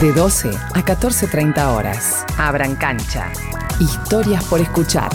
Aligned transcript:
De 0.00 0.12
12 0.12 0.50
a 0.50 0.82
14.30 0.82 1.76
horas. 1.76 2.26
Abran 2.36 2.74
cancha. 2.74 3.30
Historias 3.78 4.42
por 4.44 4.60
escuchar. 4.60 5.10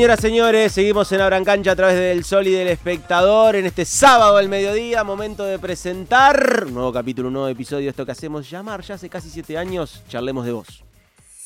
Señoras, 0.00 0.20
señores, 0.20 0.72
seguimos 0.72 1.12
en 1.12 1.20
Abran 1.20 1.44
Cancha 1.44 1.72
a 1.72 1.76
través 1.76 1.94
del 1.98 2.24
Sol 2.24 2.46
y 2.46 2.52
del 2.52 2.68
Espectador 2.68 3.54
en 3.54 3.66
este 3.66 3.84
sábado 3.84 4.38
al 4.38 4.48
mediodía, 4.48 5.04
momento 5.04 5.44
de 5.44 5.58
presentar 5.58 6.64
un 6.66 6.72
nuevo 6.72 6.90
capítulo, 6.90 7.28
un 7.28 7.34
nuevo 7.34 7.48
episodio, 7.48 7.90
esto 7.90 8.06
que 8.06 8.12
hacemos 8.12 8.48
llamar 8.48 8.80
ya 8.80 8.94
hace 8.94 9.10
casi 9.10 9.28
siete 9.28 9.58
años, 9.58 10.02
Charlemos 10.08 10.46
de 10.46 10.52
Vos. 10.52 10.84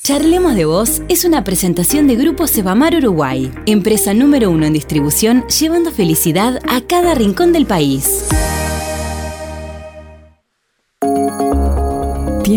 Charlemos 0.05 0.55
de 0.55 0.67
Voz 0.67 1.03
es 1.09 1.25
una 1.25 1.43
presentación 1.43 2.07
de 2.07 2.15
Grupo 2.15 2.47
Cebamar 2.47 2.95
Uruguay, 2.95 3.51
empresa 3.67 4.15
número 4.15 4.53
uno 4.53 4.67
en 4.67 4.73
distribución, 4.73 5.45
llevando 5.49 5.91
felicidad 5.91 6.61
a 6.69 6.81
cada 6.83 7.17
rincón 7.17 7.53
del 7.53 7.67
país. 7.67 8.29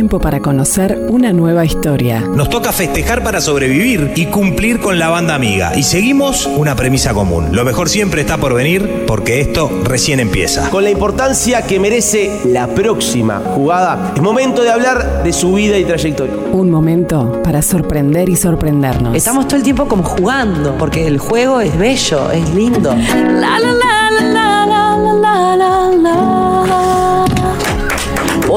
Tiempo 0.07 0.23
para 0.23 0.39
conocer 0.39 1.05
una 1.09 1.33
nueva 1.33 1.65
historia. 1.65 2.21
Nos 2.21 2.49
toca 2.49 2.71
festejar 2.71 3.25
para 3.25 3.41
sobrevivir 3.41 4.13
y 4.15 4.27
cumplir 4.27 4.79
con 4.79 4.97
la 4.97 5.09
banda 5.09 5.35
amiga. 5.35 5.75
Y 5.75 5.83
seguimos 5.83 6.45
una 6.45 6.77
premisa 6.77 7.13
común. 7.13 7.49
Lo 7.51 7.65
mejor 7.65 7.89
siempre 7.89 8.21
está 8.21 8.37
por 8.37 8.53
venir 8.53 9.03
porque 9.05 9.41
esto 9.41 9.69
recién 9.83 10.21
empieza. 10.21 10.69
Con 10.69 10.85
la 10.85 10.91
importancia 10.91 11.63
que 11.63 11.77
merece 11.81 12.39
la 12.45 12.67
próxima 12.67 13.41
jugada, 13.53 14.13
es 14.15 14.21
momento 14.21 14.63
de 14.63 14.69
hablar 14.69 15.23
de 15.25 15.33
su 15.33 15.55
vida 15.55 15.77
y 15.77 15.83
trayectoria. 15.83 16.35
Un 16.53 16.71
momento 16.71 17.41
para 17.43 17.61
sorprender 17.61 18.29
y 18.29 18.37
sorprendernos. 18.37 19.13
Estamos 19.13 19.45
todo 19.45 19.57
el 19.57 19.63
tiempo 19.63 19.89
como 19.89 20.03
jugando, 20.03 20.77
porque 20.77 21.05
el 21.05 21.17
juego 21.17 21.59
es 21.59 21.77
bello, 21.77 22.31
es 22.31 22.49
lindo. 22.55 22.95
La, 22.95 23.59
la, 23.59 23.59
la, 23.59 24.11
la, 24.21 24.65
la, 24.65 24.65
la, 24.65 25.55
la, 25.57 25.97
la, 25.97 26.36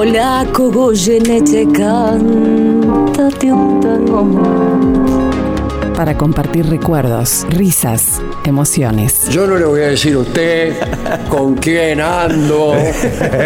Hola, 0.02 0.46
como 0.54 0.92
te 1.42 1.66
canta 1.66 3.28
de 3.38 3.52
un 3.52 3.80
tango 3.80 4.69
Para 6.00 6.16
compartir 6.16 6.64
recuerdos, 6.64 7.44
risas, 7.50 8.22
emociones. 8.44 9.28
Yo 9.28 9.46
no 9.46 9.58
le 9.58 9.66
voy 9.66 9.82
a 9.82 9.88
decir 9.88 10.14
a 10.14 10.20
usted 10.20 10.74
con 11.28 11.56
quién 11.56 12.00
ando, 12.00 12.72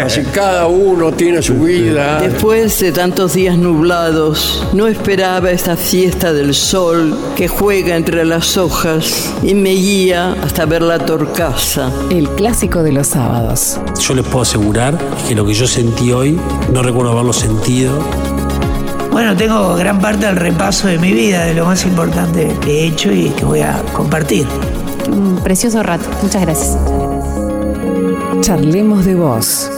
así 0.05 0.23
cada 0.33 0.65
uno 0.67 1.11
tiene 1.11 1.41
su 1.41 1.55
vida. 1.55 2.21
Después 2.21 2.79
de 2.79 2.93
tantos 2.93 3.33
días 3.33 3.57
nublados, 3.57 4.65
no 4.71 4.87
esperaba 4.87 5.51
esta 5.51 5.75
fiesta 5.75 6.31
del 6.31 6.53
sol 6.53 7.19
que 7.35 7.49
juega 7.49 7.97
entre 7.97 8.23
las 8.23 8.55
hojas 8.55 9.33
y 9.43 9.53
me 9.53 9.71
guía 9.71 10.37
hasta 10.41 10.65
ver 10.65 10.81
la 10.81 10.99
torcaza. 10.99 11.91
El 12.09 12.29
clásico 12.29 12.83
de 12.83 12.93
los 12.93 13.07
sábados. 13.07 13.81
Yo 13.99 14.13
les 14.13 14.23
puedo 14.23 14.43
asegurar 14.43 14.97
que 15.27 15.35
lo 15.35 15.45
que 15.45 15.53
yo 15.53 15.67
sentí 15.67 16.13
hoy, 16.13 16.39
no 16.71 16.81
recuerdo 16.81 17.11
haberlo 17.11 17.33
sentido. 17.33 17.99
Bueno, 19.15 19.33
tengo 19.33 19.77
gran 19.77 20.01
parte 20.01 20.25
del 20.25 20.35
repaso 20.35 20.89
de 20.89 20.99
mi 20.99 21.13
vida, 21.13 21.45
de 21.45 21.53
lo 21.53 21.65
más 21.65 21.85
importante 21.85 22.53
que 22.61 22.81
he 22.81 22.87
hecho 22.87 23.13
y 23.13 23.29
que 23.29 23.45
voy 23.45 23.61
a 23.61 23.81
compartir. 23.93 24.45
Un 25.07 25.41
precioso 25.41 25.81
rato. 25.81 26.03
Muchas 26.21 26.41
gracias. 26.41 26.77
Charlemos 28.41 29.05
de 29.05 29.15
vos. 29.15 29.71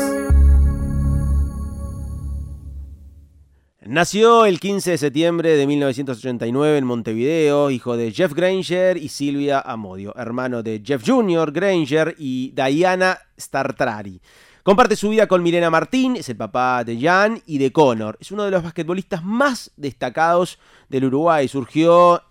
Nació 3.85 4.47
el 4.47 4.59
15 4.59 4.89
de 4.89 4.97
septiembre 4.97 5.55
de 5.55 5.67
1989 5.67 6.79
en 6.79 6.85
Montevideo, 6.85 7.69
hijo 7.69 7.95
de 7.95 8.11
Jeff 8.11 8.33
Granger 8.33 8.97
y 8.97 9.09
Silvia 9.09 9.59
Amodio, 9.59 10.15
hermano 10.17 10.63
de 10.63 10.81
Jeff 10.83 11.03
Jr. 11.05 11.51
Granger 11.51 12.15
y 12.17 12.55
Diana 12.55 13.19
Startrari. 13.39 14.19
Comparte 14.67 14.97
su 14.97 15.07
vida 15.07 15.27
con 15.27 15.43
Milena 15.43 15.69
Martín, 15.69 16.17
es 16.17 16.27
el 16.27 16.35
papá 16.35 16.83
de 16.83 16.99
Jan 16.99 17.41
y 17.45 17.57
de 17.57 17.71
Connor. 17.71 18.17
Es 18.19 18.33
uno 18.33 18.43
de 18.43 18.51
los 18.51 18.63
basquetbolistas 18.63 19.23
más 19.23 19.71
destacados 19.77 20.59
del 20.89 21.05
Uruguay. 21.05 21.47
Surgió 21.47 22.21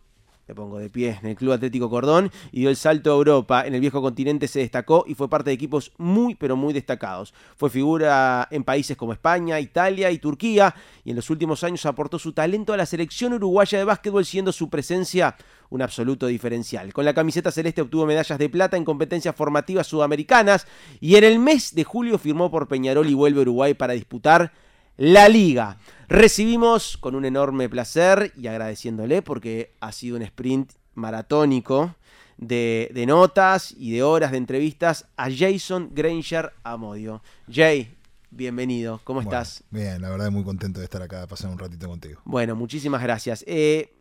me 0.46 0.54
pongo 0.54 0.78
de 0.78 0.88
pie 0.88 1.18
en 1.20 1.28
el 1.28 1.36
Club 1.36 1.52
Atlético 1.52 1.90
Cordón 1.90 2.30
y 2.52 2.60
dio 2.60 2.70
el 2.70 2.76
salto 2.76 3.10
a 3.10 3.16
Europa. 3.16 3.66
En 3.66 3.74
el 3.74 3.80
viejo 3.80 4.00
continente 4.00 4.46
se 4.46 4.60
destacó 4.60 5.04
y 5.06 5.14
fue 5.14 5.28
parte 5.28 5.50
de 5.50 5.54
equipos 5.54 5.92
muy 5.98 6.36
pero 6.36 6.54
muy 6.56 6.72
destacados. 6.72 7.34
Fue 7.56 7.68
figura 7.68 8.46
en 8.52 8.62
países 8.62 8.96
como 8.96 9.12
España, 9.12 9.58
Italia 9.58 10.10
y 10.10 10.18
Turquía 10.18 10.74
y 11.04 11.10
en 11.10 11.16
los 11.16 11.30
últimos 11.30 11.64
años 11.64 11.84
aportó 11.84 12.18
su 12.18 12.32
talento 12.32 12.72
a 12.72 12.76
la 12.76 12.86
selección 12.86 13.32
uruguaya 13.32 13.78
de 13.78 13.84
básquetbol 13.84 14.24
siendo 14.24 14.52
su 14.52 14.70
presencia 14.70 15.36
un 15.68 15.82
absoluto 15.82 16.28
diferencial. 16.28 16.92
Con 16.92 17.04
la 17.04 17.14
camiseta 17.14 17.50
celeste 17.50 17.82
obtuvo 17.82 18.06
medallas 18.06 18.38
de 18.38 18.48
plata 18.48 18.76
en 18.76 18.84
competencias 18.84 19.34
formativas 19.34 19.88
sudamericanas 19.88 20.66
y 21.00 21.16
en 21.16 21.24
el 21.24 21.40
mes 21.40 21.74
de 21.74 21.82
julio 21.82 22.18
firmó 22.18 22.52
por 22.52 22.68
Peñarol 22.68 23.08
y 23.08 23.14
vuelve 23.14 23.40
a 23.40 23.42
Uruguay 23.42 23.74
para 23.74 23.94
disputar 23.94 24.52
la 24.96 25.28
liga. 25.28 25.78
Recibimos 26.08 26.96
con 26.96 27.14
un 27.14 27.24
enorme 27.24 27.68
placer 27.68 28.32
y 28.36 28.46
agradeciéndole 28.46 29.22
porque 29.22 29.72
ha 29.80 29.92
sido 29.92 30.16
un 30.16 30.22
sprint 30.22 30.72
maratónico 30.94 31.94
de, 32.38 32.90
de 32.94 33.06
notas 33.06 33.74
y 33.76 33.92
de 33.92 34.02
horas 34.02 34.30
de 34.30 34.38
entrevistas 34.38 35.06
a 35.16 35.28
Jason 35.30 35.90
Granger 35.92 36.52
Amodio. 36.62 37.22
Jay, 37.50 37.94
bienvenido, 38.30 39.00
¿cómo 39.04 39.20
Bueno, 39.20 39.30
estás? 39.30 39.64
Bien, 39.70 40.00
la 40.00 40.10
verdad 40.10 40.30
muy 40.30 40.44
contento 40.44 40.80
de 40.80 40.84
estar 40.84 41.02
acá, 41.02 41.26
pasar 41.26 41.50
un 41.50 41.58
ratito 41.58 41.88
contigo. 41.88 42.20
Bueno, 42.24 42.54
muchísimas 42.54 43.02
gracias. 43.02 43.44
Eh, 43.46 43.94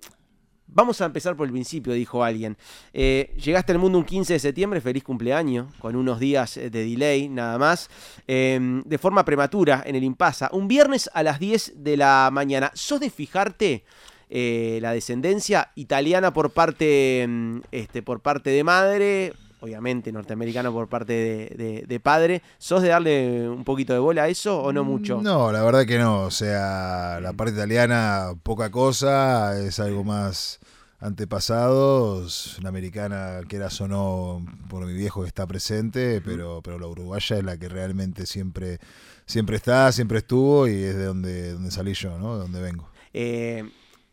vamos 0.67 1.01
a 1.01 1.05
empezar 1.05 1.35
por 1.35 1.47
el 1.47 1.53
principio, 1.53 1.93
dijo 1.93 2.23
alguien. 2.23 2.57
Eh, 2.93 3.33
llegaste 3.37 3.71
al 3.71 3.79
mundo 3.79 3.97
un 3.97 4.05
15 4.05 4.33
de 4.33 4.39
septiembre, 4.39 4.81
feliz 4.81 5.03
cumpleaños, 5.03 5.73
con 5.79 5.95
unos 5.95 6.19
días 6.19 6.57
eh, 6.57 6.69
de 6.69 6.85
delay 6.85 7.29
nada 7.29 7.57
más, 7.57 7.89
eh, 8.27 8.59
de 8.85 8.97
forma 8.97 9.25
prematura 9.25 9.83
en 9.85 9.95
el 9.95 10.03
Impasa. 10.03 10.49
Un 10.51 10.67
viernes 10.67 11.09
a 11.13 11.23
las 11.23 11.39
10 11.39 11.73
de 11.77 11.97
la 11.97 12.29
mañana. 12.31 12.71
¿Sos 12.73 12.99
de 12.99 13.09
fijarte 13.09 13.83
eh, 14.29 14.79
la 14.81 14.91
descendencia 14.91 15.71
italiana 15.75 16.33
por 16.33 16.51
parte, 16.51 17.25
mm, 17.27 17.59
este, 17.71 18.01
por 18.01 18.21
parte 18.21 18.49
de 18.49 18.63
madre? 18.63 19.33
Obviamente 19.61 20.11
norteamericano 20.11 20.71
por 20.73 20.87
parte 20.89 21.13
de, 21.13 21.55
de- 21.57 21.85
de 21.87 21.99
padre. 21.99 22.41
¿Sos 22.57 22.81
de 22.81 22.89
darle 22.89 23.49
un 23.49 23.63
poquito 23.63 23.93
de 23.93 23.99
bola 23.99 24.23
a 24.23 24.27
eso 24.27 24.61
o 24.61 24.71
no 24.73 24.83
mucho? 24.83 25.21
No, 25.21 25.51
la 25.51 25.63
verdad 25.63 25.85
que 25.85 25.97
no. 25.97 26.21
O 26.23 26.31
sea, 26.31 27.19
la 27.21 27.33
parte 27.33 27.53
italiana, 27.55 28.33
poca 28.43 28.69
cosa, 28.69 29.57
es 29.59 29.79
algo 29.79 30.03
más 30.03 30.59
antepasados. 30.99 32.57
La 32.61 32.69
americana, 32.69 33.39
quieras 33.47 33.79
o 33.81 33.87
no, 33.87 34.45
por 34.69 34.85
mi 34.85 34.93
viejo 34.93 35.21
que 35.21 35.27
está 35.27 35.45
presente, 35.47 36.21
pero, 36.21 36.61
pero 36.63 36.79
la 36.79 36.87
uruguaya 36.87 37.37
es 37.37 37.43
la 37.43 37.57
que 37.57 37.67
realmente 37.69 38.25
siempre, 38.25 38.79
siempre 39.25 39.55
está, 39.57 39.91
siempre 39.91 40.19
estuvo 40.19 40.67
y 40.67 40.73
es 40.83 40.95
de 40.95 41.05
donde, 41.05 41.53
donde 41.53 41.71
salí 41.71 41.93
yo, 41.93 42.17
¿no? 42.19 42.35
De 42.35 42.41
donde 42.43 42.61
vengo. 42.61 42.89
Eh, 43.13 43.63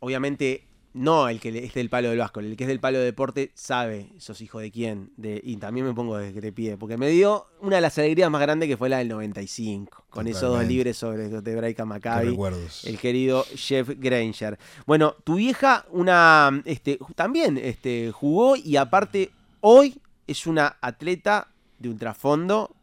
obviamente, 0.01 0.65
no 0.95 1.29
el 1.29 1.41
que 1.41 1.65
es 1.65 1.75
del 1.75 1.89
palo 1.89 2.11
del 2.11 2.19
Vasco, 2.19 2.41
el 2.41 2.57
que 2.57 2.65
es 2.65 2.69
del 2.69 2.81
palo 2.81 2.99
de 2.99 3.05
deporte 3.05 3.51
sabe, 3.55 4.13
sos 4.19 4.41
hijo 4.41 4.59
de 4.59 4.71
quién. 4.71 5.13
De, 5.17 5.41
y 5.43 5.57
también 5.57 5.87
me 5.87 5.95
pongo 5.95 6.19
de 6.19 6.33
que 6.33 6.41
te 6.41 6.53
pide, 6.53 6.77
porque 6.77 6.97
me 6.97 7.09
dio 7.09 7.47
una 7.61 7.77
de 7.77 7.83
las 7.83 7.97
alegrías 7.99 8.31
más 8.31 8.41
grandes 8.41 8.69
que 8.69 8.77
fue 8.77 8.89
la 8.89 8.99
del 8.99 9.09
95, 9.09 10.07
con 10.11 10.27
esos 10.27 10.43
dos 10.43 10.67
libres 10.67 10.97
sobre 10.97 11.29
de 11.29 11.57
Braica 11.57 11.85
Qué 11.85 11.87
Maccabi. 11.87 12.39
El 12.85 12.99
querido 12.99 13.45
Jeff 13.55 13.89
Granger. 13.97 14.59
Bueno, 14.87 15.15
tu 15.25 15.37
vieja, 15.37 15.87
una 15.91 16.63
este, 16.65 16.99
también 17.15 17.59
este, 17.59 18.13
jugó 18.13 18.57
y 18.57 18.77
aparte 18.77 19.31
hoy 19.61 20.01
es 20.27 20.47
una 20.47 20.77
atleta 20.81 21.49
de 21.79 21.89
ultrafondo, 21.89 22.75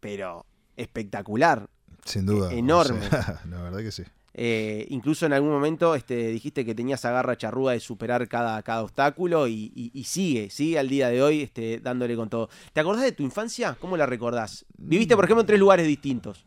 pero 0.00 0.44
espectacular. 0.76 1.68
Sin 2.04 2.26
duda. 2.26 2.52
Enorme. 2.52 3.06
o 3.06 3.10
sea, 3.10 3.40
la 3.48 3.62
verdad 3.62 3.80
que 3.80 3.92
sí. 3.92 4.02
Eh, 4.32 4.86
incluso 4.90 5.26
en 5.26 5.32
algún 5.32 5.50
momento 5.50 5.94
este, 5.96 6.28
dijiste 6.28 6.64
que 6.64 6.74
tenías 6.74 7.04
agarra 7.04 7.36
charruda 7.36 7.72
de 7.72 7.80
superar 7.80 8.28
cada, 8.28 8.62
cada 8.62 8.82
obstáculo 8.82 9.48
y, 9.48 9.72
y- 9.74 9.90
y 9.92 10.04
sigue, 10.04 10.50
sigue 10.50 10.78
al 10.78 10.88
día 10.88 11.08
de 11.08 11.20
hoy 11.22 11.42
este, 11.42 11.80
dándole 11.80 12.14
con 12.16 12.28
todo. 12.30 12.48
¿Te 12.72 12.80
acordás 12.80 13.02
de 13.02 13.12
tu 13.12 13.22
infancia? 13.24 13.76
¿Cómo 13.80 13.96
la 13.96 14.06
recordás? 14.06 14.64
Viviste, 14.78 15.16
por 15.16 15.24
ejemplo, 15.24 15.40
en 15.40 15.46
tres 15.48 15.58
lugares 15.58 15.86
distintos. 15.86 16.44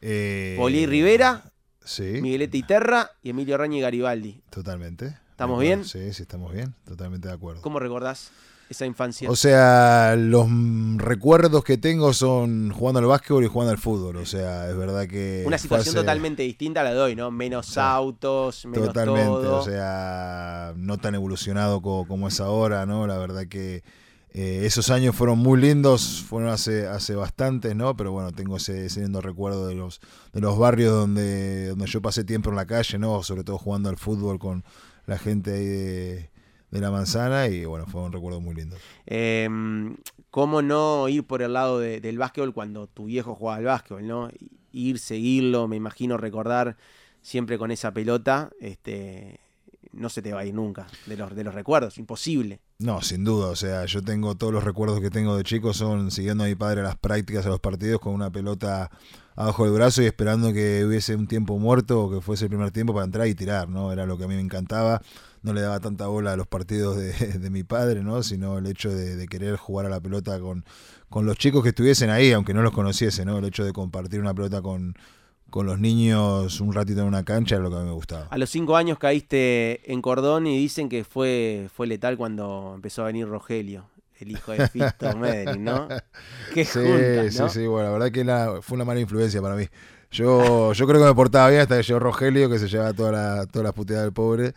Eh, 0.00 0.54
Poli 0.56 0.86
Rivera, 0.86 1.44
Sí, 1.84 2.20
Miguelete 2.22 2.58
Iterra 2.58 3.10
y 3.22 3.30
Emilio 3.30 3.56
Raña 3.58 3.78
y 3.78 3.80
Garibaldi. 3.80 4.40
totalmente. 4.50 5.16
¿Estamos 5.30 5.60
bien? 5.60 5.84
Sí, 5.84 6.12
sí, 6.12 6.22
estamos 6.22 6.52
bien. 6.52 6.74
Totalmente 6.84 7.26
de 7.26 7.34
acuerdo. 7.34 7.60
¿Cómo 7.62 7.80
recordás 7.80 8.30
esa 8.72 8.84
infancia? 8.86 9.30
O 9.30 9.36
sea, 9.36 10.14
los 10.18 10.46
recuerdos 10.96 11.64
que 11.64 11.78
tengo 11.78 12.12
son 12.12 12.70
jugando 12.72 12.98
al 12.98 13.06
básquetbol 13.06 13.44
y 13.44 13.46
jugando 13.48 13.70
al 13.72 13.78
fútbol. 13.78 14.16
O 14.16 14.26
sea, 14.26 14.68
es 14.68 14.76
verdad 14.76 15.06
que. 15.06 15.44
Una 15.46 15.58
situación 15.58 15.94
hace- 15.94 16.00
totalmente 16.04 16.42
distinta 16.42 16.82
la 16.82 16.92
de 16.92 17.00
hoy, 17.00 17.14
¿no? 17.16 17.30
Menos 17.30 17.78
autos, 17.78 18.66
menos 18.66 18.88
Totalmente, 18.88 19.22
todo. 19.24 19.58
o 19.60 19.64
sea, 19.64 20.72
no 20.76 20.98
tan 20.98 21.14
evolucionado 21.14 21.80
co- 21.80 22.06
como, 22.06 22.28
es 22.28 22.40
ahora, 22.40 22.84
¿no? 22.86 23.06
La 23.06 23.18
verdad 23.18 23.46
que 23.46 23.82
eh, 24.34 24.62
esos 24.64 24.88
años 24.90 25.14
fueron 25.14 25.38
muy 25.38 25.60
lindos, 25.60 26.24
fueron 26.26 26.48
hace, 26.50 26.86
hace 26.86 27.14
bastantes, 27.14 27.76
¿no? 27.76 27.96
Pero 27.96 28.12
bueno, 28.12 28.32
tengo 28.32 28.56
ese, 28.56 28.86
ese 28.86 29.00
lindo 29.02 29.20
recuerdo 29.20 29.66
de 29.68 29.74
los, 29.74 30.00
de 30.32 30.40
los 30.40 30.58
barrios 30.58 30.92
donde, 30.92 31.68
donde 31.68 31.86
yo 31.86 32.00
pasé 32.00 32.24
tiempo 32.24 32.48
en 32.50 32.56
la 32.56 32.66
calle, 32.66 32.98
¿no? 32.98 33.22
Sobre 33.22 33.44
todo 33.44 33.58
jugando 33.58 33.90
al 33.90 33.98
fútbol 33.98 34.38
con 34.38 34.64
la 35.06 35.18
gente 35.18 35.52
ahí 35.52 35.64
de, 35.66 36.30
de 36.72 36.80
la 36.80 36.90
manzana 36.90 37.46
y 37.46 37.64
bueno, 37.64 37.86
fue 37.86 38.02
un 38.02 38.10
recuerdo 38.12 38.40
muy 38.40 38.54
lindo. 38.56 38.76
Eh, 39.06 39.48
¿Cómo 40.30 40.62
no 40.62 41.08
ir 41.08 41.24
por 41.24 41.42
el 41.42 41.52
lado 41.52 41.78
de- 41.78 42.00
del 42.00 42.18
básquetbol 42.18 42.54
cuando 42.54 42.86
tu 42.86 43.04
viejo 43.04 43.34
jugaba 43.34 43.58
al 43.58 43.64
básquetbol, 43.64 44.06
¿no? 44.06 44.30
Ir, 44.72 44.98
seguirlo, 44.98 45.68
me 45.68 45.76
imagino 45.76 46.16
recordar 46.16 46.76
siempre 47.20 47.58
con 47.58 47.70
esa 47.70 47.92
pelota, 47.92 48.50
este, 48.58 49.38
no 49.92 50.08
se 50.08 50.22
te 50.22 50.32
va 50.32 50.40
a 50.40 50.44
ir 50.46 50.54
nunca 50.54 50.86
de 51.06 51.18
los, 51.18 51.34
de 51.36 51.44
los 51.44 51.54
recuerdos, 51.54 51.98
imposible. 51.98 52.60
No, 52.78 53.02
sin 53.02 53.22
duda, 53.22 53.48
o 53.48 53.56
sea, 53.56 53.84
yo 53.84 54.02
tengo 54.02 54.34
todos 54.34 54.52
los 54.54 54.64
recuerdos 54.64 55.00
que 55.00 55.10
tengo 55.10 55.36
de 55.36 55.44
chico 55.44 55.74
son 55.74 56.10
siguiendo 56.10 56.44
a 56.44 56.46
mi 56.46 56.54
padre 56.54 56.80
a 56.80 56.84
las 56.84 56.96
prácticas, 56.96 57.44
a 57.44 57.50
los 57.50 57.60
partidos 57.60 58.00
con 58.00 58.14
una 58.14 58.30
pelota 58.32 58.90
abajo 59.36 59.64
del 59.64 59.74
brazo 59.74 60.02
y 60.02 60.06
esperando 60.06 60.52
que 60.54 60.84
hubiese 60.86 61.14
un 61.14 61.26
tiempo 61.28 61.58
muerto 61.58 62.04
o 62.04 62.10
que 62.10 62.20
fuese 62.22 62.46
el 62.46 62.48
primer 62.48 62.70
tiempo 62.70 62.92
para 62.94 63.04
entrar 63.04 63.26
y 63.28 63.34
tirar, 63.34 63.68
¿no? 63.68 63.92
Era 63.92 64.06
lo 64.06 64.16
que 64.16 64.24
a 64.24 64.28
mí 64.28 64.34
me 64.34 64.40
encantaba. 64.40 65.00
No 65.42 65.52
le 65.52 65.60
daba 65.60 65.80
tanta 65.80 66.06
bola 66.06 66.32
a 66.32 66.36
los 66.36 66.46
partidos 66.46 66.96
de, 66.96 67.12
de 67.38 67.50
mi 67.50 67.64
padre, 67.64 68.02
¿no? 68.02 68.22
Sino 68.22 68.58
el 68.58 68.66
hecho 68.66 68.90
de, 68.90 69.16
de 69.16 69.26
querer 69.28 69.56
jugar 69.56 69.86
a 69.86 69.88
la 69.90 70.00
pelota 70.00 70.38
con, 70.40 70.64
con 71.08 71.26
los 71.26 71.36
chicos 71.36 71.62
que 71.62 71.70
estuviesen 71.70 72.10
ahí, 72.10 72.32
aunque 72.32 72.54
no 72.54 72.62
los 72.62 72.72
conociese, 72.72 73.24
¿no? 73.24 73.38
El 73.38 73.44
hecho 73.46 73.64
de 73.64 73.72
compartir 73.72 74.20
una 74.20 74.34
pelota 74.34 74.62
con, 74.62 74.94
con 75.50 75.66
los 75.66 75.78
niños 75.80 76.60
un 76.60 76.72
ratito 76.74 77.00
en 77.02 77.08
una 77.08 77.24
cancha 77.24 77.56
era 77.56 77.64
lo 77.64 77.70
que 77.70 77.76
a 77.76 77.80
mí 77.80 77.86
me 77.86 77.92
gustaba. 77.94 78.30
A 78.30 78.38
los 78.38 78.48
cinco 78.50 78.76
años 78.76 78.98
caíste 78.98 79.92
en 79.92 80.00
cordón 80.00 80.46
y 80.46 80.56
dicen 80.58 80.88
que 80.88 81.04
fue, 81.04 81.68
fue 81.74 81.86
letal 81.86 82.16
cuando 82.16 82.72
empezó 82.74 83.02
a 83.02 83.06
venir 83.06 83.28
Rogelio, 83.28 83.90
el 84.18 84.30
hijo 84.30 84.52
de 84.52 84.62
Fito 84.62 85.14
Medellín, 85.16 85.64
¿no? 85.64 85.94
Qué 86.48 86.64
sí, 86.64 86.80
juntas, 86.80 87.32
¿no? 87.32 87.48
sí, 87.48 87.60
sí, 87.60 87.66
bueno, 87.66 87.88
la 87.88 87.92
verdad 87.92 88.10
que 88.12 88.24
la- 88.24 88.60
fue 88.62 88.76
una 88.76 88.84
mala 88.84 89.00
influencia 89.00 89.42
para 89.42 89.56
mí. 89.56 89.66
Yo, 90.10 90.72
yo 90.74 90.86
creo 90.86 91.00
que 91.00 91.06
me 91.06 91.14
portaba 91.14 91.48
bien 91.48 91.62
hasta 91.62 91.76
que 91.78 91.82
llegó 91.82 91.98
Rogelio, 91.98 92.50
que 92.50 92.58
se 92.58 92.68
llevaba 92.68 92.92
toda 92.92 93.12
la, 93.12 93.46
todas 93.46 93.64
las 93.64 93.72
puteadas 93.74 94.04
del 94.04 94.12
pobre. 94.12 94.54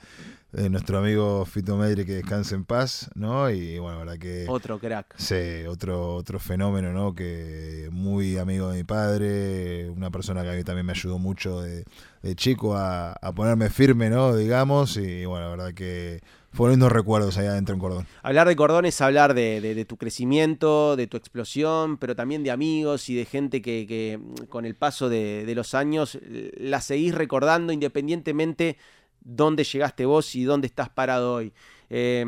Eh, 0.58 0.70
nuestro 0.70 0.98
amigo 1.00 1.46
Fito 1.46 1.76
Medri, 1.78 2.06
que 2.06 2.14
descanse 2.16 2.56
en 2.56 2.66
paz, 2.66 3.10
¿no? 3.16 3.50
Y 3.50 3.78
bueno, 3.80 4.00
la 4.00 4.06
verdad 4.06 4.20
que. 4.20 4.46
Otro 4.48 4.80
crack. 4.80 5.16
Sí, 5.18 5.66
otro, 5.68 6.16
otro 6.16 6.40
fenómeno, 6.40 6.94
¿no? 6.94 7.14
Que 7.14 7.90
muy 7.92 8.38
amigo 8.38 8.70
de 8.72 8.78
mi 8.78 8.84
padre, 8.84 9.90
una 9.90 10.12
persona 10.12 10.44
que 10.44 10.50
a 10.50 10.54
mí 10.54 10.64
también 10.64 10.86
me 10.86 10.94
ayudó 10.94 11.18
mucho 11.20 11.62
de, 11.62 11.84
de 12.22 12.36
chico 12.36 12.76
a, 12.76 13.12
a 13.14 13.32
ponerme 13.34 13.70
firme, 13.70 14.10
¿no? 14.10 14.36
Digamos, 14.36 14.98
y 14.98 15.26
bueno, 15.26 15.46
la 15.46 15.52
verdad 15.52 15.74
que 15.74 16.22
fueron 16.52 16.74
lindos 16.76 16.92
recuerdos 16.94 17.38
allá 17.38 17.52
adentro 17.52 17.74
en 17.76 17.82
Cordón. 17.82 18.08
Hablar 18.24 18.48
de 18.48 18.56
cordón 18.56 18.86
es 18.86 19.02
hablar 19.02 19.34
de, 19.34 19.60
de- 19.60 19.76
de 19.76 19.84
tu 19.84 19.98
crecimiento, 19.98 20.96
de 20.96 21.06
tu 21.08 21.18
explosión, 21.18 21.98
pero 21.98 22.16
también 22.16 22.44
de 22.44 22.52
amigos 22.52 23.10
y 23.10 23.16
de 23.16 23.26
gente 23.26 23.62
que, 23.62 23.86
que, 23.86 24.18
mm, 24.18 24.46
con 24.46 24.66
el 24.66 24.74
paso 24.76 25.10
de, 25.10 25.44
de 25.46 25.54
los 25.54 25.74
años 25.74 26.18
eh, 26.22 26.54
la 26.58 26.80
seguís 26.80 27.14
recordando 27.14 27.74
independientemente 27.74 28.78
dónde 29.26 29.64
llegaste 29.64 30.06
vos 30.06 30.34
y 30.36 30.44
dónde 30.46 30.68
estás 30.68 30.88
parado 30.88 31.34
hoy. 31.34 31.52
Eh, 31.90 32.24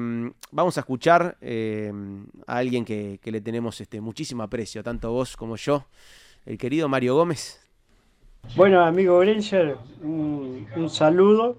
vamos 0.51 0.77
a 0.77 0.81
escuchar 0.81 1.37
eh, 1.41 1.91
a 2.45 2.57
alguien 2.57 2.83
que, 2.83 3.19
le 3.23 3.41
tenemos 3.41 3.79
este, 3.79 4.01
muchísimo 4.01 4.43
aprecio, 4.43 4.83
tanto 4.83 5.11
vos 5.11 5.37
como 5.37 5.55
yo, 5.55 5.85
el 6.45 6.57
querido 6.57 6.89
Mario 6.89 7.15
Gómez. 7.15 7.61
Bueno, 8.55 8.83
amigo 8.83 9.19
Granger, 9.19 9.77
un, 10.01 10.89
saludo, 10.89 11.57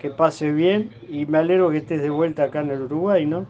que 0.00 0.10
pase 0.10 0.52
bien 0.52 0.90
y 1.08 1.26
me 1.26 1.38
alegro 1.38 1.70
que 1.70 1.78
estés 1.78 2.02
de 2.02 2.10
vuelta 2.10 2.44
acá 2.44 2.60
en 2.60 2.70
el 2.70 2.82
Uruguay, 2.82 3.26
¿no? 3.26 3.46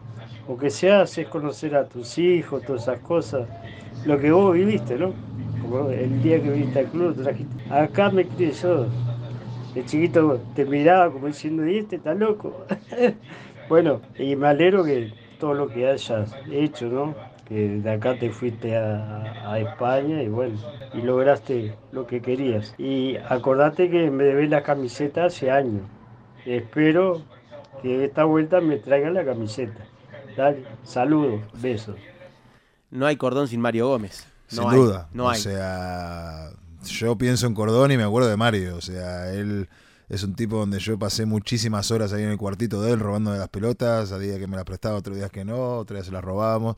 Lo 0.47 0.57
que 0.57 0.69
se 0.69 0.91
hace 0.91 1.23
es 1.23 1.27
conocer 1.27 1.75
a 1.75 1.87
tus 1.87 2.17
hijos, 2.17 2.63
todas 2.63 2.83
esas 2.83 2.99
cosas, 2.99 3.47
lo 4.05 4.17
que 4.19 4.31
vos 4.31 4.53
viviste, 4.53 4.97
¿no? 4.97 5.13
Como 5.61 5.89
el 5.89 6.21
día 6.23 6.41
que 6.41 6.49
viniste 6.49 6.79
al 6.79 6.85
club, 6.87 7.21
trajiste. 7.21 7.69
Acá 7.69 8.09
me 8.09 8.25
crié 8.25 8.53
yo, 8.53 8.87
de 9.73 9.85
chiquito 9.85 10.41
te 10.53 10.65
miraba 10.65 11.11
como 11.11 11.27
diciendo, 11.27 11.65
¿y 11.67 11.79
este 11.79 11.97
está 11.97 12.13
loco? 12.13 12.65
bueno, 13.69 14.01
y 14.17 14.35
me 14.35 14.47
alegro 14.47 14.83
que 14.83 15.13
todo 15.37 15.53
lo 15.53 15.69
que 15.69 15.87
hayas 15.87 16.39
hecho, 16.49 16.89
¿no? 16.89 17.15
Que 17.45 17.79
de 17.81 17.91
acá 17.91 18.17
te 18.17 18.31
fuiste 18.31 18.75
a, 18.77 19.51
a 19.51 19.59
España 19.59 20.21
y 20.23 20.29
bueno, 20.29 20.65
y 20.93 21.01
lograste 21.01 21.79
lo 21.91 22.05
que 22.07 22.21
querías. 22.21 22.73
Y 22.77 23.17
acordate 23.17 23.89
que 23.89 24.11
me 24.11 24.23
debes 24.25 24.49
la 24.49 24.63
camiseta 24.63 25.25
hace 25.25 25.51
años. 25.51 25.89
Espero 26.45 27.27
que 27.81 28.05
esta 28.05 28.25
vuelta 28.25 28.61
me 28.61 28.77
traigan 28.77 29.13
la 29.13 29.25
camiseta. 29.25 29.89
Dale, 30.35 30.67
saludos, 30.83 31.45
besos. 31.53 31.97
No 32.89 33.05
hay 33.05 33.17
cordón 33.17 33.47
sin 33.47 33.61
Mario 33.61 33.87
Gómez. 33.89 34.27
No 34.49 34.63
Sin 34.63 34.69
hay, 34.69 34.79
duda. 34.79 35.09
No 35.11 35.27
o 35.27 35.29
hay. 35.29 35.35
sea, 35.35 36.49
yo 36.87 37.17
pienso 37.17 37.47
en 37.47 37.53
Cordón 37.53 37.91
y 37.91 37.97
me 37.97 38.03
acuerdo 38.03 38.29
de 38.29 38.37
Mario. 38.37 38.77
O 38.77 38.81
sea, 38.81 39.31
él 39.33 39.69
es 40.09 40.23
un 40.23 40.35
tipo 40.35 40.57
donde 40.57 40.79
yo 40.79 40.97
pasé 40.97 41.25
muchísimas 41.25 41.91
horas 41.91 42.13
ahí 42.13 42.23
en 42.23 42.29
el 42.29 42.37
cuartito 42.37 42.81
de 42.81 42.93
él 42.93 42.99
robando 42.99 43.31
de 43.31 43.39
las 43.39 43.49
pelotas. 43.49 44.11
A 44.11 44.19
día 44.19 44.39
que 44.39 44.47
me 44.47 44.55
las 44.55 44.65
prestaba, 44.65 44.97
otros 44.97 45.17
días 45.17 45.31
que 45.31 45.45
no, 45.45 45.77
otros 45.77 45.97
días 45.97 46.05
se 46.07 46.11
las 46.11 46.23
robábamos. 46.23 46.75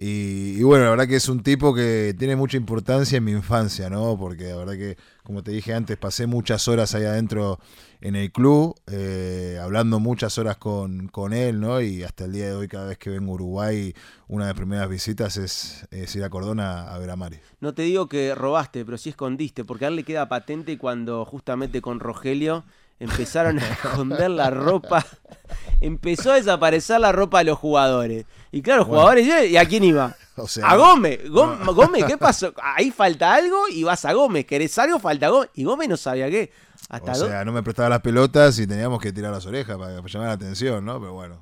Y, 0.00 0.62
bueno, 0.62 0.84
la 0.84 0.90
verdad 0.90 1.08
que 1.08 1.16
es 1.16 1.28
un 1.28 1.42
tipo 1.42 1.74
que 1.74 2.14
tiene 2.16 2.36
mucha 2.36 2.56
importancia 2.56 3.18
en 3.18 3.24
mi 3.24 3.32
infancia, 3.32 3.90
¿no? 3.90 4.16
Porque 4.16 4.44
la 4.44 4.56
verdad 4.56 4.74
que, 4.74 4.96
como 5.24 5.42
te 5.42 5.50
dije 5.50 5.74
antes, 5.74 5.96
pasé 5.96 6.28
muchas 6.28 6.68
horas 6.68 6.94
ahí 6.94 7.04
adentro 7.04 7.58
en 8.00 8.14
el 8.14 8.30
club, 8.30 8.76
eh, 8.86 9.58
hablando 9.60 9.98
muchas 9.98 10.38
horas 10.38 10.56
con, 10.56 11.08
con 11.08 11.32
él, 11.32 11.58
¿no? 11.58 11.80
Y 11.80 12.04
hasta 12.04 12.26
el 12.26 12.32
día 12.32 12.46
de 12.46 12.54
hoy, 12.54 12.68
cada 12.68 12.86
vez 12.86 12.98
que 12.98 13.10
vengo 13.10 13.32
a 13.32 13.34
Uruguay, 13.34 13.92
una 14.28 14.44
de 14.44 14.50
las 14.50 14.56
primeras 14.56 14.88
visitas 14.88 15.36
es, 15.36 15.88
ir 16.14 16.22
a 16.22 16.30
Cordona 16.30 16.94
a 16.94 16.96
ver 16.98 17.10
a 17.10 17.16
Mario. 17.16 17.40
No 17.58 17.74
te 17.74 17.82
digo 17.82 18.08
que 18.08 18.36
robaste, 18.36 18.84
pero 18.84 18.98
sí 18.98 19.10
escondiste, 19.10 19.64
porque 19.64 19.86
a 19.86 19.88
él 19.88 19.96
le 19.96 20.04
queda 20.04 20.28
patente 20.28 20.78
cuando 20.78 21.24
justamente 21.24 21.82
con 21.82 21.98
Rogelio 21.98 22.64
empezaron 23.00 23.58
a 23.58 23.68
esconder 23.72 24.30
la 24.30 24.50
ropa. 24.50 25.04
Empezó 25.80 26.32
a 26.32 26.36
desaparecer 26.36 27.00
la 27.00 27.12
ropa 27.12 27.38
de 27.38 27.44
los 27.44 27.58
jugadores. 27.58 28.24
Y 28.50 28.62
claro, 28.62 28.80
los 28.80 28.88
Bueno. 28.88 29.02
jugadores. 29.02 29.50
¿y 29.50 29.56
a 29.56 29.64
quién 29.64 29.84
iba? 29.84 30.14
O 30.40 30.46
sea, 30.46 30.68
a 30.70 30.76
Gómez. 30.76 31.28
Gómez, 31.28 32.04
¿qué 32.04 32.16
pasó? 32.18 32.54
Ahí 32.62 32.92
falta 32.92 33.34
algo 33.34 33.64
y 33.68 33.82
vas 33.82 34.04
a 34.04 34.12
Gómez. 34.12 34.46
¿Querés 34.46 34.78
algo? 34.78 35.00
Falta 35.00 35.28
Gómez. 35.28 35.50
Y 35.54 35.64
Gómez 35.64 35.88
no 35.88 35.96
sabía 35.96 36.30
qué. 36.30 36.52
Hasta 36.88 37.10
O 37.10 37.14
sea, 37.16 37.44
no 37.44 37.50
me 37.50 37.62
prestaba 37.64 37.88
las 37.88 38.00
pelotas 38.02 38.56
y 38.60 38.66
teníamos 38.68 39.00
que 39.00 39.12
tirar 39.12 39.32
las 39.32 39.44
orejas 39.46 39.76
para, 39.76 39.96
para 39.96 40.06
llamar 40.06 40.28
la 40.28 40.34
atención, 40.34 40.84
¿no? 40.84 41.00
Pero 41.00 41.12
bueno, 41.12 41.38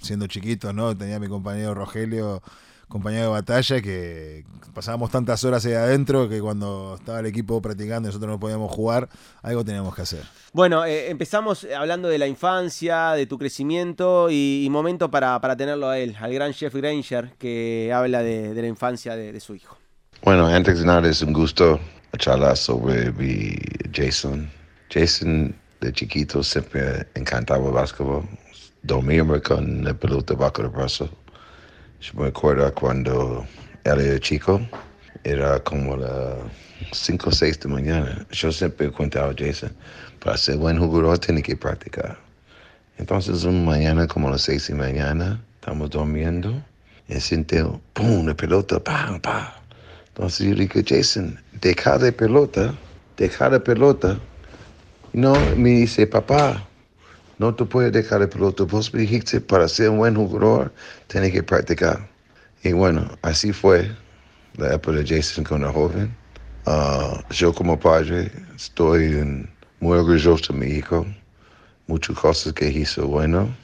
siendo 0.00 0.26
chiquitos, 0.28 0.74
¿no? 0.74 0.96
Tenía 0.96 1.16
a 1.16 1.18
mi 1.20 1.28
compañero 1.28 1.74
Rogelio, 1.74 2.42
compañero 2.88 3.24
de 3.24 3.28
batalla, 3.28 3.80
que 3.80 4.44
pasábamos 4.74 5.10
tantas 5.10 5.44
horas 5.44 5.64
ahí 5.66 5.74
adentro 5.74 6.28
que 6.28 6.40
cuando 6.40 6.96
estaba 6.98 7.20
el 7.20 7.26
equipo 7.26 7.60
practicando 7.60 8.08
y 8.08 8.10
nosotros 8.10 8.30
no 8.30 8.40
podíamos 8.40 8.72
jugar, 8.72 9.08
algo 9.42 9.64
teníamos 9.64 9.94
que 9.94 10.02
hacer. 10.02 10.22
Bueno, 10.52 10.84
eh, 10.84 11.10
empezamos 11.10 11.66
hablando 11.76 12.08
de 12.08 12.18
la 12.18 12.26
infancia, 12.26 13.12
de 13.12 13.26
tu 13.26 13.38
crecimiento 13.38 14.30
y, 14.30 14.64
y 14.64 14.70
momento 14.70 15.10
para, 15.10 15.40
para 15.40 15.56
tenerlo 15.56 15.88
a 15.88 15.98
él, 15.98 16.16
al 16.18 16.32
gran 16.32 16.52
Jeff 16.54 16.74
Granger, 16.74 17.34
que 17.38 17.92
habla 17.94 18.22
de, 18.22 18.54
de 18.54 18.62
la 18.62 18.68
infancia 18.68 19.16
de, 19.16 19.32
de 19.32 19.40
su 19.40 19.54
hijo. 19.54 19.76
Bueno, 20.22 20.46
antes 20.46 20.80
de 20.80 20.86
nada 20.86 21.08
es 21.08 21.22
un 21.22 21.32
gusto 21.32 21.78
charlar 22.16 22.56
sobre 22.56 23.12
mi 23.12 23.56
Jason. 23.92 24.50
Jason 24.90 25.54
de 25.80 25.92
chiquito 25.92 26.42
siempre 26.42 27.06
encantaba 27.14 27.66
el 27.66 27.72
básquetbol. 27.72 28.24
Dormirme 28.82 29.40
con 29.42 29.84
la 29.84 29.92
pelota 29.92 30.34
bajo 30.34 30.62
el 30.62 30.68
brazo. 30.68 31.08
Yo 32.00 32.12
me 32.14 32.28
acuerdo 32.28 32.72
cuando 32.74 33.44
era 33.82 34.20
chico, 34.20 34.60
era 35.24 35.58
como 35.64 35.96
las 35.96 36.36
5 36.92 37.30
o 37.30 37.32
6 37.32 37.58
de 37.58 37.68
mañana. 37.68 38.24
Yo 38.30 38.52
siempre 38.52 38.92
contaba 38.92 39.32
a 39.32 39.34
Jason, 39.36 39.72
para 40.20 40.36
ser 40.36 40.58
buen 40.58 40.78
jugador 40.78 41.18
tiene 41.18 41.42
que 41.42 41.56
practicar. 41.56 42.16
Entonces, 42.98 43.42
una 43.42 43.64
mañana, 43.64 44.06
como 44.06 44.30
las 44.30 44.42
6 44.42 44.68
de 44.68 44.74
mañana, 44.74 45.44
estamos 45.54 45.90
durmiendo 45.90 46.62
y 47.08 47.18
siento, 47.20 47.80
¡pum!, 47.94 48.26
la 48.26 48.34
pelota, 48.34 48.78
¡pam, 48.78 49.20
pam! 49.20 49.48
Entonces 50.08 50.46
yo 50.46 50.54
digo, 50.54 50.80
Jason, 50.86 51.36
deja 51.60 51.98
de 51.98 52.12
pelota, 52.12 52.74
deja 53.16 53.50
de 53.50 53.58
pelota. 53.58 54.20
No, 55.12 55.40
me 55.56 55.70
dice, 55.70 56.06
papá, 56.06 56.68
no 57.38 57.54
te 57.54 57.64
puedes 57.64 57.92
dejar 57.92 58.20
de 58.20 58.28
pelota. 58.28 58.64
Vos 58.64 58.92
me 58.92 59.00
dijiste, 59.00 59.40
para 59.40 59.68
ser 59.68 59.90
un 59.90 59.98
buen 59.98 60.16
jugador, 60.16 60.72
tienes 61.08 61.32
que 61.32 61.44
practicar. 61.44 62.10
Y 62.64 62.72
bueno, 62.72 63.18
así 63.22 63.52
fue 63.52 63.96
la 64.54 64.74
época 64.74 64.98
de 64.98 65.06
Jason 65.06 65.44
cuando 65.44 65.72
joven. 65.72 66.18
Ah, 66.66 67.24
yo 67.30 67.54
como 67.54 67.80
padre 67.80 68.32
estoy 68.56 69.48
muy 69.80 69.98
orgulloso 69.98 70.52
de 70.54 70.60
mi 70.60 70.66
hijo. 70.66 71.06
Muchas 71.88 72.18
cosas 72.18 72.54
que 72.54 72.68
hizo 72.70 73.06
bueno. 73.08 73.58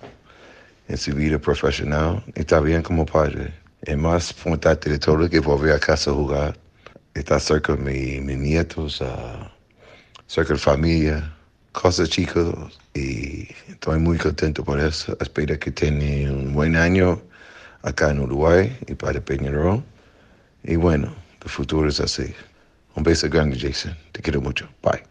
en 0.88 0.98
su 0.98 1.14
vida 1.14 1.38
profesional 1.38 2.24
y 2.36 2.44
bien 2.64 2.82
como 2.82 3.06
padre. 3.06 3.54
Es 3.82 3.96
más 3.98 4.30
importante 4.32 4.90
de 4.90 4.98
todo 4.98 5.28
que 5.30 5.40
volver 5.40 5.74
a 5.74 5.80
casa 5.80 6.10
a 6.10 6.14
jugar, 6.14 6.58
estar 7.14 7.40
cerca 7.40 7.74
de 7.76 7.82
mi- 7.82 8.20
mis 8.20 8.38
nietos, 8.38 9.02
ah, 9.02 9.52
cerca 10.26 10.54
de 10.54 10.58
familia, 10.60 11.36
cosas 11.72 12.10
chicas 12.10 12.46
y 12.94 13.48
estoy 13.68 13.98
muy 14.00 14.18
contento 14.18 14.64
por 14.64 14.80
eso. 14.80 15.16
Espero 15.20 15.58
que 15.58 15.72
tenga 15.72 16.32
un 16.32 16.54
buen 16.54 16.76
año 16.76 17.22
acá 17.84 18.10
en 18.10 18.20
Uruguay 18.20 18.76
y 18.88 18.94
para 18.94 19.20
Peñarol. 19.20 19.84
Y 20.64 20.76
bueno, 20.76 21.14
el 21.42 21.50
futuro 21.50 21.88
es 21.88 22.00
así. 22.00 22.34
Un 22.96 23.02
beso 23.04 23.28
grande, 23.28 23.58
Jason. 23.58 23.96
Te 24.12 24.22
quiero 24.22 24.40
mucho. 24.40 24.68
Bye. 24.82 25.02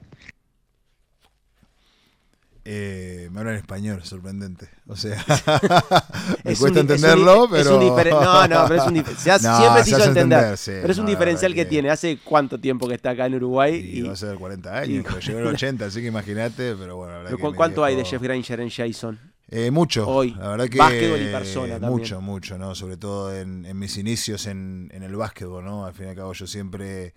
Eh, 2.66 3.28
me 3.32 3.40
habla 3.42 3.52
en 3.52 3.58
español, 3.58 4.04
sorprendente. 4.06 4.70
O 4.88 4.96
sea, 4.96 5.22
me 6.46 6.54
Es 6.54 6.60
cuesta 6.60 6.80
un 6.80 6.88
di- 6.88 6.94
es 6.94 7.04
un 7.04 7.12
entenderlo, 7.12 7.48
di- 7.48 7.58
es 7.60 7.64
pero. 7.66 7.78
un 7.78 7.86
no, 8.22 8.48
no, 8.48 8.68
pero 8.68 8.76
es 8.82 8.88
un 8.88 8.96
dif- 8.96 9.16
se 9.18 9.32
hace- 9.32 9.48
No, 9.48 9.58
siempre 9.58 9.84
se 9.84 9.90
se 9.90 9.92
hizo 9.92 10.04
entender. 10.06 10.40
entender, 10.40 10.58
sí, 10.58 10.72
pero 10.82 10.94
es 10.94 10.98
un 11.00 11.06
no, 11.06 11.12
diferencial 11.12 11.52
verdad 11.52 11.66
que, 11.66 11.70
tiene. 11.70 11.90
¿Hace 11.90 12.20
cuánto 12.24 12.60
tiempo 12.60 12.88
que 12.88 12.96
está 12.96 13.12
acá 13.12 13.26
en 13.26 13.36
Uruguay? 13.36 13.76
Y, 13.94 14.00
Y, 14.00 14.02
va 14.02 14.14
a 14.14 14.16
ser 14.16 14.38
40 14.38 14.78
años, 14.80 15.04
pero 15.06 15.20
llegó 15.20 15.40
en 15.40 15.48
el 15.48 15.54
80, 15.54 15.86
así 15.86 16.00
que 16.02 16.08
imagínate, 16.08 16.76
pero 16.76 16.96
bueno, 16.96 17.12
la 17.14 17.18
verdad 17.20 17.32
pero 17.32 17.38
que 17.38 17.42
¿cu- 17.42 17.50
mi 17.50 17.56
¿Cuánto 17.58 17.84
hay 17.84 17.96
de 17.98 18.06
Jeff 18.06 18.22
Granger 18.22 18.62
en 18.62 18.70
Jason? 18.70 19.20
Eh, 19.56 19.70
mucho. 19.70 20.08
Hoy. 20.08 20.32
La 20.32 20.50
verdad 20.50 20.68
que 20.68 20.80
Básquetbol 20.80 21.22
y 21.22 21.32
persona 21.32 21.74
también. 21.80 21.92
Mucho, 21.92 22.22
mucho, 22.22 22.58
¿no? 22.58 22.74
Sobre 22.74 22.98
todo 22.98 23.32
en, 23.36 23.68
en 23.68 23.78
mis 23.78 23.98
inicios 23.98 24.48
en, 24.48 24.90
en 24.92 25.04
el 25.04 25.16
básquetbol, 25.16 25.64
¿no? 25.64 25.86
Al 25.86 25.94
fin 25.94 26.08
y 26.08 26.10
al 26.10 26.16
cabo 26.16 26.34
yo 26.34 26.48
siempre, 26.48 27.14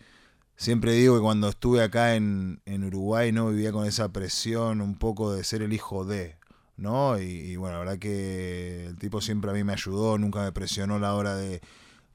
siempre 0.54 0.92
digo 0.92 1.14
que 1.14 1.22
cuando 1.22 1.48
estuve 1.48 1.82
acá 1.82 2.14
en, 2.14 2.60
en 2.66 2.84
Uruguay, 2.84 3.32
¿no? 3.32 3.48
Vivía 3.48 3.72
con 3.72 3.86
esa 3.86 4.12
presión 4.12 4.82
un 4.82 4.98
poco 4.98 5.32
de 5.32 5.44
ser 5.44 5.62
el 5.62 5.72
hijo 5.72 6.04
de, 6.04 6.36
¿no? 6.76 7.18
Y, 7.18 7.24
y 7.24 7.56
bueno, 7.56 7.76
la 7.76 7.78
verdad 7.78 7.98
que 7.98 8.84
el 8.88 8.98
tipo 8.98 9.22
siempre 9.22 9.50
a 9.50 9.54
mí 9.54 9.64
me 9.64 9.72
ayudó, 9.72 10.18
nunca 10.18 10.42
me 10.42 10.52
presionó 10.52 10.96
a 10.96 10.98
la 10.98 11.14
hora 11.14 11.36
de, 11.36 11.62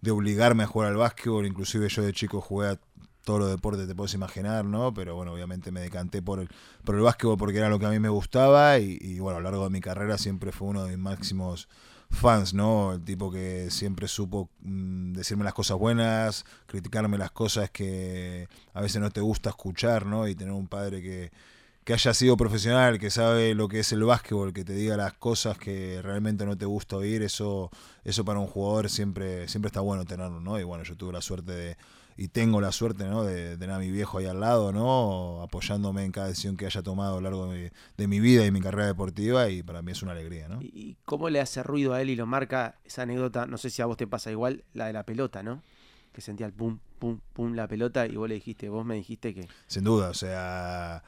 de 0.02 0.12
obligarme 0.12 0.62
a 0.62 0.68
jugar 0.68 0.90
al 0.90 0.98
básquetbol, 0.98 1.48
inclusive 1.48 1.90
yo 1.90 2.04
de 2.04 2.14
chico 2.14 2.42
jugué 2.42 2.68
a 2.68 2.80
todos 3.24 3.40
los 3.40 3.50
deportes 3.50 3.88
te 3.88 3.96
puedes 3.96 4.14
imaginar, 4.14 4.66
¿no? 4.66 4.94
Pero 4.94 5.16
bueno, 5.16 5.34
obviamente 5.34 5.72
me 5.72 5.82
decanté 5.82 6.22
por 6.22 6.40
el, 6.40 6.50
por 6.84 6.96
el 6.96 7.02
básquetbol 7.02 7.38
porque 7.38 7.58
era 7.58 7.70
lo 7.70 7.80
que 7.80 7.86
a 7.86 7.90
mí 7.90 8.00
me 8.00 8.10
gustaba 8.10 8.80
y, 8.80 9.20
bueno, 9.20 9.38
a 9.38 9.42
lo 9.42 9.50
largo 9.50 9.64
de 9.66 9.70
mi 9.70 9.82
carrera 9.82 10.18
siempre 10.18 10.52
fue 10.52 10.70
uno 10.70 10.84
de 10.84 10.90
mis 10.90 11.00
máximos 11.00 11.68
fans, 12.10 12.54
¿no? 12.54 12.94
El 12.94 13.04
tipo 13.04 13.32
que 13.32 13.70
siempre 13.72 14.08
supo 14.08 14.50
mm, 14.62 15.14
decirme 15.14 15.44
las 15.44 15.54
cosas 15.54 15.78
buenas, 15.78 16.46
criticarme 16.66 17.18
las 17.18 17.32
cosas 17.32 17.70
que 17.70 18.48
a 18.74 18.82
veces 18.82 19.02
no 19.02 19.12
te 19.12 19.22
gusta 19.22 19.50
escuchar, 19.50 20.06
¿no? 20.06 20.28
Y 20.28 20.36
tener 20.36 20.54
un 20.54 20.68
padre 20.68 21.02
que, 21.02 21.32
que 21.84 21.94
haya 21.94 22.14
sido 22.14 22.38
profesional, 22.38 23.00
que 23.00 23.10
sabe 23.10 23.56
lo 23.56 23.68
que 23.68 23.80
es 23.80 23.92
el 23.92 24.04
básquetbol, 24.04 24.54
que 24.54 24.66
te 24.66 24.74
diga 24.74 24.98
las 24.98 25.14
cosas 25.14 25.58
que 25.58 26.02
realmente 26.02 26.46
no 26.46 26.58
te 26.58 26.66
gusta 26.66 26.98
oír, 26.98 27.24
eso, 27.24 27.72
eso 28.04 28.26
para 28.26 28.40
un 28.40 28.48
jugador 28.48 28.90
siempre, 28.90 29.48
siempre 29.48 29.68
está 29.68 29.80
bueno 29.82 30.06
tenerlo, 30.06 30.42
¿no? 30.42 30.60
Y 30.60 30.64
bueno, 30.64 30.84
yo 30.84 30.96
tuve 30.98 31.14
la 31.14 31.22
suerte 31.22 31.54
de, 31.54 31.78
y 32.18 32.28
tengo 32.28 32.62
la 32.62 32.72
suerte, 32.72 33.06
¿no? 33.06 33.24
De, 33.24 33.58
tener 33.58 33.76
a 33.76 33.80
mi 33.80 33.90
viejo 33.90 34.18
ahí 34.18 34.26
al 34.26 34.40
lado, 34.40 34.72
¿no? 34.72 35.42
Apoyándome 35.42 36.04
en 36.04 36.12
cada 36.12 36.28
decisión 36.28 36.58
que 36.58 36.66
haya 36.66 36.82
tomado 36.82 37.18
a 37.18 37.22
lo 37.22 37.22
largo 37.22 37.52
de, 37.52 37.72
de 37.98 38.08
mi 38.08 38.20
vida 38.20 38.46
y 38.46 38.52
mi 38.52 38.62
carrera 38.62 38.88
deportiva 38.88 39.50
y 39.50 39.64
para 39.64 39.82
mí 39.82 39.92
es 39.92 40.02
una 40.04 40.12
alegría, 40.12 40.48
¿no? 40.48 40.62
¿Y 40.62 40.98
cómo 41.06 41.30
le 41.30 41.40
hace 41.40 41.64
ruido 41.64 41.94
a 41.94 42.02
él 42.02 42.10
y 42.10 42.16
lo 42.16 42.26
marca 42.26 42.76
esa 42.84 43.04
anécdota? 43.04 43.46
No 43.46 43.58
sé 43.58 43.70
si 43.70 43.82
a 43.82 43.86
vos 43.86 43.98
te 43.98 44.08
pasa 44.08 44.32
igual, 44.32 44.64
la 44.74 44.88
de 44.88 44.94
la 44.94 45.04
pelota, 45.04 45.44
¿no? 45.44 45.64
Que 46.14 46.22
sentía 46.22 46.46
el 46.46 46.54
pum, 46.54 46.80
pum, 47.00 47.20
pum 47.34 47.54
la 47.54 47.68
pelota 47.68 48.06
y 48.06 48.16
vos 48.16 48.28
le 48.28 48.36
dijiste, 48.36 48.70
vos 48.70 48.86
me 48.86 48.96
dijiste 48.96 49.34
que... 49.34 49.48
Sin 49.68 49.84
duda, 49.84 50.10
o 50.10 50.14
sea, 50.14 51.04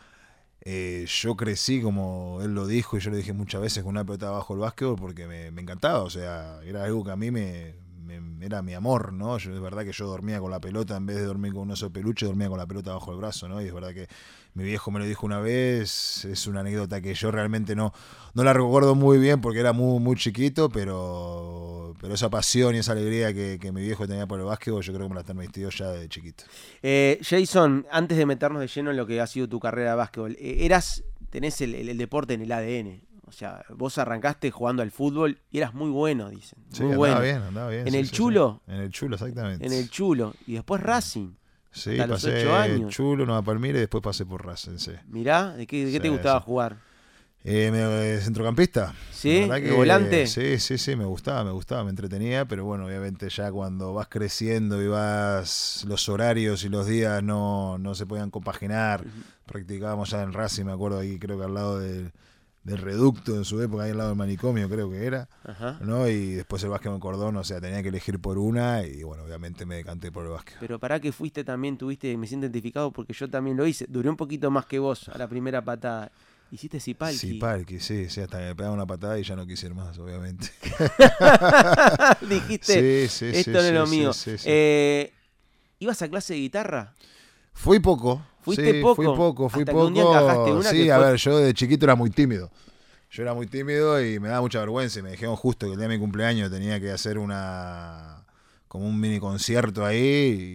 eh, 0.61 1.05
yo 1.07 1.35
crecí 1.35 1.81
como 1.81 2.39
él 2.41 2.55
lo 2.55 2.65
dijo 2.65 2.97
y 2.97 3.01
yo 3.01 3.11
lo 3.11 3.17
dije 3.17 3.33
muchas 3.33 3.61
veces 3.61 3.83
con 3.83 3.91
una 3.91 4.05
pelota 4.05 4.31
bajo 4.31 4.53
el 4.53 4.61
básquetbol 4.61 4.95
porque 4.95 5.27
me, 5.27 5.51
me 5.51 5.61
encantaba, 5.61 6.03
o 6.03 6.09
sea, 6.09 6.61
era 6.63 6.85
algo 6.85 7.03
que 7.03 7.11
a 7.11 7.17
mí 7.17 7.31
me, 7.31 7.75
me- 8.03 8.45
era 8.45 8.61
mi 8.61 8.73
amor, 8.73 9.13
¿no? 9.13 9.37
Yo, 9.37 9.53
es 9.53 9.61
verdad 9.61 9.83
que 9.83 9.91
yo 9.93 10.05
dormía 10.07 10.39
con 10.39 10.51
la 10.51 10.59
pelota, 10.59 10.95
en 10.97 11.05
vez 11.05 11.15
de 11.17 11.23
dormir 11.23 11.53
con 11.53 11.63
un 11.63 11.71
oso 11.71 11.91
peluche, 11.91 12.25
dormía 12.25 12.49
con 12.49 12.57
la 12.57 12.65
pelota 12.67 12.93
bajo 12.93 13.11
el 13.11 13.17
brazo, 13.17 13.47
¿no? 13.47 13.61
Y 13.61 13.65
es 13.67 13.73
verdad 13.73 13.93
que 13.93 14.07
mi 14.53 14.63
viejo 14.63 14.91
me 14.91 14.99
lo 14.99 15.05
dijo 15.05 15.25
una 15.25 15.39
vez, 15.39 16.25
es 16.25 16.45
una 16.47 16.59
anécdota 16.59 17.01
que 17.01 17.13
yo 17.13 17.31
realmente 17.31 17.75
no, 17.75 17.93
no 18.33 18.43
la 18.43 18.53
recuerdo 18.53 18.93
muy 18.95 19.17
bien 19.17 19.41
porque 19.41 19.59
era 19.59 19.73
muy, 19.73 19.99
muy 19.99 20.15
chiquito, 20.15 20.69
pero, 20.69 21.93
pero 21.99 22.13
esa 22.13 22.29
pasión 22.29 22.75
y 22.75 22.79
esa 22.79 22.91
alegría 22.91 23.33
que, 23.33 23.71
mi 23.71 23.81
viejo 23.81 24.07
tenía 24.07 24.27
por 24.27 24.39
el 24.39 24.45
básquetbol, 24.45 24.83
yo 24.83 24.93
creo 24.93 25.07
que 25.07 25.13
me 25.13 25.19
la 25.19 25.23
transmitió 25.23 25.69
ya 25.69 25.89
de 25.89 26.07
chiquito. 26.09 26.43
Eh, 26.81 27.19
Jason, 27.23 27.85
antes 27.91 28.17
de 28.17 28.25
meternos 28.25 28.59
de 28.61 28.67
lleno 28.67 28.91
en 28.91 28.97
lo 28.97 29.07
que 29.07 29.19
ha 29.21 29.27
sido 29.27 29.47
tu 29.47 29.59
carrera 29.59 29.91
de 29.91 29.95
básquetbol, 29.97 30.33
eh, 30.39 30.57
eras, 30.65 31.03
tenés 31.29 31.59
el, 31.61 31.73
el- 31.75 31.89
el 31.89 31.97
deporte 31.97 32.33
en 32.33 32.41
el 32.41 32.51
ADN. 32.51 33.01
Sea, 33.33 33.65
vos 33.69 33.97
arrancaste 33.97 34.51
jugando 34.51 34.83
al 34.83 34.91
fútbol 34.91 35.39
y 35.51 35.57
eras 35.57 35.73
muy 35.73 35.89
bueno, 35.89 36.29
dicen. 36.29 36.59
Sí, 36.71 36.83
muy 36.83 36.93
andaba 36.93 36.97
bueno. 36.97 37.21
bien, 37.21 37.41
andaba 37.41 37.69
bien. 37.69 37.87
En 37.87 37.93
sí, 37.93 37.99
el 37.99 38.05
sí, 38.09 38.15
chulo. 38.15 38.61
En 38.67 38.75
el 38.75 38.91
chulo, 38.91 39.15
exactamente. 39.15 39.65
En 39.65 39.73
el 39.73 39.89
chulo. 39.89 40.33
Y 40.45 40.53
después 40.53 40.81
Racing. 40.81 41.31
Sí, 41.71 41.91
hasta 41.91 42.05
los 42.07 42.23
pasé 42.23 42.37
ocho 42.41 42.55
años. 42.55 42.93
chulo, 42.93 43.25
Nueva 43.25 43.41
Palmira 43.41 43.77
y 43.77 43.81
después 43.81 44.03
pasé 44.03 44.25
por 44.25 44.45
Racing, 44.45 44.77
sí. 44.77 44.91
Mirá, 45.07 45.53
¿de 45.53 45.65
qué, 45.65 45.85
de 45.85 45.91
qué 45.91 45.99
te 45.99 46.09
gustaba 46.09 46.39
jugar? 46.39 46.77
Eh, 47.43 47.71
me- 47.71 48.21
centrocampista. 48.21 48.93
¿Sí? 49.11 49.41
La 49.41 49.47
verdad 49.47 49.67
¿De 49.67 49.71
volante? 49.75 50.27
Sí, 50.27 50.59
sí, 50.59 50.77
sí, 50.77 50.95
me 50.95 51.05
gustaba, 51.05 51.43
me 51.43 51.51
gustaba, 51.51 51.83
me 51.83 51.89
entretenía, 51.89 52.45
pero 52.45 52.63
bueno, 52.63 52.85
obviamente 52.85 53.27
ya 53.29 53.51
cuando 53.51 53.93
vas 53.93 54.07
creciendo 54.07 54.81
y 54.81 54.87
vas, 54.87 55.83
los 55.87 56.07
horarios 56.07 56.63
y 56.63 56.69
los 56.69 56.85
días 56.87 57.21
no, 57.23 57.77
no 57.79 57.95
se 57.95 58.05
podían 58.05 58.29
compaginar. 58.29 59.03
Practicábamos 59.45 60.11
ya 60.11 60.21
en 60.21 60.31
Racing, 60.31 60.65
me 60.65 60.71
acuerdo 60.71 60.99
ahí, 60.99 61.19
creo 61.19 61.37
que 61.37 61.43
al 61.45 61.53
lado 61.53 61.79
del, 61.79 62.13
del 62.63 62.77
reducto 62.77 63.35
en 63.35 63.43
su 63.43 63.61
época, 63.61 63.83
ahí 63.83 63.91
al 63.91 63.97
lado 63.97 64.09
del 64.09 64.17
manicomio, 64.17 64.69
creo 64.69 64.89
que 64.89 65.05
era. 65.05 65.27
Ajá. 65.43 65.77
¿no? 65.81 66.07
Y 66.07 66.31
después 66.31 66.63
el 66.63 66.69
básquet 66.69 66.91
en 66.91 66.99
cordón, 66.99 67.35
o 67.35 67.43
sea, 67.43 67.59
tenía 67.59 67.81
que 67.83 67.89
elegir 67.89 68.19
por 68.19 68.37
una 68.37 68.83
y 68.85 69.03
bueno, 69.03 69.23
obviamente 69.23 69.65
me 69.65 69.75
decanté 69.75 70.11
por 70.11 70.25
el 70.25 70.31
básquet. 70.31 70.55
Pero 70.59 70.79
para 70.79 70.99
que 70.99 71.11
fuiste 71.11 71.43
también, 71.43 71.77
tuviste, 71.77 72.15
me 72.17 72.27
siento 72.27 72.45
identificado 72.45 72.91
porque 72.91 73.13
yo 73.13 73.29
también 73.29 73.57
lo 73.57 73.67
hice. 73.67 73.85
Duré 73.89 74.09
un 74.09 74.17
poquito 74.17 74.49
más 74.49 74.65
que 74.65 74.79
vos 74.79 75.09
a 75.09 75.17
la 75.17 75.27
primera 75.27 75.63
patada. 75.63 76.11
Hiciste 76.51 76.79
Zipalki. 76.79 77.17
Sí, 77.17 77.33
Palki, 77.33 77.79
sí, 77.79 78.09
sí, 78.09 78.21
hasta 78.21 78.37
que 78.37 78.45
me 78.45 78.55
pegaba 78.55 78.75
una 78.75 78.85
patada 78.85 79.17
y 79.17 79.23
ya 79.23 79.35
no 79.35 79.45
quise 79.47 79.65
ir 79.65 79.73
más, 79.73 79.97
obviamente. 79.97 80.51
Dijiste, 82.29 83.07
Sí, 83.07 83.31
sí, 83.31 83.37
esto 83.37 83.43
sí, 83.43 83.51
no 83.51 83.59
es 83.59 83.73
lo 83.73 83.87
mío. 83.87 84.11
Eh, 84.45 85.11
¿Ibas 85.79 86.01
a 86.03 86.09
clase 86.09 86.33
de 86.35 86.39
guitarra? 86.41 86.93
Fui 87.53 87.79
poco. 87.79 88.23
¿Fuiste 88.43 88.71
sí, 88.73 88.81
poco? 88.81 88.95
Fui 88.95 89.05
poco, 89.05 89.49
fui 89.49 89.61
Hasta 89.61 89.71
poco. 89.71 89.87
un 89.87 89.93
día 89.93 90.03
encajaste 90.03 90.51
una 90.53 90.69
sí, 90.69 90.83
que 90.83 90.91
a 90.91 90.97
fue- 90.97 91.05
ver, 91.07 91.15
yo 91.17 91.37
de 91.37 91.53
chiquito 91.53 91.85
era 91.85 91.95
muy 91.95 92.09
tímido. 92.09 92.51
Yo 93.09 93.21
era 93.23 93.33
muy 93.33 93.45
tímido 93.47 94.03
y 94.03 94.19
me 94.19 94.27
daba 94.27 94.41
mucha 94.41 94.59
vergüenza. 94.59 94.99
Y 94.99 95.03
me 95.03 95.11
dijeron 95.11 95.35
justo 95.35 95.65
que 95.67 95.73
el 95.73 95.77
día 95.77 95.87
de 95.87 95.95
mi 95.95 95.99
cumpleaños 95.99 96.49
tenía 96.51 96.79
que 96.79 96.91
hacer 96.91 97.17
una. 97.17 98.25
como 98.67 98.87
un 98.87 98.99
mini 98.99 99.19
concierto 99.19 99.85
ahí. 99.85 99.99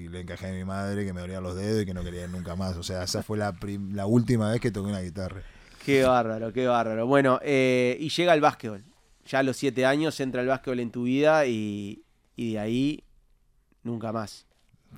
Y 0.04 0.09
le 0.09 0.21
encajé 0.23 0.49
a 0.49 0.52
mi 0.52 0.64
madre 0.64 1.04
que 1.04 1.12
me 1.12 1.21
dolían 1.21 1.42
los 1.42 1.54
dedos 1.54 1.83
y 1.83 1.87
que 1.87 1.95
no 1.95 2.02
quería 2.02 2.25
ir 2.25 2.30
nunca 2.30 2.57
más. 2.57 2.76
O 2.76 2.83
sea, 2.83 3.04
esa 3.04 3.23
fue 3.23 3.38
la, 3.38 3.54
la 3.92 4.07
última 4.07 4.50
vez 4.50 4.61
que 4.61 4.71
toqué 4.73 4.88
una 4.90 5.00
guitarra. 5.00 5.42
Qué 5.85 6.02
bárbaro, 6.02 6.52
qué 6.52 6.66
bárbaro. 6.66 7.07
Bueno, 7.07 7.38
eh, 7.42 7.97
y 8.00 8.09
llega 8.09 8.35
el 8.35 8.40
básquetbol. 8.40 8.85
Ya 9.25 9.38
a 9.38 9.42
los 9.45 9.57
siete 9.57 9.87
años 9.87 10.18
entra 10.18 10.40
el 10.42 10.49
básquetbol 10.49 10.80
en 10.80 10.90
tu 10.90 11.04
vida 11.04 11.47
y, 11.47 12.02
y 12.35 12.54
de 12.54 12.59
ahí 12.59 13.04
nunca 13.85 14.11
más. 14.12 14.47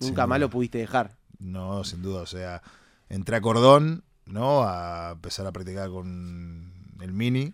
Nunca 0.01 0.27
más 0.27 0.41
lo 0.41 0.49
pudiste 0.49 0.79
dejar. 0.79 1.17
No, 1.39 1.85
sin 1.85 2.01
duda. 2.01 2.23
O 2.23 2.27
sea, 2.27 2.63
entré 3.11 3.37
a 3.37 3.41
cordón, 3.43 4.03
¿no? 4.25 4.63
A 4.63 5.11
empezar 5.13 5.47
a 5.47 5.53
practicar 5.53 5.91
con 5.91 6.73
el 7.03 7.13
mini. 7.13 7.53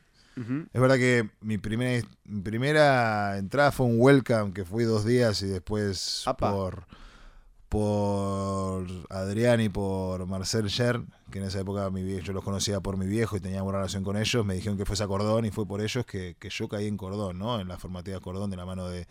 Es 0.72 0.80
verdad 0.80 0.96
que 0.96 1.30
mi 1.40 1.56
primera, 1.58 2.06
mi 2.24 2.42
primera 2.42 3.38
entrada 3.38 3.72
fue 3.72 3.86
un 3.86 3.96
welcome 3.98 4.52
que 4.52 4.64
fui 4.66 4.84
dos 4.84 5.04
días 5.04 5.40
y 5.42 5.46
después 5.46 6.22
Apa. 6.26 6.52
por 6.52 6.84
por 7.68 8.86
Adrián 9.10 9.60
y 9.60 9.68
por 9.68 10.24
Marcel 10.26 10.68
Scher, 10.70 11.00
que 11.30 11.38
en 11.38 11.44
esa 11.44 11.60
época 11.60 11.90
mi 11.90 12.02
vie- 12.02 12.22
yo 12.22 12.32
los 12.32 12.44
conocía 12.44 12.80
por 12.80 12.96
mi 12.96 13.06
viejo 13.06 13.36
y 13.36 13.40
tenía 13.40 13.62
buena 13.62 13.78
relación 13.78 14.04
con 14.04 14.16
ellos, 14.16 14.44
me 14.46 14.54
dijeron 14.54 14.78
que 14.78 14.84
fuese 14.86 15.02
a 15.02 15.08
Cordón 15.08 15.44
y 15.46 15.50
fue 15.50 15.66
por 15.66 15.80
ellos 15.80 16.06
que, 16.06 16.36
que 16.38 16.48
yo 16.48 16.68
caí 16.68 16.86
en 16.86 16.96
Cordón, 16.96 17.38
¿no? 17.38 17.60
En 17.60 17.68
la 17.68 17.76
formativa 17.78 18.20
Cordón 18.20 18.50
de 18.50 18.56
la 18.56 18.64
mano 18.66 18.88
de, 18.88 19.06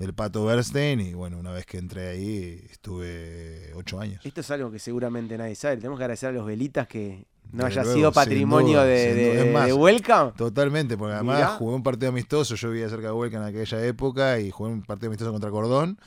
del 0.00 0.14
Pato 0.14 0.46
Bernstein 0.46 0.98
y 1.00 1.12
bueno, 1.12 1.38
una 1.38 1.52
vez 1.52 1.66
que 1.66 1.76
entré 1.76 2.08
ahí 2.08 2.58
estuve 2.70 3.70
ocho 3.74 4.00
años. 4.00 4.24
Esto 4.24 4.40
es 4.40 4.50
algo 4.50 4.70
que 4.70 4.78
seguramente 4.78 5.36
nadie 5.36 5.54
sabe. 5.54 5.76
Tenemos 5.76 5.98
que 5.98 6.04
agradecer 6.04 6.30
a 6.30 6.32
los 6.32 6.46
velitas 6.46 6.88
que 6.88 7.26
no 7.52 7.66
haya 7.66 7.82
luego, 7.82 7.98
sido 7.98 8.12
patrimonio 8.12 8.78
duda, 8.80 8.84
de, 8.86 9.14
de, 9.14 9.52
más, 9.52 9.70
Welcome. 9.70 10.32
Totalmente, 10.38 10.96
porque 10.96 11.12
además 11.12 11.36
Mirá. 11.36 11.48
jugué 11.48 11.74
un 11.74 11.82
partido 11.82 12.08
amistoso, 12.08 12.54
yo 12.54 12.70
vivía 12.70 12.88
cerca 12.88 13.08
de 13.08 13.12
Huelca 13.12 13.36
en 13.36 13.42
aquella 13.42 13.84
época 13.84 14.40
y 14.40 14.50
jugué 14.50 14.72
un 14.72 14.82
partido 14.82 15.08
amistoso 15.08 15.32
contra 15.32 15.50
Cordón 15.50 15.98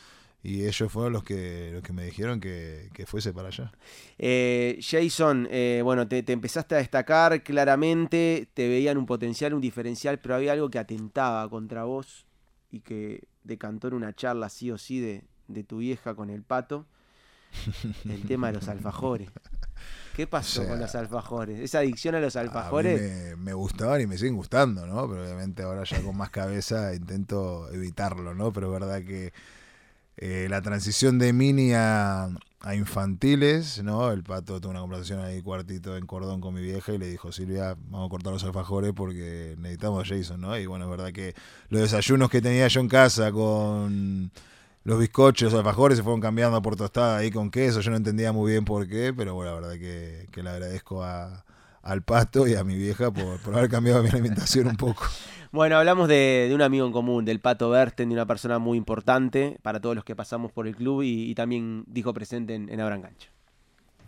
y 0.42 0.66
ellos 0.66 0.92
fueron 0.92 1.14
los 1.14 1.24
que 1.24 1.70
los 1.74 1.84
que 1.84 1.94
me 1.94 2.04
dijeron 2.04 2.40
que, 2.42 2.90
que 2.96 3.06
fuese 3.06 3.32
para 3.32 3.50
allá. 3.50 3.72
Eh, 4.18 4.80
Jason, 4.82 5.48
eh, 5.52 5.82
bueno, 5.84 6.08
te, 6.08 6.24
te 6.24 6.34
empezaste 6.34 6.74
a 6.74 6.80
destacar 6.80 7.44
claramente, 7.44 8.50
te 8.56 8.68
veían 8.68 8.98
un 8.98 9.06
potencial, 9.06 9.54
un 9.54 9.62
diferencial, 9.62 10.18
pero 10.18 10.34
había 10.34 10.54
algo 10.54 10.72
que 10.72 10.80
atentaba 10.80 11.48
contra 11.48 11.84
vos 11.84 12.26
y 12.72 12.80
que 12.80 13.22
decantó 13.44 13.88
en 13.90 13.96
una 13.96 14.14
charla 14.14 14.50
sí 14.50 14.72
o 14.72 14.78
sí 14.78 15.00
de, 15.00 15.24
de 15.48 15.64
tu 15.64 15.78
vieja 15.80 16.16
con 16.16 16.30
el 16.30 16.44
pato, 16.44 16.86
el 18.10 18.26
tema 18.26 18.48
de 18.48 18.54
los 18.54 18.68
alfajores. 18.68 19.30
¿Qué 20.14 20.28
pasó 20.28 20.62
O 20.62 20.66
sea, 20.66 20.68
con 20.68 20.80
los 20.80 20.94
alfajores? 20.96 21.60
Esa 21.60 21.80
adicción 21.80 22.16
a 22.16 22.20
los 22.20 22.36
A 22.36 22.44
mí 22.44 22.48
alfajores. 22.48 23.02
me, 23.02 23.36
me 23.38 23.54
gustaban 23.54 24.02
y 24.02 24.08
me 24.08 24.18
siguen 24.18 24.36
gustando, 24.36 24.86
¿no? 24.86 25.10
Pero 25.10 25.24
obviamente 25.24 25.64
ahora 25.64 25.84
ya 25.84 26.02
con 26.02 26.16
más 26.18 26.30
cabeza 26.30 26.94
intento 26.94 27.70
evitarlo, 27.72 28.36
¿no? 28.36 28.54
Pero 28.54 28.68
es 28.68 28.80
verdad 28.82 29.04
que 29.04 29.34
eh, 30.18 30.48
la 30.50 30.62
transición 30.62 31.20
de 31.20 31.34
mini 31.34 31.74
a, 31.74 32.30
a 32.64 32.76
infantiles, 32.76 33.84
¿no? 33.84 34.10
El 34.12 34.24
pato 34.24 34.62
tuvo 34.62 34.72
una 34.72 34.80
conversación 34.80 35.20
ahí 35.20 35.42
cuartito 35.42 35.98
en 35.98 36.06
cordón 36.06 36.40
con 36.40 36.54
mi 36.54 36.62
vieja 36.62 36.94
y 36.94 36.98
le 36.98 37.08
dijo, 37.08 37.34
Silvia, 37.34 37.76
vamos 37.90 38.08
a 38.08 38.10
cortar 38.10 38.32
los 38.32 38.44
alfajores 38.46 38.94
porque 38.94 39.56
necesitamos 39.60 40.10
a 40.10 40.16
Jason, 40.16 40.40
¿no? 40.40 40.58
Y 40.58 40.66
bueno, 40.66 40.86
es 40.86 40.92
verdad 40.92 41.12
que 41.12 41.36
los 41.68 41.82
desayunos 41.82 42.30
que 42.30 42.42
tenía 42.42 42.70
yo 42.70 42.80
en 42.80 42.88
casa 42.88 43.34
con 43.34 44.32
los 44.86 44.98
bizcochos, 44.98 45.52
los 45.52 45.60
alfajores 45.60 45.98
se 45.98 46.04
fueron 46.04 46.22
cambiando 46.22 46.62
por 46.62 46.78
tostada 46.78 47.18
ahí 47.18 47.32
con 47.32 47.52
queso. 47.52 47.82
Yo 47.82 47.92
no 47.92 47.98
entendía 47.98 48.32
muy 48.32 48.54
bien 48.54 48.64
por 48.64 48.88
qué, 48.88 49.14
pero 49.14 49.36
bueno, 49.36 49.52
la 49.52 49.60
verdad 49.60 49.78
que, 49.78 50.30
que 50.32 50.42
le 50.42 50.50
agradezco 50.50 51.04
a, 51.04 51.44
al 51.82 52.02
pato 52.02 52.48
y 52.48 52.56
a 52.56 52.64
mi 52.64 52.78
vieja 52.78 53.12
por, 53.12 53.40
por 53.42 53.56
haber 53.58 53.70
cambiado 53.70 54.02
mi 54.02 54.10
alimentación 54.10 54.68
un 54.68 54.78
poco. 54.78 55.04
Bueno, 55.54 55.78
hablamos 55.78 56.08
de, 56.08 56.50
un 56.52 56.64
amigo 56.64 56.88
en 56.88 56.92
común, 56.92 57.26
del 57.26 57.40
Pato 57.40 57.70
Berten, 57.70 58.10
de 58.10 58.16
una 58.16 58.26
persona 58.26 58.58
muy 58.58 58.76
importante 58.76 59.60
para 59.62 59.80
todos 59.80 59.94
los 59.94 60.04
que 60.04 60.16
pasamos 60.16 60.52
por 60.52 60.66
el 60.66 60.76
club 60.76 61.04
y, 61.04 61.36
también 61.36 61.84
dijo 61.86 62.12
presente 62.12 62.56
en, 62.56 62.70
en 62.70 62.82
Abran. 62.82 63.08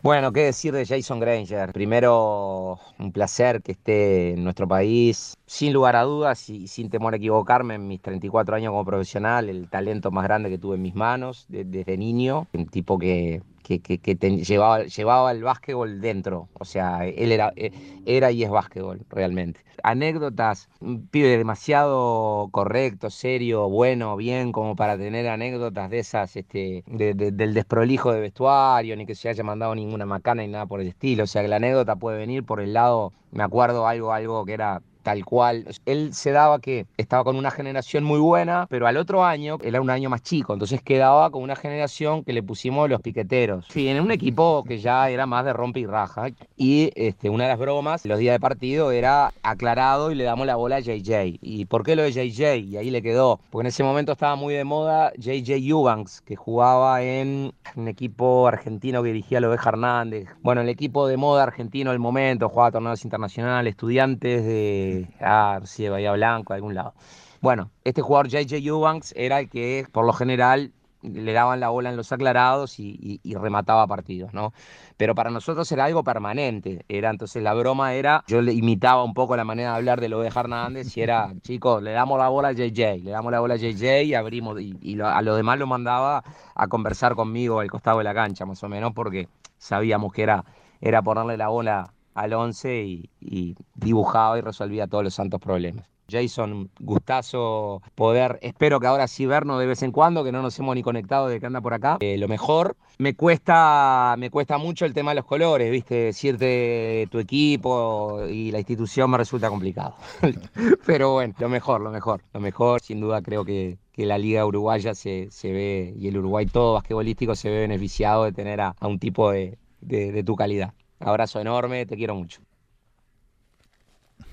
Bueno, 0.02 0.34
qué 0.34 0.46
decir 0.46 0.74
de 0.74 0.88
Jason 0.88 1.20
Granger. 1.20 1.72
Primero, 1.72 2.80
un 2.98 3.12
placer 3.12 3.62
que 3.62 3.74
esté 3.74 4.32
en 4.32 4.44
nuestro 4.44 4.68
país. 4.68 5.36
Sin 5.46 5.72
lugar 5.72 5.96
a 5.96 6.02
dudas 6.02 6.50
y 6.50 6.68
sin 6.68 6.90
temor 6.90 7.14
a 7.14 7.18
equivocarme, 7.18 7.76
en 7.76 7.88
mis 7.88 8.02
34 8.02 8.56
años 8.56 8.72
como 8.72 8.84
profesional, 8.84 9.48
el 9.48 9.70
talento 9.70 10.10
más 10.10 10.24
grande 10.24 10.50
que 10.50 10.58
tuve 10.58 10.78
en 10.78 10.82
mis 10.82 10.96
manos 10.96 11.46
de- 11.48 11.64
desde 11.64 11.96
niño. 11.96 12.48
Un 12.54 12.66
tipo 12.66 12.98
que, 12.98 13.44
que, 13.80 14.00
que- 14.00 14.16
llevaba, 14.44 14.84
llevaba 14.84 15.32
el 15.32 15.44
básquetbol 15.44 16.02
dentro. 16.02 16.50
O 16.54 16.66
sea, 16.66 17.06
él 17.06 17.32
era, 17.32 17.52
eh, 17.56 17.72
era 18.06 18.32
y 18.32 18.44
es 18.44 18.50
básquetbol, 18.50 19.06
realmente. 19.10 19.62
Anécdotas, 19.84 20.70
un 20.80 21.08
pibe 21.08 21.38
demasiado 21.38 22.50
correcto, 22.52 23.10
serio, 23.10 23.70
bueno, 23.70 24.16
bien, 24.18 24.52
como 24.52 24.76
para 24.76 24.98
tener 24.98 25.28
anécdotas 25.28 25.90
de 25.90 26.00
esas, 26.00 26.36
este, 26.36 26.84
de- 26.88 27.14
de- 27.14 27.32
del 27.32 27.54
desprolijo 27.54 28.12
de 28.12 28.20
vestuario, 28.22 28.96
ni 28.96 29.06
que 29.06 29.16
se 29.16 29.30
haya 29.30 29.44
mandado 29.44 29.76
ninguna 29.76 30.06
macana 30.06 30.42
ni 30.44 30.50
nada 30.50 30.66
por 30.66 30.82
el 30.82 30.88
estilo. 30.88 31.24
O 31.24 31.28
sea, 31.28 31.42
que 31.42 31.48
la 31.48 31.58
anécdota 31.58 31.96
puede 31.96 32.18
venir 32.18 32.44
por 32.46 32.60
el 32.62 32.74
lado, 32.74 33.14
me 33.32 33.44
acuerdo 33.44 33.88
algo, 33.88 34.12
algo 34.14 34.46
que 34.46 34.54
era 34.54 34.82
tal 35.06 35.24
cual. 35.24 35.68
Él 35.86 36.16
se 36.16 36.32
daba 36.32 36.58
que 36.60 36.88
estaba 36.98 37.24
con 37.24 37.36
una 37.36 37.52
generación 37.52 38.04
muy 38.04 38.20
buena, 38.20 38.66
pero 38.72 38.88
al 38.88 38.98
otro 38.98 39.24
año 39.24 39.60
era 39.62 39.80
un 39.80 39.92
año 39.92 40.10
más 40.10 40.24
chico, 40.24 40.54
entonces 40.54 40.82
quedaba 40.82 41.30
con 41.30 41.44
una 41.44 41.56
generación 41.56 42.24
que 42.24 42.34
le 42.34 42.42
pusimos 42.42 42.90
los 42.90 43.02
piqueteros. 43.02 43.68
Sí, 43.70 43.88
en 43.88 44.02
un 44.02 44.10
equipo 44.10 44.64
que 44.68 44.80
ya 44.80 45.08
era 45.12 45.28
más 45.28 45.46
de 45.46 45.54
rompe 45.54 45.80
y 45.80 45.86
raja. 45.86 46.30
Y 46.58 46.90
este, 46.96 47.30
una 47.30 47.44
de 47.44 47.52
las 47.52 47.60
bromas, 47.60 48.04
los 48.04 48.18
días 48.18 48.34
de 48.34 48.40
partido, 48.40 48.92
era 48.92 49.32
aclarado 49.44 50.12
y 50.12 50.16
le 50.16 50.24
damos 50.24 50.48
la 50.48 50.56
bola 50.56 50.78
a 50.78 50.80
JJ. 50.80 51.38
¿Y 51.40 51.66
por 51.66 51.84
qué 51.84 51.96
lo 51.96 52.02
de 52.02 52.12
JJ? 52.12 52.58
Y 52.58 52.78
ahí 52.78 52.90
le 52.90 53.04
quedó. 53.04 53.40
Porque 53.52 53.66
en 53.66 53.68
ese 53.68 53.84
momento 53.84 54.14
estaba 54.14 54.36
muy 54.36 54.56
de 54.56 54.64
moda 54.64 55.14
JJ 55.18 55.52
Eubanks, 55.70 56.22
que 56.22 56.36
jugaba 56.36 57.04
en 57.04 57.54
un 57.76 57.88
equipo 57.88 58.48
argentino 58.48 59.04
que 59.04 59.10
dirigía 59.10 59.38
a 59.38 59.48
Oveja 59.48 59.70
Hernández. 59.70 60.30
Bueno, 60.42 60.62
el 60.62 60.70
equipo 60.70 61.08
de 61.08 61.18
moda 61.18 61.44
argentino 61.44 61.92
del 61.92 62.00
momento, 62.00 62.50
jugaba 62.50 62.72
torneos 62.72 63.04
internacionales, 63.04 63.70
estudiantes 63.70 64.44
de 64.44 64.95
ah, 65.22 65.60
sí, 65.66 65.84
de 65.84 65.90
Bahía 65.90 66.12
Blanco, 66.14 66.54
de 66.54 66.58
algún 66.58 66.76
lado. 66.76 66.94
Bueno, 67.42 67.72
este 67.84 68.02
jugador 68.02 68.28
JJ 68.30 68.58
Eubanks 68.68 69.14
era 69.16 69.40
el 69.40 69.50
que 69.50 69.86
por 69.92 70.06
lo 70.06 70.14
general 70.14 70.72
le 71.02 71.34
daban 71.34 71.60
la 71.60 71.70
bola 71.70 71.90
en 71.92 71.98
los 71.98 72.12
aclarados 72.12 72.80
y, 72.80 72.98
y- 73.00 73.20
y 73.24 73.36
remataba 73.36 73.86
partidos, 73.86 74.34
¿no? 74.34 74.54
Pero 74.98 75.14
para 75.14 75.30
nosotros 75.30 75.72
era 75.72 75.86
algo 75.86 76.04
permanente, 76.04 76.84
era 76.90 77.10
entonces 77.12 77.44
la 77.44 77.54
broma 77.54 77.94
era, 77.94 78.24
yo 78.28 78.42
le 78.42 78.54
imitaba 78.54 79.04
un 79.04 79.14
poco 79.14 79.36
la 79.38 79.44
manera 79.44 79.72
de 79.72 79.76
hablar 79.78 80.02
de 80.02 80.10
lo 80.10 80.22
de 80.22 80.30
Hernández 80.30 80.96
y 80.98 81.02
era, 81.02 81.32
chicos, 81.44 81.84
le 81.84 81.92
damos 81.92 82.18
la 82.18 82.30
bola 82.30 82.48
a 82.50 82.54
JJ, 82.54 83.04
le 83.04 83.12
damos 83.12 83.32
la 83.32 83.40
bola 83.40 83.54
a 83.56 83.58
JJ 83.58 84.04
y 84.04 84.14
abrimos, 84.16 84.60
y, 84.60 84.78
y 84.82 84.96
lo- 84.96 85.08
a 85.08 85.22
los 85.22 85.36
demás 85.38 85.60
lo 85.60 85.68
mandaba 85.68 86.24
a 86.56 86.68
conversar 86.68 87.14
conmigo 87.16 87.60
al 87.60 87.70
costado 87.70 88.00
de 88.00 88.04
la 88.04 88.14
cancha, 88.16 88.46
más 88.46 88.64
o 88.64 88.70
menos, 88.70 88.94
porque 88.94 89.28
sabíamos 89.58 90.12
que 90.14 90.24
era, 90.24 90.44
era 90.82 91.02
ponerle 91.02 91.38
la 91.38 91.50
bola 91.50 91.94
al 92.16 92.34
11 92.34 92.84
y, 92.84 93.10
y 93.22 93.56
dibujaba 93.76 94.38
y 94.38 94.42
resolvía 94.42 94.88
todos 94.88 95.04
los 95.04 95.14
santos 95.14 95.40
problemas. 95.40 95.86
Jason, 96.08 96.70
gustazo 96.80 97.82
poder, 97.96 98.38
espero 98.44 98.80
que 98.80 98.86
ahora 98.86 99.08
sí 99.08 99.26
vernos 99.26 99.60
de 99.60 99.66
vez 99.66 99.82
en 99.82 99.92
cuando, 99.92 100.24
que 100.24 100.32
no 100.32 100.44
nos 100.44 100.58
hemos 100.60 100.76
ni 100.76 100.84
conectado 100.84 101.28
de 101.28 101.40
que 101.40 101.48
anda 101.48 101.62
por 101.62 101.74
acá. 101.74 101.98
Eh, 102.00 102.20
lo 102.20 102.28
mejor, 102.28 102.78
me 103.00 103.16
cuesta, 103.16 104.14
me 104.20 104.30
cuesta 104.30 104.60
mucho 104.60 104.86
el 104.86 104.94
tema 104.94 105.12
de 105.12 105.16
los 105.16 105.26
colores, 105.26 105.72
viste, 105.72 105.96
decirte 105.96 107.08
tu 107.10 107.18
equipo 107.18 108.20
y 108.30 108.52
la 108.52 108.60
institución 108.60 109.10
me 109.10 109.18
resulta 109.18 109.50
complicado. 109.50 109.96
Pero 110.86 111.14
bueno, 111.14 111.34
lo 111.40 111.50
mejor, 111.50 111.82
lo 111.82 111.90
mejor, 111.90 112.22
lo 112.34 112.40
mejor, 112.40 112.82
sin 112.82 113.00
duda 113.02 113.22
creo 113.24 113.44
que, 113.44 113.78
que 113.92 114.06
la 114.06 114.18
liga 114.20 114.46
uruguaya 114.46 114.94
se, 114.94 115.30
se 115.32 115.52
ve, 115.52 115.94
y 115.98 116.08
el 116.08 116.18
Uruguay 116.18 116.46
todo 116.46 116.74
basquetbolístico 116.76 117.36
se 117.36 117.50
ve 117.50 117.62
beneficiado 117.62 118.26
de 118.26 118.32
tener 118.32 118.62
a, 118.62 118.76
a 118.80 118.88
un 118.88 119.00
tipo 119.00 119.32
de, 119.32 119.58
de- 119.82 120.12
de 120.12 120.24
tu 120.24 120.36
calidad. 120.36 120.74
Abrazo 121.06 121.40
enorme, 121.40 121.86
te 121.86 121.96
quiero 121.96 122.16
mucho. 122.16 122.42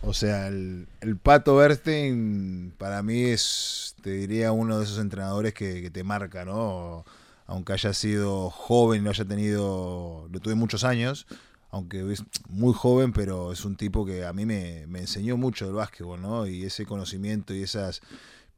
O 0.00 0.14
sea, 0.14 0.46
el, 0.46 0.86
el 1.00 1.16
Pato 1.16 1.56
Bernstein 1.56 2.72
para 2.78 3.02
mí 3.02 3.24
es, 3.24 3.96
te 4.00 4.10
diría, 4.10 4.52
uno 4.52 4.78
de 4.78 4.84
esos 4.84 5.00
entrenadores 5.00 5.54
que, 5.54 5.90
te 5.90 6.04
marca, 6.04 6.44
¿no? 6.44 7.04
Aunque 7.46 7.72
haya 7.72 7.92
sido 7.92 8.48
joven, 8.48 9.02
lo 9.02 9.10
haya 9.10 9.24
tenido, 9.24 10.28
lo 10.30 10.40
tuve 10.40 10.54
muchos 10.54 10.84
años, 10.84 11.26
aunque 11.72 12.10
es 12.12 12.22
muy 12.48 12.72
joven, 12.72 13.12
pero 13.12 13.50
es 13.52 13.64
un 13.64 13.74
tipo 13.74 14.06
que 14.06 14.24
a 14.24 14.32
mí 14.32 14.46
me, 14.46 14.86
me 14.86 15.00
enseñó 15.00 15.36
mucho 15.36 15.66
del 15.66 15.74
básquetbol, 15.74 16.22
¿no? 16.22 16.46
Y 16.46 16.64
ese 16.64 16.86
conocimiento 16.86 17.52
y 17.52 17.64
esas 17.64 18.00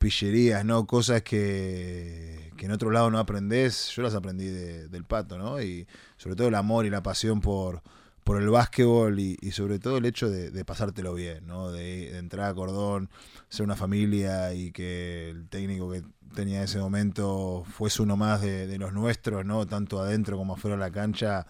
pillerías, 0.01 0.65
¿no? 0.65 0.87
Cosas 0.87 1.23
que, 1.23 2.53
que 2.57 2.67
en 2.67 2.73
otro 2.73 2.91
lado 2.91 3.11
no 3.11 3.19
aprendés, 3.19 3.91
yo 3.95 4.03
las 4.03 4.15
aprendí 4.15 4.47
de- 4.47 4.89
del 4.89 5.05
Pato, 5.05 5.39
¿no? 5.39 5.63
Y 5.63 5.87
sobre 6.17 6.37
todo 6.37 6.49
el 6.49 6.55
amor 6.55 6.87
y 6.87 6.91
la 6.91 7.03
pasión 7.03 7.41
por, 7.43 7.83
por 8.25 8.41
el 8.41 8.49
básquetbol 8.49 9.21
y, 9.21 9.37
sobre 9.53 9.79
todo 9.79 9.99
el 9.99 10.07
hecho 10.07 10.31
de, 10.31 10.65
pasártelo 10.65 11.15
bien, 11.15 11.47
¿no? 11.47 11.71
De, 11.71 12.17
entrar 12.19 12.49
a 12.51 12.55
cordón, 12.55 13.11
ser 13.51 13.65
una 13.65 13.77
familia 13.77 14.55
y 14.55 14.73
que 14.73 15.29
el 15.31 15.49
técnico 15.49 15.91
que 15.91 16.03
tenía 16.35 16.59
en 16.59 16.65
ese 16.65 16.79
momento 16.79 17.65
fuese 17.71 18.01
uno 18.03 18.17
más 18.17 18.41
de, 18.41 18.79
los 18.79 18.93
nuestros, 18.95 19.45
¿no? 19.45 19.67
Tanto 19.67 20.01
adentro 20.01 20.39
como 20.39 20.55
afuera 20.55 20.77
de 20.77 20.81
la 20.81 20.91
cancha, 20.93 21.47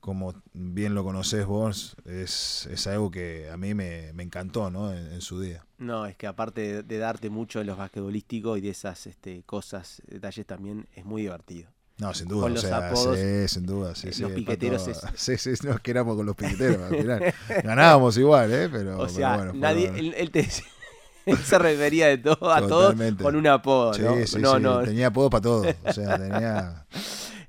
como 0.00 0.34
bien 0.54 0.94
lo 0.94 1.02
conocés 1.04 1.44
vos, 1.46 1.96
es, 2.04 2.66
es 2.70 2.86
algo 2.86 3.10
que 3.10 3.50
a 3.50 3.56
mí 3.56 3.74
me, 3.74 4.12
me 4.14 4.22
encantó, 4.22 4.70
¿no? 4.70 4.92
En 4.94 5.20
su 5.22 5.40
día. 5.40 5.64
No, 5.80 6.06
es 6.06 6.14
que 6.16 6.26
aparte 6.26 6.60
de, 6.60 6.82
de 6.82 6.98
darte 6.98 7.30
mucho 7.30 7.58
de 7.58 7.64
los 7.64 7.76
basquetbolísticos 7.78 8.58
y 8.58 8.60
de 8.60 8.70
esas 8.70 9.06
este, 9.06 9.42
cosas, 9.44 10.02
detalles 10.06 10.46
también, 10.46 10.86
es 10.94 11.04
muy 11.04 11.22
divertido. 11.22 11.68
No, 11.98 12.14
sin 12.14 12.28
duda, 12.28 12.42
Con 12.44 12.52
o 12.52 12.54
los 12.54 12.62
sea, 12.62 12.78
apodos, 12.88 13.18
sí, 13.18 13.48
sin 13.48 13.66
duda, 13.66 13.94
sí, 13.94 14.08
eh, 14.08 14.12
sí, 14.12 14.22
los 14.22 14.30
piqueteros 14.32 14.88
es- 14.88 15.00
Sí, 15.16 15.36
sí, 15.36 15.50
nos 15.66 15.80
quedamos 15.80 16.16
con 16.16 16.24
los 16.24 16.34
piqueteros 16.36 16.80
al 16.82 16.96
final. 16.96 17.34
Ganábamos 17.64 18.16
igual, 18.16 18.52
¿eh? 18.52 18.68
Pero, 18.70 18.94
O 18.94 18.98
pero 19.00 19.08
sea, 19.08 19.36
bueno, 19.36 19.52
nadie, 19.54 19.90
él, 19.94 20.14
él 20.16 20.30
te 20.30 20.48
él 21.26 21.36
se 21.38 21.58
refería 21.58 22.06
de 22.08 22.18
todo 22.18 22.50
a 22.52 22.60
todo 22.60 22.94
Totalmente. 22.94 23.22
con 23.22 23.36
un 23.36 23.46
apodo, 23.46 23.92
Sí, 23.94 24.02
¿no? 24.02 24.16
sí, 24.26 24.38
no, 24.38 24.56
sí, 24.56 24.62
no. 24.62 24.82
tenía 24.82 25.08
apodo 25.08 25.28
para 25.30 25.42
todo. 25.42 25.74
O 25.84 25.92
sea, 25.92 26.16
tenía... 26.18 26.86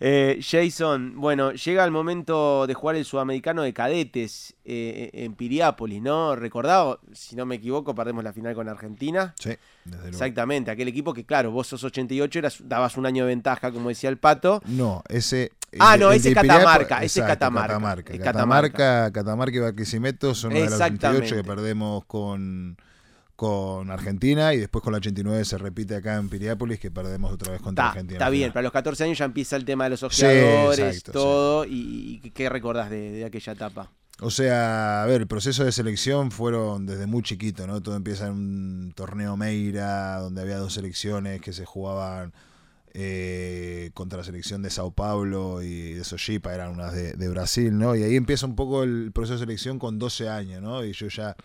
Eh, 0.04 0.40
Jason, 0.42 1.14
bueno, 1.18 1.52
llega 1.52 1.86
el 1.86 1.92
momento 1.92 2.66
de 2.66 2.74
jugar 2.74 2.96
el 2.96 3.06
sudamericano 3.06 3.62
de 3.62 3.72
cadetes 3.72 4.56
eh, 4.66 5.12
en 5.14 5.36
Piriápolis, 5.36 6.02
¿no? 6.02 6.36
Recordado, 6.36 7.00
si 7.14 7.36
no 7.36 7.46
me 7.46 7.56
equivoco, 7.56 7.94
perdemos 7.94 8.24
la 8.24 8.34
final 8.34 8.56
con 8.56 8.68
Argentina. 8.68 9.36
Sí, 9.40 9.52
desde 9.86 9.98
luego. 10.00 10.08
Exactamente, 10.08 10.72
aquel 10.72 10.88
equipo 10.88 11.14
que, 11.14 11.24
claro, 11.24 11.52
vos 11.52 11.68
sos 11.68 11.84
88, 11.84 12.40
eras, 12.40 12.58
dabas 12.68 12.98
un 12.98 13.06
año 13.06 13.26
de 13.26 13.30
ventaja, 13.30 13.72
como 13.72 13.90
decía 13.90 14.10
el 14.10 14.18
pato. 14.18 14.60
No, 14.66 15.04
ese. 15.08 15.52
Ah, 15.78 15.94
el- 15.94 16.00
no, 16.02 16.12
el 16.12 16.18
ese 16.18 16.34
Catamarca, 16.34 17.04
ese 17.04 17.22
Catamarca, 17.22 17.68
Catamarca. 17.68 18.14
es 18.14 18.20
Catamarca, 18.20 19.12
Catamarca 19.12 19.56
y 19.56 19.60
Barquisimeto 19.60 20.34
son 20.34 20.50
una 20.52 20.62
de 20.62 20.70
las 20.72 20.82
88 20.82 21.36
que 21.36 21.44
perdemos 21.44 22.06
con, 22.06 22.76
con 23.42 23.90
Argentina 23.90 24.54
y 24.54 24.60
después 24.60 24.84
con 24.84 24.94
la 24.94 24.98
89 24.98 25.46
se 25.46 25.58
repite 25.58 25.96
acá 25.96 26.18
en 26.18 26.30
Piriápolis 26.30 26.80
que 26.80 26.92
perdemos 26.92 27.32
otra 27.34 27.52
vez 27.54 27.60
contra 27.60 27.88
Argentina. 27.88 28.20
está 28.20 28.30
bien, 28.30 28.52
para 28.52 28.62
los 28.62 28.72
14 28.72 29.04
años 29.06 29.18
ya 29.18 29.26
empieza 29.26 29.56
el 29.56 29.66
tema 29.66 29.86
de 29.86 29.90
los 29.90 30.00
Sí, 30.02 30.06
ojeadores, 30.24 30.80
exacto, 30.98 31.12
todo. 31.12 31.66
Y, 31.66 32.22
y 32.22 32.30
qué 32.30 32.50
recordás 32.50 32.92
de, 32.92 33.10
de 33.12 33.26
aquella 33.26 33.54
etapa? 33.54 33.90
O 34.20 34.30
sea, 34.30 35.02
a 35.02 35.08
ver, 35.08 35.22
el 35.22 35.28
proceso 35.28 35.64
de 35.66 35.72
selección 35.72 36.30
fueron 36.30 36.86
desde 36.86 37.08
muy 37.08 37.24
chiquito, 37.24 37.66
¿no? 37.66 37.82
Todo 37.82 37.96
empieza 37.96 38.28
en 38.28 38.34
un 38.34 38.94
torneo 38.96 39.36
Meira, 39.38 40.20
donde 40.20 40.44
había 40.44 40.58
dos 40.58 40.74
selecciones 40.74 41.42
que 41.42 41.52
se 41.52 41.66
jugaban 41.66 42.34
eh, 42.94 43.90
contra 43.96 44.20
la 44.20 44.24
selección 44.24 44.62
de 44.62 44.70
Sao 44.70 44.92
Paulo 44.92 45.64
y 45.64 45.94
de 45.94 46.04
Sojipa, 46.04 46.54
eran 46.54 46.70
unas 46.74 46.94
de, 46.94 47.14
de 47.14 47.28
Brasil, 47.30 47.76
¿no? 47.76 47.96
Y 47.96 48.04
ahí 48.04 48.16
empieza 48.16 48.46
un 48.46 48.56
poco 48.56 48.84
el 48.84 49.12
proceso 49.12 49.34
de 49.34 49.40
selección 49.40 49.80
con 49.80 49.98
12 49.98 50.30
años, 50.30 50.62
¿no? 50.62 50.86
Y 50.86 50.94
yo 50.94 51.08
ya 51.08 51.36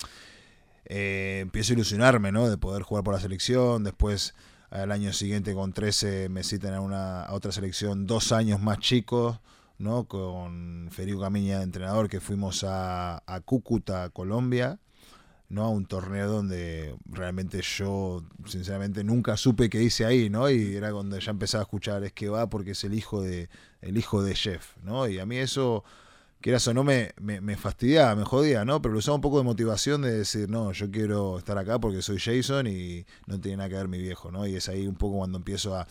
eh, 0.89 1.41
empiezo 1.43 1.73
a 1.73 1.75
ilusionarme, 1.75 2.33
¿no? 2.33 2.49
De 2.49 2.59
poder 2.59 2.83
jugar 2.83 3.05
por 3.05 3.15
la 3.15 3.21
selección, 3.21 3.85
después 3.85 4.35
al 4.71 4.93
año 4.93 5.13
siguiente 5.13 5.55
con 5.55 5.73
13 5.73 6.29
me 6.29 6.43
citan 6.43 6.75
a, 6.75 6.81
una, 6.81 7.27
otra 7.31 7.53
selección 7.53 8.07
dos 8.07 8.33
años 8.33 8.61
más 8.61 8.79
chicos, 8.79 9.41
¿no? 9.79 10.05
Con 10.05 10.89
Federico 10.93 11.21
Camiña, 11.21 11.63
entrenador, 11.63 12.09
que 12.09 12.21
fuimos 12.21 12.65
a, 12.65 13.23
a 13.27 13.41
Cúcuta, 13.41 14.11
Colombia, 14.11 14.79
¿no? 15.49 15.65
A 15.65 15.69
un 15.71 15.87
torneo 15.87 16.29
donde 16.29 16.97
realmente 17.05 17.63
yo, 17.63 18.23
sinceramente, 18.47 19.03
nunca 19.03 19.37
supe 19.37 19.69
qué 19.69 19.83
hice 19.83 20.05
ahí, 20.05 20.31
¿no? 20.31 20.49
Y 20.51 20.77
era 20.77 20.93
cuando 20.93 21.19
ya 21.19 21.31
empezaba 21.33 21.63
a 21.63 21.65
escuchar 21.65 22.05
es 22.05 22.13
que 22.13 22.29
va 22.29 22.49
porque 22.49 22.73
es 22.73 22.85
el 22.85 22.95
hijo 22.95 23.23
de, 23.23 23.49
el 23.81 23.99
hijo 23.99 24.23
de 24.23 24.35
Jeff, 24.35 24.77
¿no? 24.83 25.09
Y 25.09 25.19
a 25.19 25.27
mí 25.27 25.37
eso 25.37 25.85
quieras 26.41 26.67
o 26.69 26.75
no, 26.75 26.85
me, 26.85 27.13
me, 27.21 27.41
me, 27.41 27.57
fastidiaba, 27.57 28.15
me 28.15 28.25
jodía, 28.25 28.65
¿no? 28.65 28.81
Pero 28.81 28.93
lo 28.93 28.99
usaba 28.99 29.17
un 29.17 29.21
poco 29.21 29.39
de 29.39 29.45
motivación 29.45 30.03
de 30.03 30.13
decir, 30.13 30.49
no, 30.49 30.73
yo 30.73 30.91
quiero 30.91 31.39
estar 31.39 31.59
acá 31.59 31.79
porque 31.79 32.03
soy 32.03 32.19
Jason 32.19 32.67
y 32.67 33.05
no 33.27 33.41
tiene 33.41 33.59
nada 33.59 33.69
que 33.69 33.77
ver 33.77 33.89
mi 33.89 33.99
viejo, 33.99 34.31
¿no? 34.31 34.47
Y 34.47 34.57
es 34.57 34.69
ahí 34.69 34.87
un 34.87 34.95
poco 34.95 35.19
cuando 35.19 35.39
empiezo 35.39 35.75
a, 35.77 35.87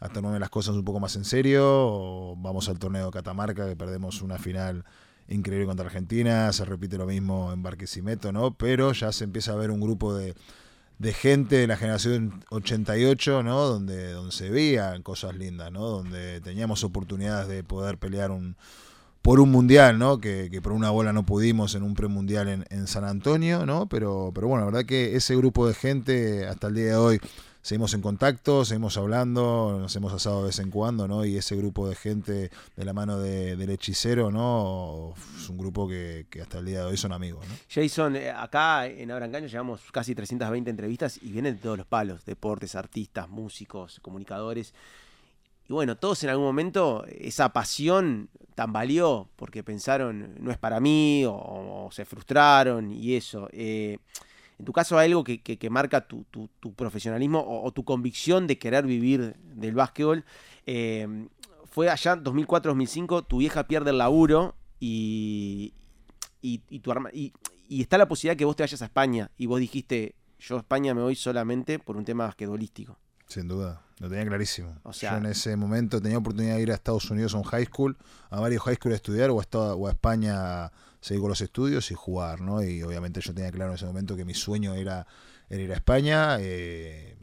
a 0.00 0.08
tomarme 0.08 0.38
las 0.38 0.50
cosas 0.50 0.76
un 0.76 0.84
poco 0.84 1.00
más 1.00 1.16
en 1.16 1.24
serio. 1.24 2.36
vamos 2.36 2.68
al 2.68 2.78
torneo 2.78 3.06
de 3.06 3.12
Catamarca, 3.12 3.68
que 3.68 3.76
perdemos 3.76 4.22
una 4.22 4.38
final 4.38 4.84
increíble 5.28 5.66
contra 5.66 5.86
Argentina, 5.86 6.52
se 6.52 6.64
repite 6.64 6.98
lo 6.98 7.06
mismo 7.06 7.52
en 7.52 7.62
Barquisimeto, 7.62 8.32
¿no? 8.32 8.54
Pero 8.54 8.92
ya 8.92 9.12
se 9.12 9.24
empieza 9.24 9.52
a 9.52 9.56
ver 9.56 9.70
un 9.70 9.80
grupo 9.80 10.14
de, 10.14 10.34
de 10.98 11.12
gente 11.12 11.56
de 11.56 11.66
la 11.66 11.76
generación 11.76 12.44
88, 12.50 13.42
¿no? 13.42 13.64
Donde, 13.66 14.12
donde 14.12 14.32
se 14.32 14.50
veían 14.50 15.02
cosas 15.02 15.34
lindas, 15.36 15.72
¿no? 15.72 15.86
Donde 15.86 16.40
teníamos 16.40 16.84
oportunidades 16.84 17.48
de 17.48 17.64
poder 17.64 17.98
pelear 17.98 18.30
un 18.30 18.56
por 19.26 19.40
un 19.40 19.50
mundial, 19.50 19.98
¿no? 19.98 20.20
Que, 20.20 20.48
por 20.62 20.70
una 20.70 20.90
bola 20.90 21.12
no 21.12 21.26
pudimos 21.26 21.74
en 21.74 21.82
un 21.82 21.94
premundial 21.94 22.46
en, 22.46 22.64
en 22.70 22.86
San 22.86 23.02
Antonio, 23.02 23.66
¿no? 23.66 23.88
Pero, 23.88 24.30
pero 24.32 24.46
bueno, 24.46 24.64
la 24.64 24.70
verdad 24.70 24.86
que 24.86 25.16
ese 25.16 25.34
grupo 25.34 25.66
de 25.66 25.74
gente 25.74 26.46
hasta 26.46 26.68
el 26.68 26.76
día 26.76 26.84
de 26.84 26.94
hoy 26.94 27.20
seguimos 27.60 27.92
en 27.94 28.02
contacto, 28.02 28.64
seguimos 28.64 28.96
hablando, 28.96 29.78
nos 29.80 29.96
hemos 29.96 30.12
asado 30.12 30.42
de 30.42 30.46
vez 30.46 30.60
en 30.60 30.70
cuando, 30.70 31.08
¿no? 31.08 31.24
Y 31.24 31.36
ese 31.36 31.56
grupo 31.56 31.88
de 31.88 31.96
gente 31.96 32.52
de 32.76 32.84
la 32.84 32.92
mano 32.92 33.18
de, 33.18 33.56
del 33.56 33.68
hechicero, 33.70 34.30
¿no? 34.30 35.14
Es 35.36 35.48
un 35.48 35.58
grupo 35.58 35.88
que, 35.88 36.28
hasta 36.40 36.60
el 36.60 36.66
día 36.66 36.82
de 36.82 36.84
hoy 36.84 36.96
son 36.96 37.12
amigos. 37.12 37.44
Jason, 37.68 38.14
eh, 38.14 38.30
acá 38.30 38.86
en 38.86 39.10
Abrancaño 39.10 39.48
llevamos 39.48 39.80
casi 39.90 40.14
320 40.14 40.70
entrevistas 40.70 41.18
y 41.20 41.32
vienen 41.32 41.56
de 41.56 41.62
todos 41.62 41.76
los 41.76 41.86
palos, 41.88 42.24
deportes, 42.24 42.76
artistas, 42.76 43.28
músicos, 43.28 43.98
comunicadores. 44.02 44.72
Y 45.68 45.72
bueno, 45.72 45.96
todos 45.96 46.22
en 46.22 46.30
algún 46.30 46.46
momento 46.46 47.04
esa 47.08 47.52
pasión 47.52 48.30
tambaleó 48.56 49.28
porque 49.36 49.62
pensaron 49.62 50.34
no 50.40 50.50
es 50.50 50.58
para 50.58 50.80
mí 50.80 51.24
o, 51.28 51.88
se 51.92 52.04
frustraron 52.04 52.90
y 52.90 53.14
eso. 53.14 53.48
Eh, 53.52 53.98
en 54.58 54.64
tu 54.64 54.72
caso 54.72 54.98
hay 54.98 55.08
algo 55.08 55.22
que, 55.22 55.42
que, 55.42 55.58
que 55.58 55.70
marca 55.70 56.08
tu, 56.08 56.24
tu, 56.30 56.48
tu 56.58 56.72
profesionalismo 56.72 57.44
o, 57.46 57.70
tu 57.70 57.84
convicción 57.84 58.46
de 58.46 58.58
querer 58.58 58.86
vivir 58.86 59.36
del 59.54 59.74
básquetbol. 59.74 60.24
Eh, 60.64 61.28
fue 61.70 61.90
allá 61.90 62.14
en 62.14 62.24
2004-2005, 62.24 63.26
tu 63.28 63.38
vieja 63.38 63.68
pierde 63.68 63.90
el 63.90 63.98
laburo 63.98 64.56
y, 64.80 65.74
y, 66.40 66.58
tu, 66.80 66.94
y, 67.12 67.34
y 67.68 67.82
está 67.82 67.98
la 67.98 68.08
posibilidad 68.08 68.38
que 68.38 68.46
vos 68.46 68.56
te 68.56 68.62
vayas 68.62 68.80
a 68.80 68.86
España 68.86 69.30
y 69.36 69.44
vos 69.44 69.60
dijiste, 69.60 70.14
yo 70.38 70.56
a 70.56 70.60
España 70.60 70.94
me 70.94 71.02
voy 71.02 71.14
solamente 71.14 71.78
por 71.78 71.98
un 71.98 72.06
tema 72.06 72.24
basquetbolístico. 72.24 72.98
Sin 73.26 73.48
duda, 73.48 73.82
lo 73.98 74.08
tenía 74.10 74.26
clarísimo. 74.26 74.76
O 74.82 74.92
sea, 74.92 75.12
yo 75.12 75.18
en 75.18 75.26
ese 75.26 75.56
momento 75.56 76.00
tenía 76.00 76.18
oportunidad 76.18 76.56
de 76.56 76.62
ir 76.62 76.70
a 76.70 76.74
Estados 76.74 77.10
Unidos 77.10 77.34
a 77.34 77.38
un 77.38 77.44
high 77.44 77.64
school, 77.64 77.96
a 78.30 78.40
varios 78.40 78.62
high 78.62 78.76
school 78.76 78.92
a 78.92 78.96
estudiar 78.96 79.30
o 79.30 79.40
a, 79.40 79.74
o 79.74 79.86
a 79.86 79.90
España 79.90 80.64
a 80.64 80.72
seguir 81.00 81.20
con 81.20 81.30
los 81.30 81.40
estudios 81.40 81.90
y 81.90 81.94
jugar, 81.94 82.40
¿no? 82.40 82.62
Y 82.62 82.82
obviamente 82.82 83.20
yo 83.20 83.32
tenía 83.32 83.50
claro 83.50 83.70
en 83.70 83.76
ese 83.76 83.86
momento 83.86 84.16
que 84.16 84.24
mi 84.24 84.34
sueño 84.34 84.74
era, 84.74 85.06
era 85.48 85.62
ir 85.62 85.72
a 85.72 85.76
España. 85.76 86.36
Eh, 86.40 87.16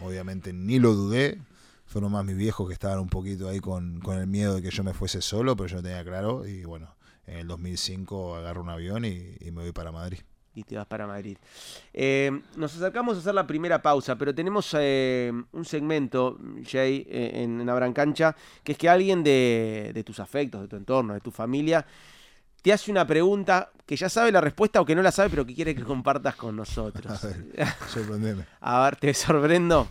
obviamente 0.00 0.52
ni 0.52 0.78
lo 0.78 0.92
dudé. 0.94 1.40
Fueron 1.86 2.12
más 2.12 2.24
mis 2.24 2.36
viejos 2.36 2.68
que 2.68 2.74
estaban 2.74 2.98
un 2.98 3.08
poquito 3.08 3.48
ahí 3.48 3.60
con, 3.60 4.00
con 4.00 4.18
el 4.18 4.26
miedo 4.26 4.54
de 4.54 4.62
que 4.62 4.70
yo 4.70 4.82
me 4.82 4.94
fuese 4.94 5.20
solo, 5.22 5.56
pero 5.56 5.68
yo 5.68 5.76
lo 5.76 5.82
tenía 5.82 6.04
claro. 6.04 6.46
Y 6.46 6.64
bueno, 6.64 6.94
en 7.26 7.38
el 7.38 7.46
2005 7.46 8.36
agarro 8.36 8.62
un 8.62 8.70
avión 8.70 9.04
y, 9.04 9.36
y 9.40 9.50
me 9.50 9.62
voy 9.62 9.72
para 9.72 9.92
Madrid 9.92 10.20
y 10.54 10.64
te 10.64 10.76
vas 10.76 10.86
para 10.86 11.06
Madrid. 11.06 11.36
Eh, 11.92 12.30
nos 12.56 12.74
acercamos 12.76 13.16
a 13.16 13.20
hacer 13.20 13.34
la 13.34 13.46
primera 13.46 13.80
pausa, 13.80 14.16
pero 14.16 14.34
tenemos 14.34 14.74
eh, 14.78 15.32
un 15.52 15.64
segmento, 15.64 16.38
Jay, 16.66 17.06
eh, 17.08 17.42
en, 17.42 17.60
en 17.60 17.68
Abrancancha, 17.68 18.36
que 18.62 18.72
es 18.72 18.78
que 18.78 18.88
alguien 18.88 19.22
de, 19.22 19.92
de, 19.94 20.04
tus 20.04 20.20
afectos, 20.20 20.62
de 20.62 20.68
tu 20.68 20.76
entorno, 20.76 21.14
de 21.14 21.20
tu 21.20 21.30
familia, 21.30 21.84
te 22.60 22.72
hace 22.72 22.90
una 22.90 23.06
pregunta 23.06 23.70
que 23.84 23.96
ya 23.96 24.08
sabe 24.08 24.30
la 24.30 24.40
respuesta 24.40 24.80
o 24.80 24.84
que 24.84 24.94
no 24.94 25.02
la 25.02 25.10
sabe, 25.10 25.30
pero 25.30 25.44
que 25.44 25.54
quiere 25.54 25.74
que 25.74 25.82
compartas 25.82 26.36
con 26.36 26.54
nosotros. 26.54 27.24
A 27.24 27.26
ver, 27.26 27.68
sorprendeme. 27.88 28.46
a 28.60 28.84
ver, 28.84 28.96
te 28.96 29.14
sorprendo. 29.14 29.88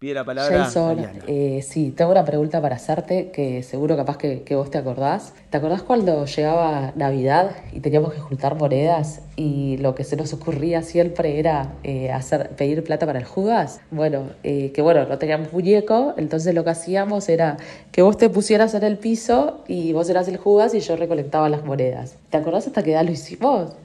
Pide 0.00 0.14
la 0.14 0.24
palabra. 0.24 0.64
Jason, 0.64 0.98
eh, 1.26 1.60
sí, 1.62 1.90
tengo 1.94 2.10
una 2.10 2.24
pregunta 2.24 2.62
para 2.62 2.76
hacerte 2.76 3.30
que 3.32 3.62
seguro 3.62 3.98
capaz 3.98 4.16
que, 4.16 4.44
que, 4.44 4.54
vos 4.54 4.70
te 4.70 4.78
acordás. 4.78 5.34
¿Te 5.50 5.58
acordás 5.58 5.82
cuando 5.82 6.24
llegaba 6.24 6.94
Navidad 6.96 7.50
y 7.74 7.80
teníamos 7.80 8.14
que 8.14 8.18
juntar 8.18 8.54
monedas 8.56 9.20
y 9.36 9.76
lo 9.76 9.94
que 9.94 10.04
se 10.04 10.16
nos 10.16 10.32
ocurría 10.32 10.80
siempre 10.80 11.38
era 11.38 11.74
eh, 11.82 12.10
hacer, 12.10 12.48
pedir 12.56 12.82
plata 12.82 13.04
para 13.04 13.18
el 13.18 13.26
jugas? 13.26 13.82
Bueno, 13.90 14.30
eh, 14.42 14.72
que 14.72 14.80
bueno, 14.80 15.04
no 15.04 15.18
teníamos 15.18 15.52
muñeco, 15.52 16.14
entonces 16.16 16.54
lo 16.54 16.64
que 16.64 16.70
hacíamos 16.70 17.28
era 17.28 17.58
que 17.92 18.00
vos 18.00 18.16
te 18.16 18.30
pusieras 18.30 18.72
en 18.72 18.84
el 18.84 18.96
piso 18.96 19.62
y 19.68 19.92
vos 19.92 20.08
eras 20.08 20.28
el 20.28 20.38
jugas 20.38 20.72
y 20.74 20.80
yo 20.80 20.96
recolectaba 20.96 21.50
las 21.50 21.66
monedas. 21.66 22.16
¿Te 22.30 22.38
acordás 22.38 22.66
hasta 22.66 22.82
qué 22.82 22.92
edad 22.92 23.04
lo 23.04 23.10
hicimos? 23.10 23.76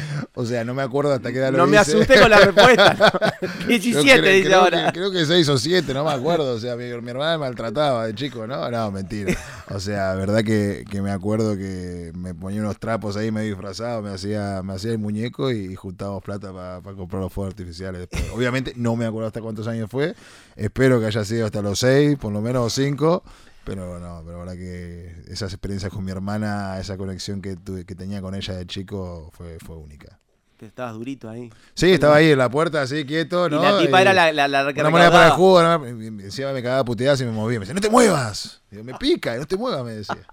O 0.34 0.46
sea, 0.46 0.64
no 0.64 0.74
me 0.74 0.82
acuerdo 0.82 1.12
hasta 1.12 1.32
qué 1.32 1.38
edad 1.38 1.50
lo 1.52 1.58
No 1.58 1.64
hice. 1.64 1.70
me 1.72 1.78
asusté 1.78 2.20
con 2.20 2.30
la 2.30 2.38
respuesta. 2.46 2.96
¿no? 2.98 3.66
17 3.66 4.00
creo, 4.20 4.34
dice 4.34 4.46
creo 4.46 4.60
ahora. 4.60 4.86
Que, 4.86 4.98
creo 4.98 5.10
que 5.10 5.26
6 5.26 5.48
o 5.48 5.58
7, 5.58 5.92
no 5.92 6.04
me 6.04 6.12
acuerdo. 6.12 6.54
O 6.54 6.58
sea, 6.58 6.76
mi, 6.76 6.84
mi, 6.84 7.10
hermana 7.10 7.32
me 7.32 7.38
maltrataba 7.38 8.06
de 8.06 8.14
chico, 8.14 8.46
¿no? 8.46 8.70
No, 8.70 8.90
mentira. 8.90 9.36
O 9.68 9.80
sea, 9.80 10.14
verdad 10.14 10.42
que, 10.42 10.84
que, 10.90 11.02
me 11.02 11.10
acuerdo 11.10 11.56
que 11.56 12.12
me 12.14 12.34
ponía 12.34 12.60
unos 12.60 12.78
trapos 12.78 13.16
ahí 13.16 13.30
medio 13.30 13.48
disfrazado, 13.48 14.02
me 14.02 14.10
hacía, 14.10 14.62
me 14.62 14.74
hacía 14.74 14.92
el 14.92 14.98
muñeco 14.98 15.50
y 15.50 15.74
juntábamos 15.74 16.22
plata 16.22 16.52
para 16.52 16.80
pa 16.80 16.94
comprar 16.94 17.20
los 17.20 17.32
fuegos 17.32 17.52
artificiales. 17.52 18.00
Después. 18.00 18.24
Obviamente 18.34 18.72
no 18.76 18.96
me 18.96 19.06
acuerdo 19.06 19.26
hasta 19.26 19.40
cuántos 19.40 19.66
años 19.66 19.90
fue. 19.90 20.14
Espero 20.56 21.00
que 21.00 21.06
haya 21.06 21.24
sido 21.24 21.46
hasta 21.46 21.60
los 21.60 21.78
6, 21.80 22.18
por 22.18 22.32
lo 22.32 22.40
menos 22.40 22.72
5. 22.72 23.22
Pero 23.64 24.00
no, 24.00 24.22
pero 24.24 24.38
la 24.38 24.52
verdad 24.52 24.54
que 24.54 25.14
esas 25.28 25.52
experiencias 25.52 25.92
con 25.92 26.04
mi 26.04 26.10
hermana, 26.10 26.78
esa 26.80 26.96
conexión 26.96 27.42
que, 27.42 27.56
tuve, 27.56 27.84
que 27.84 27.94
tenía 27.94 28.20
con 28.20 28.34
ella 28.34 28.54
de 28.54 28.66
chico 28.66 29.30
fue, 29.32 29.58
fue 29.58 29.76
única. 29.76 30.18
Estabas 30.66 30.94
durito 30.94 31.28
ahí. 31.28 31.50
Sí, 31.74 31.92
estaba 31.92 32.16
ahí 32.16 32.32
en 32.32 32.38
la 32.38 32.50
puerta, 32.50 32.82
así 32.82 33.06
quieto, 33.06 33.48
¿no? 33.48 33.60
Y 33.60 33.62
la 33.62 33.78
tipa 33.78 33.98
y 33.98 34.02
era 34.02 34.12
la, 34.12 34.32
la, 34.32 34.48
la 34.48 34.72
que 34.72 34.80
Una 34.80 34.90
moneda 34.90 35.10
para 35.10 35.26
el 35.26 35.32
jugo, 35.32 35.62
¿no? 35.62 35.86
encima 35.86 36.52
me 36.52 36.62
cagaba 36.62 36.84
puteadas 36.84 37.20
y 37.22 37.24
me 37.24 37.32
movía. 37.32 37.58
Me 37.58 37.64
decía, 37.64 37.74
no 37.74 37.80
te 37.80 37.88
muevas. 37.88 38.60
Digo, 38.70 38.84
me 38.84 38.94
pica, 38.94 39.36
no 39.36 39.46
te 39.46 39.56
muevas, 39.56 39.84
me 39.84 39.92
decía. 39.92 40.26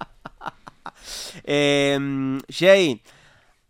eh, 1.45 2.39
Jay, 2.49 3.01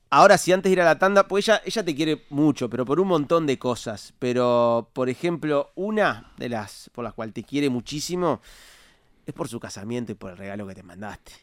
ahora 0.09 0.37
sí, 0.37 0.51
antes 0.51 0.69
de 0.69 0.73
ir 0.73 0.81
a 0.81 0.85
la 0.85 0.97
tanda, 0.97 1.27
pues 1.27 1.47
ella, 1.47 1.61
ella 1.63 1.85
te 1.85 1.95
quiere 1.95 2.25
mucho, 2.29 2.69
pero 2.69 2.85
por 2.85 2.99
un 2.99 3.07
montón 3.07 3.45
de 3.45 3.59
cosas. 3.59 4.13
Pero, 4.17 4.89
por 4.93 5.09
ejemplo, 5.09 5.71
una 5.75 6.31
de 6.37 6.49
las 6.49 6.89
por 6.91 7.03
las 7.03 7.13
cuales 7.13 7.35
te 7.35 7.43
quiere 7.43 7.69
muchísimo 7.69 8.41
es 9.27 9.33
por 9.33 9.49
su 9.49 9.59
casamiento 9.59 10.13
y 10.13 10.15
por 10.15 10.31
el 10.31 10.37
regalo 10.37 10.65
que 10.65 10.73
te 10.73 10.83
mandaste. 10.83 11.33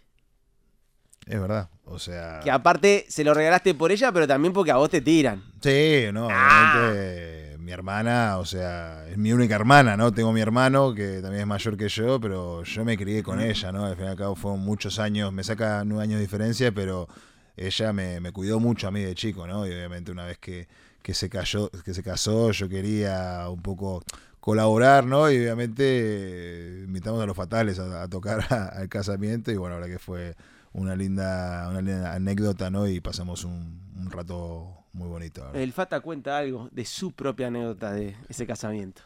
Es 1.27 1.41
verdad, 1.41 1.69
o 1.85 1.99
sea... 1.99 2.41
Que 2.43 2.51
aparte 2.51 3.07
se 3.09 3.25
lo 3.25 3.33
regalaste 3.33 3.75
por 3.75 3.93
ella, 3.93 4.11
pero 4.11 4.27
también 4.27 4.53
porque 4.53 4.71
a 4.71 4.77
vos 4.77 4.91
te 4.91 5.01
tiran. 5.01 5.43
Sí, 5.61 6.07
no, 6.13 6.29
ah. 6.31 6.73
obviamente 6.75 7.57
mi 7.59 7.73
hermana, 7.73 8.39
o 8.39 8.45
sea, 8.45 9.07
es 9.09 9.17
mi 9.17 9.33
única 9.33 9.55
hermana, 9.55 9.97
¿no? 9.97 10.13
Tengo 10.13 10.33
mi 10.33 10.41
hermano 10.41 10.95
que 10.95 11.21
también 11.23 11.43
es 11.43 11.47
mayor 11.47 11.77
que 11.79 11.89
yo, 11.89 12.21
pero 12.21 12.63
yo 12.63 12.85
me 12.85 12.97
crié 12.97 13.23
con 13.23 13.41
ella, 13.41 13.73
¿no? 13.73 13.87
Al 13.87 13.97
fin 13.97 14.05
y 14.05 14.09
al 14.09 14.17
cabo 14.17 14.35
fueron 14.35 14.61
muchos 14.61 14.99
años, 14.99 15.33
me 15.33 15.45
saca 15.45 15.83
nueve 15.85 16.05
años 16.05 16.17
de 16.17 16.23
diferencia, 16.23 16.73
pero 16.73 17.09
ella 17.57 17.93
me, 17.95 18.21
me 18.21 18.33
cuidó 18.33 18.61
mucho 18.61 18.89
a 18.89 18.91
mí 18.91 19.03
de 19.03 19.15
chico, 19.15 19.47
¿no? 19.47 19.67
Y 19.67 19.71
obviamente 19.71 20.13
una 20.13 20.27
vez 20.27 20.39
que, 20.39 20.69
que, 21.03 21.15
se, 21.15 21.31
cayó, 21.31 21.71
que 21.71 21.95
se 21.95 22.03
casó, 22.03 22.51
yo 22.51 22.69
quería 22.69 23.49
un 23.49 23.63
poco 23.63 24.03
colaborar, 24.45 25.07
¿no? 25.07 25.31
Y 25.31 25.39
obviamente 25.39 26.83
invitamos 26.85 27.23
a 27.23 27.25
los 27.25 27.35
fatales 27.35 27.79
a, 27.79 28.03
a 28.03 28.09
tocar 28.09 28.45
a, 28.53 28.67
al 28.67 28.91
casamiento 28.91 29.51
y 29.51 29.57
bueno, 29.57 29.77
la 29.77 29.81
verdad 29.81 29.95
que 29.95 29.99
fue 29.99 30.37
una 30.75 30.95
linda, 30.95 31.67
una 31.71 31.81
linda 31.81 32.13
anécdota, 32.13 32.69
¿no? 32.69 32.87
Y 32.87 33.01
pasamos 33.01 33.45
un, 33.45 33.81
un 33.99 34.11
rato 34.11 34.85
muy 34.93 35.09
bonito. 35.09 35.41
¿verdad? 35.41 35.63
El 35.63 35.73
Fata 35.73 36.01
cuenta 36.01 36.37
algo 36.37 36.69
de 36.73 36.85
su 36.85 37.13
propia 37.13 37.47
anécdota 37.47 37.93
de 37.93 38.17
ese 38.29 38.47
casamiento. 38.47 39.01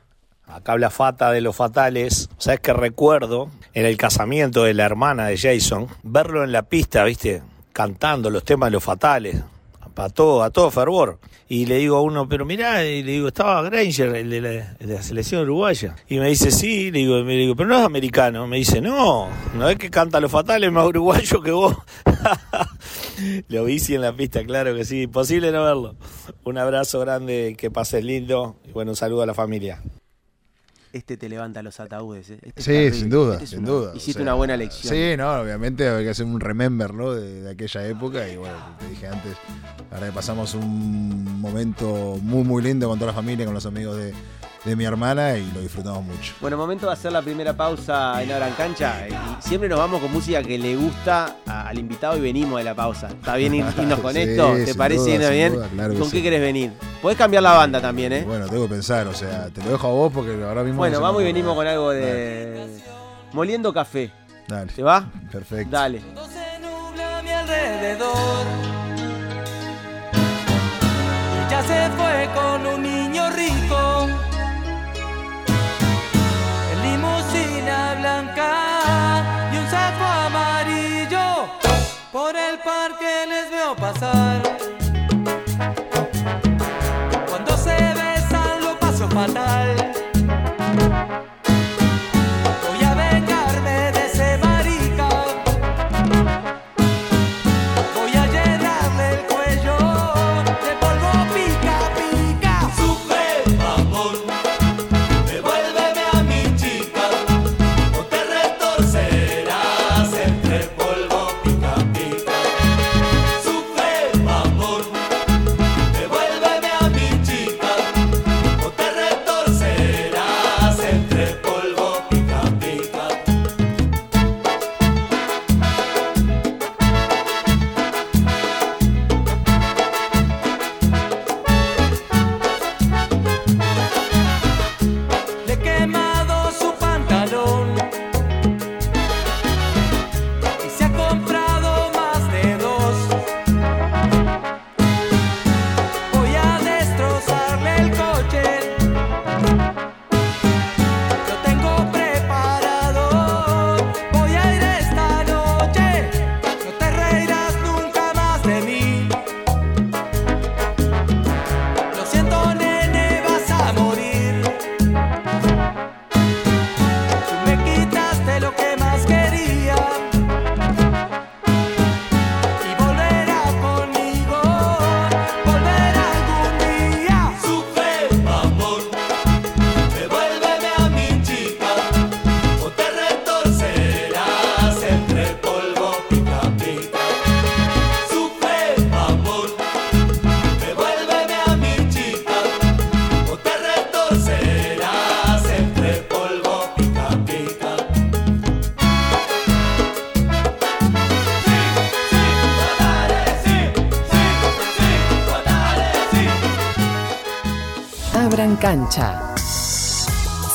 Acá 0.45 0.73
habla 0.73 0.91
Fata 0.91 1.31
de 1.31 1.41
los 1.41 1.55
fatales. 1.55 2.29
¿Sabes 2.39 2.59
que 2.59 2.73
recuerdo 2.73 3.49
en 3.75 3.87
el 3.87 3.97
casamiento 3.97 4.65
de 4.65 4.75
la 4.75 4.87
hermana 4.87 5.27
de 5.29 5.39
Jason 5.39 5.87
verlo 6.03 6.43
en 6.43 6.51
la 6.51 6.63
pista, 6.63 7.05
viste? 7.05 7.45
Cantando 7.73 8.29
los 8.29 8.43
temas 8.43 8.69
de 8.69 8.73
los 8.73 8.83
fatales 8.83 9.37
a 10.05 10.09
todo, 10.09 10.43
a 10.43 10.51
todo 10.51 10.71
fervor. 10.71 11.19
Y 11.49 11.67
le 11.67 11.79
digo 11.79 11.97
a 11.97 12.03
uno, 12.03 12.29
pero 12.29 12.45
mirá, 12.45 12.85
y 12.85 13.03
le 13.03 13.13
digo, 13.13 13.29
estaba 13.29 13.63
Granger, 13.63 14.15
el 14.17 14.31
de, 14.31 14.65
la, 14.81 15.03
selección 15.03 15.43
uruguaya. 15.43 15.97
Y 16.09 16.19
me 16.19 16.29
dice, 16.29 16.51
sí, 16.51 16.91
le 16.91 17.01
digo, 17.01 17.57
pero 17.57 17.69
no 17.69 17.79
es 17.79 17.85
americano. 17.85 18.47
Me 18.47 18.59
dice, 18.59 18.81
no, 18.81 19.29
no 19.55 19.69
es 19.69 19.77
que 19.77 19.91
canta 19.91 20.21
los 20.21 20.31
fatales 20.31 20.71
más 20.71 20.87
uruguayo 20.87 21.43
que 21.43 21.51
vos. 21.51 21.77
Lo 23.49 23.65
vi 23.65 23.79
en 23.89 24.01
la 24.03 24.13
pista, 24.13 24.45
claro 24.45 24.75
que 24.75 24.85
sí, 24.85 25.03
imposible 25.03 25.51
no 25.51 25.65
verlo. 25.65 25.97
Un 26.45 26.59
abrazo 26.59 27.01
grande, 27.01 27.57
que 27.59 27.71
pases 27.71 28.05
lindo 28.05 28.57
y 28.67 28.73
bueno, 28.73 28.93
un 28.93 28.97
saludo 28.97 29.23
a 29.23 29.27
la 29.27 29.35
familia. 29.35 29.83
Este 30.93 31.17
te 31.17 31.29
levanta 31.29 31.63
los 31.63 31.79
ataúdes. 31.81 32.31
¿eh? 32.31 32.39
Este 32.43 32.87
es 32.87 32.95
Sí, 32.95 33.01
sin 33.01 33.11
duda, 33.11 33.35
Este 33.35 33.45
es 33.45 33.51
sin 33.51 33.59
una- 33.61 33.69
duda. 33.69 33.93
Hiciste 33.95 34.11
O 34.11 34.15
sea, 34.15 34.23
una 34.23 34.35
buena 34.35 34.55
elección. 34.55 34.95
Sí, 34.95 35.17
no, 35.17 35.41
obviamente 35.41 35.89
hay 35.89 36.05
que 36.05 36.11
hacer 36.11 36.27
un 36.27 36.41
remember, 36.41 36.95
¿no? 36.95 37.13
De, 37.13 37.43
de 37.43 37.51
aquella 37.51 37.87
época. 37.87 38.29
Y 38.29 38.37
bueno, 38.37 38.57
te 38.79 38.89
dije 38.89 39.07
antes, 39.09 39.37
que 39.91 40.13
pasamos 40.13 40.55
un 40.55 41.41
momento 41.41 42.19
muy, 42.23 42.45
muy 42.45 42.63
lindo 42.63 42.89
con 42.89 42.99
toda 42.99 43.13
la 43.13 43.17
familia, 43.17 43.45
con 43.45 43.55
los 43.55 43.67
amigos 43.67 43.97
de, 43.97 44.13
de 44.69 44.77
mi 44.77 44.85
hermana 44.85 45.37
y 45.37 45.51
lo 45.53 45.61
disfrutamos 45.61 46.05
mucho. 46.05 46.35
Bueno, 46.41 46.57
momento 46.57 46.87
de 46.87 46.93
hacer 46.93 47.11
la 47.13 47.23
primera 47.23 47.57
pausa 47.57 48.23
en 48.23 48.31
Abran 48.33 48.53
Cancha. 48.53 49.07
eh, 49.07 49.11
Y 49.11 49.43
siempre 49.49 49.69
nos 49.69 49.79
vamos 49.79 50.01
con 50.01 50.13
música 50.13 50.43
que 50.43 50.59
le 50.59 50.77
gusta 50.77 51.37
al 51.47 51.79
invitado 51.79 52.17
y 52.17 52.21
venimos 52.21 52.59
de 52.59 52.65
la 52.65 52.75
pausa. 52.75 53.09
¿Está 53.09 53.37
bien 53.37 53.55
ir- 53.55 53.65
irnos 53.79 54.01
con 54.01 54.13
Sí, 54.15 54.21
esto? 54.21 54.55
¿Te 54.65 54.75
parece 54.75 55.19
duda, 55.19 55.31
bien? 55.31 55.53
duda, 55.55 55.69
claro 55.69 55.93
¿Y 55.93 55.97
que 55.97 56.01
¿Con 56.01 56.11
sí. 56.11 56.17
qué 56.19 56.23
querés 56.23 56.41
venir? 56.41 56.73
Podés 57.03 57.17
cambiar 57.19 57.43
la 57.43 57.53
banda 57.53 57.81
también, 57.81 58.13
¿eh? 58.13 58.25
Bueno, 58.27 58.47
tengo 58.49 58.65
que 58.65 58.75
pensar, 58.75 59.07
o 59.07 59.15
sea, 59.15 59.49
te 59.49 59.63
lo 59.63 59.71
dejo 59.71 59.87
a 59.87 59.91
vos 59.91 60.13
porque 60.13 60.33
ahora 60.45 60.63
mismo. 60.63 60.79
Bueno, 60.79 60.97
no 60.97 61.03
vamos 61.03 61.23
y 61.23 61.25
venimos 61.25 61.55
con 61.55 61.67
algo 61.67 61.91
de. 61.91 62.67
Moliendo 63.33 63.73
café. 63.73 64.11
Dale. 64.49 64.73
¿Te 64.73 64.83
va? 64.83 65.05
Perfecto. 65.31 65.71
Dale. 65.71 66.01
a 66.01 67.23
mi 67.23 67.31
alrededor. 67.31 68.47
Ya 71.51 71.63
se 71.63 71.91
fue 71.97 72.29
con 72.35 72.67
un 72.67 72.83
niño 72.83 73.31
rico. 73.31 74.09
Blanca 77.99 79.23
y 79.53 79.57
un 79.57 79.71
saco 79.71 80.05
amarillo. 80.05 81.49
Por 82.13 82.37
el 82.37 82.59
parque 82.59 83.27
les 83.29 83.51
veo 83.51 83.77
pasar. 83.77 84.43
Cuando 87.29 87.57
se 87.57 87.77
besan 87.95 88.63
lo 88.63 88.79
paso 88.79 89.09
fatal. 89.09 89.48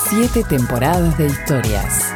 Siete 0.09 0.43
temporadas 0.43 1.15
de 1.19 1.27
historias. 1.27 2.13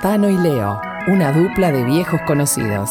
Tano 0.00 0.28
y 0.28 0.36
Leo, 0.36 0.80
una 1.08 1.32
dupla 1.32 1.72
de 1.72 1.82
viejos 1.84 2.20
conocidos. 2.22 2.90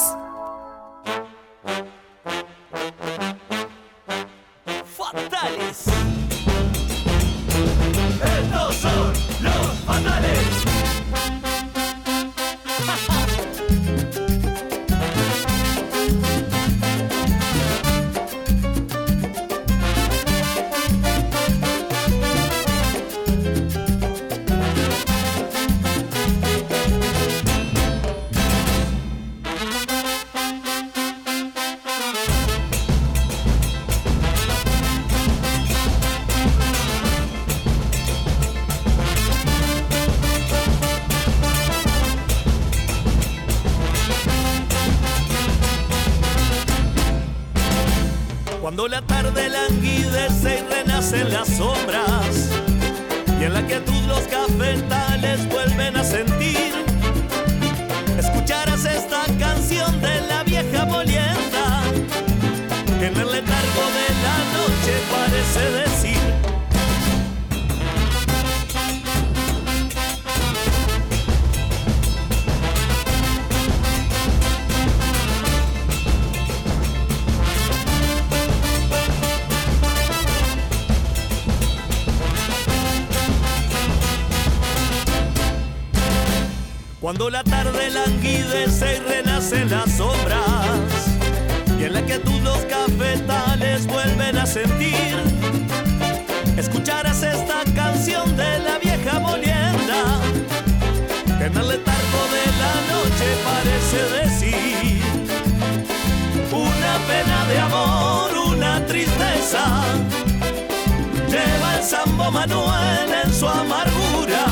Sambo 112.21 112.31
Manuel 112.31 113.13
en 113.23 113.33
su 113.33 113.47
amargura. 113.47 114.45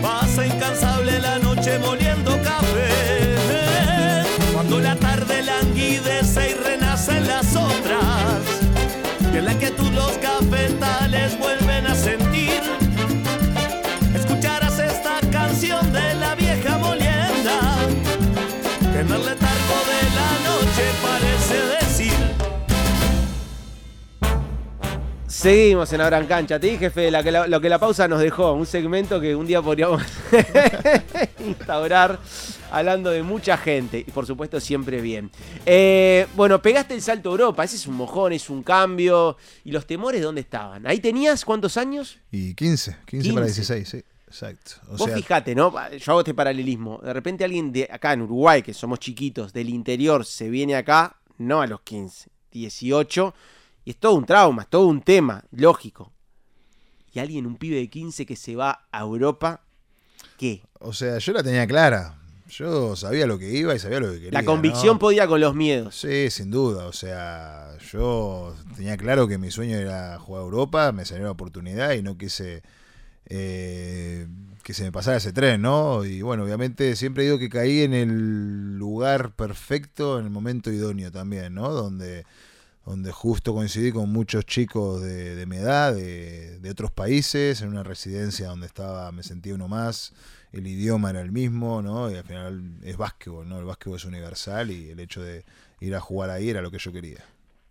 Pasa 0.00 0.46
incansable 0.46 1.18
la 1.18 1.38
noche 1.38 1.78
moliendo 1.78 2.30
café. 2.42 4.24
Cuando 4.54 4.80
la 4.80 4.96
tarde 4.96 5.42
languidece 5.42 6.50
y 6.50 6.54
renacen 6.54 7.26
las 7.26 7.54
otras. 7.54 8.40
Y 9.32 9.36
en 9.38 9.44
la 9.44 9.58
que 9.58 9.70
tú 9.70 9.90
los 9.90 10.12
cafetales 10.18 11.38
vuelven 11.38 11.86
a 11.86 11.94
Seguimos 25.46 25.92
en 25.92 26.00
Abran 26.00 26.26
Cancha. 26.26 26.58
Te 26.58 26.66
dije, 26.66 26.90
Fede, 26.90 27.12
la 27.12 27.22
que 27.22 27.30
la- 27.30 27.46
lo 27.46 27.60
que 27.60 27.68
la 27.68 27.78
pausa 27.78 28.08
nos 28.08 28.18
dejó. 28.18 28.52
Un 28.54 28.66
segmento 28.66 29.20
que 29.20 29.36
un 29.36 29.46
día 29.46 29.62
podríamos 29.62 30.02
instaurar 31.46 32.18
hablando 32.72 33.10
de 33.10 33.22
mucha 33.22 33.56
gente. 33.56 34.00
Y 34.00 34.10
por 34.10 34.26
supuesto, 34.26 34.58
siempre 34.58 35.00
bien. 35.00 35.30
Eh, 35.64 36.26
bueno, 36.34 36.60
pegaste 36.60 36.94
el 36.94 37.00
salto 37.00 37.28
a 37.28 37.32
Europa. 37.32 37.62
Ese 37.62 37.76
es 37.76 37.86
un 37.86 37.94
mojón, 37.94 38.32
es 38.32 38.50
un 38.50 38.64
cambio. 38.64 39.36
¿Y 39.62 39.70
los 39.70 39.86
temores 39.86 40.20
dónde 40.20 40.40
estaban? 40.40 40.84
¿Ahí 40.84 40.98
tenías 40.98 41.44
cuántos 41.44 41.76
años? 41.76 42.18
Y 42.32 42.54
15, 42.54 42.96
15, 43.06 43.32
para 43.32 43.46
15. 43.46 43.62
16, 43.62 43.88
sí, 43.88 44.04
exacto. 44.26 44.72
O 44.88 44.96
Vos 44.96 45.06
sea, 45.06 45.14
fijate, 45.16 45.54
¿no? 45.54 45.72
Yo 45.96 46.10
hago 46.10 46.22
este 46.22 46.34
paralelismo. 46.34 46.98
De 47.04 47.12
repente 47.12 47.44
alguien 47.44 47.70
de 47.70 47.88
acá 47.88 48.14
en 48.14 48.22
Uruguay, 48.22 48.62
que 48.62 48.74
somos 48.74 48.98
chiquitos, 48.98 49.52
del 49.52 49.68
interior, 49.68 50.24
se 50.26 50.50
viene 50.50 50.74
acá, 50.74 51.14
no 51.38 51.60
a 51.60 51.68
los 51.68 51.82
15, 51.82 52.30
18, 52.50 53.32
y 53.86 53.90
es 53.90 53.96
todo 53.98 54.14
un 54.16 54.26
trauma, 54.26 54.62
es 54.62 54.68
todo 54.68 54.88
un 54.88 55.00
tema, 55.00 55.44
lógico. 55.52 56.12
Y 57.12 57.20
alguien, 57.20 57.46
un 57.46 57.56
pibe 57.56 57.76
de 57.76 57.88
15 57.88 58.26
que 58.26 58.34
se 58.34 58.56
va 58.56 58.88
a 58.90 59.00
Europa, 59.00 59.62
¿qué? 60.36 60.62
o 60.80 60.92
sea, 60.92 61.18
yo 61.18 61.32
la 61.32 61.42
tenía 61.42 61.66
clara. 61.68 62.18
Yo 62.48 62.94
sabía 62.96 63.26
lo 63.26 63.38
que 63.38 63.48
iba 63.50 63.74
y 63.74 63.78
sabía 63.78 64.00
lo 64.00 64.08
que 64.08 64.14
quería. 64.14 64.32
La 64.32 64.44
convicción 64.44 64.94
¿no? 64.94 64.98
podía 64.98 65.26
con 65.26 65.40
los 65.40 65.54
miedos. 65.54 65.96
Sí, 65.96 66.30
sin 66.30 66.50
duda. 66.50 66.86
O 66.86 66.92
sea, 66.92 67.76
yo 67.92 68.54
tenía 68.76 68.96
claro 68.96 69.26
que 69.28 69.38
mi 69.38 69.50
sueño 69.50 69.76
era 69.76 70.18
jugar 70.18 70.42
a 70.42 70.44
Europa, 70.44 70.92
me 70.92 71.04
salió 71.04 71.24
la 71.24 71.30
oportunidad 71.30 71.92
y 71.92 72.02
no 72.02 72.18
quise 72.18 72.62
eh, 73.26 74.26
que 74.62 74.74
se 74.74 74.84
me 74.84 74.92
pasara 74.92 75.16
ese 75.16 75.32
tren, 75.32 75.62
¿no? 75.62 76.04
Y 76.04 76.22
bueno, 76.22 76.44
obviamente 76.44 76.96
siempre 76.96 77.24
digo 77.24 77.38
que 77.38 77.48
caí 77.48 77.82
en 77.82 77.94
el 77.94 78.76
lugar 78.78 79.32
perfecto, 79.32 80.18
en 80.18 80.24
el 80.24 80.30
momento 80.30 80.70
idóneo 80.72 81.10
también, 81.12 81.54
¿no? 81.54 81.70
Donde, 81.70 82.24
donde 82.86 83.12
justo 83.12 83.52
coincidí 83.52 83.90
con 83.92 84.10
muchos 84.12 84.46
chicos 84.46 85.02
de, 85.02 85.34
de 85.34 85.44
mi 85.46 85.56
edad, 85.56 85.92
de, 85.94 86.58
de 86.60 86.70
otros 86.70 86.92
países, 86.92 87.60
en 87.60 87.68
una 87.68 87.82
residencia 87.82 88.46
donde 88.48 88.66
estaba, 88.66 89.10
me 89.12 89.22
sentía 89.24 89.54
uno 89.54 89.68
más, 89.68 90.14
el 90.52 90.66
idioma 90.66 91.10
era 91.10 91.20
el 91.20 91.32
mismo, 91.32 91.82
¿no? 91.82 92.10
Y 92.10 92.14
al 92.14 92.24
final 92.24 92.78
es 92.82 92.96
básquetbol, 92.96 93.48
¿no? 93.48 93.58
El 93.58 93.64
básquetbol 93.64 93.96
es 93.96 94.04
universal 94.04 94.70
y 94.70 94.90
el 94.90 95.00
hecho 95.00 95.20
de 95.22 95.44
ir 95.80 95.94
a 95.96 96.00
jugar 96.00 96.30
ahí 96.30 96.48
era 96.48 96.62
lo 96.62 96.70
que 96.70 96.78
yo 96.78 96.92
quería. 96.92 97.24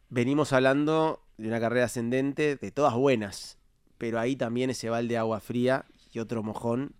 Venimos 0.10 0.54
hablando 0.54 1.22
de 1.38 1.48
una 1.48 1.60
carrera 1.60 1.86
ascendente, 1.86 2.58
de 2.58 2.72
todas 2.72 2.94
buenas, 2.94 3.58
pero 3.98 4.20
ahí 4.20 4.36
también 4.36 4.70
ese 4.70 4.90
balde 4.90 5.14
de 5.14 5.18
agua 5.18 5.40
fría 5.40 5.86
y 6.12 6.20
otro 6.20 6.44
mojón, 6.44 6.94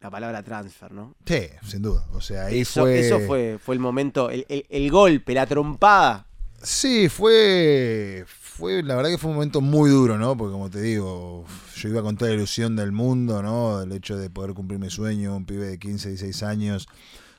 la 0.00 0.10
palabra 0.10 0.42
transfer, 0.42 0.92
¿no? 0.92 1.14
Sí, 1.26 1.48
sin 1.66 1.82
duda. 1.82 2.06
O 2.12 2.20
sea, 2.20 2.46
ahí 2.46 2.60
eso, 2.60 2.82
fue... 2.82 3.00
eso 3.00 3.18
fue, 3.20 3.58
fue 3.58 3.74
el 3.74 3.80
momento, 3.80 4.30
el, 4.30 4.44
el- 4.48 4.66
el 4.68 4.90
golpe, 4.90 5.32
la 5.34 5.46
trompada. 5.46 6.26
Sí, 6.64 7.08
fue, 7.08 8.24
fue, 8.28 8.84
la 8.84 8.94
verdad 8.94 9.10
que 9.10 9.18
fue 9.18 9.30
un 9.30 9.36
momento 9.36 9.60
muy 9.60 9.90
duro, 9.90 10.16
¿no? 10.16 10.36
Porque 10.36 10.52
como 10.52 10.70
te 10.70 10.80
digo, 10.80 11.44
yo 11.74 11.88
iba 11.88 12.02
con 12.02 12.16
toda 12.16 12.30
la 12.30 12.36
ilusión 12.36 12.76
del 12.76 12.92
mundo, 12.92 13.42
¿no? 13.42 13.82
El 13.82 13.90
hecho 13.90 14.16
de 14.16 14.30
poder 14.30 14.54
cumplir 14.54 14.78
mi 14.78 14.88
sueño, 14.88 15.36
un 15.36 15.44
pibe 15.44 15.66
de 15.66 15.78
15, 15.80 16.10
16 16.10 16.42
años, 16.44 16.88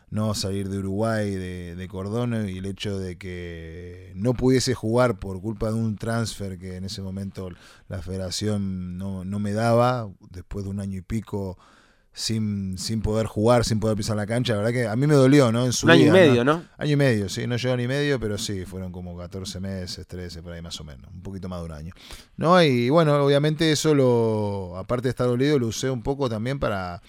no 0.09 0.33
salir 0.33 0.67
de 0.67 0.77
Uruguay, 0.79 1.31
de, 1.31 1.75
de 1.75 1.87
Cordón, 1.87 2.49
y 2.49 2.57
el 2.57 2.65
hecho 2.65 2.99
de 2.99 3.17
que 3.17 4.11
no 4.15 4.33
pudiese 4.33 4.73
jugar 4.73 5.17
por 5.19 5.39
culpa 5.41 5.67
de 5.69 5.75
un 5.75 5.95
transfer 5.95 6.59
que 6.59 6.75
en 6.75 6.83
ese 6.83 7.01
momento 7.01 7.49
la 7.87 8.01
federación 8.01 8.97
no, 8.97 9.23
no 9.23 9.39
me 9.39 9.53
daba, 9.53 10.09
después 10.31 10.65
de 10.65 10.71
un 10.71 10.81
año 10.81 10.97
y 10.97 11.01
pico 11.01 11.57
sin, 12.15 12.77
sin 12.77 13.01
poder 13.01 13.25
jugar, 13.25 13.65
sin 13.65 13.79
poder 13.79 13.97
pisar 13.97 14.15
la 14.15 14.27
cancha, 14.27 14.53
la 14.53 14.59
verdad 14.59 14.71
que 14.71 14.87
a 14.87 14.95
mí 14.95 15.07
me 15.07 15.15
dolió, 15.15 15.51
¿no? 15.51 15.65
En 15.65 15.73
su 15.73 15.87
Un 15.87 15.91
año 15.91 16.01
y 16.07 16.11
medio, 16.11 16.43
¿no? 16.43 16.63
Año 16.77 16.91
y 16.91 16.95
medio, 16.95 17.27
sí, 17.29 17.47
no 17.47 17.55
llegó 17.57 17.75
ni 17.75 17.87
medio, 17.87 18.19
pero 18.19 18.37
sí, 18.37 18.65
fueron 18.65 18.91
como 18.91 19.17
14 19.17 19.59
meses, 19.59 20.05
13, 20.05 20.43
por 20.43 20.53
ahí 20.53 20.61
más 20.61 20.79
o 20.79 20.83
menos, 20.83 21.11
un 21.11 21.21
poquito 21.21 21.49
más 21.49 21.59
de 21.61 21.65
un 21.65 21.71
año. 21.71 21.93
¿No? 22.37 22.61
Y 22.61 22.89
bueno, 22.89 23.15
obviamente 23.23 23.71
eso 23.71 23.95
lo, 23.95 24.77
aparte 24.77 25.03
de 25.03 25.09
estar 25.09 25.25
dolido, 25.27 25.57
lo 25.57 25.67
usé 25.67 25.89
un 25.89 26.03
poco 26.03 26.29
también 26.29 26.59
para, 26.59 27.01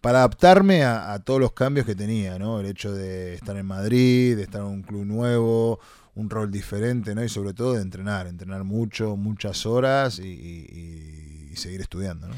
para 0.00 0.18
adaptarme 0.18 0.84
a, 0.84 1.12
a 1.12 1.18
todos 1.18 1.40
los 1.40 1.52
cambios 1.52 1.84
que 1.84 1.96
tenía, 1.96 2.38
¿no? 2.38 2.60
El 2.60 2.66
hecho 2.66 2.92
de 2.94 3.34
estar 3.34 3.56
en 3.56 3.66
Madrid, 3.66 4.36
de 4.36 4.44
estar 4.44 4.60
en 4.60 4.68
un 4.68 4.82
club 4.82 5.04
nuevo, 5.04 5.80
un 6.14 6.30
rol 6.30 6.52
diferente, 6.52 7.14
¿no? 7.16 7.24
Y 7.24 7.28
sobre 7.28 7.52
todo 7.52 7.74
de 7.74 7.82
entrenar, 7.82 8.28
entrenar 8.28 8.62
mucho, 8.62 9.16
muchas 9.16 9.66
horas 9.66 10.20
y, 10.20 10.28
y- 10.28 11.48
y 11.52 11.56
seguir 11.56 11.80
estudiando, 11.80 12.28
¿no? 12.28 12.34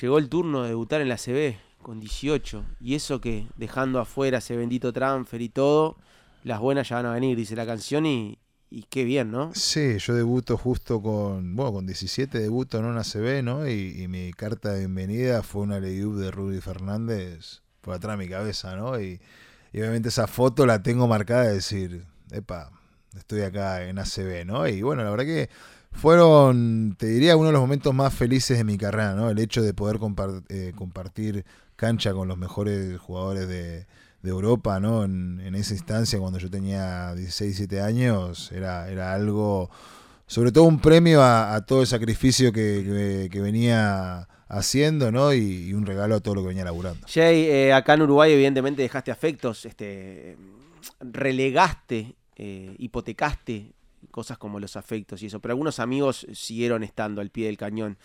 Llegó 0.00 0.18
el 0.18 0.28
turno 0.28 0.62
de 0.62 0.68
debutar 0.68 1.00
en 1.00 1.08
la 1.08 1.16
CB 1.16 1.56
con 1.82 1.98
18. 2.00 2.64
Y 2.80 2.94
eso 2.94 3.20
que 3.20 3.46
dejando 3.56 3.98
afuera 3.98 4.38
ese 4.38 4.56
bendito 4.56 4.92
transfer 4.92 5.40
y 5.40 5.48
todo, 5.48 5.96
las 6.44 6.60
buenas 6.60 6.88
ya 6.88 6.96
van 6.96 7.06
a 7.06 7.12
venir, 7.12 7.36
dice 7.36 7.56
la 7.56 7.66
canción. 7.66 8.06
Y, 8.06 8.38
y 8.70 8.84
qué 8.84 9.04
bien, 9.04 9.30
¿no? 9.30 9.52
Sí, 9.54 9.98
yo 9.98 10.14
debuto 10.14 10.56
justo 10.56 11.02
con, 11.02 11.56
bueno, 11.56 11.72
con 11.72 11.86
17 11.86 12.38
debuto 12.38 12.78
en 12.78 12.84
una 12.84 13.02
CB, 13.02 13.42
¿no? 13.42 13.68
Y, 13.68 14.02
y 14.02 14.08
mi 14.08 14.32
carta 14.32 14.72
de 14.72 14.80
bienvenida 14.80 15.42
fue 15.42 15.62
una 15.62 15.80
leyub 15.80 16.16
de 16.16 16.30
Rudy 16.30 16.60
Fernández 16.60 17.62
por 17.80 17.94
atrás 17.94 18.16
de 18.16 18.24
mi 18.24 18.30
cabeza, 18.30 18.76
¿no? 18.76 19.00
Y, 19.00 19.20
y 19.72 19.80
obviamente 19.80 20.10
esa 20.10 20.26
foto 20.26 20.66
la 20.66 20.82
tengo 20.82 21.08
marcada 21.08 21.44
de 21.44 21.54
decir, 21.54 22.04
epa, 22.30 22.70
estoy 23.16 23.42
acá 23.42 23.84
en 23.88 23.98
ACB, 23.98 24.44
¿no? 24.46 24.68
Y 24.68 24.82
bueno, 24.82 25.02
la 25.02 25.10
verdad 25.10 25.24
que 25.24 25.50
fueron, 25.92 26.94
te 26.98 27.06
diría, 27.06 27.36
uno 27.36 27.46
de 27.48 27.52
los 27.52 27.60
momentos 27.60 27.92
más 27.94 28.14
felices 28.14 28.56
de 28.58 28.64
mi 28.64 28.78
carrera, 28.78 29.14
¿no? 29.14 29.30
El 29.30 29.38
hecho 29.38 29.62
de 29.62 29.74
poder 29.74 29.98
eh, 30.48 30.72
compartir 30.74 31.44
cancha 31.76 32.12
con 32.12 32.28
los 32.28 32.38
mejores 32.38 32.98
jugadores 32.98 33.48
de, 33.48 33.86
de 34.22 34.30
Europa, 34.30 34.80
¿no? 34.80 35.04
En, 35.04 35.40
en 35.40 35.54
esa 35.54 35.74
instancia, 35.74 36.18
cuando 36.18 36.38
yo 36.38 36.50
tenía 36.50 37.14
16, 37.14 37.56
17 37.58 37.80
años, 37.82 38.50
era, 38.52 38.88
era 38.90 39.14
algo, 39.14 39.70
sobre 40.26 40.52
todo 40.52 40.64
un 40.64 40.78
premio 40.80 41.22
a, 41.22 41.60
todo 41.66 41.80
el 41.82 41.86
sacrificio 41.86 42.52
que, 42.52 42.82
que- 42.84 43.28
que 43.30 43.40
venía 43.40 44.28
haciendo, 44.48 45.10
¿no? 45.12 45.32
Y, 45.32 45.68
y 45.68 45.74
un 45.74 45.86
regalo 45.86 46.16
a 46.16 46.20
todo 46.20 46.36
lo 46.36 46.42
que 46.42 46.48
venía 46.48 46.64
laburando. 46.64 47.06
Jay, 47.08 47.44
eh, 47.46 47.72
acá 47.72 47.94
en 47.94 48.02
Uruguay 48.02 48.32
evidentemente 48.32 48.82
dejaste 48.82 49.10
afectos, 49.10 49.64
este, 49.64 50.36
relegaste, 51.00 52.14
eh, 52.36 52.74
hipotecaste 52.78 53.72
cosas 54.10 54.38
como 54.38 54.60
los 54.60 54.76
afectos 54.76 55.22
y 55.22 55.26
eso, 55.26 55.40
pero 55.40 55.52
algunos 55.52 55.78
amigos 55.80 56.26
siguieron 56.32 56.82
estando 56.82 57.20
al 57.20 57.30
pie 57.30 57.46
del 57.46 57.56
cañón, 57.56 57.96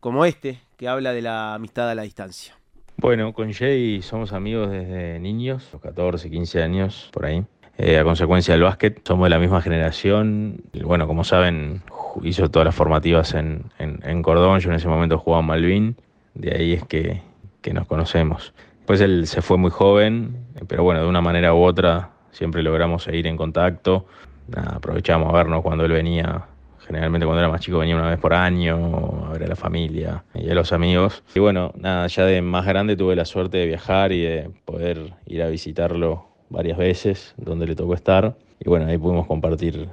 como 0.00 0.24
este, 0.24 0.60
que 0.76 0.88
habla 0.88 1.12
de 1.12 1.22
la 1.22 1.54
amistad 1.54 1.90
a 1.90 1.94
la 1.94 2.02
distancia. 2.02 2.56
Bueno, 2.96 3.32
con 3.32 3.52
Jay 3.52 4.02
somos 4.02 4.32
amigos 4.32 4.70
desde 4.70 5.20
niños, 5.20 5.68
los 5.72 5.80
14, 5.80 6.30
15 6.30 6.62
años, 6.62 7.10
por 7.12 7.26
ahí. 7.26 7.44
Eh, 7.76 7.96
a 7.96 8.02
consecuencia 8.02 8.54
del 8.54 8.64
básquet, 8.64 9.06
somos 9.06 9.26
de 9.26 9.30
la 9.30 9.38
misma 9.38 9.62
generación. 9.62 10.64
Bueno, 10.82 11.06
como 11.06 11.22
saben, 11.22 11.82
hizo 12.24 12.50
todas 12.50 12.66
las 12.66 12.74
formativas 12.74 13.34
en, 13.34 13.70
en, 13.78 14.00
en 14.02 14.20
Cordón. 14.22 14.58
Yo 14.58 14.70
en 14.70 14.76
ese 14.76 14.88
momento 14.88 15.16
jugaba 15.16 15.42
en 15.42 15.46
Malvin. 15.46 15.96
De 16.34 16.56
ahí 16.56 16.72
es 16.72 16.84
que, 16.84 17.22
que 17.60 17.72
nos 17.72 17.86
conocemos. 17.86 18.52
Después 18.78 19.00
él 19.00 19.28
se 19.28 19.42
fue 19.42 19.58
muy 19.58 19.70
joven, 19.70 20.46
eh, 20.56 20.64
pero 20.66 20.82
bueno, 20.82 21.00
de 21.02 21.06
una 21.06 21.20
manera 21.20 21.54
u 21.54 21.62
otra 21.62 22.10
siempre 22.32 22.64
logramos 22.64 23.04
seguir 23.04 23.28
en 23.28 23.36
contacto. 23.36 24.06
Nada, 24.48 24.76
aprovechamos 24.76 25.28
a 25.28 25.36
vernos 25.36 25.62
cuando 25.62 25.84
él 25.84 25.92
venía. 25.92 26.46
Generalmente 26.86 27.26
cuando 27.26 27.40
era 27.40 27.50
más 27.50 27.60
chico 27.60 27.78
venía 27.78 27.96
una 27.96 28.08
vez 28.08 28.18
por 28.18 28.32
año 28.32 29.26
a 29.26 29.32
ver 29.32 29.44
a 29.44 29.48
la 29.48 29.56
familia 29.56 30.24
y 30.34 30.48
a 30.48 30.54
los 30.54 30.72
amigos. 30.72 31.22
Y 31.34 31.40
bueno, 31.40 31.72
nada, 31.76 32.06
ya 32.06 32.24
de 32.24 32.40
más 32.40 32.64
grande 32.64 32.96
tuve 32.96 33.14
la 33.14 33.26
suerte 33.26 33.58
de 33.58 33.66
viajar 33.66 34.12
y 34.12 34.22
de 34.22 34.50
poder 34.64 35.12
ir 35.26 35.42
a 35.42 35.48
visitarlo 35.48 36.28
varias 36.48 36.78
veces, 36.78 37.34
donde 37.36 37.66
le 37.66 37.74
tocó 37.76 37.94
estar. 37.94 38.36
Y 38.58 38.68
bueno, 38.70 38.86
ahí 38.86 38.96
pudimos 38.96 39.26
compartir 39.26 39.90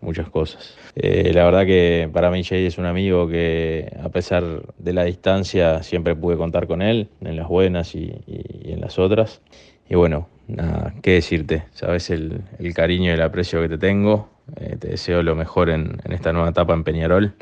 muchas 0.00 0.30
cosas. 0.30 0.78
Eh, 0.94 1.32
la 1.34 1.44
verdad 1.44 1.66
que 1.66 2.08
para 2.10 2.30
mí 2.30 2.42
Jay 2.44 2.64
es 2.64 2.78
un 2.78 2.86
amigo 2.86 3.28
que 3.28 3.92
a 4.02 4.08
pesar 4.08 4.44
de 4.78 4.92
la 4.94 5.04
distancia 5.04 5.82
siempre 5.82 6.16
pude 6.16 6.36
contar 6.38 6.66
con 6.66 6.80
él, 6.80 7.10
en 7.20 7.36
las 7.36 7.48
buenas 7.48 7.94
y, 7.94 8.10
y- 8.26 8.68
y 8.70 8.72
en 8.72 8.80
las 8.80 8.98
otras. 8.98 9.42
Y 9.88 9.96
bueno, 9.96 10.28
nada, 10.48 10.94
qué 11.02 11.12
decirte, 11.14 11.64
sabes 11.72 12.10
el, 12.10 12.42
el 12.58 12.74
cariño 12.74 13.10
y 13.10 13.14
el 13.14 13.22
aprecio 13.22 13.60
que 13.62 13.68
te 13.68 13.78
tengo. 13.78 14.30
eh, 14.56 14.76
te 14.80 14.88
deseo 14.88 15.22
lo 15.22 15.34
mejor 15.36 15.70
en, 15.70 16.00
en 16.04 16.12
esta 16.12 16.32
nueva 16.32 16.50
etapa 16.50 16.74
en 16.74 16.84
Peñarol. 16.84 17.34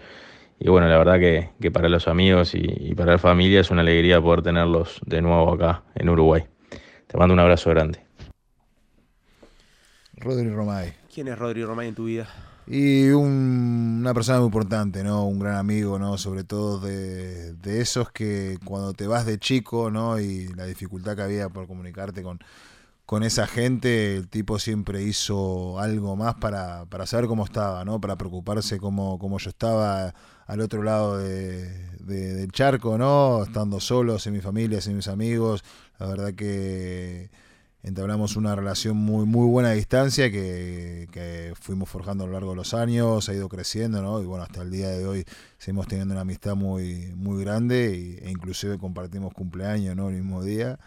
Y 0.60 0.68
bueno, 0.70 0.88
la 0.88 0.98
verdad 0.98 1.18
que, 1.20 1.50
que 1.60 1.70
para 1.70 1.88
los 1.88 2.08
amigos 2.08 2.54
y, 2.54 2.60
y 2.64 2.94
para 2.94 3.12
la 3.12 3.18
familia 3.18 3.60
es 3.60 3.70
una 3.70 3.82
alegría 3.82 4.20
poder 4.22 4.42
tenerlos 4.42 5.00
de 5.06 5.22
nuevo 5.22 5.52
acá 5.54 5.84
en 5.94 6.08
Uruguay. 6.10 6.44
Te 7.08 7.18
mando 7.18 7.34
un 7.34 7.40
abrazo 7.40 7.70
grande. 7.70 8.00
Rodri 10.16 10.50
Romay. 10.50 10.94
¿Quién 11.12 11.28
es 11.28 11.38
Rodrigo 11.38 11.68
Romay 11.68 11.88
en 11.88 11.94
tu 11.94 12.04
vida? 12.04 12.28
Y 12.66 13.10
un- 13.10 13.98
una 14.00 14.12
persona 14.14 14.38
muy 14.38 14.46
importante, 14.46 15.04
¿no? 15.04 15.24
Un 15.26 15.38
gran 15.38 15.54
amigo, 15.56 15.98
¿no? 15.98 16.18
Sobre 16.18 16.42
todo 16.44 16.80
de, 16.80 17.54
de 17.54 17.80
esos 17.80 18.10
que 18.10 18.58
cuando 18.64 18.92
te 18.94 19.06
vas 19.06 19.24
de 19.24 19.38
chico, 19.38 19.90
¿no? 19.90 20.18
Y 20.18 20.48
la 20.54 20.64
dificultad 20.66 21.14
que 21.16 21.22
había 21.22 21.48
por 21.48 21.68
comunicarte 21.68 22.22
con, 22.24 22.40
con 23.06 23.22
esa 23.22 23.46
gente, 23.46 24.16
el 24.16 24.28
tipo 24.28 24.58
siempre 24.58 25.02
hizo 25.02 25.78
algo 25.78 26.16
más 26.16 26.34
para, 26.36 26.86
para 26.86 27.06
saber 27.06 27.26
cómo 27.28 27.44
estaba, 27.44 27.84
¿no? 27.84 28.00
Para 28.00 28.16
preocuparse 28.18 28.78
cómo, 28.78 29.18
cómo 29.18 29.38
yo 29.38 29.50
estaba 29.50 30.14
al 30.46 30.60
otro 30.60 30.82
lado 30.82 31.18
de- 31.18 31.90
de- 32.00 32.34
del 32.34 32.50
charco, 32.52 32.98
¿no? 32.98 33.42
Estando 33.44 33.80
solo, 33.80 34.18
sin 34.18 34.32
mi 34.32 34.40
familia, 34.40 34.80
sin 34.80 34.96
mis 34.96 35.08
amigos. 35.08 35.64
La 35.98 36.06
verdad 36.06 36.34
que 36.34 37.30
entablamos 37.82 38.34
una 38.36 38.56
relación 38.56 38.96
muy 38.96 39.26
muy 39.26 39.46
buena 39.48 39.70
a 39.70 39.72
distancia 39.72 40.30
que, 40.30 41.06
que 41.12 41.52
fuimos 41.60 41.88
forjando 41.88 42.24
a 42.24 42.26
lo 42.26 42.32
largo 42.32 42.50
de 42.50 42.56
los 42.56 42.74
años, 42.74 43.28
ha 43.28 43.34
ido 43.34 43.48
creciendo, 43.48 44.02
¿no? 44.02 44.20
Y 44.22 44.26
bueno, 44.26 44.42
hasta 44.44 44.62
el 44.62 44.70
día 44.72 44.88
de 44.88 45.06
hoy 45.06 45.24
seguimos 45.58 45.86
teniendo 45.86 46.12
una 46.14 46.22
amistad 46.22 46.56
muy 46.56 47.12
muy 47.14 47.42
grande 47.44 48.18
e 48.22 48.30
inclusive 48.30 48.78
compartimos 48.78 49.32
cumpleaños, 49.34 49.94
¿no? 49.96 50.08
El 50.08 50.16
mismo 50.16 50.42
día, 50.42 50.78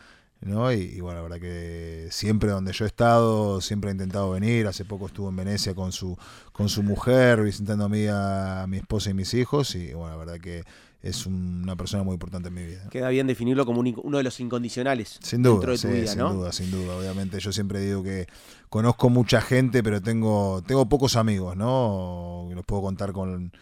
¿no? 0.41 0.71
Y, 0.71 0.77
y 0.81 1.01
bueno, 1.01 1.17
la 1.17 1.23
verdad 1.23 1.39
que 1.39 2.07
siempre 2.11 2.49
donde 2.49 2.71
yo 2.73 2.85
he 2.85 2.87
estado, 2.87 3.61
siempre 3.61 3.89
he 3.89 3.93
intentado 3.93 4.31
venir. 4.31 4.67
Hace 4.67 4.85
poco 4.85 5.07
estuvo 5.07 5.29
en 5.29 5.35
Venecia 5.35 5.73
con 5.75 5.91
su 5.91 6.17
con 6.51 6.69
su 6.69 6.83
mujer, 6.83 7.43
visitando 7.43 7.85
a 7.85 7.89
mí, 7.89 8.05
a, 8.09 8.65
mi 8.67 8.77
esposa 8.77 9.09
y 9.09 9.13
mis 9.13 9.33
hijos 9.33 9.75
y 9.75 9.93
bueno, 9.93 10.11
la 10.11 10.17
verdad 10.17 10.39
que 10.39 10.63
es 11.01 11.25
un- 11.25 11.61
una 11.63 11.77
persona 11.77 12.03
muy 12.03 12.13
importante 12.13 12.49
en 12.49 12.53
mi 12.53 12.65
vida. 12.65 12.89
Queda 12.89 13.07
bien 13.09 13.25
definirlo 13.25 13.65
como 13.65 13.79
un 13.79 13.93
uno 14.03 14.17
de 14.17 14.23
los 14.23 14.37
incondicionales 14.41 15.17
Sin 15.21 15.41
duda, 15.41 15.53
dentro 15.53 15.71
de 15.71 15.77
tu 15.77 15.87
vida, 15.87 16.07
sin 16.07 16.19
¿no? 16.19 16.33
duda, 16.33 16.51
sin 16.51 16.71
duda. 16.71 16.95
Obviamente 16.97 17.39
yo 17.39 17.53
siempre 17.53 17.79
digo 17.79 18.03
que 18.03 18.27
conozco 18.69 19.09
mucha 19.09 19.39
gente, 19.41 19.81
pero 19.81 20.01
tengo, 20.01 20.61
tengo 20.67 20.87
pocos 20.89 21.15
amigos, 21.15 21.55
¿no? 21.55 22.49
Los 22.53 22.65
puedo 22.65 22.81
contar 22.81 23.13
con, 23.13 23.53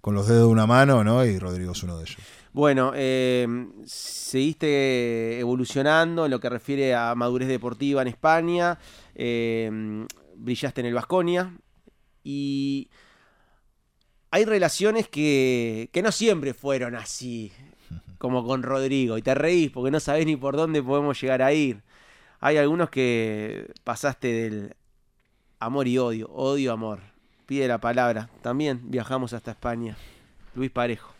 con 0.00 0.14
los 0.14 0.28
dedos 0.28 0.42
de 0.46 0.52
una 0.52 0.66
mano, 0.68 1.02
¿no? 1.02 1.24
Y 1.24 1.36
Rodrigo 1.38 1.72
es 1.72 1.82
uno 1.82 1.96
de 1.98 2.04
ellos. 2.04 2.18
Bueno, 2.54 2.92
eh, 2.94 3.48
seguiste 3.84 5.40
evolucionando 5.40 6.24
en 6.24 6.30
lo 6.30 6.38
que 6.38 6.48
refiere 6.48 6.94
a 6.94 7.16
madurez 7.16 7.48
deportiva 7.48 8.00
en 8.00 8.06
España, 8.06 8.78
eh, 9.16 10.06
brillaste 10.36 10.80
en 10.80 10.86
el 10.86 10.94
Vasconia 10.94 11.52
y 12.22 12.88
hay 14.30 14.44
relaciones 14.44 15.08
que, 15.08 15.90
que 15.92 16.00
no 16.00 16.12
siempre 16.12 16.54
fueron 16.54 16.94
así, 16.94 17.50
como 18.18 18.46
con 18.46 18.62
Rodrigo, 18.62 19.18
y 19.18 19.22
te 19.22 19.34
reís 19.34 19.72
porque 19.72 19.90
no 19.90 19.98
sabés 19.98 20.24
ni 20.24 20.36
por 20.36 20.56
dónde 20.56 20.80
podemos 20.80 21.20
llegar 21.20 21.42
a 21.42 21.52
ir. 21.52 21.82
Hay 22.38 22.56
algunos 22.56 22.88
que 22.88 23.72
pasaste 23.82 24.28
del 24.28 24.76
amor 25.58 25.88
y 25.88 25.98
odio, 25.98 26.30
odio, 26.30 26.72
amor. 26.72 27.00
Pide 27.46 27.66
la 27.66 27.78
palabra. 27.78 28.30
También 28.42 28.80
viajamos 28.84 29.32
hasta 29.32 29.50
España. 29.50 29.96
Luis 30.54 30.70
Parejo. 30.70 31.14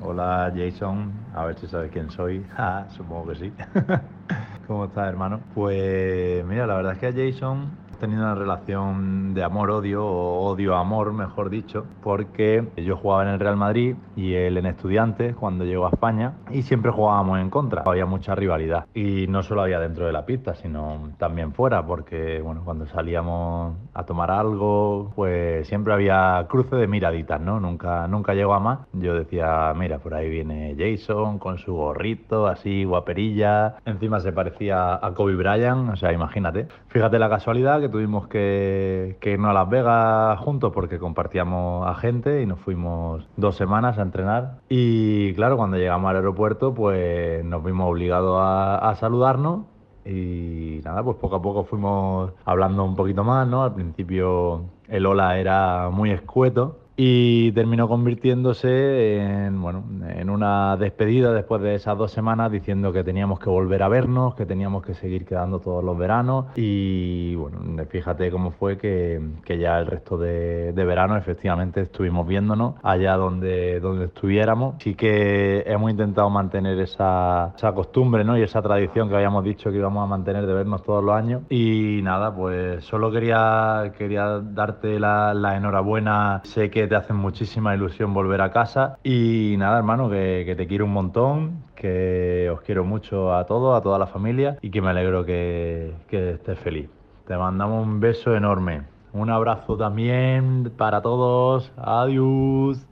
Hola 0.00 0.52
Jason, 0.54 1.28
a 1.34 1.44
ver 1.46 1.58
si 1.58 1.66
sabes 1.68 1.90
quién 1.90 2.10
soy. 2.10 2.46
Supongo 2.96 3.28
que 3.28 3.36
sí. 3.36 3.56
¿Cómo 4.66 4.86
estás, 4.86 5.08
hermano? 5.08 5.48
Pues 5.54 6.44
mira, 6.44 6.66
la 6.66 6.76
verdad 6.76 6.92
es 6.94 6.98
que 6.98 7.06
a 7.08 7.12
Jason 7.12 7.83
tenido 8.04 8.22
una 8.22 8.34
relación 8.34 9.32
de 9.32 9.42
amor-odio, 9.42 10.04
o 10.04 10.44
odio-amor, 10.50 11.14
mejor 11.14 11.48
dicho, 11.48 11.86
porque 12.02 12.62
yo 12.76 12.98
jugaba 12.98 13.22
en 13.22 13.30
el 13.30 13.40
Real 13.40 13.56
Madrid 13.56 13.96
y 14.14 14.34
él 14.34 14.58
en 14.58 14.66
Estudiantes 14.66 15.34
cuando 15.34 15.64
llegó 15.64 15.86
a 15.86 15.88
España 15.88 16.34
y 16.50 16.62
siempre 16.62 16.90
jugábamos 16.90 17.40
en 17.40 17.48
contra. 17.48 17.82
Había 17.86 18.04
mucha 18.04 18.34
rivalidad 18.34 18.84
y 18.92 19.26
no 19.26 19.42
solo 19.42 19.62
había 19.62 19.80
dentro 19.80 20.04
de 20.04 20.12
la 20.12 20.26
pista, 20.26 20.54
sino 20.54 21.12
también 21.16 21.52
fuera, 21.52 21.86
porque 21.86 22.42
bueno, 22.42 22.60
cuando 22.62 22.86
salíamos 22.86 23.74
a 23.94 24.04
tomar 24.04 24.30
algo, 24.30 25.10
pues 25.16 25.66
siempre 25.66 25.94
había 25.94 26.44
cruce 26.46 26.76
de 26.76 26.86
miraditas, 26.86 27.40
¿no? 27.40 27.58
Nunca, 27.58 28.06
nunca 28.06 28.34
llegó 28.34 28.52
a 28.52 28.60
más. 28.60 28.80
Yo 28.92 29.14
decía, 29.14 29.72
mira, 29.74 29.98
por 29.98 30.12
ahí 30.12 30.28
viene 30.28 30.76
Jason 30.78 31.38
con 31.38 31.56
su 31.56 31.72
gorrito, 31.72 32.48
así 32.48 32.84
guaperilla. 32.84 33.76
Encima 33.86 34.20
se 34.20 34.32
parecía 34.32 34.94
a 34.94 35.14
Kobe 35.14 35.36
Bryant, 35.36 35.88
o 35.88 35.96
sea, 35.96 36.12
imagínate. 36.12 36.66
Fíjate 36.88 37.18
la 37.18 37.30
casualidad 37.30 37.80
que 37.80 37.88
tuvimos 37.94 38.26
que, 38.26 39.16
irnos 39.22 39.50
a 39.50 39.52
Las 39.52 39.68
Vegas 39.68 40.40
juntos 40.40 40.72
porque 40.74 40.98
compartíamos 40.98 41.86
a 41.86 41.94
gente 41.94 42.42
y 42.42 42.46
nos 42.46 42.58
fuimos 42.58 43.24
dos 43.36 43.54
semanas 43.54 43.98
a 43.98 44.02
entrenar. 44.02 44.58
Y 44.68 45.32
claro, 45.34 45.56
cuando 45.56 45.76
llegamos 45.76 46.10
al 46.10 46.16
aeropuerto, 46.16 46.74
pues 46.74 47.44
nos 47.44 47.62
vimos 47.62 47.88
obligados 47.88 48.36
a, 48.42 48.78
a 48.78 48.96
saludarnos 48.96 49.66
y 50.04 50.80
nada, 50.84 51.04
pues 51.04 51.18
poco 51.18 51.36
a 51.36 51.42
poco 51.42 51.62
fuimos 51.62 52.32
hablando 52.44 52.82
un 52.82 52.96
poquito 52.96 53.22
más, 53.22 53.46
¿no? 53.46 53.62
Al 53.62 53.74
principio 53.74 54.64
el 54.88 55.06
hola 55.06 55.38
era 55.38 55.88
muy 55.90 56.10
escueto 56.10 56.83
y 56.96 57.50
terminó 57.52 57.88
convirtiéndose 57.88 59.18
en, 59.18 59.60
bueno, 59.60 59.84
en 60.08 60.30
una 60.30 60.76
despedida 60.76 61.32
después 61.32 61.60
de 61.62 61.74
esas 61.74 61.98
dos 61.98 62.12
semanas 62.12 62.52
diciendo 62.52 62.92
que 62.92 63.02
teníamos 63.02 63.40
que 63.40 63.50
volver 63.50 63.82
a 63.82 63.88
vernos, 63.88 64.34
que 64.34 64.46
teníamos 64.46 64.84
que 64.84 64.94
seguir 64.94 65.24
quedando 65.24 65.58
todos 65.58 65.82
los 65.82 65.98
veranos 65.98 66.46
y 66.54 67.34
bueno, 67.34 67.58
fíjate 67.88 68.30
cómo 68.30 68.52
fue 68.52 68.78
que, 68.78 69.20
que 69.44 69.58
ya 69.58 69.78
el 69.78 69.86
resto 69.86 70.16
de, 70.16 70.72
de 70.72 70.84
verano 70.84 71.16
efectivamente 71.16 71.80
estuvimos 71.80 72.26
viéndonos 72.26 72.74
allá 72.82 73.16
donde, 73.16 73.80
donde 73.80 74.06
estuviéramos. 74.06 74.76
Sí 74.78 74.94
que 74.94 75.64
hemos 75.66 75.90
intentado 75.90 76.30
mantener 76.30 76.78
esa, 76.78 77.54
esa 77.56 77.72
costumbre 77.72 78.24
¿no? 78.24 78.38
y 78.38 78.42
esa 78.42 78.62
tradición 78.62 79.08
que 79.08 79.16
habíamos 79.16 79.42
dicho 79.44 79.70
que 79.70 79.78
íbamos 79.78 80.04
a 80.04 80.06
mantener 80.06 80.46
de 80.46 80.54
vernos 80.54 80.82
todos 80.82 81.02
los 81.02 81.14
años 81.14 81.42
y 81.50 82.00
nada, 82.02 82.34
pues 82.34 82.84
solo 82.84 83.10
quería, 83.10 83.92
quería 83.98 84.40
darte 84.40 85.00
la, 85.00 85.34
la 85.34 85.56
enhorabuena, 85.56 86.40
sé 86.44 86.70
que 86.70 86.83
te 86.86 86.96
hace 86.96 87.12
muchísima 87.12 87.74
ilusión 87.74 88.14
volver 88.14 88.40
a 88.40 88.50
casa 88.50 88.98
y 89.02 89.56
nada 89.58 89.78
hermano, 89.78 90.08
que, 90.10 90.44
que 90.46 90.54
te 90.56 90.66
quiero 90.66 90.84
un 90.84 90.92
montón, 90.92 91.64
que 91.74 92.50
os 92.52 92.60
quiero 92.62 92.84
mucho 92.84 93.34
a 93.34 93.46
todos, 93.46 93.78
a 93.78 93.82
toda 93.82 93.98
la 93.98 94.06
familia 94.06 94.58
y 94.62 94.70
que 94.70 94.80
me 94.80 94.90
alegro 94.90 95.24
que, 95.24 95.94
que 96.08 96.32
estés 96.32 96.58
feliz. 96.58 96.88
Te 97.26 97.36
mandamos 97.36 97.86
un 97.86 98.00
beso 98.00 98.34
enorme. 98.34 98.82
Un 99.12 99.30
abrazo 99.30 99.76
también 99.76 100.72
para 100.76 101.00
todos. 101.00 101.70
Adiós. 101.76 102.84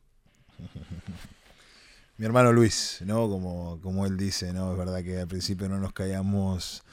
Mi 2.16 2.26
hermano 2.26 2.52
Luis, 2.52 3.02
¿no? 3.04 3.28
Como, 3.28 3.80
como 3.82 4.06
él 4.06 4.16
dice, 4.16 4.52
¿no? 4.52 4.72
Es 4.72 4.78
verdad 4.78 5.02
que 5.02 5.20
al 5.20 5.26
principio 5.26 5.68
no 5.68 5.78
nos 5.78 5.92
caíamos 5.92 6.84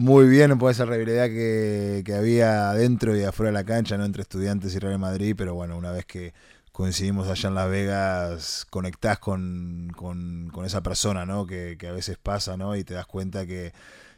muy 0.00 0.28
bien 0.28 0.56
por 0.58 0.70
esa 0.70 0.86
rivalidad 0.86 1.26
que, 1.26 2.02
que 2.06 2.14
había 2.14 2.70
adentro 2.70 3.14
y 3.14 3.22
afuera 3.22 3.50
de 3.50 3.52
la 3.52 3.64
cancha, 3.64 3.98
¿no? 3.98 4.06
Entre 4.06 4.22
estudiantes 4.22 4.74
y 4.74 4.78
Real 4.78 4.98
Madrid, 4.98 5.34
pero 5.36 5.54
bueno, 5.54 5.76
una 5.76 5.92
vez 5.92 6.06
que 6.06 6.32
coincidimos 6.72 7.28
allá 7.28 7.50
en 7.50 7.54
Las 7.54 7.68
Vegas, 7.68 8.66
conectás 8.70 9.18
con, 9.18 9.92
con, 9.94 10.48
con 10.54 10.64
esa 10.64 10.82
persona, 10.82 11.26
¿no? 11.26 11.46
Que, 11.46 11.76
que 11.78 11.88
a 11.88 11.92
veces 11.92 12.16
pasa, 12.16 12.56
¿no? 12.56 12.76
Y 12.76 12.82
te 12.84 12.94
das 12.94 13.04
cuenta 13.04 13.44
que, 13.44 13.74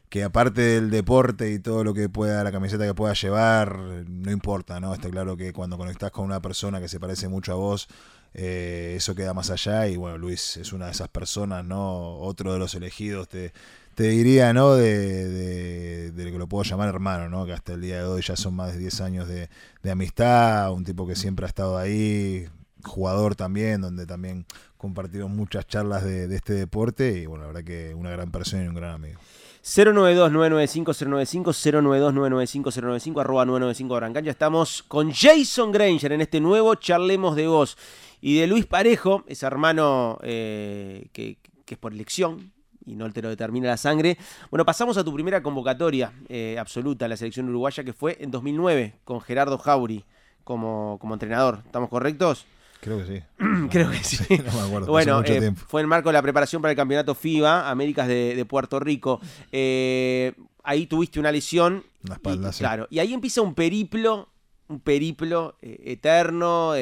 que 0.09 0.23
aparte 0.23 0.61
del 0.61 0.89
deporte 0.89 1.51
y 1.51 1.59
todo 1.59 1.83
lo 1.83 1.95
que 1.95 2.09
pueda, 2.09 2.45
la 2.45 2.53
camiseta 2.53 2.87
que 2.87 2.95
pueda 2.95 3.15
llevar, 3.15 3.77
no 4.09 4.31
importa, 4.31 4.79
¿no? 4.79 4.95
Está 4.95 5.11
claro 5.11 5.37
que 5.37 5.53
cuando 5.53 5.77
conectás 5.79 6.13
con 6.13 6.25
una 6.27 6.41
persona 6.41 6.81
que 6.81 6.89
se 6.89 7.01
parece 7.01 7.27
mucho 7.27 7.51
a 7.53 7.57
vos, 7.57 7.89
eh, 8.35 8.95
eso 8.97 9.17
queda 9.17 9.35
más 9.35 9.51
allá 9.51 9.89
y 9.89 9.97
bueno, 9.97 10.17
Luis 10.17 10.57
es 10.59 10.73
una 10.73 10.87
de 10.87 10.93
esas 10.93 11.09
personas, 11.09 11.65
¿no? 11.65 12.19
Otro 12.19 12.53
de 12.53 12.61
los 12.61 12.75
elegidos, 12.77 13.29
te, 13.29 13.53
te 13.95 14.05
diría, 14.05 14.53
¿no? 14.53 14.75
De, 14.75 16.11
de, 16.13 16.25
lo 16.25 16.31
que 16.31 16.39
lo 16.39 16.47
puedo 16.47 16.65
llamar 16.65 16.89
hermano, 16.89 17.29
¿no? 17.29 17.45
Que 17.47 17.53
hasta 17.53 17.75
el 17.75 17.81
día 17.81 17.99
de 17.99 18.05
hoy 18.05 18.23
ya 18.23 18.37
son 18.37 18.55
más 18.55 18.73
de 18.73 18.79
10 18.79 19.01
años 19.01 19.29
de, 19.29 19.49
de 19.83 19.91
amistad, 19.91 20.73
un 20.73 20.85
tipo 20.85 21.07
que 21.07 21.17
siempre 21.17 21.45
ha 21.47 21.49
estado 21.49 21.77
ahí, 21.77 22.49
jugador 22.85 23.35
también, 23.35 23.81
donde 23.81 24.07
también 24.07 24.47
compartimos 24.77 25.31
muchas 25.31 25.67
charlas 25.67 26.05
de, 26.05 26.29
de 26.29 26.37
este 26.37 26.55
deporte 26.55 27.19
y 27.19 27.27
bueno, 27.27 27.43
la 27.45 27.49
verdad 27.49 27.65
que 27.65 27.95
una 27.95 28.11
gran 28.11 28.31
persona 28.31 28.65
y 28.65 28.69
un 28.69 28.75
gran 28.75 28.93
amigo. 28.93 29.21
092-995-095, 29.63 31.45
092-995-095, 31.45 33.21
arroba 33.21 33.45
995 33.45 33.95
Brancancha. 33.95 34.31
Estamos 34.33 34.83
con 34.83 35.13
Jason 35.13 35.71
Granger 35.71 36.13
en 36.13 36.21
este 36.21 36.41
nuevo 36.41 36.75
Charlemos 36.75 37.37
de 37.37 37.47
Voz. 37.47 37.77
Y 38.21 38.39
de 38.39 38.49
Luis 38.49 38.67
Parejo, 38.67 39.23
ese 39.29 39.47
hermano 39.47 40.19
eh, 40.23 41.07
que, 41.13 41.39
que 41.65 41.75
es 41.75 41.79
por 41.79 41.93
elección 41.93 42.53
y 42.87 42.95
no 42.97 43.11
te 43.13 43.23
lo 43.23 43.29
determina 43.29 43.69
la 43.69 43.77
sangre. 43.77 44.19
Bueno, 44.51 44.65
pasamos 44.65 44.97
a 44.97 45.05
tu 45.05 45.13
primera 45.13 45.43
convocatoria 45.43 46.13
eh, 46.29 46.57
absoluta 46.59 47.07
a 47.07 47.09
la 47.09 47.17
selección 47.17 47.49
uruguaya 47.49 47.85
que 47.85 47.93
fue 47.93 48.17
en 48.21 48.31
2009 48.31 48.95
con 49.05 49.21
Gerardo 49.21 49.59
Jauri 49.59 50.05
como, 50.45 50.99
como 51.01 51.15
entrenador. 51.15 51.63
¿Estamos 51.65 51.89
correctos? 51.89 52.47
Creo 52.81 52.99
que 52.99 53.07
sí. 53.07 53.23
Creo 53.71 53.91
que 53.91 54.03
sí. 54.03 54.25
no 54.45 54.53
me 54.53 54.61
acuerdo. 54.61 54.87
Bueno, 54.89 55.23
eh, 55.25 55.53
fue 55.69 55.83
en 55.83 55.89
marco 55.89 56.09
de 56.09 56.15
la 56.15 56.23
preparación 56.23 56.61
para 56.61 56.73
el 56.73 56.77
campeonato 56.77 57.15
FIBA, 57.15 57.71
Américas 57.71 58.09
de, 58.09 58.35
de 58.35 58.45
Puerto 58.45 58.81
Rico. 58.81 59.21
Eh, 59.53 60.35
ahí 60.65 60.87
tuviste 60.87 61.21
una 61.21 61.31
lesión. 61.31 61.85
La 62.03 62.15
espalda, 62.15 62.51
y, 62.51 62.53
sí. 62.53 62.59
Claro, 62.59 62.89
y 62.91 62.99
ahí 62.99 63.15
empieza 63.15 63.43
un 63.43 63.55
periplo 63.55 64.29
un 64.69 64.81
periplo 64.81 65.57
eterno. 65.61 66.75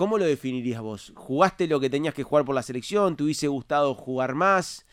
¿Cómo 0.00 0.16
lo 0.16 0.24
definirías 0.24 0.80
vos? 0.80 1.12
¿Jugaste 1.14 1.66
lo 1.66 1.78
que 1.78 1.90
tenías 1.90 2.14
que 2.14 2.22
jugar 2.22 2.46
por 2.46 2.54
la 2.54 2.62
selección? 2.62 3.18
¿Te 3.18 3.22
hubiese 3.22 3.48
gustado 3.48 3.94
jugar 3.94 4.34
más? 4.34 4.86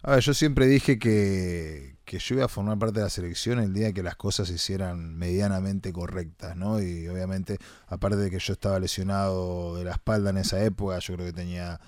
A 0.00 0.12
ver, 0.12 0.20
yo 0.20 0.32
siempre 0.32 0.66
dije 0.66 0.98
que, 0.98 1.96
que 2.06 2.18
yo 2.18 2.36
iba 2.36 2.46
a 2.46 2.48
formar 2.48 2.78
parte 2.78 3.00
de 3.00 3.04
la 3.04 3.10
selección 3.10 3.58
el 3.58 3.74
día 3.74 3.92
que 3.92 4.02
las 4.02 4.16
cosas 4.16 4.48
se 4.48 4.54
hicieran 4.54 5.14
medianamente 5.14 5.92
correctas, 5.92 6.56
¿no? 6.56 6.80
Y 6.80 7.06
obviamente, 7.06 7.58
aparte 7.86 8.16
de 8.16 8.30
que 8.30 8.38
yo 8.38 8.54
estaba 8.54 8.80
lesionado 8.80 9.76
de 9.76 9.84
la 9.84 9.92
espalda 9.92 10.30
en 10.30 10.38
esa 10.38 10.64
época, 10.64 10.98
yo 11.00 11.16
creo 11.16 11.26
que 11.26 11.34
tenía 11.34 11.78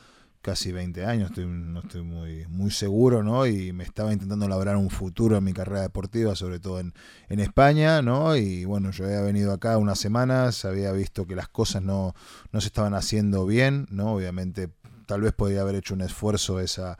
casi 0.46 0.70
20 0.70 1.04
años, 1.04 1.30
estoy, 1.30 1.44
no 1.44 1.80
estoy 1.80 2.02
muy, 2.02 2.46
muy 2.46 2.70
seguro, 2.70 3.24
¿no? 3.24 3.48
Y 3.48 3.72
me 3.72 3.82
estaba 3.82 4.12
intentando 4.12 4.46
labrar 4.46 4.76
un 4.76 4.90
futuro 4.90 5.36
en 5.36 5.42
mi 5.42 5.52
carrera 5.52 5.82
deportiva, 5.82 6.36
sobre 6.36 6.60
todo 6.60 6.78
en, 6.78 6.94
en 7.28 7.40
España, 7.40 8.00
¿no? 8.00 8.36
Y 8.36 8.64
bueno, 8.64 8.92
yo 8.92 9.06
había 9.06 9.22
venido 9.22 9.52
acá 9.52 9.76
unas 9.76 9.98
semanas, 9.98 10.64
había 10.64 10.92
visto 10.92 11.26
que 11.26 11.34
las 11.34 11.48
cosas 11.48 11.82
no, 11.82 12.14
no 12.52 12.60
se 12.60 12.68
estaban 12.68 12.94
haciendo 12.94 13.44
bien, 13.44 13.88
¿no? 13.90 14.14
Obviamente, 14.14 14.70
tal 15.06 15.22
vez 15.22 15.32
podría 15.32 15.62
haber 15.62 15.74
hecho 15.74 15.94
un 15.94 16.02
esfuerzo 16.02 16.60
esa, 16.60 16.96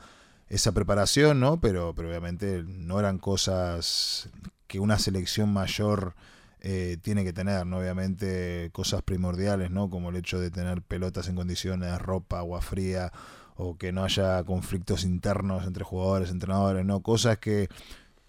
esa 0.49 0.73
preparación, 0.73 1.39
¿no? 1.39 1.61
Pero, 1.61 1.95
pero 1.95 2.09
obviamente 2.09 2.65
no 2.67 2.99
eran 2.99 3.19
cosas 3.19 4.29
que 4.67 4.81
una 4.81 4.99
selección 4.99 5.53
mayor 5.53 6.17
eh, 6.69 6.97
tiene 7.01 7.23
que 7.23 7.33
tener, 7.33 7.65
¿no? 7.65 7.79
Obviamente 7.79 8.71
cosas 8.73 9.03
primordiales, 9.03 9.71
¿no? 9.71 9.89
Como 9.89 10.11
el 10.11 10.17
hecho 10.17 10.41
de 10.41 10.51
tener 10.51 10.83
pelotas 10.83 11.29
en 11.29 11.37
condiciones, 11.37 11.97
ropa, 12.03 12.39
agua 12.39 12.61
fría, 12.61 13.13
o 13.57 13.77
que 13.77 13.93
no 13.93 14.05
haya 14.05 14.43
conflictos 14.45 15.05
internos 15.05 15.67
entre 15.67 15.85
jugadores, 15.85 16.31
entrenadores, 16.31 16.85
¿no? 16.85 17.03
Cosas 17.03 17.39
que 17.39 17.69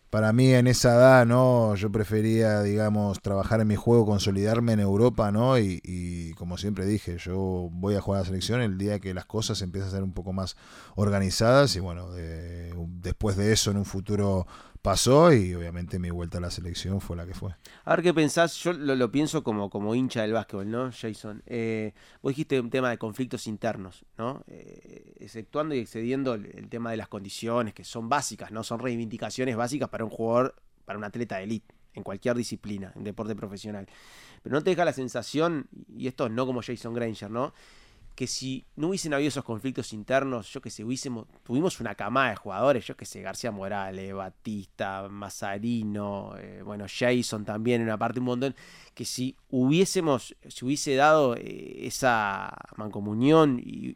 para 0.10 0.32
mí 0.32 0.54
en 0.54 0.68
esa 0.68 0.96
edad, 0.96 1.26
¿no? 1.26 1.76
Yo 1.76 1.92
prefería, 1.92 2.62
digamos, 2.64 3.22
trabajar 3.22 3.60
en 3.62 3.68
mi 3.68 3.76
juego, 3.76 4.06
consolidarme 4.06 4.72
en 4.74 4.80
Europa, 4.80 5.32
¿no? 5.32 5.60
Y, 5.60 5.82
y 5.84 6.34
como 6.36 6.58
siempre 6.58 6.86
dije, 6.86 7.18
yo 7.18 7.70
voy 7.74 7.96
a 7.96 8.02
jugar 8.02 8.20
a 8.20 8.22
la 8.24 8.28
selección 8.28 8.62
el 8.62 8.78
día 8.78 9.00
que 9.00 9.14
las 9.14 9.26
cosas 9.26 9.62
empiezan 9.62 9.90
a 9.90 9.92
ser 9.94 10.04
un 10.04 10.14
poco 10.14 10.32
más 10.34 10.56
organizadas 10.96 11.76
y 11.76 11.80
bueno, 11.82 12.12
de- 12.12 12.74
después 13.02 13.36
de 13.38 13.52
eso 13.54 13.72
en 13.72 13.78
un 13.78 13.86
futuro 13.86 14.48
pasó 14.88 15.34
y 15.34 15.54
obviamente 15.54 16.00
mi 16.00 16.12
vuelta 16.12 16.38
a 16.38 16.42
la 16.42 16.50
selección 16.50 17.02
fue 17.02 17.18
la 17.18 17.26
que 17.26 17.34
fue. 17.34 17.54
A 17.84 17.90
ver 17.98 18.04
qué 18.04 18.14
pensás, 18.14 18.56
yo 18.56 18.72
lo, 18.72 19.12
pienso 19.12 19.44
como, 19.44 19.70
como 19.70 19.94
hincha 19.94 20.22
del 20.22 20.32
básquetbol, 20.32 20.72
¿no, 20.72 20.92
Jason? 20.94 21.44
Eh, 21.46 21.94
vos 22.22 22.32
dijiste 22.32 22.58
un 22.58 22.70
tema 22.70 22.90
de 22.90 22.98
conflictos 22.98 23.48
internos, 23.48 24.06
¿no? 24.18 24.46
Eh, 24.48 25.14
exceptuando 25.20 25.76
y 25.76 25.80
excediendo 25.80 26.36
el, 26.36 26.46
el 26.56 26.70
tema 26.70 26.92
de 26.92 26.96
las 26.96 27.10
condiciones, 27.10 27.74
que 27.74 27.84
son 27.84 28.08
básicas, 28.08 28.50
¿no? 28.54 28.64
Son 28.64 28.80
reivindicaciones 28.80 29.58
básicas 29.58 29.90
para 29.90 30.06
un 30.06 30.10
jugador, 30.10 30.56
para 30.86 30.98
un 30.98 31.04
atleta 31.04 31.36
de 31.36 31.44
elite, 31.44 31.76
en 31.94 32.04
cualquier 32.04 32.38
disciplina, 32.38 32.94
en 32.96 33.04
deporte 33.04 33.36
profesional. 33.36 33.88
Pero 34.42 34.56
no 34.56 34.64
te 34.64 34.70
deja 34.70 34.86
la 34.86 34.94
sensación, 34.94 35.68
y 35.98 36.08
esto 36.08 36.30
no 36.30 36.46
como 36.46 36.62
Jason 36.62 36.94
Granger, 36.94 37.30
¿no? 37.30 37.54
Que 38.18 38.26
si 38.26 38.66
no 38.76 38.88
hubiesen 38.88 39.14
habido 39.14 39.28
esos 39.28 39.44
conflictos 39.44 39.94
internos, 39.94 40.52
yo 40.52 40.60
que 40.60 40.72
sé, 40.72 40.84
hubiésemos, 40.84 41.28
tuvimos 41.44 41.80
una 41.80 41.94
camada 41.94 42.32
de 42.32 42.36
jugadores, 42.36 42.84
yo 42.84 42.98
que 42.98 43.06
sé, 43.06 43.22
García 43.22 43.52
Morales, 43.52 44.12
Batista, 44.12 45.08
Mazarino, 45.08 46.34
eh, 46.40 46.64
bueno, 46.66 46.86
Jason 46.90 47.46
también, 47.46 47.82
en 47.82 47.88
una 47.90 47.98
parte 48.00 48.20
un 48.20 48.26
montón, 48.26 48.56
que 48.96 49.06
si 49.06 49.36
hubiésemos, 49.52 50.36
si 50.48 50.66
hubiese 50.66 50.96
dado 50.96 51.36
eh, 51.36 51.86
esa 51.86 52.52
mancomunión 52.76 53.62
y, 53.64 53.96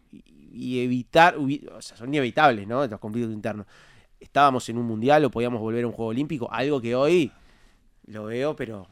evitar, 0.80 1.36
hubi- 1.38 1.68
o 1.76 1.82
sea, 1.82 1.98
son 1.98 2.10
inevitables, 2.10 2.68
¿no? 2.68 2.86
Los 2.86 3.00
conflictos 3.00 3.34
internos. 3.34 3.66
Estábamos 4.20 4.70
en 4.70 4.78
un 4.78 4.86
mundial 4.86 5.26
o 5.26 5.32
podíamos 5.32 5.60
volver 5.60 5.84
a 5.84 5.88
un 5.88 5.94
juego 5.94 6.10
olímpico, 6.12 6.48
algo 6.52 6.80
que 6.80 6.94
hoy 6.94 7.32
lo 8.06 8.26
veo, 8.26 8.56
pero 8.56 8.88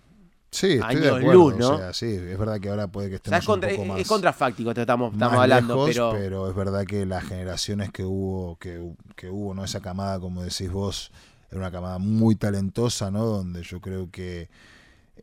Sí, 0.51 0.67
estoy 0.73 0.95
de 1.01 1.09
acuerdo. 1.09 1.33
luz, 1.33 1.55
¿no? 1.57 1.69
O 1.75 1.77
sea, 1.77 1.93
sí, 1.93 2.07
es 2.07 2.37
verdad 2.37 2.59
que 2.59 2.69
ahora 2.69 2.87
puede 2.87 3.09
que 3.09 3.15
O 3.17 3.19
sea, 3.23 3.37
estemos 3.37 3.41
es, 3.41 3.45
contra- 3.45 3.69
un 3.69 3.75
poco 3.75 3.83
es- 3.83 3.89
más 3.89 3.99
es 4.01 4.07
contrafáctico, 4.07 4.71
estamos, 4.71 5.13
estamos 5.13 5.33
más 5.33 5.43
hablando, 5.43 5.87
lejos, 5.87 5.89
pero... 6.17 6.49
es 6.49 6.55
verdad 6.55 6.85
que 6.85 7.05
las 7.05 7.23
generaciones 7.23 7.91
que 7.91 8.03
hubo, 8.03 8.57
que, 8.57 8.93
que 9.15 9.29
hubo, 9.29 9.53
¿no? 9.53 9.63
Esa 9.63 9.79
camada, 9.81 10.19
como 10.19 10.41
decís 10.43 10.71
vos, 10.71 11.11
era 11.51 11.59
una 11.59 11.71
camada 11.71 11.99
muy 11.99 12.35
talentosa, 12.35 13.11
¿no? 13.11 13.25
Donde 13.25 13.61
yo 13.63 13.79
creo 13.79 14.09
que 14.11 14.49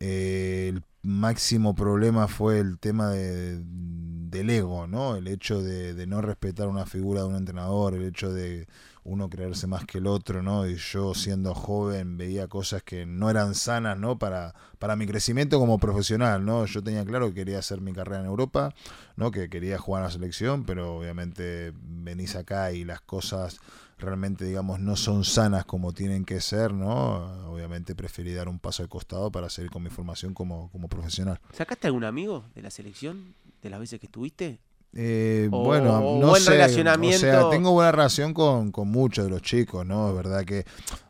eh, 0.01 0.73
el 0.75 0.83
máximo 1.03 1.75
problema 1.75 2.29
fue 2.29 2.59
el 2.61 2.79
tema 2.79 3.11
de, 3.11 3.61
del 3.65 4.51
ego, 4.51 4.87
¿no? 4.87 5.17
El 5.17 5.29
hecho 5.29 5.63
de, 5.63 5.95
de 5.95 6.07
no 6.07 6.21
respetar 6.23 6.69
una 6.69 6.87
figura 6.87 7.23
de 7.23 7.29
un 7.29 7.37
entrenador, 7.37 7.95
el 7.95 8.05
hecho 8.05 8.33
de 8.33 8.67
uno 9.07 9.31
creerse 9.31 9.67
más 9.69 9.87
que 9.87 9.99
el 9.99 10.07
otro, 10.07 10.43
¿no? 10.43 10.67
Y 10.67 10.75
yo 10.77 11.15
siendo 11.15 11.55
joven 11.55 12.17
veía 12.17 12.49
cosas 12.49 12.83
que 12.83 13.07
no 13.07 13.31
eran 13.31 13.55
sanas, 13.55 13.97
¿no? 13.97 14.19
Para, 14.19 14.55
para 14.79 14.97
mi 14.97 15.07
crecimiento 15.07 15.61
como 15.61 15.79
profesional, 15.79 16.45
¿no? 16.45 16.67
Yo 16.67 16.83
tenía 16.83 17.05
claro 17.05 17.29
que 17.29 17.35
quería 17.35 17.61
hacer 17.61 17.81
mi 17.81 17.93
carrera 17.93 18.21
en 18.21 18.27
Europa, 18.27 18.75
¿no? 19.15 19.31
Que 19.31 19.49
quería 19.49 19.79
jugar 19.79 20.03
en 20.03 20.07
la 20.07 20.13
selección, 20.13 20.65
pero 20.65 20.97
obviamente 20.97 21.73
venís 21.77 22.35
acá 22.35 22.73
y 22.73 22.85
las 22.85 23.01
cosas 23.01 23.61
realmente, 23.99 24.45
digamos, 24.45 24.81
no 24.81 24.97
son 24.97 25.25
sanas 25.25 25.65
como 25.65 25.93
tienen 25.93 26.25
que 26.25 26.41
ser, 26.41 26.75
¿no? 26.75 27.51
Obviamente 27.51 27.95
preferí 27.95 28.35
dar 28.35 28.49
un 28.49 28.59
paso 28.59 28.83
al 28.83 28.89
costado 28.89 29.31
para 29.31 29.49
seguir 29.49 29.71
con 29.71 29.85
mi 29.85 29.89
formación 29.91 30.35
como, 30.35 30.69
como 30.73 30.89
profesional. 30.89 31.41
¿Sacaste 31.53 31.87
algún 31.87 32.05
amigo 32.05 32.45
de 32.57 32.63
la 32.63 32.71
selección 32.71 33.35
de 33.63 33.71
las 33.71 33.79
veces 33.79 34.01
que 34.01 34.07
estuviste? 34.07 34.59
Eh, 34.99 35.49
O- 35.53 35.63
bueno, 35.63 36.01
no 36.01 36.29
buen 36.29 36.41
sé, 36.43 36.53
relacionamiento. 36.53 37.27
O 37.27 37.31
sea, 37.31 37.51
tengo 37.51 37.73
buena 37.73 37.93
relación 37.93 38.33
con, 38.33 38.73
con 38.73 38.89
muchos 38.89 39.25
de 39.27 39.31
los 39.31 39.43
chicos, 39.43 39.85
¿no? 39.85 40.09
Es 40.09 40.17
verdad 40.17 40.45
que 40.45 40.65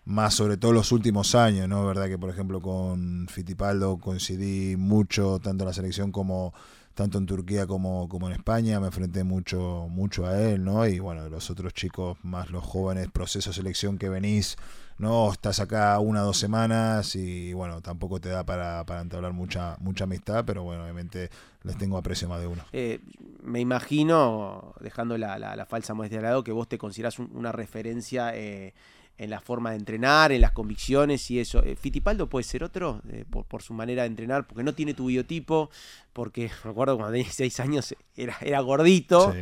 más 0.06 0.34
sobre 0.34 0.56
todo 0.56 0.72
los 0.72 0.90
últimos 0.90 1.34
años, 1.36 1.68
¿no? 1.68 1.82
Es 1.82 1.86
verdad 1.86 2.08
que, 2.08 2.18
por 2.18 2.30
ejemplo, 2.30 2.60
con 2.60 3.28
Fittipaldo 3.30 3.98
coincidí 3.98 4.76
mucho, 4.76 5.38
tanto 5.38 5.62
en 5.64 5.68
la 5.68 5.74
selección 5.74 6.10
como 6.10 6.52
tanto 6.94 7.18
en 7.18 7.26
Turquía 7.26 7.66
como, 7.66 8.08
como 8.08 8.26
en 8.26 8.32
España, 8.32 8.80
me 8.80 8.86
enfrenté 8.86 9.22
mucho, 9.22 9.86
mucho 9.90 10.26
a 10.26 10.40
él, 10.40 10.64
¿no? 10.64 10.86
Y 10.86 10.98
bueno, 10.98 11.28
los 11.28 11.50
otros 11.50 11.74
chicos, 11.74 12.16
más 12.22 12.50
los 12.50 12.64
jóvenes, 12.64 13.08
proceso 13.12 13.50
de 13.50 13.54
selección 13.56 13.98
que 13.98 14.08
venís, 14.08 14.56
¿no? 14.98 15.30
Estás 15.32 15.60
acá 15.60 15.98
una 15.98 16.22
o 16.22 16.26
dos 16.26 16.38
semanas 16.38 17.14
y 17.16 17.52
bueno, 17.52 17.80
tampoco 17.82 18.20
te 18.20 18.28
da 18.28 18.44
para, 18.44 18.84
para 18.84 19.00
entablar 19.00 19.32
mucha, 19.32 19.76
mucha 19.80 20.04
amistad, 20.04 20.44
pero 20.46 20.62
bueno, 20.62 20.82
obviamente 20.84 21.30
les 21.62 21.76
tengo 21.76 21.98
aprecio 21.98 22.28
más 22.28 22.40
de 22.40 22.46
uno. 22.46 22.62
Eh, 22.72 23.00
me 23.42 23.60
imagino, 23.60 24.74
dejando 24.80 25.18
la, 25.18 25.38
la- 25.38 25.66
falsa 25.66 25.94
modestia 25.94 26.18
de 26.18 26.24
lado, 26.24 26.44
que 26.44 26.52
vos 26.52 26.68
te 26.68 26.78
considerás 26.78 27.18
un- 27.18 27.30
una 27.34 27.52
referencia 27.52 28.30
eh, 28.34 28.72
en 29.18 29.30
la 29.30 29.40
forma 29.40 29.70
de 29.70 29.76
entrenar, 29.76 30.30
en 30.32 30.40
las 30.42 30.52
convicciones 30.52 31.30
y 31.30 31.38
eso. 31.40 31.62
Eh, 31.64 31.74
¿Fittipaldo 31.76 32.28
puede 32.28 32.44
ser 32.44 32.62
otro 32.62 33.00
eh, 33.10 33.24
por, 33.28 33.44
por 33.46 33.62
su 33.62 33.72
manera 33.72 34.02
de 34.02 34.08
entrenar? 34.08 34.46
Porque 34.46 34.62
no 34.62 34.74
tiene 34.74 34.92
tu 34.94 35.06
biotipo, 35.06 35.70
porque 36.12 36.50
recuerdo 36.64 36.96
cuando 36.96 37.12
tenía 37.12 37.24
16 37.24 37.60
años 37.60 37.94
era, 38.16 38.36
era 38.42 38.60
gordito, 38.60 39.32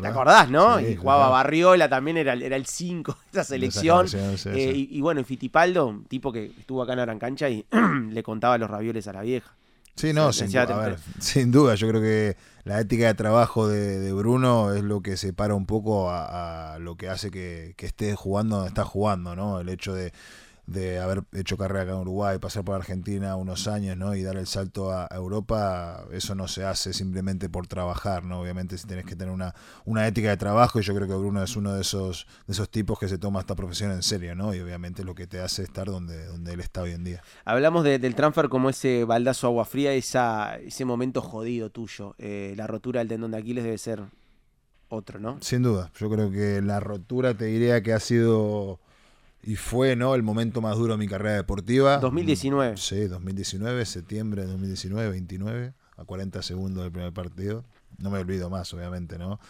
¿te 0.00 0.06
acordás, 0.06 0.50
no? 0.50 0.78
Sí, 0.78 0.86
y 0.86 0.96
jugaba 0.96 1.20
claro. 1.22 1.32
Barriola, 1.32 1.88
también 1.88 2.16
era, 2.16 2.32
el- 2.32 2.42
era 2.42 2.56
el 2.56 2.66
5 2.66 3.12
de 3.32 3.40
esa 3.40 3.44
selección. 3.44 4.06
Eh. 4.46 4.72
Y, 4.76 4.96
y 4.96 5.00
bueno, 5.00 5.20
un 5.86 6.04
tipo 6.04 6.32
que 6.32 6.46
estuvo 6.58 6.82
acá 6.82 6.92
en 6.92 7.00
Arancancha 7.00 7.48
y 7.50 7.64
le 8.10 8.22
contaba 8.22 8.56
los 8.58 8.70
ravioles 8.70 9.06
a 9.08 9.12
la 9.12 9.22
vieja. 9.22 9.52
Sí, 9.98 10.12
no, 10.12 10.32
sin, 10.32 10.46
decía, 10.46 10.64
du- 10.66 10.74
a 10.74 10.78
ver, 10.78 10.98
sin 11.18 11.50
duda. 11.50 11.74
Yo 11.74 11.88
creo 11.88 12.00
que 12.00 12.36
la 12.64 12.80
ética 12.80 13.06
de 13.06 13.14
trabajo 13.14 13.66
de, 13.68 13.98
de 13.98 14.12
Bruno 14.12 14.72
es 14.74 14.82
lo 14.82 15.00
que 15.02 15.16
separa 15.16 15.54
un 15.54 15.66
poco 15.66 16.10
a, 16.10 16.74
a 16.74 16.78
lo 16.78 16.96
que 16.96 17.08
hace 17.08 17.30
que, 17.30 17.74
que 17.76 17.86
esté 17.86 18.14
jugando 18.14 18.56
donde 18.56 18.68
está 18.68 18.84
jugando, 18.84 19.34
¿no? 19.36 19.60
El 19.60 19.68
hecho 19.68 19.94
de, 19.94 20.12
de 20.68 20.98
haber 21.00 21.22
hecho 21.32 21.56
carrera 21.56 21.82
acá 21.84 21.92
en 21.92 21.98
Uruguay, 22.00 22.38
pasar 22.38 22.62
por 22.62 22.74
Argentina 22.74 23.36
unos 23.36 23.66
años, 23.68 23.96
¿no? 23.96 24.14
Y 24.14 24.22
dar 24.22 24.36
el 24.36 24.46
salto 24.46 24.92
a, 24.92 25.06
a 25.10 25.16
Europa, 25.16 26.04
eso 26.12 26.34
no 26.34 26.46
se 26.46 26.62
hace 26.66 26.92
simplemente 26.92 27.48
por 27.48 27.66
trabajar, 27.66 28.22
¿no? 28.24 28.40
Obviamente 28.42 28.76
si 28.76 28.86
tenés 28.86 29.06
que 29.06 29.16
tener 29.16 29.32
una, 29.32 29.54
una 29.86 30.06
ética 30.06 30.28
de 30.28 30.36
trabajo 30.36 30.78
y 30.78 30.82
yo 30.82 30.94
creo 30.94 31.08
que 31.08 31.14
Bruno 31.14 31.42
es 31.42 31.56
uno 31.56 31.72
de 31.72 31.80
esos, 31.80 32.26
de 32.46 32.52
esos 32.52 32.68
tipos 32.68 32.98
que 32.98 33.08
se 33.08 33.16
toma 33.16 33.40
esta 33.40 33.54
profesión 33.54 33.92
en 33.92 34.02
serio, 34.02 34.34
¿no? 34.34 34.54
Y 34.54 34.60
obviamente 34.60 35.04
lo 35.04 35.14
que 35.14 35.26
te 35.26 35.40
hace 35.40 35.62
estar 35.62 35.86
donde, 35.86 36.26
donde 36.26 36.52
él 36.52 36.60
está 36.60 36.82
hoy 36.82 36.92
en 36.92 37.02
día. 37.02 37.22
Hablamos 37.46 37.82
de- 37.84 37.98
del 37.98 38.14
transfer 38.14 38.50
como 38.50 38.68
ese 38.68 39.04
baldazo 39.04 39.46
agua 39.46 39.64
fría, 39.64 39.94
esa, 39.94 40.56
ese 40.58 40.84
momento 40.84 41.22
jodido 41.22 41.70
tuyo. 41.70 42.14
Eh, 42.18 42.52
la 42.58 42.66
rotura 42.66 42.98
del 43.00 43.08
tendón 43.08 43.30
de 43.30 43.38
Aquiles 43.38 43.64
debe 43.64 43.78
ser 43.78 44.02
otro, 44.90 45.18
¿no? 45.18 45.38
Sin 45.40 45.62
duda, 45.62 45.90
yo 45.98 46.10
creo 46.10 46.30
que 46.30 46.60
la 46.60 46.78
rotura 46.80 47.32
te 47.34 47.46
diría 47.46 47.82
que 47.82 47.92
ha 47.94 48.00
sido 48.00 48.80
y 49.42 49.56
fue 49.56 49.96
no 49.96 50.14
el 50.14 50.22
momento 50.22 50.60
más 50.60 50.76
duro 50.76 50.94
de 50.94 50.98
mi 50.98 51.08
carrera 51.08 51.36
deportiva. 51.36 51.98
2019. 51.98 52.76
Sí, 52.76 53.06
2019, 53.06 53.84
septiembre 53.86 54.42
de 54.42 54.48
2019, 54.48 55.10
29, 55.10 55.72
a 55.96 56.04
40 56.04 56.42
segundos 56.42 56.82
del 56.82 56.92
primer 56.92 57.12
partido. 57.12 57.64
No 57.98 58.10
me 58.10 58.18
olvido 58.18 58.50
más, 58.50 58.72
obviamente, 58.74 59.18
¿no? 59.18 59.40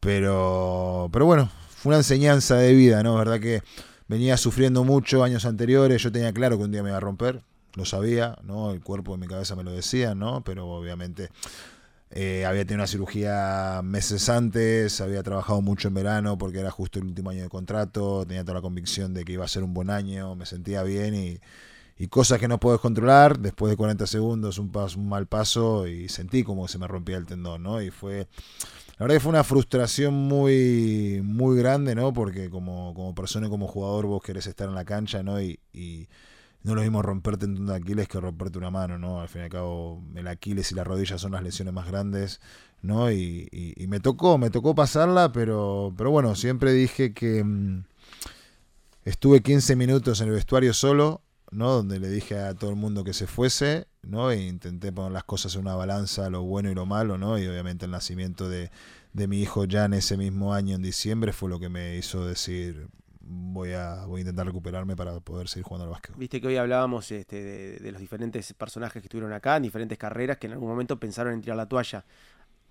Pero, 0.00 1.08
pero 1.12 1.26
bueno, 1.26 1.50
fue 1.68 1.90
una 1.90 1.98
enseñanza 1.98 2.56
de 2.56 2.72
vida, 2.74 3.02
¿no? 3.02 3.16
Verdad 3.16 3.38
que 3.38 3.62
venía 4.08 4.36
sufriendo 4.36 4.82
mucho 4.82 5.22
años 5.22 5.44
anteriores, 5.44 6.02
yo 6.02 6.10
tenía 6.10 6.32
claro 6.32 6.56
que 6.58 6.64
un 6.64 6.72
día 6.72 6.82
me 6.82 6.88
iba 6.88 6.96
a 6.96 7.00
romper, 7.00 7.42
lo 7.74 7.84
sabía, 7.84 8.38
¿no? 8.42 8.72
El 8.72 8.80
cuerpo 8.80 9.12
de 9.12 9.18
mi 9.18 9.26
cabeza 9.26 9.54
me 9.54 9.62
lo 9.62 9.72
decía, 9.72 10.14
¿no? 10.14 10.42
Pero 10.42 10.66
obviamente 10.66 11.28
eh, 12.12 12.44
había 12.44 12.64
tenido 12.64 12.80
una 12.80 12.86
cirugía 12.88 13.82
meses 13.84 14.28
antes, 14.28 15.00
había 15.00 15.22
trabajado 15.22 15.60
mucho 15.60 15.88
en 15.88 15.94
verano 15.94 16.36
porque 16.36 16.58
era 16.58 16.70
justo 16.70 16.98
el 16.98 17.06
último 17.06 17.30
año 17.30 17.44
de 17.44 17.48
contrato, 17.48 18.24
tenía 18.26 18.42
toda 18.42 18.54
la 18.56 18.62
convicción 18.62 19.14
de 19.14 19.24
que 19.24 19.32
iba 19.32 19.44
a 19.44 19.48
ser 19.48 19.62
un 19.62 19.74
buen 19.74 19.90
año, 19.90 20.34
me 20.34 20.44
sentía 20.44 20.82
bien 20.82 21.14
y, 21.14 21.40
cosas 22.08 22.38
que 22.38 22.48
no 22.48 22.58
puedes 22.58 22.80
controlar. 22.80 23.38
Después 23.38 23.70
de 23.70 23.76
40 23.76 24.06
segundos, 24.06 24.58
un, 24.58 24.72
paso, 24.72 24.98
un 24.98 25.08
mal 25.08 25.26
paso 25.26 25.86
y 25.86 26.08
sentí 26.08 26.42
como 26.42 26.66
se 26.66 26.78
me 26.78 26.88
rompía 26.88 27.18
el 27.18 27.26
tendón, 27.26 27.62
¿no? 27.62 27.82
Y 27.82 27.90
fue, 27.90 28.26
la 28.98 29.04
verdad 29.04 29.16
que 29.16 29.20
fue 29.20 29.30
una 29.30 29.44
frustración 29.44 30.14
muy, 30.14 31.20
muy 31.22 31.58
grande, 31.58 31.94
¿no? 31.94 32.14
Porque 32.14 32.48
como, 32.48 32.94
como 32.94 33.14
persona 33.14 33.48
y 33.48 33.50
como 33.50 33.68
jugador 33.68 34.06
vos 34.06 34.22
querés 34.22 34.46
estar 34.46 34.66
en 34.66 34.74
la 34.74 34.86
cancha, 34.86 35.22
¿no? 35.22 35.42
Y 35.42 35.60
no 36.62 36.74
lo 36.74 36.82
mismo 36.82 37.02
romperte 37.02 37.46
tendón 37.46 37.66
de 37.66 37.74
Aquiles 37.74 38.08
que 38.08 38.20
romperte 38.20 38.58
una 38.58 38.70
mano, 38.70 38.98
¿no? 38.98 39.20
Al 39.20 39.28
fin 39.28 39.42
y 39.42 39.44
al 39.44 39.50
cabo, 39.50 40.02
el 40.14 40.28
Aquiles 40.28 40.70
y 40.72 40.74
la 40.74 40.84
rodilla 40.84 41.18
son 41.18 41.32
las 41.32 41.42
lesiones 41.42 41.72
más 41.72 41.86
grandes, 41.86 42.40
¿no? 42.82 43.10
Y, 43.10 43.48
y, 43.50 43.82
y 43.82 43.86
me 43.86 44.00
tocó, 44.00 44.38
me 44.38 44.50
tocó 44.50 44.74
pasarla, 44.74 45.32
pero, 45.32 45.94
pero 45.96 46.10
bueno, 46.10 46.34
siempre 46.34 46.72
dije 46.72 47.14
que 47.14 47.42
mm, 47.42 47.84
estuve 49.04 49.40
15 49.40 49.76
minutos 49.76 50.20
en 50.20 50.28
el 50.28 50.34
vestuario 50.34 50.74
solo, 50.74 51.22
¿no? 51.50 51.70
Donde 51.72 51.98
le 51.98 52.10
dije 52.10 52.38
a 52.38 52.54
todo 52.54 52.70
el 52.70 52.76
mundo 52.76 53.04
que 53.04 53.14
se 53.14 53.26
fuese, 53.26 53.86
¿no? 54.02 54.30
E 54.30 54.46
intenté 54.46 54.92
poner 54.92 55.12
las 55.12 55.24
cosas 55.24 55.54
en 55.54 55.62
una 55.62 55.74
balanza, 55.74 56.30
lo 56.30 56.42
bueno 56.42 56.70
y 56.70 56.74
lo 56.74 56.86
malo, 56.86 57.18
¿no? 57.18 57.38
Y 57.38 57.46
obviamente 57.46 57.86
el 57.86 57.90
nacimiento 57.90 58.48
de, 58.48 58.70
de 59.12 59.26
mi 59.28 59.40
hijo 59.40 59.64
ya 59.64 59.86
en 59.86 59.94
ese 59.94 60.16
mismo 60.16 60.54
año, 60.54 60.76
en 60.76 60.82
diciembre, 60.82 61.32
fue 61.32 61.48
lo 61.48 61.58
que 61.58 61.68
me 61.68 61.96
hizo 61.96 62.26
decir, 62.26 62.88
voy 63.30 63.72
a, 63.72 64.04
voy 64.06 64.18
a 64.18 64.20
intentar 64.22 64.46
recuperarme 64.46 64.96
para 64.96 65.20
poder 65.20 65.48
seguir 65.48 65.64
jugando 65.64 65.84
al 65.84 65.90
básquet. 65.90 66.16
Viste 66.16 66.40
que 66.40 66.48
hoy 66.48 66.56
hablábamos 66.56 67.10
este, 67.12 67.42
de, 67.42 67.78
de 67.78 67.92
los 67.92 68.00
diferentes 68.00 68.52
personajes 68.54 69.00
que 69.00 69.06
estuvieron 69.06 69.32
acá, 69.32 69.56
en 69.56 69.62
diferentes 69.62 69.96
carreras, 69.96 70.38
que 70.38 70.46
en 70.46 70.54
algún 70.54 70.68
momento 70.68 70.98
pensaron 70.98 71.32
en 71.34 71.40
tirar 71.40 71.56
la 71.56 71.66
toalla. 71.66 72.04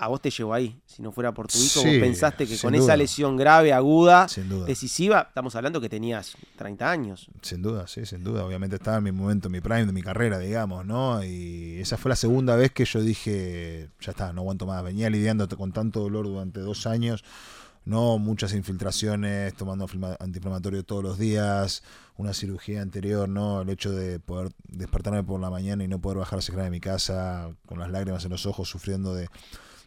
A 0.01 0.07
vos 0.07 0.21
te 0.21 0.29
llegó 0.29 0.53
ahí, 0.53 0.79
si 0.85 1.01
no 1.01 1.11
fuera 1.11 1.33
por 1.33 1.47
tu 1.47 1.57
hijo, 1.57 1.81
Sí, 1.81 1.89
vos 1.89 1.99
pensaste 1.99 2.47
que 2.47 2.57
con 2.57 2.73
esa 2.73 2.95
lesión 2.95 3.35
grave, 3.35 3.73
aguda, 3.73 4.27
decisiva, 4.65 5.25
estamos 5.27 5.57
hablando 5.57 5.81
que 5.81 5.89
tenías 5.89 6.37
30 6.55 6.89
años. 6.89 7.27
Sin 7.41 7.61
duda, 7.61 7.85
sí, 7.85 8.05
sin 8.05 8.23
duda. 8.23 8.45
Obviamente 8.45 8.77
estaba 8.77 8.99
en 8.99 9.03
mi 9.03 9.11
momento, 9.11 9.49
en 9.49 9.51
mi 9.51 9.59
prime 9.59 9.85
de 9.85 9.91
mi 9.91 10.01
carrera, 10.01 10.39
digamos, 10.39 10.85
¿no? 10.85 11.21
Y 11.21 11.79
esa 11.81 11.97
fue 11.97 12.07
la 12.07 12.15
segunda 12.15 12.55
vez 12.55 12.71
que 12.71 12.85
yo 12.85 13.01
dije, 13.01 13.89
ya 13.99 14.11
está, 14.11 14.31
no 14.31 14.39
aguanto 14.39 14.65
más. 14.65 14.81
Venía 14.85 15.09
lidiando 15.09 15.49
con 15.49 15.73
tanto 15.73 15.99
dolor 15.99 16.27
durante 16.27 16.61
dos 16.61 16.87
años, 16.87 17.25
¿no? 17.89 18.19
Muchas 18.19 18.53
infiltraciones, 18.53 19.55
tomando 19.55 19.87
antiinflamatorio 20.19 20.85
todos 20.85 21.03
los 21.03 21.17
días, 21.17 21.81
una 22.17 22.33
cirugía 22.33 22.83
anterior, 22.83 23.27
¿no? 23.27 23.61
El 23.61 23.69
hecho 23.69 23.91
de 23.91 24.19
poder 24.19 24.51
despertarme 24.67 25.23
por 25.23 25.41
la 25.41 25.49
mañana 25.49 25.83
y 25.83 25.87
no 25.87 25.99
poder 25.99 26.19
bajar 26.19 26.39
a 26.39 26.55
la 26.55 26.63
de 26.65 26.69
mi 26.69 26.79
casa 26.79 27.49
con 27.65 27.79
las 27.79 27.89
lágrimas 27.89 28.23
en 28.25 28.31
los 28.31 28.45
ojos, 28.45 28.69
sufriendo 28.69 29.15
de, 29.15 29.27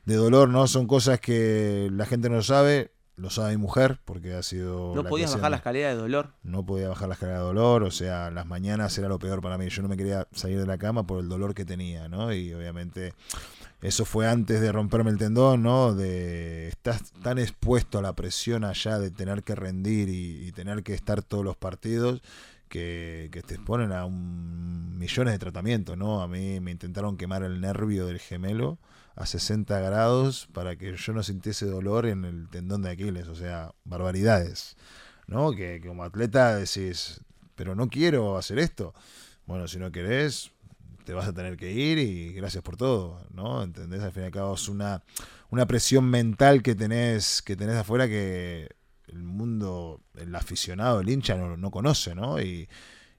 de 0.04 0.16
dolor, 0.16 0.48
¿no? 0.48 0.66
Son 0.66 0.88
cosas 0.88 1.20
que 1.20 1.90
la 1.92 2.04
gente 2.04 2.28
no 2.28 2.36
lo 2.36 2.42
sabe. 2.42 2.90
Lo 3.14 3.28
sabe 3.28 3.50
mi 3.50 3.58
mujer, 3.58 4.00
porque 4.06 4.34
ha 4.34 4.42
sido. 4.42 4.94
No 4.96 5.04
podías 5.04 5.34
bajar 5.34 5.50
la 5.50 5.58
escalera 5.58 5.90
de 5.90 5.94
dolor. 5.94 6.30
no 6.42 6.64
podía 6.64 6.88
bajar 6.88 7.08
la 7.08 7.14
escalera 7.14 7.40
de 7.40 7.44
dolor, 7.44 7.82
o 7.82 7.90
sea, 7.90 8.30
las 8.30 8.46
mañanas 8.46 8.96
era 8.96 9.08
lo 9.08 9.18
peor 9.18 9.42
para 9.42 9.58
mí. 9.58 9.68
Yo 9.68 9.82
no 9.82 9.88
me 9.88 9.98
quería 9.98 10.26
salir 10.32 10.58
de 10.58 10.66
la 10.66 10.78
cama 10.78 11.06
por 11.06 11.20
el 11.20 11.28
dolor 11.28 11.54
que 11.54 11.66
tenía, 11.66 12.08
¿no? 12.08 12.32
Y 12.32 12.54
obviamente 12.54 13.12
eso 13.82 14.04
fue 14.04 14.28
antes 14.28 14.60
de 14.60 14.72
romperme 14.72 15.10
el 15.10 15.18
tendón, 15.18 15.62
¿no? 15.62 15.94
De 15.94 16.68
estás 16.68 17.12
tan 17.22 17.38
expuesto 17.38 17.98
a 17.98 18.02
la 18.02 18.14
presión 18.14 18.64
allá 18.64 18.98
de 18.98 19.10
tener 19.10 19.42
que 19.42 19.54
rendir 19.54 20.08
y, 20.08 20.46
y 20.46 20.52
tener 20.52 20.82
que 20.82 20.94
estar 20.94 21.22
todos 21.22 21.44
los 21.44 21.56
partidos 21.56 22.22
que, 22.72 23.42
te 23.46 23.54
exponen 23.54 23.92
a 23.92 24.06
un, 24.06 24.98
millones 24.98 25.34
de 25.34 25.38
tratamientos, 25.38 25.98
¿no? 25.98 26.22
A 26.22 26.28
mí 26.28 26.58
me 26.60 26.70
intentaron 26.70 27.18
quemar 27.18 27.42
el 27.42 27.60
nervio 27.60 28.06
del 28.06 28.18
gemelo 28.18 28.78
a 29.14 29.26
60 29.26 29.78
grados 29.78 30.48
para 30.54 30.76
que 30.76 30.96
yo 30.96 31.12
no 31.12 31.22
sintiese 31.22 31.66
dolor 31.66 32.06
en 32.06 32.24
el 32.24 32.48
tendón 32.48 32.80
de 32.80 32.90
Aquiles, 32.90 33.28
o 33.28 33.34
sea, 33.34 33.74
barbaridades. 33.84 34.76
¿no? 35.26 35.52
Que, 35.52 35.80
que 35.82 35.88
como 35.88 36.02
atleta 36.02 36.56
decís, 36.56 37.20
pero 37.56 37.74
no 37.74 37.88
quiero 37.88 38.38
hacer 38.38 38.58
esto. 38.58 38.94
Bueno, 39.44 39.68
si 39.68 39.78
no 39.78 39.92
querés, 39.92 40.52
te 41.04 41.12
vas 41.12 41.28
a 41.28 41.32
tener 41.32 41.56
que 41.56 41.72
ir 41.72 41.98
y 41.98 42.32
gracias 42.32 42.62
por 42.62 42.76
todo, 42.76 43.24
¿no? 43.32 43.62
¿Entendés? 43.62 44.02
Al 44.02 44.12
fin 44.12 44.22
y 44.22 44.26
al 44.26 44.32
cabo 44.32 44.54
es 44.54 44.68
una, 44.68 45.02
una 45.50 45.66
presión 45.66 46.04
mental 46.04 46.62
que 46.62 46.74
tenés, 46.74 47.42
que 47.42 47.56
tenés 47.56 47.76
afuera 47.76 48.08
que 48.08 48.68
el 49.08 49.22
mundo, 49.22 50.00
el 50.16 50.34
aficionado, 50.34 51.00
el 51.00 51.08
hincha 51.08 51.36
no, 51.36 51.56
no 51.56 51.70
conoce, 51.70 52.14
¿no? 52.14 52.40
Y, 52.40 52.68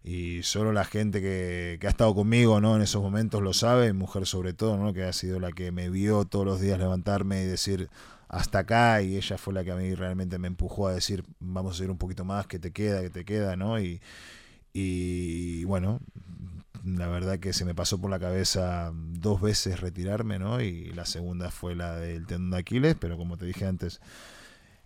y 0.03 0.43
solo 0.43 0.73
la 0.73 0.85
gente 0.85 1.21
que, 1.21 1.77
que 1.79 1.87
ha 1.87 1.89
estado 1.89 2.13
conmigo, 2.15 2.59
¿no? 2.59 2.75
En 2.75 2.81
esos 2.81 3.01
momentos 3.01 3.41
lo 3.41 3.53
sabe, 3.53 3.93
mujer 3.93 4.25
sobre 4.25 4.53
todo, 4.53 4.77
¿no? 4.77 4.93
Que 4.93 5.03
ha 5.03 5.13
sido 5.13 5.39
la 5.39 5.51
que 5.51 5.71
me 5.71 5.89
vio 5.89 6.25
todos 6.25 6.45
los 6.45 6.59
días 6.59 6.79
levantarme 6.79 7.43
y 7.43 7.45
decir 7.45 7.89
hasta 8.27 8.59
acá 8.59 9.01
y 9.01 9.15
ella 9.15 9.37
fue 9.37 9.53
la 9.53 9.63
que 9.63 9.71
a 9.71 9.75
mí 9.75 9.93
realmente 9.93 10.39
me 10.39 10.47
empujó 10.47 10.87
a 10.87 10.93
decir 10.93 11.23
vamos 11.39 11.75
a 11.75 11.77
seguir 11.77 11.91
un 11.91 11.99
poquito 11.99 12.25
más, 12.25 12.47
que 12.47 12.57
te 12.57 12.71
queda, 12.71 13.01
que 13.01 13.11
te 13.11 13.25
queda, 13.25 13.55
¿no? 13.55 13.79
Y, 13.79 14.01
y 14.73 15.63
bueno, 15.65 15.99
la 16.85 17.07
verdad 17.07 17.39
que 17.39 17.53
se 17.53 17.65
me 17.65 17.73
pasó 17.75 17.99
por 18.01 18.09
la 18.09 18.19
cabeza 18.19 18.91
dos 18.93 19.41
veces 19.41 19.79
retirarme, 19.81 20.39
¿no? 20.39 20.61
Y 20.61 20.91
la 20.93 21.05
segunda 21.05 21.49
fue 21.51 21.75
la 21.75 21.95
del 21.97 22.25
tendón 22.25 22.51
de 22.51 22.57
Aquiles, 22.57 22.95
pero 22.99 23.17
como 23.17 23.37
te 23.37 23.45
dije 23.45 23.65
antes, 23.65 24.01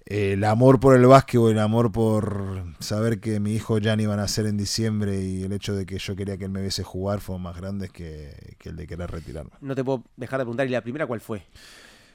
el 0.05 0.43
amor 0.45 0.79
por 0.79 0.95
el 0.95 1.05
básquetbol, 1.05 1.51
el 1.51 1.59
amor 1.59 1.91
por 1.91 2.63
saber 2.79 3.19
que 3.19 3.39
mi 3.41 3.53
hijo 3.53 3.77
ya 3.79 3.95
no 3.97 4.03
iba 4.03 4.13
a 4.13 4.17
nacer 4.17 4.45
en 4.45 4.55
diciembre 4.55 5.19
y 5.21 5.43
el 5.43 5.51
hecho 5.51 5.75
de 5.75 5.85
que 5.85 5.97
yo 5.97 6.15
quería 6.15 6.37
que 6.37 6.45
él 6.45 6.51
me 6.51 6.61
viese 6.61 6.81
jugar 6.83 7.19
fueron 7.19 7.41
más 7.41 7.57
grandes 7.57 7.91
que, 7.91 8.55
que 8.57 8.69
el 8.69 8.77
de 8.77 8.87
querer 8.87 9.11
retirarme. 9.11 9.51
No 9.59 9.75
te 9.75 9.83
puedo 9.83 10.03
dejar 10.15 10.39
de 10.39 10.45
preguntar, 10.45 10.65
¿y 10.67 10.69
la 10.69 10.81
primera 10.81 11.05
cuál 11.07 11.19
fue? 11.19 11.43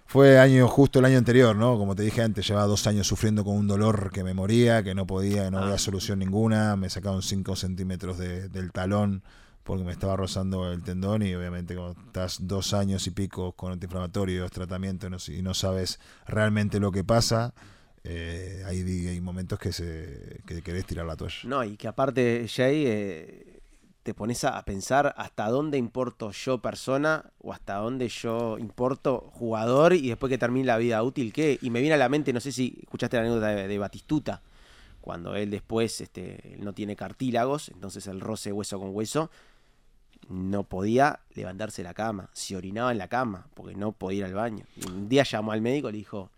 Fue 0.06 0.38
año, 0.38 0.68
justo 0.68 0.98
el 1.00 1.04
año 1.06 1.18
anterior, 1.18 1.54
¿no? 1.54 1.76
Como 1.78 1.94
te 1.94 2.02
dije 2.02 2.22
antes, 2.22 2.46
llevaba 2.46 2.66
dos 2.66 2.86
años 2.86 3.06
sufriendo 3.06 3.44
con 3.44 3.56
un 3.56 3.66
dolor 3.66 4.10
que 4.10 4.24
me 4.24 4.32
moría, 4.34 4.82
que 4.82 4.94
no 4.94 5.06
podía, 5.06 5.50
no 5.50 5.58
había 5.58 5.78
solución 5.78 6.18
ninguna. 6.18 6.76
Me 6.76 6.88
sacaron 6.90 7.22
5 7.22 7.56
centímetros 7.56 8.18
de- 8.18 8.48
del 8.48 8.72
talón 8.72 9.22
porque 9.62 9.84
me 9.84 9.92
estaba 9.92 10.16
rozando 10.16 10.70
el 10.72 10.82
tendón 10.82 11.22
y 11.22 11.34
obviamente 11.34 11.74
cuando 11.74 12.00
estás 12.00 12.46
dos 12.46 12.74
años 12.74 13.06
y 13.06 13.10
pico 13.10 13.52
con 13.52 13.72
antiinflamatorios, 13.72 14.50
tratamiento 14.50 15.08
y 15.28 15.42
no, 15.42 15.54
sabes 15.54 16.00
realmente 16.26 16.80
lo 16.80 16.90
que 16.90 17.04
pasa, 17.04 17.54
eh, 18.04 18.64
hay, 18.66 19.20
momentos 19.20 19.58
que, 19.58 19.72
se, 19.72 20.40
que 20.46 20.62
querés 20.62 20.86
tirar 20.86 21.06
la 21.06 21.16
toalla. 21.16 21.36
No, 21.44 21.62
y 21.62 21.76
que 21.76 21.86
aparte, 21.86 22.46
Jay, 22.48 22.84
eh, 22.86 23.60
te 24.02 24.14
pones 24.14 24.42
a, 24.42 24.60
pensar 24.64 25.14
hasta 25.16 25.48
dónde 25.48 25.78
importo 25.78 26.32
yo 26.32 26.60
persona 26.60 27.30
o 27.38 27.52
hasta 27.52 27.76
dónde 27.76 28.08
yo 28.08 28.58
importo 28.58 29.30
jugador 29.32 29.92
y 29.92 30.08
después 30.08 30.28
que 30.28 30.38
termine 30.38 30.66
la 30.66 30.78
vida 30.78 31.00
útil, 31.04 31.32
¿qué? 31.32 31.58
Y 31.62 31.70
me 31.70 31.80
viene 31.80 31.94
a 31.94 31.98
la 31.98 32.08
mente, 32.08 32.32
no 32.32 32.40
sé 32.40 32.50
si 32.50 32.80
escuchaste 32.82 33.16
la 33.16 33.22
anécdota 33.22 33.48
de, 33.48 33.68
de 33.68 33.78
Batistuta, 33.78 34.42
cuando 35.02 35.34
él 35.34 35.50
después 35.50 36.00
este, 36.00 36.56
no 36.60 36.72
tiene 36.72 36.96
cartílagos, 36.96 37.68
entonces 37.68 38.06
el 38.06 38.20
roce 38.20 38.52
hueso 38.52 38.78
con 38.78 38.94
hueso, 38.94 39.30
no 40.28 40.64
podía 40.64 41.20
levantarse 41.34 41.82
de 41.82 41.88
la 41.88 41.94
cama, 41.94 42.30
se 42.32 42.56
orinaba 42.56 42.92
en 42.92 42.98
la 42.98 43.08
cama 43.08 43.48
porque 43.54 43.74
no 43.74 43.92
podía 43.92 44.20
ir 44.20 44.24
al 44.26 44.34
baño. 44.34 44.64
Y 44.76 44.88
un 44.88 45.08
día 45.08 45.24
llamó 45.24 45.52
al 45.52 45.60
médico 45.60 45.88
y 45.88 45.92
le 45.92 45.98
dijo, 45.98 46.30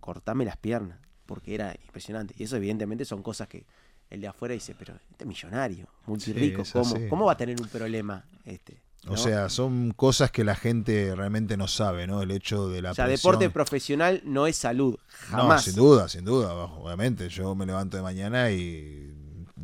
cortame 0.00 0.44
las 0.44 0.56
piernas, 0.56 0.98
porque 1.26 1.54
era 1.54 1.74
impresionante. 1.84 2.34
Y 2.38 2.44
eso 2.44 2.56
evidentemente 2.56 3.04
son 3.04 3.22
cosas 3.22 3.48
que 3.48 3.64
el 4.10 4.20
de 4.20 4.28
afuera 4.28 4.54
dice, 4.54 4.74
pero 4.78 4.94
este 5.10 5.24
es 5.24 5.28
millonario, 5.28 5.88
multirrico, 6.06 6.64
Sí, 6.64 6.72
¿cómo. 6.72 6.94
¿cómo 7.08 7.24
va 7.26 7.32
a 7.32 7.36
tener 7.36 7.60
un 7.60 7.68
problema 7.68 8.24
este? 8.44 8.82
O 9.06 9.10
¿no? 9.10 9.16
sea, 9.18 9.48
son 9.50 9.90
cosas 9.92 10.30
que 10.30 10.44
la 10.44 10.54
gente 10.54 11.14
realmente 11.14 11.56
no 11.58 11.68
sabe, 11.68 12.06
¿no? 12.06 12.22
El 12.22 12.30
hecho 12.30 12.68
de 12.70 12.80
la 12.80 12.92
o 12.92 12.94
sea, 12.94 13.04
presión. 13.04 13.32
deporte 13.32 13.50
profesional 13.50 14.22
no 14.24 14.46
es 14.46 14.56
salud, 14.56 14.94
No, 15.30 15.38
jamás. 15.38 15.64
sin 15.64 15.74
duda, 15.74 16.08
sin 16.08 16.24
duda, 16.24 16.54
obviamente. 16.54 17.28
Yo 17.28 17.54
me 17.54 17.66
levanto 17.66 17.96
de 17.98 18.02
mañana 18.02 18.50
y 18.50 19.13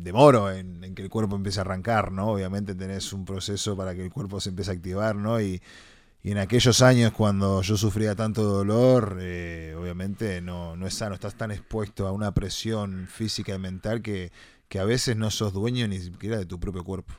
demoro 0.03 0.51
en, 0.51 0.93
que 0.95 1.01
el 1.01 1.09
cuerpo 1.09 1.35
empiece 1.35 1.59
a 1.59 1.61
arrancar, 1.61 2.11
¿no? 2.11 2.29
Obviamente 2.29 2.75
tenés 2.75 3.13
un 3.13 3.25
proceso 3.25 3.75
para 3.75 3.95
que 3.95 4.03
el 4.03 4.11
cuerpo 4.11 4.39
se 4.39 4.49
empiece 4.49 4.71
a 4.71 4.73
activar, 4.73 5.15
¿no? 5.15 5.41
Y, 5.41 5.61
en 6.23 6.37
aquellos 6.37 6.83
años 6.83 7.13
cuando 7.13 7.63
yo 7.63 7.77
sufría 7.77 8.15
tanto 8.15 8.43
dolor, 8.43 9.17
eh, 9.19 9.75
obviamente 9.75 10.39
no, 10.39 10.75
es 10.85 10.93
sano, 10.93 11.15
estás 11.15 11.33
tan 11.33 11.49
expuesto 11.49 12.05
a 12.05 12.11
una 12.11 12.31
presión 12.31 13.07
física 13.07 13.55
y 13.55 13.57
mental 13.57 14.03
que, 14.03 14.31
que 14.67 14.77
a 14.77 14.85
veces 14.85 15.17
no 15.17 15.31
sos 15.31 15.51
dueño 15.51 15.87
ni 15.87 15.97
siquiera 15.97 16.37
de 16.37 16.45
tu 16.45 16.59
propio 16.59 16.83
cuerpo. 16.83 17.15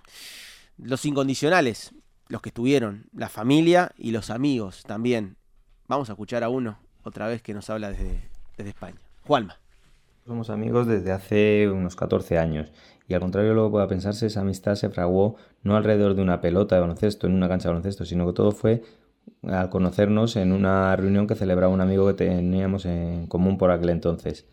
Los 0.79 1.05
incondicionales, 1.05 1.93
los 2.29 2.43
que 2.43 2.51
estuvieron, 2.51 3.07
la 3.13 3.29
familia 3.29 3.91
y 3.99 4.13
los 4.13 4.31
amigos 4.31 4.85
también. 4.85 5.37
Vamos 5.89 6.09
a 6.09 6.13
escuchar 6.13 6.45
a 6.45 6.49
uno 6.49 6.79
otra 7.03 7.27
vez 7.27 7.43
que 7.43 7.55
nos 7.55 7.69
habla 7.71 7.91
desde, 7.91 8.31
desde 8.57 8.71
España. 8.71 9.01
Juanma. 9.25 9.62
Somos 10.25 10.51
amigos 10.51 10.87
desde 10.87 11.11
hace 11.11 11.69
unos 11.69 11.97
14 11.97 12.39
años 12.39 12.71
y 13.09 13.15
al 13.15 13.21
contrario 13.21 13.51
de 13.51 13.57
lo 13.57 13.67
que 13.67 13.73
pueda 13.73 13.89
pensarse, 13.89 14.27
esa 14.27 14.43
amistad 14.43 14.77
se 14.77 14.89
fraguó 14.89 15.35
no 15.65 15.77
alrededor 15.77 16.15
de 16.15 16.23
una 16.23 16.41
pelota 16.41 16.77
de 16.77 16.81
baloncesto, 16.81 17.27
en 17.27 17.35
una 17.35 17.49
cancha 17.49 17.69
de 17.69 17.71
baloncesto, 17.75 18.05
sino 18.05 18.27
que 18.27 18.33
todo 18.33 18.53
fue 18.53 18.83
al 19.43 19.69
conocernos 19.69 20.37
en 20.37 20.53
una 20.53 20.95
reunión 20.97 21.27
que 21.27 21.35
celebraba 21.35 21.73
un 21.73 21.81
amigo 21.81 22.07
que 22.07 22.15
teníamos 22.15 22.87
en 22.87 23.27
común 23.27 23.59
por 23.59 23.71
aquel 23.73 23.91
entonces. 23.91 24.47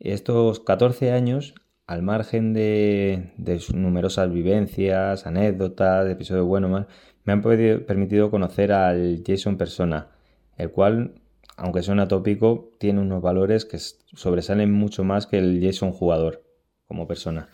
Estos 0.00 0.60
14 0.60 1.12
años, 1.12 1.54
al 1.86 2.02
margen 2.02 2.52
de, 2.52 3.32
numerosas 3.74 4.32
vivencias, 4.32 5.26
anécdotas, 5.26 6.08
episodios 6.08 6.46
buenos 6.46 6.86
me 7.24 7.32
han 7.32 7.42
podido- 7.42 7.86
permitido 7.86 8.30
conocer 8.30 8.72
al 8.72 9.22
Jason 9.26 9.56
persona, 9.56 10.08
el 10.56 10.70
cual 10.70 11.14
aunque 11.58 11.82
suena 11.82 12.08
tópico, 12.08 12.70
tiene 12.78 13.00
unos 13.00 13.20
valores 13.20 13.64
que 13.64 13.78
sobresalen 13.78 14.72
mucho 14.72 15.04
más 15.04 15.26
que 15.26 15.38
el 15.38 15.60
Jason 15.62 15.92
jugador 15.92 16.44
como 16.86 17.06
persona. 17.06 17.50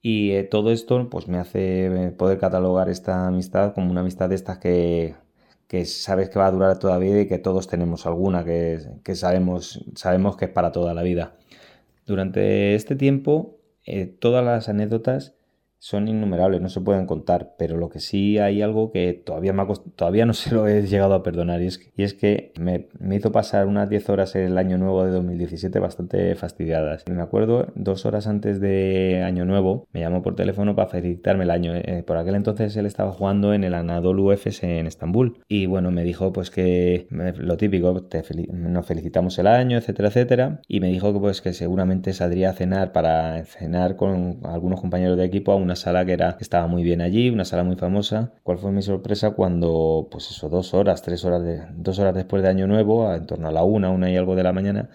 Y 0.00 0.32
eh, 0.32 0.44
todo 0.44 0.72
esto 0.72 1.08
pues 1.10 1.28
me 1.28 1.38
hace 1.38 1.86
eh, 1.86 2.10
poder 2.10 2.38
catalogar 2.38 2.88
esta 2.88 3.26
amistad 3.26 3.74
como 3.74 3.90
una 3.90 4.00
amistad 4.00 4.30
de 4.30 4.34
estas 4.34 4.58
que, 4.58 5.14
que 5.66 5.84
sabes 5.84 6.30
que 6.30 6.38
va 6.38 6.46
a 6.46 6.52
durar 6.52 6.78
toda 6.78 6.94
la 6.94 7.00
vida 7.00 7.20
y 7.20 7.28
que 7.28 7.38
todos 7.38 7.68
tenemos 7.68 8.06
alguna, 8.06 8.44
que, 8.44 8.80
que 9.04 9.14
sabemos, 9.14 9.84
sabemos 9.94 10.36
que 10.36 10.46
es 10.46 10.50
para 10.50 10.72
toda 10.72 10.94
la 10.94 11.02
vida. 11.02 11.36
Durante 12.06 12.74
este 12.74 12.96
tiempo, 12.96 13.58
eh, 13.84 14.06
todas 14.06 14.44
las 14.44 14.68
anécdotas 14.68 15.34
son 15.80 16.08
innumerables, 16.08 16.60
no 16.60 16.68
se 16.68 16.80
pueden 16.80 17.06
contar, 17.06 17.54
pero 17.58 17.76
lo 17.76 17.88
que 17.88 18.00
sí 18.00 18.38
hay 18.38 18.62
algo 18.62 18.90
que 18.90 19.12
todavía, 19.14 19.52
me 19.52 19.62
ha 19.62 19.66
cost- 19.66 19.86
todavía 19.96 20.26
no 20.26 20.32
se 20.34 20.54
lo 20.54 20.66
he 20.66 20.82
llegado 20.86 21.14
a 21.14 21.22
perdonar 21.22 21.62
y 21.62 21.66
es, 21.66 22.14
que 22.14 22.52
me, 22.58 22.88
me 22.98 23.16
hizo 23.16 23.30
pasar 23.32 23.66
unas 23.66 23.88
10 23.88 24.08
horas 24.10 24.34
el 24.34 24.58
año 24.58 24.78
nuevo 24.78 25.04
de 25.04 25.10
2017 25.12 25.78
bastante 25.78 26.34
fastidiadas. 26.34 27.04
Me 27.08 27.22
acuerdo, 27.22 27.66
dos 27.74 28.06
horas 28.06 28.26
antes 28.26 28.60
de 28.60 29.22
año 29.24 29.44
nuevo, 29.44 29.86
me 29.92 30.00
llamó 30.00 30.22
por 30.22 30.34
teléfono 30.34 30.74
para 30.74 30.88
felicitarme 30.88 31.44
el 31.44 31.50
año. 31.50 31.74
Eh, 31.74 32.02
por 32.06 32.16
aquel 32.16 32.34
entonces 32.34 32.76
él 32.76 32.86
estaba 32.86 33.12
jugando 33.12 33.54
en 33.54 33.64
el 33.64 33.74
Anadolu 33.74 34.32
Efes 34.32 34.62
en 34.62 34.86
Estambul 34.86 35.38
y 35.48 35.66
bueno, 35.66 35.90
me 35.90 36.02
dijo 36.04 36.32
pues 36.32 36.50
que 36.50 37.06
lo 37.10 37.56
típico, 37.56 38.06
nos 38.52 38.86
felicitamos 38.86 39.38
el 39.38 39.46
año, 39.46 39.78
etcétera, 39.78 40.08
etcétera, 40.08 40.60
y 40.66 40.80
me 40.80 40.88
dijo 40.88 41.12
que 41.12 41.20
pues 41.20 41.40
que 41.40 41.52
seguramente 41.52 42.12
saldría 42.12 42.50
a 42.50 42.52
cenar 42.54 42.92
para 42.92 43.44
cenar 43.44 43.96
con 43.96 44.40
algunos 44.44 44.80
compañeros 44.80 45.16
de 45.16 45.24
equipo 45.24 45.52
a 45.52 45.56
una 45.68 45.76
sala 45.76 46.06
que 46.06 46.14
era 46.14 46.36
que 46.38 46.44
estaba 46.44 46.66
muy 46.66 46.82
bien 46.82 47.02
allí, 47.02 47.28
una 47.28 47.44
sala 47.44 47.62
muy 47.62 47.76
famosa. 47.76 48.32
¿Cuál 48.42 48.58
fue 48.58 48.72
mi 48.72 48.80
sorpresa 48.82 49.32
cuando 49.32 50.08
pues 50.10 50.30
eso 50.30 50.48
dos 50.48 50.72
horas, 50.72 51.02
tres 51.02 51.24
horas 51.26 51.42
de 51.42 51.60
dos 51.74 51.98
horas 51.98 52.14
después 52.14 52.42
de 52.42 52.48
año 52.48 52.66
nuevo, 52.66 53.12
en 53.14 53.26
torno 53.26 53.48
a 53.48 53.52
la 53.52 53.64
una, 53.64 53.90
una 53.90 54.10
y 54.10 54.16
algo 54.16 54.34
de 54.34 54.42
la 54.44 54.54
mañana, 54.54 54.88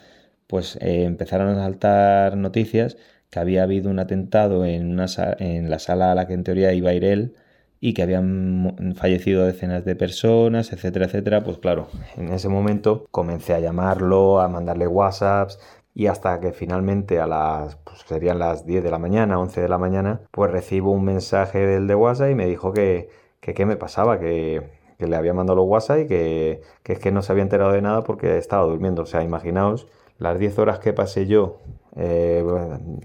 pues 0.47 0.77
eh, 0.81 1.03
empezaron 1.03 1.49
a 1.49 1.55
saltar 1.55 2.37
noticias 2.37 2.97
que 3.29 3.39
había 3.39 3.63
habido 3.63 3.91
un 3.91 3.99
atentado 3.99 4.65
en, 4.65 4.91
una 4.91 5.05
en 5.39 5.69
la 5.69 5.79
sala 5.79 6.11
a 6.11 6.15
la 6.15 6.27
que 6.27 6.33
en 6.33 6.43
teoría 6.43 6.73
iba 6.73 6.89
a 6.89 6.93
ir 6.93 7.03
él 7.05 7.35
y 7.79 7.93
que 7.93 8.01
habían 8.03 8.95
fallecido 8.95 9.45
decenas 9.45 9.85
de 9.85 9.95
personas, 9.95 10.73
etcétera, 10.73 11.05
etcétera. 11.05 11.43
Pues 11.43 11.59
claro, 11.59 11.87
en 12.17 12.31
ese 12.33 12.49
momento 12.49 13.05
comencé 13.11 13.53
a 13.53 13.59
llamarlo, 13.59 14.39
a 14.39 14.47
mandarle 14.47 14.87
WhatsApps 14.87 15.59
y 15.95 16.07
hasta 16.07 16.39
que 16.39 16.53
finalmente 16.53 17.19
a 17.19 17.27
las, 17.27 17.75
pues 17.77 17.99
serían 18.07 18.39
las 18.39 18.65
10 18.65 18.83
de 18.83 18.91
la 18.91 18.99
mañana, 18.99 19.39
11 19.39 19.61
de 19.61 19.69
la 19.69 19.77
mañana, 19.77 20.21
pues 20.31 20.51
recibo 20.51 20.91
un 20.91 21.05
mensaje 21.05 21.59
del 21.59 21.87
de 21.87 21.95
WhatsApp 21.95 22.31
y 22.31 22.35
me 22.35 22.47
dijo 22.47 22.73
que 22.73 23.09
que 23.43 23.53
qué 23.53 23.65
me 23.65 23.75
pasaba, 23.75 24.19
que, 24.19 24.71
que 24.97 25.05
le 25.07 25.15
había 25.17 25.33
mandado 25.33 25.57
los 25.57 25.67
WhatsApp 25.67 25.99
y 25.99 26.07
que, 26.07 26.61
que 26.81 26.93
es 26.93 26.99
que 26.99 27.11
no 27.11 27.21
se 27.21 27.33
había 27.33 27.43
enterado 27.43 27.73
de 27.73 27.81
nada 27.81 28.03
porque 28.03 28.37
estaba 28.37 28.63
durmiendo. 28.63 29.03
O 29.03 29.05
sea, 29.05 29.21
imaginaos 29.21 29.87
las 30.17 30.39
10 30.39 30.59
horas 30.59 30.79
que 30.79 30.93
pasé 30.93 31.27
yo 31.27 31.59
eh, 31.97 32.43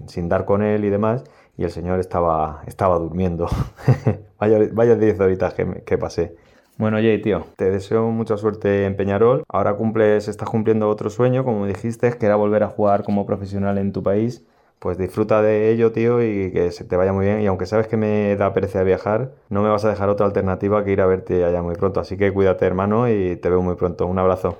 sin 0.07 0.29
dar 0.29 0.45
con 0.45 0.63
él 0.63 0.85
y 0.85 0.89
demás, 0.89 1.25
y 1.57 1.65
el 1.65 1.71
señor 1.71 1.99
estaba, 1.99 2.63
estaba 2.67 2.97
durmiendo. 2.97 3.47
vaya, 4.39 4.59
vaya 4.71 4.95
10 4.95 5.19
horitas 5.19 5.53
que, 5.53 5.83
que 5.85 5.97
pasé. 5.97 6.35
Bueno, 6.79 6.95
Jay, 6.97 7.21
tío, 7.21 7.45
te 7.57 7.69
deseo 7.69 8.09
mucha 8.09 8.37
suerte 8.37 8.85
en 8.85 8.95
Peñarol. 8.95 9.43
Ahora 9.49 9.75
cumples, 9.75 10.29
estás 10.29 10.47
cumpliendo 10.49 10.87
otro 10.89 11.09
sueño, 11.09 11.43
como 11.43 11.65
dijiste, 11.67 12.17
que 12.17 12.25
era 12.25 12.37
volver 12.37 12.63
a 12.63 12.69
jugar 12.69 13.03
como 13.03 13.25
profesional 13.25 13.77
en 13.77 13.91
tu 13.91 14.01
país. 14.01 14.45
Pues 14.79 14.97
disfruta 14.97 15.41
de 15.41 15.71
ello, 15.71 15.91
tío, 15.91 16.23
y 16.23 16.51
que 16.53 16.71
se 16.71 16.85
te 16.85 16.95
vaya 16.95 17.11
muy 17.11 17.25
bien. 17.25 17.41
Y 17.41 17.47
aunque 17.47 17.65
sabes 17.65 17.87
que 17.87 17.97
me 17.97 18.33
da 18.37 18.53
pereza 18.53 18.81
viajar, 18.83 19.33
no 19.49 19.61
me 19.61 19.67
vas 19.69 19.83
a 19.83 19.89
dejar 19.89 20.07
otra 20.07 20.25
alternativa 20.25 20.85
que 20.85 20.91
ir 20.93 21.01
a 21.01 21.05
verte 21.05 21.43
allá 21.43 21.61
muy 21.61 21.75
pronto. 21.75 21.99
Así 21.99 22.15
que 22.15 22.31
cuídate, 22.31 22.65
hermano, 22.65 23.09
y 23.09 23.35
te 23.35 23.49
veo 23.49 23.61
muy 23.61 23.75
pronto. 23.75 24.07
Un 24.07 24.17
abrazo. 24.19 24.57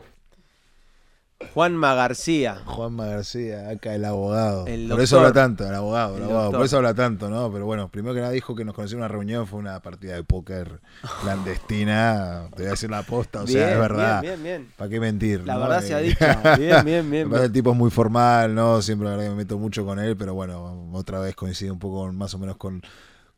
Juanma 1.53 1.93
García. 1.95 2.61
Juanma 2.65 3.05
García, 3.07 3.69
acá 3.69 3.95
el 3.95 4.05
abogado. 4.05 4.65
El 4.67 4.87
Por 4.89 5.01
eso 5.01 5.17
habla 5.17 5.33
tanto, 5.33 5.67
el 5.67 5.73
abogado, 5.75 6.15
el 6.17 6.23
El 6.23 6.29
abogado. 6.29 6.51
Por 6.51 6.65
eso 6.65 6.77
habla 6.77 6.93
tanto, 6.93 7.29
¿no? 7.29 7.51
Pero 7.51 7.65
bueno, 7.65 7.89
primero 7.89 8.13
que 8.13 8.21
nada 8.21 8.31
dijo 8.31 8.55
que 8.55 8.63
nos 8.65 8.75
conocimos 8.75 8.99
en 8.99 9.05
una 9.05 9.07
reunión, 9.07 9.47
fue 9.47 9.59
una 9.59 9.79
partida 9.81 10.15
de 10.15 10.23
póker 10.23 10.79
clandestina. 11.21 12.47
Te 12.55 12.63
voy 12.63 12.67
a 12.67 12.69
decir 12.71 12.89
la 12.89 13.03
posta, 13.03 13.41
o 13.43 13.47
sea, 13.47 13.73
es 13.73 13.79
verdad. 13.79 14.21
bien, 14.21 14.41
bien, 14.43 14.43
bien. 14.61 14.71
¿Para 14.77 14.89
qué 14.89 14.99
mentir? 14.99 15.45
La 15.45 15.55
no? 15.55 15.61
verdad 15.61 15.81
se 15.81 15.93
ha 15.95 16.01
Eh, 16.01 16.03
dicho. 16.03 16.25
Bien, 16.57 16.85
bien, 16.85 17.09
bien. 17.09 17.33
El 17.33 17.51
tipo 17.51 17.71
es 17.71 17.77
muy 17.77 17.89
formal, 17.91 18.53
¿no? 18.53 18.81
Siempre 18.81 19.05
la 19.07 19.11
verdad 19.11 19.25
que 19.25 19.29
me 19.31 19.35
meto 19.37 19.57
mucho 19.57 19.85
con 19.85 19.99
él, 19.99 20.15
pero 20.17 20.33
bueno, 20.33 20.89
otra 20.93 21.19
vez 21.19 21.35
coincide 21.35 21.71
un 21.71 21.79
poco 21.79 22.11
más 22.11 22.33
o 22.33 22.39
menos 22.39 22.57
con, 22.57 22.81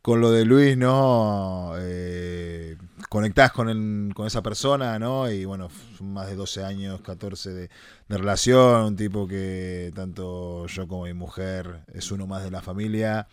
con 0.01 0.19
lo 0.21 0.31
de 0.31 0.45
Luis, 0.45 0.77
¿no? 0.77 1.73
Eh, 1.79 2.75
conectás 3.09 3.51
con, 3.51 3.69
el- 3.69 4.13
con 4.15 4.25
esa 4.27 4.41
persona, 4.41 4.97
¿no? 4.99 5.29
Y 5.29 5.45
bueno, 5.45 5.69
son 5.97 6.13
más 6.13 6.27
de 6.27 6.35
12 6.35 6.63
años, 6.63 7.01
14 7.01 7.51
de, 7.51 7.69
de 8.09 8.17
relación, 8.17 8.83
un 8.85 8.95
tipo 8.95 9.27
que 9.27 9.91
tanto 9.95 10.65
yo 10.67 10.87
como 10.87 11.03
mi 11.03 11.13
mujer 11.13 11.81
es 11.93 12.11
uno 12.11 12.25
más 12.27 12.43
de 12.43 12.51
la 12.51 12.61
familia. 12.61 13.27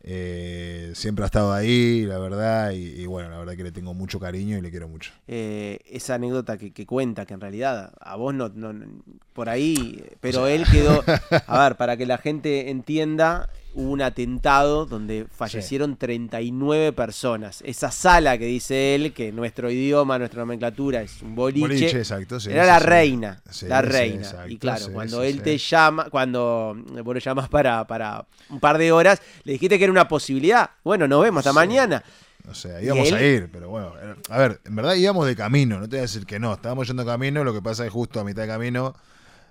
Eh, 0.00 0.92
siempre 0.94 1.24
ha 1.24 1.26
estado 1.26 1.52
ahí, 1.52 2.06
la 2.06 2.18
verdad, 2.18 2.70
y, 2.70 3.00
y 3.02 3.06
bueno, 3.06 3.30
la 3.30 3.38
verdad 3.38 3.56
que 3.56 3.64
le 3.64 3.72
tengo 3.72 3.94
mucho 3.94 4.20
cariño 4.20 4.56
y 4.56 4.60
le 4.60 4.70
quiero 4.70 4.88
mucho. 4.88 5.10
eh, 5.26 5.80
esa 5.90 6.14
anécdota 6.14 6.56
que, 6.56 6.72
que 6.72 6.86
cuenta, 6.86 7.26
que 7.26 7.34
en 7.34 7.40
realidad 7.40 7.92
a 8.00 8.14
vos 8.16 8.32
no, 8.32 8.48
no- 8.48 8.72
no- 8.72 8.86
por 9.32 9.48
ahí, 9.48 10.02
pero 10.20 10.46
él 10.46 10.64
quedó, 10.70 11.02
a 11.46 11.64
ver, 11.64 11.76
para 11.76 11.96
que 11.96 12.06
la 12.06 12.16
gente 12.18 12.70
entienda, 12.70 13.50
hubo 13.78 13.92
un 13.92 14.02
atentado 14.02 14.86
donde 14.86 15.26
fallecieron 15.30 15.96
39 15.96 16.92
personas. 16.92 17.62
Esa 17.64 17.92
sala 17.92 18.36
que 18.36 18.46
dice 18.46 18.96
él, 18.96 19.12
que 19.12 19.30
nuestro 19.30 19.70
idioma, 19.70 20.18
nuestra 20.18 20.40
nomenclatura 20.40 21.00
es 21.00 21.22
un 21.22 21.36
boliche, 21.36 21.68
Boliche, 21.68 21.98
exacto, 21.98 22.40
sí, 22.40 22.50
era 22.50 22.64
sí, 22.64 22.68
la 22.70 22.80
sí. 22.80 22.86
reina, 22.86 23.42
Sí, 23.48 23.66
la 23.66 23.80
sí, 23.82 23.86
reina. 23.86 24.16
exacto, 24.16 24.48
y 24.48 24.58
claro, 24.58 24.84
sí, 24.86 24.90
cuando 24.92 25.22
sí, 25.22 25.28
él 25.28 25.34
sí. 25.34 25.40
te 25.42 25.58
llama, 25.58 26.10
cuando 26.10 26.76
vos 27.04 27.14
lo 27.14 27.20
llamas 27.20 27.48
para, 27.48 27.86
para 27.86 28.26
un 28.50 28.58
par 28.58 28.78
de 28.78 28.90
horas, 28.90 29.22
le 29.44 29.52
dijiste 29.52 29.78
que 29.78 29.84
era 29.84 29.92
una 29.92 30.08
posibilidad. 30.08 30.70
Bueno, 30.82 31.06
nos 31.06 31.22
vemos 31.22 31.38
hasta 31.38 31.52
mañana. 31.52 32.02
O 32.50 32.54
sea, 32.54 32.82
íbamos 32.82 33.12
a 33.12 33.22
ir, 33.22 33.48
pero 33.52 33.68
bueno, 33.68 33.92
a 34.28 34.38
ver, 34.38 34.60
en 34.64 34.74
verdad 34.74 34.94
íbamos 34.94 35.24
de 35.24 35.36
camino, 35.36 35.78
no 35.78 35.84
te 35.84 35.96
voy 35.96 35.98
a 35.98 36.02
decir 36.02 36.26
que 36.26 36.40
no, 36.40 36.52
estábamos 36.54 36.88
yendo 36.88 37.06
camino, 37.06 37.44
lo 37.44 37.52
que 37.52 37.62
pasa 37.62 37.84
es 37.84 37.90
que 37.90 37.92
justo 37.92 38.18
a 38.18 38.24
mitad 38.24 38.42
de 38.42 38.48
camino 38.48 38.96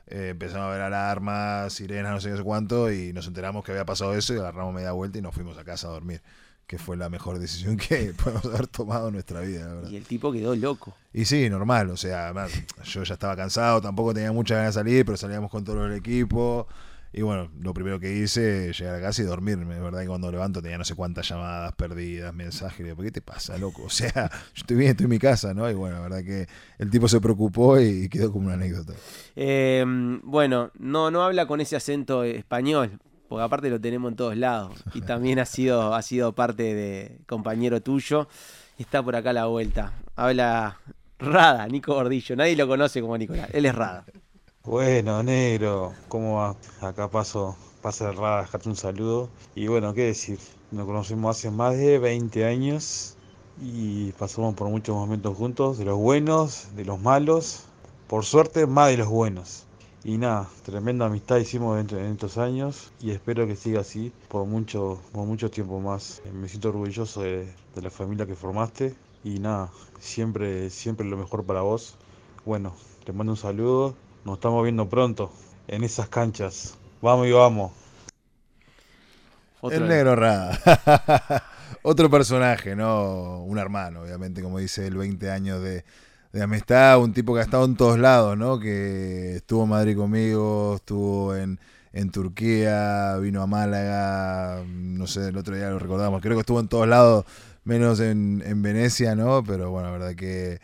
eh, 0.08 0.30
empezamos 0.30 0.68
a 0.68 0.70
ver 0.72 0.82
alarmas, 0.82 1.74
sirenas, 1.74 2.14
no 2.14 2.22
sé 2.22 2.32
qué 2.32 2.38
sé 2.38 2.44
cuánto, 2.44 2.92
y 2.92 3.12
nos 3.14 3.28
enteramos 3.28 3.64
que 3.64 3.72
había 3.72 3.86
pasado 3.86 4.14
eso 4.14 4.34
y 4.34 4.38
agarramos 4.38 4.74
media 4.74 4.92
vuelta 4.94 5.18
y 5.18 5.22
nos 5.22 5.36
fuimos 5.36 5.58
a 5.58 5.64
casa 5.64 5.88
a 5.88 5.92
dormir, 5.92 6.22
que 6.66 6.78
fue 6.78 6.96
la 6.96 7.10
mejor 7.10 7.40
decisión 7.40 7.78
que 7.78 8.14
podemos 8.24 8.46
haber 8.46 8.68
tomado 8.68 9.08
en 9.08 9.16
nuestra 9.16 9.42
vida, 9.42 9.68
la 9.68 9.74
verdad. 9.74 9.90
Y 9.90 9.98
el 9.98 10.06
tipo 10.06 10.32
quedó 10.32 10.56
loco. 10.56 10.96
Y 11.14 11.26
sí, 11.26 11.50
normal, 11.50 11.90
o 11.90 11.98
sea, 11.98 12.26
además, 12.26 12.52
yo 12.86 13.04
ya 13.04 13.14
estaba 13.14 13.36
cansado, 13.36 13.82
tampoco 13.82 14.14
tenía 14.14 14.32
muchas 14.32 14.58
ganas 14.58 14.76
de 14.76 14.80
salir, 14.80 15.06
pero 15.06 15.18
salíamos 15.18 15.52
con 15.52 15.64
todo 15.64 15.86
el 15.86 15.94
equipo. 15.94 16.68
Y 17.14 17.22
bueno, 17.22 17.50
lo 17.60 17.74
primero 17.74 18.00
que 18.00 18.14
hice, 18.14 18.72
llegar 18.74 18.96
a 18.96 19.02
casa 19.02 19.22
y 19.22 19.26
dormirme. 19.26 19.76
Es 19.76 19.82
verdad 19.82 20.02
que 20.02 20.08
cuando 20.08 20.32
levanto 20.32 20.62
tenía 20.62 20.78
no 20.78 20.84
sé 20.84 20.96
cuántas 20.96 21.28
llamadas 21.28 21.74
perdidas, 21.74 22.34
mensajes. 22.34 22.80
y 22.82 22.84
digo, 22.84 22.96
¿Por 22.96 23.06
qué 23.06 23.12
te 23.12 23.22
pasa, 23.22 23.58
loco? 23.58 23.84
O 23.88 23.90
sea, 23.90 24.30
yo 24.30 24.62
estoy 24.62 24.78
bien, 24.78 24.92
estoy 24.92 25.06
en 25.06 25.10
mi 25.10 25.20
casa, 25.20 25.54
¿no? 25.54 25.70
Y 25.70 25.74
bueno, 25.74 25.96
la 25.96 26.02
verdad 26.02 26.24
que 26.24 26.48
el 26.78 26.90
tipo 26.90 27.08
se 27.08 27.20
preocupó 27.22 27.80
y 27.80 28.10
quedó 28.10 28.32
como 28.32 28.46
una 28.46 28.56
anécdota. 28.56 28.94
Eh, 29.36 29.84
bueno, 30.24 30.72
no, 30.78 31.10
no 31.10 31.24
habla 31.24 31.48
con 31.48 31.62
ese 31.62 31.76
acento 31.76 32.24
español, 32.24 33.00
porque 33.28 33.44
aparte 33.44 33.70
lo 33.70 33.80
tenemos 33.80 34.12
en 34.12 34.16
todos 34.16 34.38
lados. 34.38 34.84
Y 34.94 35.02
también 35.02 35.40
ha 35.40 35.46
sido, 35.46 35.96
ha 35.96 36.02
sido 36.02 36.34
parte 36.34 36.76
de 36.76 37.18
compañero 37.26 37.82
tuyo. 37.82 38.28
Está 38.78 39.02
por 39.02 39.16
acá 39.16 39.32
a 39.32 39.34
la 39.34 39.46
vuelta. 39.46 39.94
Habla 40.16 40.78
Rada, 41.20 41.68
Nico 41.68 41.96
Gordillo. 41.96 42.36
Nadie 42.36 42.56
lo 42.56 42.68
conoce 42.68 43.02
como 43.02 43.18
Nicolás. 43.18 43.50
Él 43.54 43.66
es 43.66 43.74
Rada. 43.74 44.06
Bueno, 44.68 45.24
negro, 45.24 45.94
¿cómo 46.10 46.36
va? 46.38 46.60
Acá 46.82 47.10
paso, 47.10 47.58
paso 47.82 48.10
el 48.10 48.18
radar, 48.18 48.42
dejarte 48.46 48.68
un 48.70 48.76
saludo. 48.76 49.34
Y 49.56 49.68
bueno, 49.68 49.94
qué 49.94 50.02
decir, 50.04 50.40
nos 50.70 50.86
conocemos 50.86 51.38
hace 51.38 51.50
más 51.52 51.78
de 51.78 51.98
20 52.00 52.44
años 52.46 53.18
y 53.56 54.12
pasamos 54.14 54.56
por 54.56 54.68
muchos 54.70 54.94
momentos 54.96 55.36
juntos, 55.38 55.78
de 55.78 55.86
los 55.86 55.98
buenos, 55.98 56.76
de 56.76 56.84
los 56.86 57.00
malos, 57.00 57.72
por 58.08 58.26
suerte 58.26 58.68
más 58.68 58.90
de 58.90 58.98
los 58.98 59.08
buenos. 59.08 59.70
Y 60.04 60.18
nada, 60.18 60.50
tremenda 60.64 61.06
amistad 61.08 61.38
hicimos 61.38 61.78
dentro- 61.78 62.00
en 62.00 62.12
estos 62.12 62.38
años 62.38 62.94
y 63.00 63.12
espero 63.12 63.48
que 63.48 63.56
siga 63.56 63.80
así 63.82 64.14
por 64.28 64.46
mucho, 64.46 65.02
por 65.14 65.26
mucho 65.26 65.50
tiempo 65.50 65.80
más. 65.80 66.22
Me 66.26 66.48
siento 66.50 66.70
orgulloso 66.70 67.22
de, 67.22 67.56
de 67.74 67.82
la 67.82 67.90
familia 67.90 68.28
que 68.28 68.36
formaste 68.36 69.00
y 69.24 69.40
nada, 69.40 69.72
siempre, 69.98 70.70
siempre 70.70 71.08
lo 71.08 71.18
mejor 71.18 71.46
para 71.46 71.62
vos. 71.62 71.98
Bueno, 72.46 72.76
te 73.04 73.14
mando 73.14 73.34
un 73.34 73.38
saludo, 73.38 73.98
nos 74.28 74.40
estamos 74.40 74.62
viendo 74.62 74.90
pronto 74.90 75.32
en 75.70 75.86
esas 75.86 76.10
canchas. 76.10 76.78
Vamos 77.02 77.28
y 77.28 77.32
vamos. 77.32 77.72
el 79.72 79.88
negro 79.88 80.18
Rada. 80.18 80.60
Otro 81.82 82.10
personaje, 82.10 82.76
¿no? 82.76 83.44
Un 83.44 83.58
hermano, 83.58 84.02
obviamente, 84.02 84.42
como 84.42 84.60
dice 84.60 84.86
él, 84.86 84.98
20 84.98 85.32
años 85.32 85.64
de, 85.64 85.86
de 86.34 86.44
amistad, 86.44 87.00
un 87.02 87.14
tipo 87.14 87.34
que 87.34 87.40
ha 87.40 87.44
estado 87.44 87.64
en 87.64 87.78
todos 87.78 87.98
lados, 87.98 88.38
¿no? 88.38 88.60
Que 88.60 89.38
estuvo 89.38 89.64
en 89.64 89.70
Madrid 89.70 89.96
conmigo, 89.96 90.76
estuvo 90.76 91.34
en, 91.34 91.58
en 91.94 92.12
Turquía, 92.12 93.16
vino 93.22 93.42
a 93.42 93.48
Málaga, 93.48 94.62
no 94.68 95.08
sé, 95.08 95.30
el 95.30 95.38
otro 95.38 95.56
día 95.56 95.70
lo 95.70 95.80
recordamos, 95.80 96.22
creo 96.22 96.36
que 96.36 96.42
estuvo 96.42 96.60
en 96.60 96.68
todos 96.68 96.86
lados, 96.86 97.24
menos 97.64 98.02
en, 98.02 98.44
en 98.46 98.62
Venecia, 98.62 99.16
¿no? 99.16 99.42
Pero 99.46 99.72
bueno, 99.72 99.88
la 99.88 99.98
verdad 99.98 100.16
que 100.16 100.60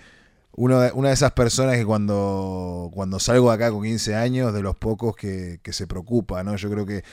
uno 0.55 0.79
de- 0.81 0.91
una 0.93 1.09
de 1.09 1.13
esas 1.15 1.31
personas 1.33 1.75
que 1.77 1.85
cuando, 1.85 2.89
cuando 2.93 3.19
salgo 3.19 3.49
de 3.49 3.55
acá 3.55 3.71
con 3.71 3.83
15 3.83 4.15
años, 4.15 4.53
de 4.53 4.61
los 4.61 4.75
pocos 4.77 5.15
que, 5.15 5.59
que 5.63 5.73
se 5.73 5.87
preocupa, 5.87 6.43
¿no? 6.43 6.55
Yo 6.55 6.69
creo 6.69 6.85
que 6.85 7.03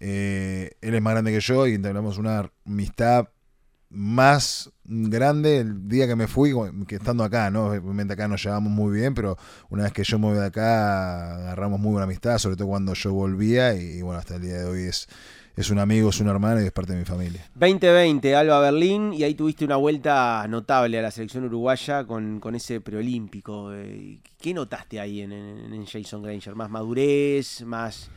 Eh, 0.00 0.72
él 0.80 0.94
es 0.94 1.02
más 1.02 1.12
grande 1.14 1.32
que 1.32 1.40
yo 1.40 1.66
y 1.66 1.74
entablamos 1.74 2.18
una 2.18 2.50
amistad 2.66 3.28
más 3.90 4.70
grande 4.84 5.58
el 5.58 5.88
día 5.88 6.06
que 6.06 6.16
me 6.16 6.26
fui 6.26 6.52
que 6.86 6.96
estando 6.96 7.24
acá, 7.24 7.50
¿no? 7.50 7.66
Obviamente 7.68 8.12
acá 8.14 8.28
nos 8.28 8.42
llevamos 8.44 8.70
muy 8.72 8.94
bien, 8.98 9.14
pero 9.14 9.38
una 9.70 9.84
vez 9.84 9.92
que 9.92 10.04
yo 10.04 10.18
me 10.18 10.26
voy 10.28 10.36
de 10.38 10.46
acá 10.46 11.36
agarramos 11.36 11.80
muy 11.80 11.92
buena 11.92 12.04
amistad, 12.04 12.38
sobre 12.38 12.56
todo 12.56 12.68
cuando 12.68 12.92
yo 12.94 13.12
volvía 13.14 13.74
y, 13.74 13.98
y 13.98 14.02
bueno, 14.02 14.18
hasta 14.20 14.36
el 14.36 14.42
día 14.42 14.58
de 14.58 14.64
hoy 14.66 14.82
es, 14.82 15.08
es 15.58 15.70
un 15.70 15.78
amigo, 15.78 16.10
es 16.10 16.20
un 16.20 16.28
hermano 16.28 16.60
y 16.62 16.64
es 16.66 16.72
parte 16.72 16.92
de 16.92 16.98
mi 17.00 17.04
familia. 17.04 17.44
2020, 17.54 18.36
Alba 18.36 18.60
Berlín, 18.60 19.12
y 19.12 19.24
ahí 19.24 19.34
tuviste 19.34 19.64
una 19.64 19.76
vuelta 19.76 20.46
notable 20.48 20.98
a 20.98 21.02
la 21.02 21.10
selección 21.10 21.44
uruguaya 21.44 22.04
con, 22.04 22.38
con 22.40 22.54
ese 22.54 22.80
preolímpico. 22.80 23.72
Eh, 23.74 24.20
¿Qué 24.40 24.54
notaste 24.54 25.00
ahí 25.00 25.20
en, 25.22 25.32
en- 25.32 25.72
en 25.74 25.84
Jason 25.86 26.22
Granger? 26.22 26.54
¿Más 26.54 26.70
madurez? 26.70 27.62
¿Más...? 27.62 28.10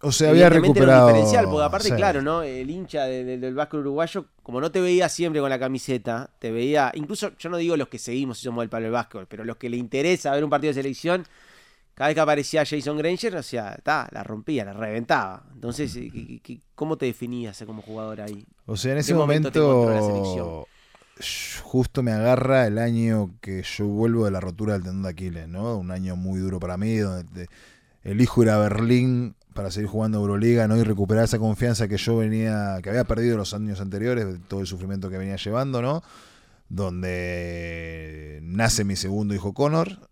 O 0.00 0.12
sea, 0.12 0.30
había 0.30 0.48
recuperado... 0.48 1.08
diferencial, 1.08 1.46
porque 1.46 1.64
aparte, 1.64 1.88
sí. 1.88 1.94
claro, 1.94 2.22
¿no? 2.22 2.42
El 2.42 2.70
hincha 2.70 3.04
de- 3.06 3.24
de- 3.24 3.38
del 3.38 3.54
básquet 3.54 3.80
uruguayo, 3.80 4.26
como 4.44 4.60
no 4.60 4.70
te 4.70 4.80
veía 4.80 5.08
siempre 5.08 5.40
con 5.40 5.50
la 5.50 5.58
camiseta, 5.58 6.30
te 6.38 6.52
veía, 6.52 6.92
incluso 6.94 7.32
yo 7.36 7.50
no 7.50 7.56
digo 7.56 7.76
los 7.76 7.88
que 7.88 7.98
seguimos 7.98 8.38
y 8.40 8.44
somos 8.44 8.62
del 8.62 8.68
palo 8.68 8.84
del 8.84 8.92
básquet, 8.92 9.26
pero 9.28 9.44
los 9.44 9.56
que 9.56 9.68
le 9.68 9.76
interesa 9.76 10.30
ver 10.32 10.44
un 10.44 10.50
partido 10.50 10.70
de 10.70 10.74
selección, 10.82 11.26
cada 11.98 12.08
vez 12.08 12.14
que 12.14 12.20
aparecía 12.20 12.64
Jason 12.64 12.96
Granger, 12.96 13.34
o 13.36 13.42
sea, 13.42 13.76
ta, 13.82 14.08
la 14.12 14.22
rompía, 14.22 14.64
la 14.64 14.72
reventaba. 14.72 15.42
Entonces, 15.52 15.94
eh, 15.96 16.08
¿qué- 16.12 16.26
qué- 16.26 16.40
qué- 16.40 16.60
¿cómo 16.76 16.96
te 16.96 17.06
definías 17.06 17.60
como 17.66 17.82
jugador 17.82 18.20
ahí? 18.20 18.46
O 18.66 18.76
sea, 18.76 18.92
en 18.92 18.98
¿Qué 18.98 19.00
ese 19.00 19.14
momento 19.14 19.50
justo 21.64 22.02
me 22.04 22.12
agarra 22.12 22.68
el 22.68 22.78
año 22.78 23.34
que 23.40 23.64
yo 23.64 23.86
vuelvo 23.86 24.24
de 24.26 24.30
la 24.30 24.38
rotura 24.38 24.74
del 24.74 24.84
tendón 24.84 25.02
de 25.02 25.08
Aquiles, 25.08 25.48
¿no? 25.48 25.76
Un 25.76 25.90
año 25.90 26.14
muy 26.14 26.38
duro 26.38 26.60
para 26.60 26.76
mí, 26.76 26.96
donde 26.98 27.24
te- 27.24 27.48
elijo 28.08 28.44
ir 28.44 28.50
a 28.50 28.58
Berlín 28.58 29.34
para 29.52 29.72
seguir 29.72 29.88
jugando 29.90 30.18
Euroliga, 30.18 30.68
¿no? 30.68 30.76
Y 30.76 30.84
recuperar 30.84 31.24
esa 31.24 31.40
confianza 31.40 31.88
que 31.88 31.96
yo 31.96 32.16
venía, 32.16 32.78
que 32.80 32.90
había 32.90 33.02
perdido 33.02 33.36
los 33.36 33.52
años 33.54 33.80
anteriores, 33.80 34.24
de 34.24 34.38
todo 34.38 34.60
el 34.60 34.68
sufrimiento 34.68 35.10
que 35.10 35.18
venía 35.18 35.34
llevando, 35.34 35.82
¿no? 35.82 36.04
Donde 36.68 38.38
nace 38.42 38.84
mi 38.84 38.94
segundo 38.94 39.34
hijo 39.34 39.52
Connor, 39.54 40.08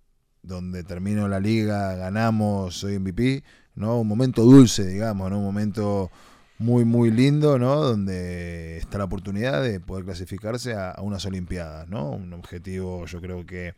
donde 0.46 0.84
termino 0.84 1.28
la 1.28 1.40
liga, 1.40 1.94
ganamos, 1.96 2.76
soy 2.76 2.98
MVP, 2.98 3.42
¿no? 3.74 4.00
Un 4.00 4.08
momento 4.08 4.42
dulce, 4.42 4.86
digamos, 4.86 5.30
¿no? 5.30 5.38
Un 5.38 5.44
momento 5.44 6.10
muy, 6.58 6.84
muy 6.84 7.10
lindo, 7.10 7.58
¿no? 7.58 7.76
Donde 7.76 8.78
está 8.78 8.98
la 8.98 9.04
oportunidad 9.04 9.62
de 9.62 9.80
poder 9.80 10.04
clasificarse 10.04 10.74
a, 10.74 10.94
unas 11.00 11.26
Olimpiadas, 11.26 11.88
¿no? 11.88 12.10
Un 12.10 12.32
objetivo, 12.32 13.06
yo 13.06 13.20
creo 13.20 13.44
que 13.44 13.74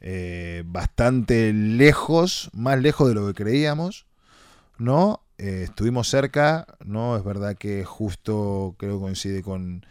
eh, 0.00 0.62
bastante 0.66 1.52
lejos, 1.52 2.50
más 2.52 2.80
lejos 2.80 3.08
de 3.08 3.14
lo 3.14 3.26
que 3.26 3.34
creíamos, 3.34 4.06
¿no? 4.78 5.20
Eh, 5.38 5.62
estuvimos 5.64 6.08
cerca, 6.08 6.66
¿no? 6.84 7.16
Es 7.16 7.24
verdad 7.24 7.56
que 7.56 7.84
justo 7.84 8.74
creo 8.78 9.00
coincide 9.00 9.42
con 9.42 9.84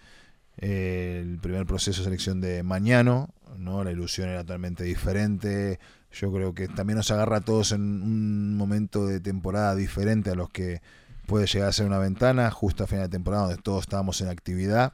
eh, 0.58 1.22
el 1.24 1.38
primer 1.40 1.66
proceso 1.66 2.02
de 2.02 2.06
selección 2.06 2.42
de 2.42 2.64
Mañano, 2.64 3.30
¿no? 3.58 3.84
La 3.84 3.92
ilusión 3.92 4.30
era 4.30 4.42
totalmente 4.42 4.84
diferente. 4.84 5.80
Yo 6.16 6.32
creo 6.32 6.54
que 6.54 6.70
también 6.70 6.96
nos 6.96 7.12
agarra 7.12 7.38
a 7.38 7.42
todos 7.42 7.74
en 7.74 7.82
un 7.82 8.56
momento 8.56 9.06
de 9.06 9.20
temporada 9.20 9.76
diferente 9.76 10.30
a 10.30 10.36
los 10.36 10.50
que 10.50 10.82
puede 11.28 11.46
llegar 11.46 11.70
a 11.70 11.74
ser 11.74 11.86
una 11.86 11.98
ventana, 11.98 12.50
justo 12.52 12.84
a 12.84 12.88
final 12.88 13.04
de 13.06 13.10
temporada 13.10 13.48
donde 13.48 13.62
todos 13.62 13.82
estábamos 13.82 14.22
en 14.22 14.30
actividad, 14.30 14.94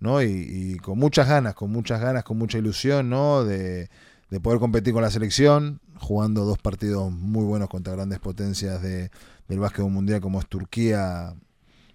¿no? 0.00 0.22
Y, 0.22 0.28
y 0.28 0.76
con 0.78 0.98
muchas 0.98 1.28
ganas, 1.28 1.54
con 1.54 1.70
muchas 1.70 2.00
ganas, 2.00 2.24
con 2.24 2.38
mucha 2.38 2.56
ilusión, 2.56 3.10
¿no? 3.10 3.44
De, 3.44 3.90
de 4.30 4.40
poder 4.40 4.60
competir 4.60 4.94
con 4.94 5.02
la 5.02 5.10
selección, 5.10 5.80
jugando 5.98 6.46
dos 6.46 6.56
partidos 6.56 7.12
muy 7.12 7.44
buenos 7.44 7.68
contra 7.68 7.92
grandes 7.92 8.18
potencias 8.18 8.80
de, 8.80 9.10
del 9.48 9.58
básquet 9.58 9.84
mundial 9.84 10.22
como 10.22 10.40
es 10.40 10.46
Turquía, 10.46 11.34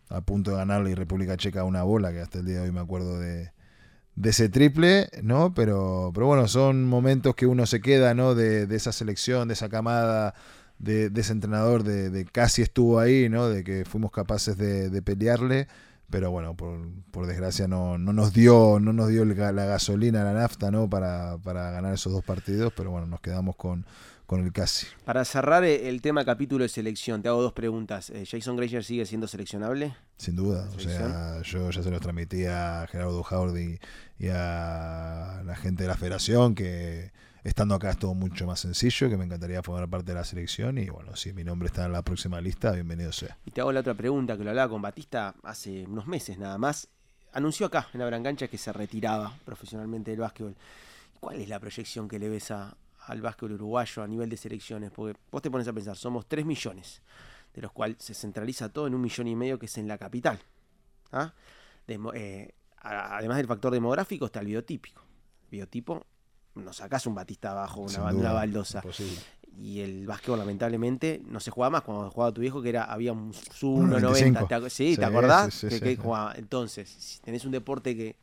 a 0.09 0.21
punto 0.21 0.51
de 0.51 0.57
ganarle 0.57 0.91
y 0.91 0.93
República 0.93 1.35
Checa 1.35 1.63
una 1.63 1.81
bola, 1.81 2.11
que 2.11 2.21
hasta 2.21 2.37
el 2.37 2.45
día 2.45 2.57
de 2.57 2.61
hoy 2.65 2.71
me 2.71 2.79
acuerdo 2.79 3.19
de, 3.19 3.51
de 4.17 4.31
ese 4.31 4.49
triple, 4.49 5.09
¿no? 5.21 5.53
Pero, 5.53 6.11
pero 6.13 6.25
bueno, 6.25 6.47
son 6.47 6.85
momentos 6.85 7.35
que 7.35 7.45
uno 7.45 7.65
se 7.67 7.81
queda, 7.81 8.15
¿no? 8.15 8.33
De, 8.35 8.65
de 8.65 8.75
esa 8.75 8.91
selección, 8.91 9.47
de 9.47 9.53
esa 9.53 9.69
camada, 9.69 10.33
de, 10.79 11.09
de 11.11 11.21
ese 11.21 11.33
entrenador, 11.33 11.83
de, 11.83 12.09
de 12.09 12.25
casi 12.25 12.63
estuvo 12.63 12.99
ahí, 12.99 13.29
¿no? 13.29 13.47
De 13.47 13.63
que 13.63 13.85
fuimos 13.85 14.11
capaces 14.11 14.57
de, 14.57 15.01
pelearle, 15.03 15.67
pero 16.09 16.31
bueno, 16.31 16.55
por, 16.55 16.79
por 17.11 17.27
desgracia 17.27 17.67
no, 17.67 17.99
no 17.99 18.11
nos 18.11 18.33
dio, 18.33 18.79
no 18.81 18.91
nos 18.91 19.09
dio 19.09 19.23
la 19.23 19.51
gasolina, 19.65 20.23
la 20.23 20.33
nafta, 20.33 20.71
¿no? 20.71 20.89
Para, 20.89 21.37
para 21.37 21.69
ganar 21.69 21.93
esos 21.93 22.11
dos 22.11 22.23
partidos, 22.23 22.73
pero 22.75 22.89
bueno, 22.89 23.05
nos 23.05 23.21
quedamos 23.21 23.55
con, 23.55 23.85
con 24.27 24.43
el 24.45 24.51
casi. 24.51 24.85
Para 25.05 25.25
cerrar 25.25 25.63
eh, 25.63 25.87
el 25.89 26.01
tema 26.01 26.23
capítulo 26.25 26.63
de 26.63 26.69
selección, 26.69 27.21
te 27.23 27.29
hago 27.29 27.41
dos 27.41 27.53
preguntas. 27.53 28.09
Eh, 28.11 28.25
¿Jason 28.29 28.55
Granger 28.57 28.83
sigue 28.83 29.05
siendo 29.05 29.25
seleccionable? 29.27 29.95
Sin 30.17 30.35
duda, 30.35 30.65
¿La 30.65 30.75
o 30.75 30.79
sea, 30.79 31.41
yo 31.43 31.71
ya 31.71 31.81
se 31.81 31.89
los 31.89 32.01
transmití 32.01 32.45
a 32.45 32.85
Gerardo 32.91 33.25
y, 33.57 33.79
y 34.19 34.27
a 34.27 35.41
la 35.45 35.55
gente 35.55 35.83
de 35.83 35.89
la 35.89 35.95
federación 35.95 36.53
que 36.55 37.11
estando 37.43 37.75
acá 37.75 37.91
es 37.91 37.97
todo 37.97 38.13
mucho 38.13 38.45
más 38.45 38.59
sencillo, 38.59 39.09
que 39.09 39.15
me 39.15 39.23
encantaría 39.23 39.63
formar 39.63 39.87
parte 39.87 40.11
de 40.11 40.15
la 40.15 40.25
selección 40.25 40.77
y 40.77 40.89
bueno, 40.89 41.15
si 41.15 41.31
mi 41.31 41.45
nombre 41.45 41.67
está 41.67 41.85
en 41.85 41.93
la 41.93 42.01
próxima 42.01 42.41
lista, 42.41 42.71
bienvenido 42.73 43.13
sea. 43.13 43.37
Y 43.45 43.51
te 43.51 43.61
hago 43.61 43.71
la 43.71 43.79
otra 43.79 43.93
pregunta 43.93 44.37
que 44.37 44.43
lo 44.43 44.49
hablaba 44.49 44.69
con 44.69 44.81
Batista 44.81 45.35
hace 45.43 45.85
unos 45.85 46.05
meses 46.05 46.37
nada 46.37 46.57
más. 46.57 46.89
Anunció 47.31 47.67
acá 47.67 47.87
en 47.93 48.01
la 48.01 48.05
Brancancha 48.07 48.49
que 48.49 48.57
se 48.57 48.73
retiraba 48.73 49.33
profesionalmente 49.45 50.11
del 50.11 50.19
básquetbol. 50.19 50.55
¿Cuál 51.21 51.39
es 51.39 51.47
la 51.47 51.59
proyección 51.59 52.09
que 52.09 52.19
le 52.19 52.27
ves 52.27 52.51
a- 52.51 52.75
al 53.07 53.21
básquetbol 53.21 53.53
uruguayo 53.53 54.03
a 54.03 54.07
nivel 54.07 54.29
de 54.29 54.37
selecciones? 54.37 54.91
Porque 54.91 55.19
vos 55.31 55.41
te 55.41 55.49
pones 55.51 55.67
a 55.67 55.73
pensar, 55.73 55.95
somos 55.97 56.25
3 56.27 56.45
millones, 56.45 57.01
de 57.53 57.61
los 57.61 57.71
cuales 57.71 57.97
se 57.99 58.13
centraliza 58.13 58.69
todo 58.69 58.87
en 58.87 58.95
un 58.95 59.01
millón 59.01 59.27
y 59.27 59.35
medio 59.35 59.57
que 59.59 59.65
es 59.65 59.77
en 59.77 59.87
la 59.87 59.97
capital. 59.97 60.39
¿ah? 61.11 61.33
Eh, 61.87 62.53
además 62.81 63.37
del 63.37 63.47
factor 63.47 63.71
demográfico 63.73 64.25
está 64.25 64.39
el 64.41 64.47
biotípico. 64.47 65.01
Biotipo, 65.49 66.05
no 66.55 66.73
sacás 66.73 67.05
un 67.07 67.15
Batista 67.15 67.51
abajo, 67.51 67.81
una, 67.81 68.01
baldosa. 68.33 68.79
imposible. 68.79 69.19
Y 69.59 69.79
el 69.79 70.05
básquetbol, 70.05 70.37
lamentablemente, 70.39 71.19
no 71.25 71.39
se 71.39 71.49
jugaba 71.49 71.71
más. 71.71 71.81
Cuando 71.81 72.11
jugaba 72.11 72.31
tu 72.31 72.41
viejo, 72.41 72.61
que 72.61 72.69
era 72.69 72.83
había 72.83 73.11
un 73.13 73.33
sub 73.33 73.79
1.95. 73.79 74.31
1.90. 74.43 74.47
¿te 74.47 74.55
ac- 74.55 74.69
Sí, 74.69 74.95
¿te 74.97 75.05
acordás? 75.05 75.51
sí, 75.53 75.59
sí, 75.61 75.67
que, 75.69 75.75
sí, 75.75 75.81
que 75.81 75.95
sí. 75.95 76.01
jugaba. 76.01 76.33
Entonces, 76.35 76.87
si 76.89 77.19
tenés 77.21 77.43
un 77.45 77.51
deporte 77.51 77.95
que 77.95 78.15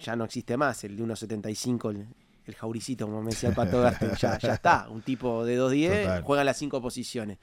ya 0.00 0.16
no 0.16 0.24
existe 0.24 0.56
más, 0.56 0.84
el 0.84 0.96
de 0.96 1.02
1.75, 1.02 2.06
el, 2.46 2.54
jauricito, 2.54 3.06
como 3.06 3.22
me 3.22 3.30
decía 3.30 3.48
el 3.50 3.54
Pato 3.54 3.80
Gaste, 3.82 4.10
ya, 4.18 4.38
ya 4.38 4.54
está. 4.54 4.88
Un 4.88 5.02
tipo 5.02 5.44
de 5.44 5.58
2.10 5.58 6.02
Total. 6.02 6.22
juega 6.22 6.44
las 6.44 6.56
cinco 6.58 6.80
posiciones. 6.82 7.38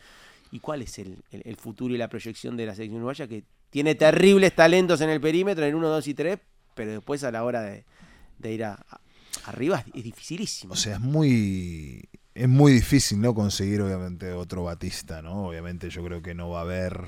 ¿Y 0.52 0.60
cuál 0.60 0.82
es 0.84 1.00
el, 1.00 1.18
el- 1.32 1.42
el 1.46 1.56
futuro 1.58 1.94
y 1.94 1.98
la 1.98 2.08
proyección 2.10 2.56
de 2.58 2.66
la 2.66 2.76
selección 2.76 2.98
uruguaya? 2.98 3.28
Que 3.28 3.44
tiene 3.70 3.96
terribles 3.96 4.54
talentos 4.56 5.02
en 5.02 5.10
el 5.10 5.20
perímetro, 5.20 5.64
en 5.64 5.70
el 5.70 5.76
1, 5.76 5.88
2 5.90 6.08
y 6.08 6.14
3, 6.14 6.40
pero 6.76 6.92
después 6.92 7.24
a 7.24 7.32
la 7.32 7.44
hora 7.44 7.62
de, 7.62 7.86
de 8.40 8.54
ir 8.54 8.64
a, 8.64 8.74
a- 8.74 9.00
arriba 9.46 9.80
es, 9.80 9.86
es 9.96 10.04
dificilísimo. 10.04 10.74
O 10.74 10.76
sea, 10.78 10.94
es 10.96 11.00
muy 11.02 12.08
es 12.36 12.50
muy 12.50 12.72
difícil 12.74 13.22
no 13.22 13.36
conseguir 13.36 13.82
obviamente 13.82 14.32
otro 14.34 14.64
Batista, 14.64 15.22
¿no? 15.22 15.48
Obviamente 15.48 15.90
yo 15.92 16.04
creo 16.04 16.22
que 16.24 16.34
no 16.34 16.50
va 16.50 16.60
a 16.60 16.62
haber, 16.64 17.04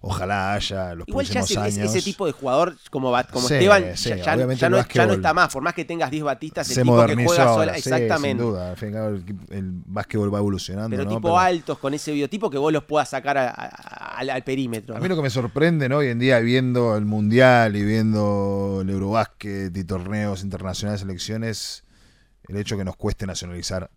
ojalá 0.00 0.54
haya 0.54 0.94
los 0.94 1.08
Igual 1.08 1.26
ya 1.26 1.32
próximos 1.40 1.66
ese, 1.66 1.80
años. 1.80 1.94
ese 1.94 2.04
tipo 2.04 2.26
de 2.26 2.32
jugador 2.32 2.76
como, 2.90 3.12
como 3.32 3.48
Sí, 3.48 3.54
Esteban 3.54 3.84
sí, 3.96 4.08
ya, 4.10 4.16
ya- 4.16 4.22
ya 4.54 4.68
no, 4.70 4.76
ya 4.86 5.04
está 5.12 5.34
más. 5.34 5.52
Por 5.52 5.62
más 5.62 5.74
que 5.74 5.84
tengas 5.84 6.10
10 6.10 6.22
batistas, 6.24 6.68
el 6.68 6.74
se 6.76 6.82
tipo 6.82 7.04
que 7.06 7.14
juega 7.24 7.44
sola. 7.54 7.72
sí, 7.74 7.78
exactamente. 7.80 8.42
sin 8.42 8.50
duda. 8.50 8.72
Al 8.72 8.84
el, 8.84 9.24
el 9.50 9.72
básquetbol 9.86 10.32
va 10.34 10.38
evolucionando, 10.38 10.90
Pero 10.90 11.04
¿no? 11.04 11.10
tipo 11.10 11.22
Pero- 11.28 11.38
altos 11.38 11.78
con 11.78 11.94
ese 11.94 12.12
biotipo 12.12 12.48
que 12.50 12.58
vos 12.58 12.72
los 12.72 12.84
puedas 12.84 13.08
sacar 13.10 13.38
a- 13.38 13.50
a- 13.50 14.18
al, 14.18 14.30
al 14.30 14.42
perímetro. 14.44 14.96
A 14.96 15.00
mí 15.00 15.08
lo 15.08 15.16
que 15.16 15.22
me 15.22 15.30
sorprende 15.30 15.88
¿no? 15.88 15.98
hoy 15.98 16.08
en 16.08 16.18
día, 16.18 16.38
viendo 16.40 16.96
el 16.96 17.04
Mundial 17.04 17.74
y 17.76 17.84
viendo 17.84 18.80
el 18.82 18.90
Eurobásquet 18.90 19.76
y 19.76 19.84
torneos 19.84 20.42
internacionales, 20.42 21.00
selecciones, 21.00 21.84
el 22.48 22.56
hecho 22.56 22.76
que 22.76 22.84
nos 22.84 22.96
cueste 22.96 23.26
nacionalizar 23.26 23.90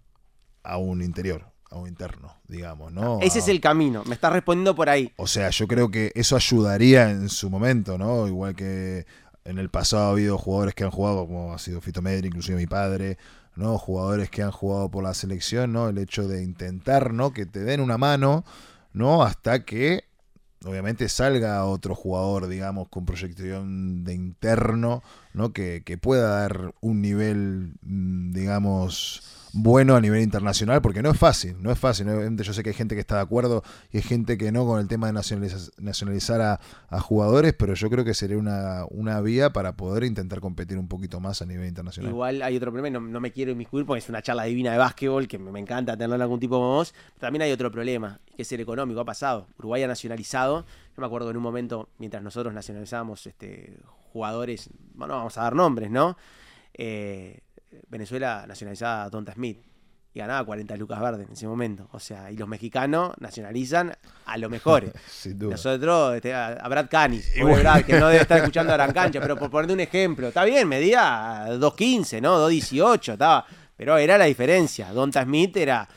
a 0.63 0.77
un 0.77 1.01
interior, 1.01 1.45
a 1.71 1.77
un 1.77 1.87
interno, 1.87 2.35
digamos, 2.47 2.91
¿no? 2.91 3.19
Ese 3.21 3.39
A- 3.39 3.41
es 3.41 3.47
el 3.47 3.59
camino. 3.61 4.03
Me 4.05 4.13
estás 4.15 4.33
respondiendo 4.33 4.75
por 4.75 4.89
ahí. 4.89 5.11
O 5.15 5.25
sea, 5.27 5.49
yo 5.49 5.67
creo 5.67 5.89
que 5.89 6.11
eso 6.15 6.35
ayudaría 6.35 7.09
en 7.09 7.29
su 7.29 7.49
momento, 7.49 7.97
¿no? 7.97 8.27
Igual 8.27 8.55
que 8.55 9.05
en 9.45 9.57
el 9.57 9.69
pasado 9.69 10.03
ha 10.07 10.11
habido 10.11 10.37
jugadores 10.37 10.75
que 10.75 10.83
han 10.83 10.91
jugado, 10.91 11.25
como 11.25 11.53
ha 11.53 11.59
sido 11.59 11.81
Fito 11.81 12.01
Medri, 12.01 12.27
inclusive 12.27 12.57
mi 12.57 12.67
padre, 12.67 13.17
¿no? 13.55 13.77
Jugadores 13.77 14.29
que 14.29 14.43
han 14.43 14.51
jugado 14.51 14.89
por 14.91 15.03
la 15.03 15.13
selección, 15.13 15.73
¿no? 15.73 15.89
El 15.89 15.97
hecho 15.97 16.27
de 16.27 16.43
intentar, 16.43 17.13
¿no? 17.13 17.31
Que 17.33 17.45
te 17.45 17.61
den 17.61 17.79
una 17.81 17.97
mano, 17.97 18.43
¿no? 18.93 19.23
Hasta 19.23 19.63
que, 19.65 20.03
obviamente, 20.65 21.09
salga 21.09 21.63
otro 21.65 21.95
jugador, 21.95 22.47
digamos, 22.47 22.87
con 22.89 23.05
proyección 23.05 24.03
de 24.03 24.13
interno, 24.13 25.01
¿no? 25.33 25.53
Que, 25.53 25.81
que 25.85 25.97
pueda 25.97 26.29
dar 26.41 26.73
un 26.81 27.01
nivel, 27.01 27.73
mm, 27.81 28.33
digamos, 28.33 29.23
bueno 29.53 29.95
a 29.95 30.01
nivel 30.01 30.21
internacional, 30.21 30.81
porque 30.81 31.01
no 31.01 31.11
es 31.11 31.17
fácil, 31.17 31.55
no 31.61 31.71
es 31.71 31.79
fácil. 31.79 32.07
Yo 32.37 32.53
sé 32.53 32.63
que 32.63 32.69
hay 32.69 32.75
gente 32.75 32.95
que 32.95 33.01
está 33.01 33.15
de 33.15 33.21
acuerdo 33.21 33.63
y 33.91 33.97
hay 33.97 34.03
gente 34.03 34.37
que 34.37 34.51
no 34.51 34.65
con 34.65 34.79
el 34.79 34.87
tema 34.87 35.07
de 35.07 35.13
nacionaliza- 35.13 35.71
nacionalizar 35.77 36.41
a, 36.41 36.99
jugadores, 37.01 37.53
pero 37.53 37.73
yo 37.73 37.89
creo 37.89 38.05
que 38.05 38.13
sería 38.13 38.37
una, 38.37 38.85
una 38.89 39.19
vía 39.21 39.51
para 39.51 39.75
poder 39.75 40.03
intentar 40.03 40.39
competir 40.39 40.77
un 40.77 40.87
poquito 40.87 41.19
más 41.19 41.41
a 41.41 41.45
nivel 41.45 41.67
internacional. 41.67 42.11
Igual 42.11 42.41
hay 42.41 42.55
otro 42.55 42.71
problema, 42.71 42.99
no, 42.99 43.05
no 43.05 43.19
me 43.19 43.31
quiero 43.31 43.51
inmiscuir 43.51 43.85
porque 43.85 43.99
es 43.99 44.09
una 44.09 44.21
charla 44.21 44.43
divina 44.43 44.71
de 44.71 44.77
básquetbol 44.77 45.27
que 45.27 45.39
me, 45.39 45.59
encanta 45.59 45.97
tener 45.97 46.21
algún 46.21 46.39
tipo 46.39 46.59
voz. 46.59 46.93
Pero 46.93 47.19
también 47.19 47.41
hay 47.43 47.51
otro 47.51 47.71
problema, 47.71 48.19
que 48.35 48.43
es 48.43 48.51
el 48.51 48.61
económico. 48.61 48.99
Ha 48.99 49.05
pasado. 49.05 49.47
Uruguay 49.57 49.83
ha 49.83 49.87
nacionalizado. 49.87 50.65
Yo 50.95 51.01
me 51.01 51.05
acuerdo 51.05 51.31
en 51.31 51.37
un 51.37 51.43
momento, 51.43 51.89
mientras 51.97 52.21
nosotros 52.23 52.53
nacionalizábamos 52.53 53.25
este, 53.25 53.77
jugadores, 54.13 54.69
bueno, 54.93 55.15
vamos 55.15 55.37
a 55.37 55.43
dar 55.43 55.55
nombres, 55.55 55.89
¿no? 55.89 56.17
Eh, 56.73 57.39
Venezuela 57.87 58.45
nacionalizaba 58.47 59.03
a 59.03 59.09
Donta 59.09 59.33
Smith 59.33 59.59
y 60.13 60.19
ganaba 60.19 60.45
40 60.45 60.75
lucas 60.75 60.99
verdes 60.99 61.27
en 61.27 61.33
ese 61.33 61.47
momento. 61.47 61.87
O 61.93 61.99
sea, 61.99 62.29
y 62.31 62.35
los 62.37 62.47
mexicanos 62.47 63.13
nacionalizan 63.19 63.93
a 64.25 64.37
los 64.37 64.49
mejores. 64.51 64.91
Sin 65.09 65.39
duda. 65.39 65.51
Nosotros, 65.51 66.15
este, 66.15 66.33
a 66.33 66.67
Brad 66.67 66.87
Canis, 66.89 67.31
bueno. 67.41 67.59
Brad, 67.59 67.83
que 67.83 67.97
no 67.99 68.07
debe 68.07 68.21
estar 68.21 68.39
escuchando 68.39 68.73
a 68.73 68.75
Gran 68.75 68.91
Cancha, 68.91 69.21
pero 69.21 69.37
por 69.37 69.49
ponerte 69.49 69.73
un 69.73 69.79
ejemplo, 69.79 70.27
está 70.27 70.43
bien, 70.43 70.67
medía 70.67 71.45
2.15, 71.49 72.21
¿no? 72.21 72.49
2.18, 72.49 73.13
estaba. 73.13 73.45
Pero 73.77 73.97
era 73.97 74.17
la 74.17 74.25
diferencia. 74.25 74.91
Donta 74.91 75.23
Smith 75.23 75.55
era. 75.57 75.87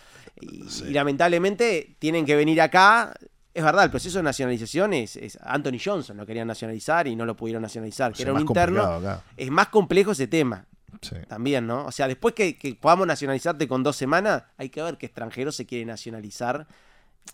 Y, 0.40 0.64
y 0.88 0.92
lamentablemente 0.92 1.96
tienen 1.98 2.24
que 2.24 2.36
venir 2.36 2.60
acá. 2.60 3.14
Es 3.52 3.62
verdad, 3.62 3.84
el 3.84 3.90
proceso 3.90 4.18
de 4.18 4.24
nacionalización 4.24 4.92
es, 4.94 5.16
es- 5.16 5.38
Anthony 5.42 5.78
Johnson 5.84 6.16
lo 6.16 6.26
querían 6.26 6.46
nacionalizar 6.48 7.06
y 7.06 7.14
no 7.14 7.24
lo 7.24 7.36
pudieron 7.36 7.62
nacionalizar, 7.62 8.12
que 8.12 8.18
sea, 8.18 8.24
era 8.24 8.32
un 8.34 8.40
interno. 8.40 8.82
acá. 8.84 9.22
Es 9.36 9.50
más 9.50 9.68
complejo 9.68 10.12
ese 10.12 10.26
tema. 10.26 10.66
Sí. 11.00 11.16
También, 11.28 11.66
¿no? 11.66 11.86
O 11.86 11.92
sea, 11.92 12.08
después 12.08 12.34
que, 12.34 12.56
que 12.56 12.74
podamos 12.74 13.06
nacionalizarte 13.06 13.66
con 13.68 13.82
dos 13.82 13.96
semanas, 13.96 14.42
hay 14.56 14.68
que 14.70 14.82
ver 14.82 14.96
qué 14.98 15.06
extranjero 15.06 15.52
se 15.52 15.66
quiere 15.66 15.84
nacionalizar, 15.84 16.66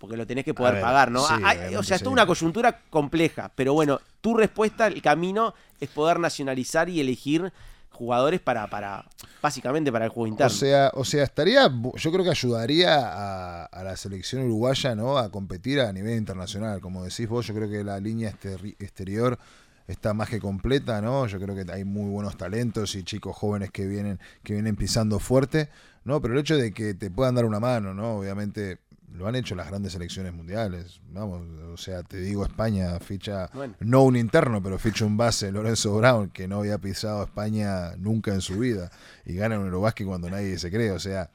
porque 0.01 0.17
lo 0.17 0.27
tenés 0.27 0.45
que 0.45 0.55
poder 0.55 0.75
ver, 0.75 0.83
pagar, 0.83 1.11
¿no? 1.11 1.21
sí, 1.27 1.35
Ah, 1.45 1.55
o 1.79 1.83
sea, 1.83 1.97
es 1.97 2.03
toda 2.03 2.13
una 2.13 2.27
coyuntura 2.27 2.81
compleja, 2.91 3.51
pero 3.55 3.73
bueno, 3.75 4.01
tu 4.21 4.37
respuesta, 4.37 4.87
el 4.87 5.03
camino 5.03 5.55
es 5.81 5.89
poder 5.89 6.21
nacionalizar 6.21 6.89
y 6.89 7.01
elegir 7.01 7.53
jugadores 7.91 8.41
para, 8.41 8.67
para 8.71 9.05
básicamente 9.43 9.93
para 9.93 10.07
el 10.07 10.11
juego 10.11 10.25
O 10.25 10.29
interno. 10.29 10.49
sea, 10.51 10.91
o 10.95 11.05
sea, 11.05 11.23
estaría, 11.25 11.69
yo 11.97 12.13
creo 12.13 12.25
que 12.25 12.31
ayudaría 12.31 12.95
a, 12.99 13.65
a 13.67 13.85
la 13.85 13.95
selección 13.97 14.43
uruguaya, 14.45 14.95
¿no? 14.95 15.19
A 15.19 15.31
competir 15.31 15.81
a 15.81 15.93
nivel 15.93 16.17
internacional. 16.17 16.81
Como 16.81 17.05
decís 17.05 17.29
vos, 17.29 17.47
yo 17.47 17.55
creo 17.55 17.69
que 17.69 17.85
la 17.85 17.99
línea 18.01 18.31
exterior 18.79 19.39
está 19.91 20.15
más 20.15 20.29
que 20.29 20.41
completa, 20.41 21.01
¿no? 21.01 21.27
Yo 21.27 21.41
creo 21.41 21.55
que 21.55 21.71
hay 21.73 21.85
muy 21.85 22.11
buenos 22.11 22.37
talentos 22.37 22.95
y 22.95 23.03
chicos 23.03 23.37
jóvenes 23.37 23.71
que 23.71 23.87
vienen, 23.87 24.19
que 24.43 24.53
vienen 24.55 24.77
pisando 24.77 25.19
fuerte, 25.19 25.69
¿no? 26.05 26.21
Pero 26.21 26.35
el 26.35 26.41
hecho 26.41 26.57
de 26.57 26.73
que 26.73 26.95
te 26.95 27.11
puedan 27.11 27.35
dar 27.35 27.45
una 27.45 27.61
mano, 27.61 27.93
¿no? 27.95 28.17
Obviamente 28.19 28.79
lo 29.13 29.27
han 29.27 29.35
hecho 29.35 29.57
las 29.57 29.67
grandes 29.69 29.93
selecciones 29.93 30.33
mundiales. 30.33 31.01
Vamos, 31.13 31.43
o 31.73 31.77
sea, 31.77 32.03
te 32.05 32.19
digo, 32.19 32.45
España 32.45 32.99
ficha, 33.01 33.51
Bueno. 33.53 33.75
no 33.81 34.03
un 34.05 34.17
interno, 34.17 34.63
pero 34.63 34.79
ficha 34.79 35.05
un 35.05 35.17
base, 35.17 35.51
Lorenzo 35.51 35.97
Brown, 35.97 36.31
que 36.31 36.47
no 36.47 36.59
había 36.61 36.79
pisado 36.79 37.25
España 37.25 37.97
nunca 37.97 38.33
en 38.33 38.41
su 38.41 38.59
vida. 38.59 38.91
Y 39.27 39.35
gana 39.35 39.59
un 39.59 39.67
Eurobásquet 39.67 40.07
cuando 40.07 40.31
nadie 40.31 40.57
se 40.59 40.71
cree. 40.71 40.93
O 40.93 41.01
sea, 41.01 41.29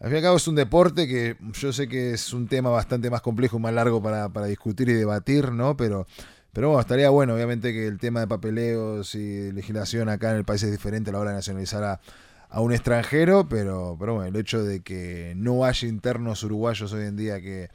al 0.00 0.06
fin 0.06 0.14
y 0.14 0.16
al 0.18 0.22
cabo 0.22 0.36
es 0.36 0.46
un 0.46 0.54
deporte 0.54 1.08
que 1.08 1.36
yo 1.54 1.72
sé 1.72 1.88
que 1.88 2.12
es 2.12 2.32
un 2.32 2.46
tema 2.46 2.70
bastante 2.70 3.10
más 3.10 3.20
complejo 3.20 3.56
y 3.56 3.60
más 3.60 3.74
largo 3.74 4.00
para, 4.00 4.28
para 4.28 4.46
discutir 4.46 4.88
y 4.88 4.92
debatir, 4.94 5.50
¿no? 5.50 5.76
Pero, 5.76 6.06
pero 6.52 6.68
bueno, 6.68 6.80
estaría 6.80 7.10
bueno, 7.10 7.34
obviamente, 7.34 7.72
que 7.72 7.86
el 7.86 7.98
tema 7.98 8.20
de 8.20 8.26
papeleos 8.26 9.14
y 9.14 9.52
legislación 9.52 10.08
acá 10.08 10.30
en 10.30 10.38
el 10.38 10.44
país 10.44 10.62
es 10.62 10.70
diferente 10.70 11.10
a 11.10 11.12
la 11.12 11.20
hora 11.20 11.30
de 11.30 11.36
nacionalizar 11.36 11.84
a, 11.84 12.00
a 12.48 12.60
un 12.60 12.72
extranjero, 12.72 13.48
pero, 13.48 13.96
pero 13.98 14.14
bueno, 14.14 14.28
el 14.28 14.36
hecho 14.36 14.62
de 14.62 14.80
que 14.80 15.34
no 15.36 15.64
haya 15.64 15.88
internos 15.88 16.42
uruguayos 16.42 16.92
hoy 16.92 17.04
en 17.04 17.16
día 17.16 17.40
que, 17.40 17.70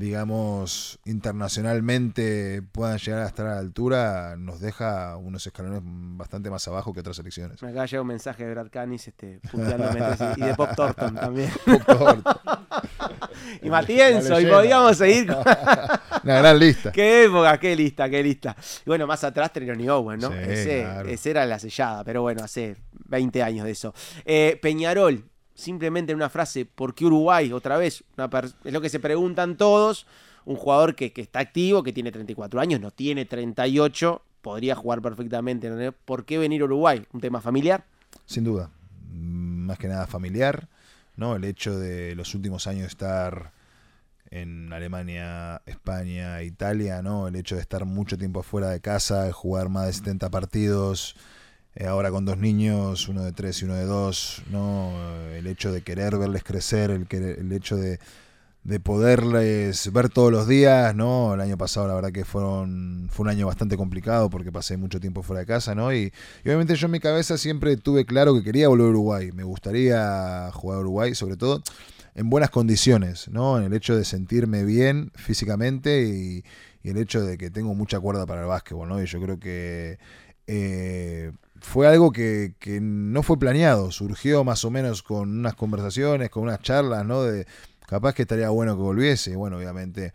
digamos, 0.00 0.98
internacionalmente 1.04 2.62
puedan 2.72 2.96
llegar 2.96 3.20
a 3.20 3.26
estar 3.26 3.46
a 3.46 3.56
la 3.56 3.60
altura, 3.60 4.34
nos 4.38 4.58
deja 4.58 5.18
unos 5.18 5.46
escalones 5.46 5.82
bastante 5.84 6.48
más 6.48 6.66
abajo 6.68 6.94
que 6.94 7.00
otras 7.00 7.16
selecciones. 7.16 7.62
Me 7.62 7.68
acaba 7.68 7.82
de 7.82 7.88
llegar 7.88 8.00
un 8.00 8.06
mensaje 8.06 8.46
de 8.46 8.50
Brad 8.50 8.68
Canis 8.70 9.08
este, 9.08 9.40
y 10.36 10.40
de 10.40 10.54
Pop 10.54 10.70
Thornton 10.74 11.14
también. 11.14 11.50
Pop 11.66 11.82
Thornton. 11.84 12.34
y 13.62 13.68
Matienzo, 13.68 14.40
y 14.40 14.46
podíamos 14.46 14.96
seguir 14.96 15.26
con... 15.26 15.36
Una 16.24 16.38
gran 16.38 16.58
lista. 16.58 16.92
Qué 16.92 17.24
época, 17.24 17.60
qué 17.60 17.76
lista, 17.76 18.08
qué 18.08 18.22
lista. 18.22 18.56
Y 18.86 18.88
bueno, 18.88 19.06
más 19.06 19.22
atrás 19.22 19.52
Trenoni 19.52 19.86
Owen, 19.90 20.18
¿no? 20.18 20.30
Sí, 20.30 20.36
ese, 20.48 20.80
claro. 20.80 21.08
ese 21.10 21.30
era 21.30 21.44
la 21.44 21.58
sellada, 21.58 22.04
pero 22.04 22.22
bueno, 22.22 22.42
hace 22.42 22.76
20 23.06 23.42
años 23.42 23.66
de 23.66 23.72
eso. 23.72 23.92
Eh, 24.24 24.58
Peñarol, 24.62 25.26
simplemente 25.60 26.12
en 26.12 26.16
una 26.16 26.28
frase, 26.28 26.64
¿por 26.66 26.94
qué 26.94 27.06
Uruguay? 27.06 27.52
Otra 27.52 27.76
vez, 27.76 28.02
una 28.16 28.30
es 28.64 28.72
lo 28.72 28.80
que 28.80 28.88
se 28.88 29.00
preguntan 29.00 29.56
todos. 29.56 30.06
Un 30.44 30.56
jugador 30.56 30.94
que, 30.94 31.12
que 31.12 31.20
está 31.20 31.38
activo, 31.38 31.82
que 31.82 31.92
tiene 31.92 32.10
34 32.10 32.60
años, 32.60 32.80
no 32.80 32.90
tiene 32.90 33.26
38, 33.26 34.22
podría 34.40 34.74
jugar 34.74 35.02
perfectamente. 35.02 35.92
¿Por 35.92 36.24
qué 36.24 36.38
venir 36.38 36.62
a 36.62 36.64
Uruguay? 36.64 37.06
¿Un 37.12 37.20
tema 37.20 37.40
familiar? 37.40 37.84
Sin 38.24 38.44
duda. 38.44 38.70
Mm, 39.12 39.66
Más 39.66 39.78
que 39.78 39.88
nada 39.88 40.06
familiar, 40.06 40.68
¿no? 41.16 41.36
El 41.36 41.44
hecho 41.44 41.78
de 41.78 42.14
los 42.14 42.34
últimos 42.34 42.66
años 42.66 42.88
estar 42.88 43.52
en 44.30 44.72
Alemania, 44.72 45.60
España, 45.66 46.42
Italia, 46.42 47.02
¿no? 47.02 47.28
El 47.28 47.36
hecho 47.36 47.56
de 47.56 47.60
estar 47.62 47.84
mucho 47.84 48.16
tiempo 48.16 48.42
fuera 48.42 48.70
de 48.70 48.80
casa, 48.80 49.30
jugar 49.32 49.68
más 49.68 49.86
de 49.86 49.92
70 49.92 50.30
partidos, 50.30 51.16
ahora 51.86 52.10
con 52.10 52.24
dos 52.24 52.38
niños, 52.38 53.08
uno 53.08 53.22
de 53.22 53.32
tres 53.32 53.62
y 53.62 53.64
uno 53.64 53.74
de 53.74 53.84
dos, 53.84 54.42
¿no? 54.50 54.92
El 55.32 55.46
hecho 55.46 55.72
de 55.72 55.82
querer 55.82 56.18
verles 56.18 56.42
crecer, 56.42 56.90
el, 56.90 57.06
el 57.10 57.52
hecho 57.52 57.76
de, 57.76 57.98
de 58.64 58.80
poderles 58.80 59.90
ver 59.92 60.10
todos 60.10 60.30
los 60.30 60.46
días, 60.46 60.94
¿no? 60.94 61.34
El 61.34 61.40
año 61.40 61.56
pasado 61.56 61.88
la 61.88 61.94
verdad 61.94 62.12
que 62.12 62.24
fueron, 62.24 63.08
fue 63.10 63.24
un 63.24 63.30
año 63.30 63.46
bastante 63.46 63.76
complicado 63.76 64.28
porque 64.28 64.52
pasé 64.52 64.76
mucho 64.76 65.00
tiempo 65.00 65.22
fuera 65.22 65.40
de 65.40 65.46
casa, 65.46 65.74
¿no? 65.74 65.94
Y, 65.94 66.12
y 66.44 66.48
obviamente 66.48 66.74
yo 66.74 66.86
en 66.86 66.92
mi 66.92 67.00
cabeza 67.00 67.38
siempre 67.38 67.76
tuve 67.76 68.04
claro 68.04 68.34
que 68.34 68.42
quería 68.42 68.68
volver 68.68 68.88
a 68.88 68.90
Uruguay, 68.90 69.32
me 69.32 69.44
gustaría 69.44 70.50
jugar 70.52 70.78
a 70.78 70.80
Uruguay, 70.80 71.14
sobre 71.14 71.36
todo 71.36 71.62
en 72.14 72.28
buenas 72.28 72.50
condiciones, 72.50 73.28
¿no? 73.28 73.56
En 73.58 73.64
el 73.64 73.72
hecho 73.72 73.96
de 73.96 74.04
sentirme 74.04 74.64
bien 74.64 75.12
físicamente 75.14 76.02
y, 76.02 76.44
y 76.82 76.90
el 76.90 76.98
hecho 76.98 77.22
de 77.22 77.38
que 77.38 77.50
tengo 77.50 77.74
mucha 77.74 77.98
cuerda 78.00 78.26
para 78.26 78.42
el 78.42 78.46
básquetbol, 78.48 78.88
¿no? 78.88 79.02
Y 79.02 79.06
yo 79.06 79.20
creo 79.22 79.38
que 79.38 79.98
eh, 80.46 81.32
fue 81.60 81.86
algo 81.86 82.12
que, 82.12 82.54
que 82.58 82.80
no 82.80 83.22
fue 83.22 83.38
planeado, 83.38 83.90
surgió 83.90 84.44
más 84.44 84.64
o 84.64 84.70
menos 84.70 85.02
con 85.02 85.38
unas 85.38 85.54
conversaciones, 85.54 86.30
con 86.30 86.44
unas 86.44 86.60
charlas, 86.60 87.04
¿no? 87.04 87.22
De 87.22 87.46
capaz 87.86 88.14
que 88.14 88.22
estaría 88.22 88.50
bueno 88.50 88.76
que 88.76 88.82
volviese. 88.82 89.36
Bueno, 89.36 89.56
obviamente 89.56 90.12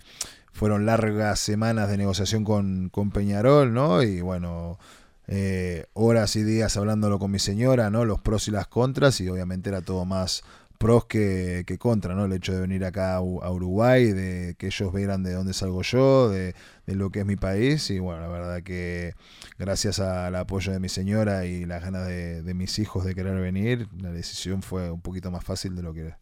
fueron 0.53 0.85
largas 0.85 1.39
semanas 1.39 1.89
de 1.89 1.97
negociación 1.97 2.43
con, 2.43 2.89
con 2.89 3.11
Peñarol, 3.11 3.73
¿no? 3.73 4.01
Y 4.01 4.21
bueno, 4.21 4.79
eh, 5.27 5.85
horas 5.93 6.35
y 6.35 6.43
días 6.43 6.77
hablándolo 6.77 7.19
con 7.19 7.31
mi 7.31 7.39
señora, 7.39 7.89
¿no? 7.89 8.05
Los 8.05 8.21
pros 8.21 8.47
y 8.47 8.51
las 8.51 8.67
contras, 8.67 9.19
y 9.21 9.27
obviamente 9.27 9.69
era 9.69 9.81
todo 9.81 10.05
más 10.05 10.43
pros 10.85 11.05
que, 11.05 11.65
contra, 11.79 12.13
¿no? 12.13 12.25
El 12.25 12.33
hecho 12.33 12.53
de 12.53 12.61
venir 12.61 12.85
acá 12.85 13.15
a, 13.15 13.21
Uruguay, 13.21 14.11
de 14.11 14.53
que 14.59 14.67
ellos 14.67 14.93
vieran 14.93 15.23
de 15.23 15.33
dónde 15.33 15.53
salgo 15.53 15.81
yo, 15.81 16.29
de, 16.29 16.53
de 16.85 16.95
lo 16.95 17.09
que 17.09 17.21
es 17.21 17.25
mi 17.25 17.37
país, 17.37 17.89
y 17.89 17.97
bueno, 17.97 18.21
la 18.21 18.27
verdad 18.27 18.61
que 18.61 19.15
gracias 19.57 19.99
al 19.99 20.35
apoyo 20.35 20.71
de 20.71 20.79
mi 20.79 20.87
señora 20.87 21.47
y 21.47 21.65
las 21.65 21.83
ganas 21.83 22.07
de, 22.07 22.53
mis 22.53 22.77
hijos 22.77 23.03
de 23.03 23.15
querer 23.15 23.33
venir, 23.41 23.87
la 23.99 24.11
decisión 24.11 24.61
fue 24.61 24.91
un 24.91 25.01
poquito 25.01 25.31
más 25.31 25.43
fácil 25.43 25.75
de 25.75 25.81
lo 25.81 25.91
que 25.91 26.01
era. 26.01 26.19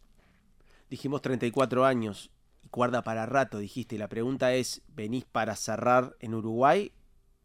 Dijimos 0.88 1.20
34 1.20 1.84
años 1.84 2.30
guarda 2.72 3.04
para 3.04 3.26
rato, 3.26 3.58
dijiste. 3.58 3.98
La 3.98 4.08
pregunta 4.08 4.54
es, 4.54 4.80
¿venís 4.88 5.26
para 5.26 5.56
cerrar 5.56 6.16
en 6.20 6.32
Uruguay 6.32 6.90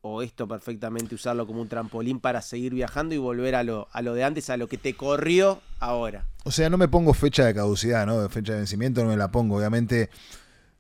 o 0.02 0.22
esto 0.22 0.48
perfectamente 0.48 1.16
usarlo 1.16 1.46
como 1.46 1.62
un 1.62 1.68
trampolín 1.68 2.20
para 2.20 2.42
seguir 2.42 2.74
viajando 2.74 3.16
y 3.16 3.18
volver 3.18 3.56
a 3.56 3.64
lo, 3.64 3.88
a 3.92 4.02
lo 4.02 4.14
de 4.14 4.24
antes, 4.24 4.50
a 4.50 4.58
lo 4.58 4.68
que 4.68 4.78
te 4.78 4.94
corrió 4.94 5.62
ahora? 5.80 6.26
O 6.46 6.52
sea, 6.52 6.70
no 6.70 6.78
me 6.78 6.88
pongo 6.88 7.14
fecha 7.14 7.46
de 7.46 7.54
caducidad, 7.54 8.06
¿no? 8.06 8.28
Fecha 8.30 8.54
de 8.54 8.60
vencimiento 8.60 9.04
no 9.04 9.10
me 9.10 9.18
la 9.18 9.32
pongo. 9.32 9.58
Obviamente, 9.58 10.10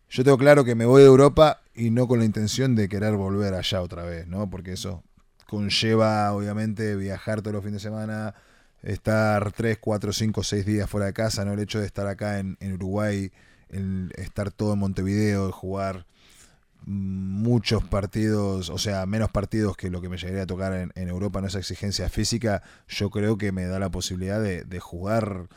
yo 0.10 0.24
tengo 0.24 0.38
claro 0.38 0.64
que 0.64 0.76
me 0.76 0.86
voy 0.86 1.02
de 1.02 1.08
Europa 1.08 1.62
y 1.76 1.92
no 1.92 2.08
con 2.08 2.20
la 2.20 2.26
intención 2.26 2.76
de 2.76 2.90
querer 2.90 3.16
volver 3.16 3.54
allá 3.54 3.82
otra 3.82 4.04
vez, 4.04 4.28
¿no? 4.28 4.50
Porque 4.50 4.74
eso 4.74 5.04
conlleva, 5.48 6.32
obviamente, 6.34 6.96
viajar 6.96 7.42
todos 7.42 7.54
los 7.54 7.64
fines 7.64 7.84
de 7.84 7.90
semana, 7.90 8.36
estar 8.84 9.52
3, 9.52 9.78
4, 9.80 10.14
5, 10.14 10.44
6 10.44 10.66
días 10.66 10.90
fuera 10.90 11.08
de 11.08 11.14
casa, 11.14 11.44
¿no? 11.44 11.54
El 11.54 11.60
hecho 11.60 11.80
de 11.80 11.86
estar 11.86 12.08
acá 12.08 12.40
en, 12.40 12.58
Uruguay, 12.74 13.32
estar 14.16 14.52
todo 14.52 14.74
en 14.74 14.80
Montevideo, 14.80 15.52
jugar 15.52 16.06
muchos 16.86 17.84
partidos, 17.84 18.70
o 18.70 18.78
sea, 18.78 19.06
menos 19.06 19.30
partidos 19.30 19.78
que 19.78 19.90
lo 19.90 20.02
que 20.02 20.10
me 20.10 20.18
llegaría 20.18 20.44
a 20.44 20.48
tocar 20.48 20.92
en, 20.94 21.08
Europa, 21.08 21.42
no 21.42 21.48
esa 21.48 21.60
exigencia 21.60 22.10
física, 22.10 22.64
yo 22.88 23.10
creo 23.10 23.38
que 23.38 23.52
me 23.52 23.66
da 23.66 23.80
la 23.80 23.90
posibilidad 23.90 24.42
de, 24.42 24.80
jugar 24.80 25.48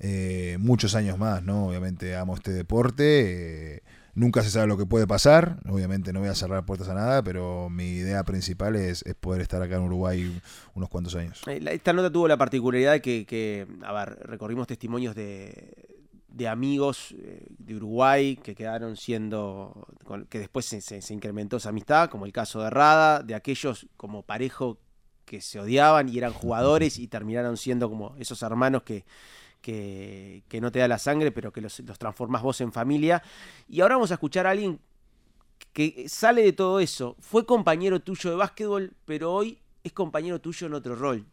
eh, 0.00 0.56
muchos 0.60 0.94
años 0.94 1.18
más, 1.18 1.42
¿no? 1.42 1.66
Obviamente 1.66 2.16
amo 2.16 2.34
este 2.34 2.52
deporte, 2.52 3.76
eh, 3.76 3.82
Nunca 4.18 4.42
se 4.42 4.50
sabe 4.50 4.66
lo 4.66 4.76
que 4.76 4.84
puede 4.84 5.06
pasar, 5.06 5.60
obviamente 5.68 6.12
no 6.12 6.18
voy 6.18 6.28
a 6.28 6.34
cerrar 6.34 6.66
puertas 6.66 6.88
a 6.88 6.94
nada, 6.94 7.22
pero 7.22 7.70
mi 7.70 7.90
idea 7.90 8.24
principal 8.24 8.74
es, 8.74 9.04
poder 9.20 9.40
estar 9.40 9.62
acá 9.62 9.76
en 9.76 9.82
Uruguay 9.82 10.40
unos 10.74 10.88
cuantos 10.88 11.14
años. 11.14 11.40
Eh, 11.46 11.60
Esta 11.70 11.92
nota 11.92 12.10
tuvo 12.10 12.26
la 12.26 12.36
particularidad 12.36 12.94
de 12.94 13.00
que, 13.00 13.24
que, 13.26 13.68
a 13.84 13.92
ver, 13.92 14.18
recorrimos 14.26 14.66
testimonios 14.66 15.14
de, 15.14 15.97
de 16.38 16.46
amigos 16.46 17.16
eh, 17.18 17.48
de 17.58 17.74
Uruguay 17.74 18.36
que 18.36 18.54
quedaron 18.54 18.96
siendo, 18.96 19.88
que 20.30 20.38
después 20.38 20.66
se, 20.66 21.12
incrementó 21.12 21.56
esa 21.56 21.70
amistad, 21.70 22.08
como 22.08 22.26
el 22.26 22.32
caso 22.32 22.62
de 22.62 22.70
Rada, 22.70 23.24
de 23.24 23.34
aquellos 23.34 23.88
como 23.96 24.22
parejo 24.22 24.78
que 25.24 25.40
se 25.40 25.58
odiaban 25.58 26.08
y 26.08 26.16
eran 26.16 26.32
jugadores 26.32 27.00
y 27.00 27.08
terminaron 27.08 27.56
siendo 27.56 27.90
como 27.90 28.14
esos 28.18 28.40
hermanos 28.42 28.84
que, 28.84 29.04
que, 29.60 30.44
que 30.48 30.60
no 30.60 30.70
te 30.70 30.78
da 30.78 30.86
la 30.86 30.98
sangre, 30.98 31.32
pero 31.32 31.52
que 31.52 31.60
los, 31.60 31.80
los 31.80 31.98
transformás 31.98 32.42
vos 32.42 32.60
en 32.60 32.70
familia. 32.70 33.20
Y 33.68 33.80
ahora 33.80 33.96
vamos 33.96 34.12
a 34.12 34.14
escuchar 34.14 34.46
a 34.46 34.50
alguien 34.50 34.78
que 35.72 36.08
sale 36.08 36.42
de 36.42 36.52
todo 36.52 36.78
eso. 36.78 37.16
Fue 37.18 37.44
compañero 37.44 37.98
tuyo 37.98 38.30
de 38.30 38.36
básquetbol, 38.36 38.92
pero 39.04 39.32
hoy 39.32 39.58
es 39.82 39.92
compañero 39.92 40.40
tuyo 40.40 40.68
en 40.68 40.74
otro 40.74 40.94
rol. 40.94 41.26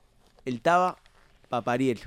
El 0.45 0.61
Taba 0.61 0.97
Paparielo. 1.47 2.01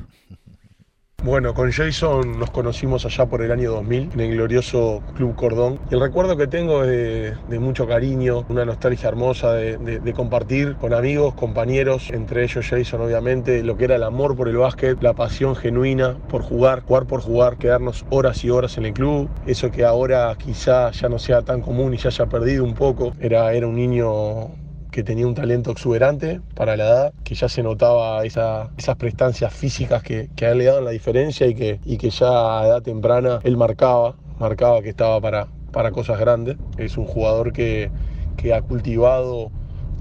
Bueno, 1.25 1.53
con 1.53 1.73
Jason 1.73 2.39
nos 2.39 2.51
conocimos 2.53 3.05
allá 3.05 3.27
por 3.27 3.43
el 3.43 3.51
año 3.51 3.73
2000 3.73 4.13
en 4.15 4.21
el 4.21 4.31
glorioso 4.31 5.03
Club 5.17 5.35
Cordón. 5.35 5.81
El 5.91 6.01
recuerdo 6.01 6.37
que 6.37 6.47
tengo 6.47 6.85
es 6.85 7.37
de, 7.49 7.59
mucho 7.59 7.89
cariño, 7.89 8.47
una 8.49 8.65
nostalgia 8.65 9.09
hermosa 9.09 9.53
de 9.53 10.13
compartir 10.15 10.77
con 10.77 10.95
amigos, 10.95 11.35
compañeros, 11.35 12.11
entre 12.11 12.45
ellos 12.45 12.67
Jason 12.67 13.01
obviamente, 13.01 13.65
lo 13.65 13.77
que 13.77 13.87
era 13.87 13.97
el 13.97 14.05
amor 14.05 14.37
por 14.37 14.49
el 14.49 14.57
básquet, 14.57 15.03
la 15.03 15.13
pasión 15.13 15.57
genuina 15.57 16.17
por 16.31 16.43
jugar, 16.43 16.85
jugar 16.87 17.07
por 17.07 17.21
jugar, 17.21 17.59
quedarnos 17.59 18.07
horas 18.11 18.45
y 18.45 18.51
horas 18.51 18.79
en 18.79 18.87
el 18.87 18.93
club. 18.93 19.29
Eso 19.45 19.73
que 19.73 19.85
ahora 19.85 20.35
quizá 20.39 20.93
ya 20.93 21.09
no 21.09 21.19
sea 21.19 21.43
tan 21.43 21.63
común 21.63 21.95
y 21.95 21.97
ya 21.97 22.11
haya 22.11 22.27
perdido 22.27 22.63
un 22.63 22.75
poco. 22.75 23.13
Era, 23.19 23.53
era 23.53 23.67
un 23.67 23.75
niño 23.75 24.68
que 24.99 25.05
tenía 25.05 25.29
un 25.29 25.35
talento 25.35 25.71
exuberante 25.71 26.41
para 26.57 26.77
la 26.77 26.85
edad, 26.87 27.15
que 27.23 27.37
ya 27.37 27.49
se 27.49 27.63
notaba 27.63 28.25
esa- 28.25 28.73
esas 28.77 28.97
prestancias 28.97 29.55
físicas 29.55 30.03
que, 30.03 30.29
que 30.35 30.47
a 30.47 30.51
él 30.51 30.59
le 30.59 30.65
daban 30.65 30.85
la 30.85 30.91
diferencia 30.91 31.47
y 31.47 31.55
que, 31.55 31.79
y 31.85 31.99
que 31.99 32.11
ya 32.11 32.61
a 32.61 32.67
edad 32.67 32.83
temprana 32.83 33.39
él 33.45 33.57
marcaba, 33.57 34.17
marcaba 34.41 34.83
que 34.83 34.89
estaba 34.89 35.21
para, 35.21 35.47
para 35.71 35.93
cosas 35.93 36.19
grandes. 36.19 36.57
Es 36.77 36.99
un 36.99 37.07
jugador 37.07 37.53
que, 37.53 37.93
que 38.37 38.53
ha 38.55 38.61
cultivado 38.63 39.53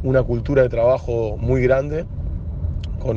una 0.02 0.24
cultura 0.24 0.64
de 0.64 0.70
trabajo 0.70 1.38
muy 1.38 1.62
grande, 1.62 2.06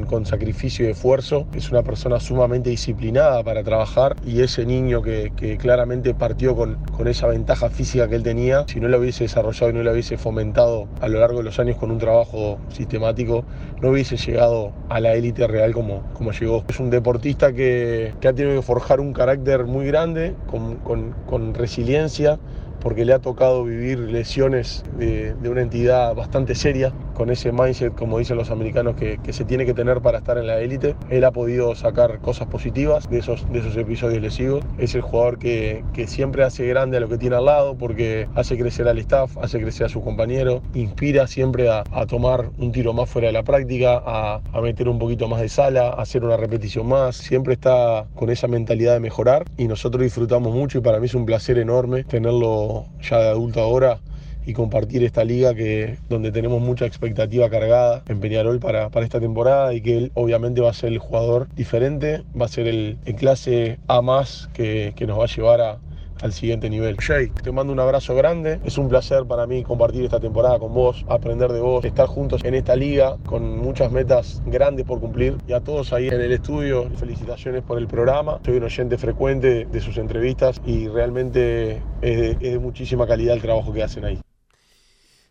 con, 0.06 0.24
sacrificio 0.26 0.86
y 0.86 0.90
esfuerzo. 0.90 1.46
Es 1.54 1.70
una 1.70 1.82
persona 1.82 2.20
sumamente 2.20 2.70
disciplinada 2.70 3.42
para 3.42 3.62
trabajar 3.62 4.16
y 4.24 4.40
ese 4.40 4.64
niño 4.64 5.02
que, 5.02 5.32
claramente 5.60 6.14
partió 6.14 6.54
con, 6.54 6.78
esa 7.06 7.26
ventaja 7.26 7.70
física 7.70 8.08
que 8.08 8.14
él 8.14 8.22
tenía, 8.22 8.64
si 8.68 8.78
no 8.78 8.86
lo 8.86 8.98
hubiese 8.98 9.24
desarrollado 9.24 9.70
y 9.70 9.72
no 9.74 9.82
lo 9.82 9.92
hubiese 9.92 10.16
fomentado 10.16 10.86
a 11.00 11.08
lo 11.08 11.18
largo 11.18 11.38
de 11.38 11.44
los 11.44 11.58
años 11.58 11.76
con 11.76 11.90
un 11.90 11.98
trabajo 11.98 12.58
sistemático, 12.68 13.44
no 13.80 13.90
hubiese 13.90 14.16
llegado 14.16 14.72
a 14.88 15.00
la 15.00 15.14
élite 15.14 15.46
real 15.46 15.72
como, 15.72 16.02
como 16.12 16.30
llegó. 16.32 16.64
Es 16.68 16.78
un 16.78 16.90
deportista 16.90 17.52
que, 17.52 18.14
que 18.20 18.28
ha 18.28 18.32
tenido 18.32 18.60
que 18.60 18.62
forjar 18.62 19.00
un 19.00 19.12
carácter 19.12 19.64
muy 19.64 19.86
grande, 19.86 20.34
con 20.46 21.54
resiliencia, 21.54 22.38
porque 22.80 23.04
le 23.04 23.12
ha 23.12 23.18
tocado 23.18 23.64
vivir 23.64 23.98
lesiones 23.98 24.84
de, 24.96 25.34
una 25.48 25.62
entidad 25.62 26.14
bastante 26.14 26.54
seria, 26.54 26.92
con 27.14 27.30
ese 27.30 27.52
mindset, 27.52 27.94
como 27.94 28.18
dicen 28.18 28.36
los 28.36 28.50
americanos, 28.50 28.96
que, 28.96 29.18
se 29.30 29.44
tiene 29.44 29.66
que 29.66 29.74
tener 29.74 30.00
para 30.00 30.18
estar 30.18 30.38
en 30.38 30.46
la 30.46 30.60
élite. 30.60 30.96
Él 31.10 31.24
ha 31.24 31.30
podido 31.30 31.74
sacar 31.74 32.18
cosas 32.20 32.48
positivas 32.48 33.08
de 33.10 33.18
esos, 33.18 33.50
de 33.52 33.60
esos 33.60 33.76
episodios 33.76 34.22
lesivos. 34.22 34.64
Es 34.78 34.94
el 34.94 35.02
jugador 35.02 35.38
que, 35.38 35.84
siempre 36.06 36.44
hace 36.44 36.66
grande 36.66 36.96
a 36.96 37.00
lo 37.00 37.08
que 37.08 37.18
tiene 37.18 37.36
al 37.36 37.44
lado, 37.44 37.76
porque 37.76 38.26
hace 38.34 38.56
crecer 38.58 38.88
al 38.88 38.98
staff, 38.98 39.36
hace 39.38 39.60
crecer 39.60 39.86
a 39.86 39.88
su 39.88 40.02
compañero, 40.02 40.62
inspira 40.74 41.26
siempre 41.26 41.68
a, 41.68 41.84
a 41.92 42.06
tomar 42.06 42.50
un 42.58 42.72
tiro 42.72 42.92
más 42.92 43.08
fuera 43.08 43.28
de 43.28 43.32
la 43.32 43.42
práctica, 43.42 44.02
a, 44.04 44.40
a 44.52 44.60
meter 44.60 44.88
un 44.88 44.98
poquito 44.98 45.28
más 45.28 45.40
de 45.40 45.48
sala, 45.48 45.88
a 45.88 46.02
hacer 46.02 46.24
una 46.24 46.36
repetición 46.36 46.88
más. 46.88 47.16
Siempre 47.16 47.54
está 47.54 48.06
con 48.14 48.30
esa 48.30 48.48
mentalidad 48.48 48.94
de 48.94 49.00
mejorar 49.00 49.44
y 49.58 49.68
nosotros 49.68 50.02
disfrutamos 50.02 50.54
mucho 50.54 50.78
y 50.78 50.80
para 50.80 50.98
mí 50.98 51.06
es 51.06 51.14
un 51.14 51.26
placer 51.26 51.58
enorme 51.58 52.04
tenerlo 52.04 52.69
ya 53.02 53.18
de 53.18 53.28
adulto 53.28 53.60
ahora 53.60 54.00
y 54.46 54.52
compartir 54.52 55.04
esta 55.04 55.24
liga 55.24 55.54
que 55.54 55.98
donde 56.08 56.32
tenemos 56.32 56.60
mucha 56.60 56.86
expectativa 56.86 57.50
cargada 57.50 58.02
en 58.08 58.20
Peñarol 58.20 58.58
para, 58.58 58.88
para 58.88 59.04
esta 59.04 59.20
temporada 59.20 59.74
y 59.74 59.80
que 59.80 59.96
él 59.96 60.12
obviamente 60.14 60.60
va 60.60 60.70
a 60.70 60.74
ser 60.74 60.90
el 60.92 60.98
jugador 60.98 61.48
diferente, 61.54 62.22
va 62.40 62.46
a 62.46 62.48
ser 62.48 62.66
el, 62.66 62.98
el 63.04 63.14
clase 63.16 63.78
A 63.86 64.00
más 64.02 64.48
que, 64.52 64.92
que 64.96 65.06
nos 65.06 65.18
va 65.18 65.24
a 65.24 65.28
llevar 65.28 65.60
a, 65.60 65.78
al 66.22 66.32
siguiente 66.32 66.68
nivel. 66.68 66.96
Jay, 66.98 67.28
te 67.28 67.50
mando 67.52 67.72
un 67.72 67.80
abrazo 67.80 68.14
grande. 68.14 68.60
Es 68.64 68.78
un 68.78 68.88
placer 68.88 69.24
para 69.24 69.46
mí 69.46 69.62
compartir 69.62 70.04
esta 70.04 70.20
temporada 70.20 70.58
con 70.58 70.74
vos, 70.74 71.04
aprender 71.08 71.52
de 71.52 71.60
vos, 71.60 71.84
estar 71.84 72.06
juntos 72.06 72.44
en 72.44 72.54
esta 72.54 72.76
liga 72.76 73.16
con 73.26 73.58
muchas 73.58 73.90
metas 73.92 74.42
grandes 74.46 74.84
por 74.86 75.00
cumplir. 75.00 75.36
Y 75.46 75.52
a 75.52 75.60
todos 75.60 75.92
ahí 75.92 76.08
en 76.08 76.20
el 76.20 76.32
estudio, 76.32 76.90
felicitaciones 76.96 77.62
por 77.62 77.78
el 77.78 77.86
programa. 77.86 78.40
Soy 78.44 78.56
un 78.56 78.64
oyente 78.64 78.98
frecuente 78.98 79.66
de 79.66 79.80
sus 79.80 79.96
entrevistas 79.96 80.60
y 80.66 80.88
realmente 80.88 81.82
es 82.02 82.20
de, 82.20 82.30
es 82.32 82.52
de 82.52 82.58
muchísima 82.58 83.06
calidad 83.06 83.34
el 83.34 83.42
trabajo 83.42 83.72
que 83.72 83.82
hacen 83.82 84.04
ahí. 84.04 84.20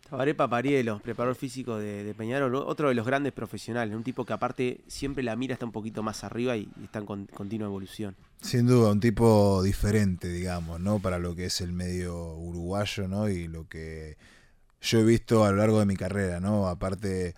Tabaré 0.09 0.33
Paparielo, 0.33 0.99
preparador 1.03 1.35
físico 1.35 1.77
de, 1.77 2.03
de 2.03 2.15
Peñarol, 2.15 2.55
otro 2.55 2.89
de 2.89 2.95
los 2.95 3.05
grandes 3.05 3.31
profesionales, 3.31 3.95
un 3.95 4.03
tipo 4.03 4.25
que 4.25 4.33
aparte 4.33 4.81
siempre 4.87 5.21
la 5.23 5.35
mira 5.35 5.53
está 5.53 5.67
un 5.67 5.71
poquito 5.71 6.01
más 6.01 6.23
arriba 6.23 6.57
y, 6.57 6.67
y 6.81 6.85
está 6.85 6.97
en 6.97 7.05
con- 7.05 7.25
continua 7.27 7.67
evolución. 7.67 8.15
Sin 8.41 8.67
duda, 8.67 8.91
un 8.91 8.99
tipo 8.99 9.61
diferente, 9.63 10.29
digamos, 10.29 10.79
¿no? 10.79 10.99
Para 10.99 11.19
lo 11.19 11.35
que 11.35 11.45
es 11.45 11.61
el 11.61 11.73
medio 11.73 12.35
uruguayo, 12.35 13.07
¿no? 13.07 13.29
Y 13.29 13.47
lo 13.47 13.67
que 13.67 14.17
yo 14.81 14.99
he 14.99 15.03
visto 15.03 15.43
a 15.45 15.51
lo 15.51 15.57
largo 15.57 15.79
de 15.79 15.85
mi 15.85 15.97
carrera, 15.97 16.39
¿no? 16.39 16.67
Aparte, 16.67 17.35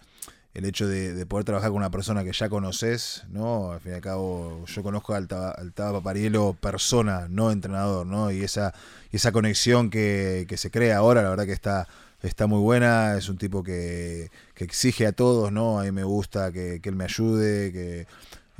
el 0.54 0.66
hecho 0.66 0.88
de, 0.88 1.14
de 1.14 1.26
poder 1.26 1.45
trabajar 1.45 1.70
con 1.70 1.78
una 1.78 1.89
persona 1.89 2.24
que 2.24 2.34
ya 2.34 2.49
conoces, 2.49 3.24
¿no? 3.30 3.72
Al 3.72 3.80
fin 3.80 3.93
y 3.93 3.95
al 3.95 4.02
cabo, 4.02 4.64
yo 4.66 4.84
conozco 4.84 5.16
al 5.16 5.28
Taba, 5.28 5.52
al 5.52 5.74
Taba 5.74 5.99
Paparielo 5.99 6.54
persona, 6.60 7.28
no 7.30 7.52
entrenador, 7.52 8.06
¿no? 8.06 8.32
Y 8.32 8.43
esa, 8.43 8.74
esa 9.12 9.32
conexión 9.32 9.89
que, 9.89 10.45
que 10.47 10.58
se 10.58 10.70
crea 10.70 10.97
ahora, 10.97 11.24
la 11.24 11.30
verdad 11.32 11.45
que 11.45 11.54
está, 11.54 11.88
está 12.22 12.47
muy 12.47 12.60
buena. 12.60 13.18
Es 13.18 13.28
un 13.30 13.38
tipo 13.38 13.64
que, 13.64 14.30
que 14.54 14.64
exige 14.66 15.08
a 15.08 15.14
todos, 15.14 15.52
¿no? 15.52 15.80
A 15.80 15.84
mí 15.84 15.91
me 15.91 16.04
gusta 16.04 16.52
que, 16.52 16.80
que 16.82 16.89
él 16.89 16.95
me 16.95 17.06
ayude, 17.06 17.72
que 17.72 18.08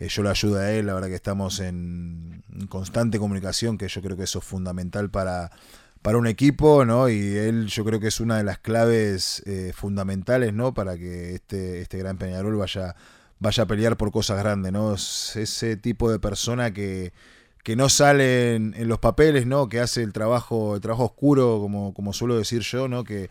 eh, 0.02 0.08
yo 0.08 0.24
lo 0.24 0.32
ayudo 0.32 0.60
a 0.60 0.72
él. 0.72 0.88
La 0.88 0.96
verdad 0.96 1.10
que 1.10 1.16
estamos 1.16 1.60
en, 1.60 2.44
constante 2.70 3.20
comunicación, 3.20 3.78
que 3.78 3.88
yo 3.88 4.02
creo 4.02 4.18
que 4.18 4.24
eso 4.24 4.40
es 4.40 4.46
fundamental 4.46 5.12
para, 5.12 5.52
para 6.02 6.18
un 6.18 6.26
equipo, 6.26 6.86
¿no? 6.86 7.08
Y 7.08 7.38
él 7.38 7.68
yo 7.68 7.86
creo 7.86 8.00
que 8.00 8.08
es 8.08 8.20
una 8.20 8.38
de 8.38 8.44
las 8.44 8.58
claves 8.58 9.44
eh, 9.46 9.74
fundamentales, 9.76 10.54
¿no? 10.54 10.74
Para 10.74 10.98
que 10.98 11.36
este, 11.36 11.82
este 11.82 12.00
gran 12.00 12.18
Peñarol 12.18 12.56
vaya, 12.56 12.96
vaya 13.40 13.64
a 13.64 13.68
pelear 13.68 13.96
por 13.96 14.12
cosas 14.12 14.40
grandes, 14.40 14.72
¿no? 14.72 14.96
Es 14.96 15.36
ese 15.36 15.78
tipo 15.78 16.12
de 16.12 16.18
persona 16.18 16.74
que, 16.74 17.14
que 17.64 17.76
no 17.76 17.88
sale 17.88 18.56
en, 18.56 18.88
los 18.88 18.98
papeles, 18.98 19.46
¿no? 19.46 19.70
Que 19.70 19.82
hace 19.82 20.02
el 20.02 20.14
trabajo, 20.14 20.76
el 20.76 20.82
trabajo 20.82 21.06
oscuro, 21.06 21.60
como, 21.62 21.94
como 21.94 22.12
suelo 22.12 22.38
decir 22.38 22.62
yo, 22.64 22.88
¿no? 22.88 23.04
Que, 23.04 23.30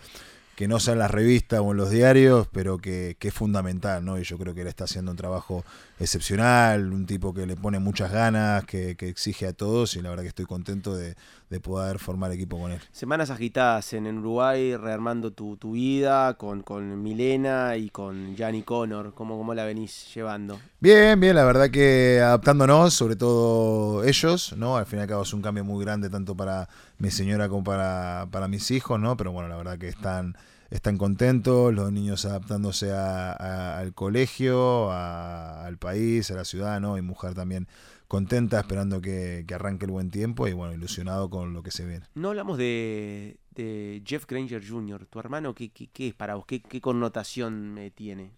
que 0.55 0.69
no 0.69 0.79
sale 0.79 0.95
en 0.95 0.99
las 1.01 1.11
revistas 1.11 1.61
o 1.61 1.73
en 1.73 1.79
los 1.79 1.91
diarios, 1.91 2.47
pero 2.53 2.79
que, 2.79 3.17
que 3.19 3.29
es 3.29 3.35
fundamental, 3.35 4.05
¿no? 4.05 4.21
Y 4.21 4.23
yo 4.23 4.39
creo 4.39 4.55
que 4.55 4.61
él 4.61 4.69
está 4.69 4.85
haciendo 4.85 5.11
un 5.11 5.17
trabajo 5.17 5.65
excepcional, 6.01 6.93
un 6.93 7.07
tipo 7.07 7.33
que 7.33 7.47
le 7.47 7.57
pone 7.57 7.79
muchas 7.79 8.11
ganas, 8.11 8.65
que, 8.65 8.97
que 8.97 9.09
exige 9.09 9.47
a 9.47 9.53
todos, 9.53 9.95
y 9.97 10.03
la 10.03 10.09
verdad 10.09 10.23
que 10.23 10.31
estoy 10.31 10.47
contento 10.47 10.97
de, 10.97 11.15
de 11.51 11.61
poder 11.61 11.99
formar 11.99 12.33
equipo 12.33 12.59
con 12.59 12.73
él. 12.73 12.81
Semanas 12.91 13.29
agitadas 13.29 13.93
en, 13.93 14.07
Uruguay, 14.07 14.77
rearmando 14.77 15.33
tu, 15.33 15.57
tu 15.57 15.73
vida 15.73 16.35
con, 16.35 16.63
con 16.63 17.03
Milena 17.03 17.77
y 17.77 17.91
con 17.91 18.35
Gianni 18.35 18.63
Connor. 18.63 19.13
¿Cómo, 19.15 19.37
¿Cómo 19.37 19.53
la 19.53 19.65
venís 19.65 20.13
llevando? 20.15 20.59
Bien, 20.81 21.21
bien, 21.21 21.37
la 21.37 21.45
verdad 21.45 21.71
que 21.71 22.21
adaptándonos, 22.23 22.95
sobre 22.95 23.17
todo 23.17 24.03
ellos, 24.05 24.55
¿no? 24.57 24.77
Al 24.77 24.87
fin 24.87 25.01
y 25.01 25.03
al 25.03 25.09
cabo 25.09 25.23
es 25.23 25.35
un 25.35 25.43
cambio 25.43 25.65
muy 25.65 25.85
grande 25.85 26.09
tanto 26.09 26.35
para 26.35 26.69
mi 26.99 27.11
señora 27.11 27.49
como 27.49 27.63
para, 27.63 28.27
para 28.31 28.49
mis 28.49 28.71
hijos, 28.71 28.99
¿no? 28.99 29.17
Pero 29.19 29.33
bueno, 29.33 29.49
la 29.49 29.57
verdad 29.57 29.77
que 29.77 29.89
están, 29.89 30.37
están 30.71 30.99
contentos, 30.99 31.75
los 31.75 31.91
niños 31.93 32.25
adaptándose 32.25 32.93
a- 32.93 33.33
a- 33.33 33.79
al 33.79 33.93
colegio, 33.95 34.91
a- 34.93 35.67
al 35.67 35.79
país, 35.79 36.31
a 36.31 36.35
la 36.35 36.45
ciudad, 36.45 36.81
¿no? 36.81 36.97
Y 36.97 37.03
mujer 37.03 37.35
también 37.35 37.67
contenta, 38.09 38.59
esperando 38.61 39.01
que, 39.01 39.45
que 39.47 39.55
arranque 39.55 39.85
el 39.87 39.93
buen 39.93 40.11
tiempo 40.11 40.49
y 40.49 40.53
bueno, 40.53 40.73
ilusionado 40.75 41.31
con 41.31 41.53
lo 41.53 41.63
que 41.63 41.71
se 41.71 41.87
viene. 41.87 42.07
No 42.15 42.31
hablamos 42.31 42.59
de, 42.59 43.37
de 43.55 44.03
Jeff 44.05 44.27
Granger 44.27 44.67
Jr., 44.69 45.07
tu 45.07 45.19
hermano. 45.21 45.55
¿Qué, 45.55 45.71
qué, 45.71 45.89
qué 45.93 46.09
es 46.09 46.15
para 46.15 46.35
vos? 46.35 46.45
¿Qué, 46.47 46.61
qué 46.61 46.81
connotación 46.81 47.79
eh, 47.79 47.91
tiene? 47.93 48.33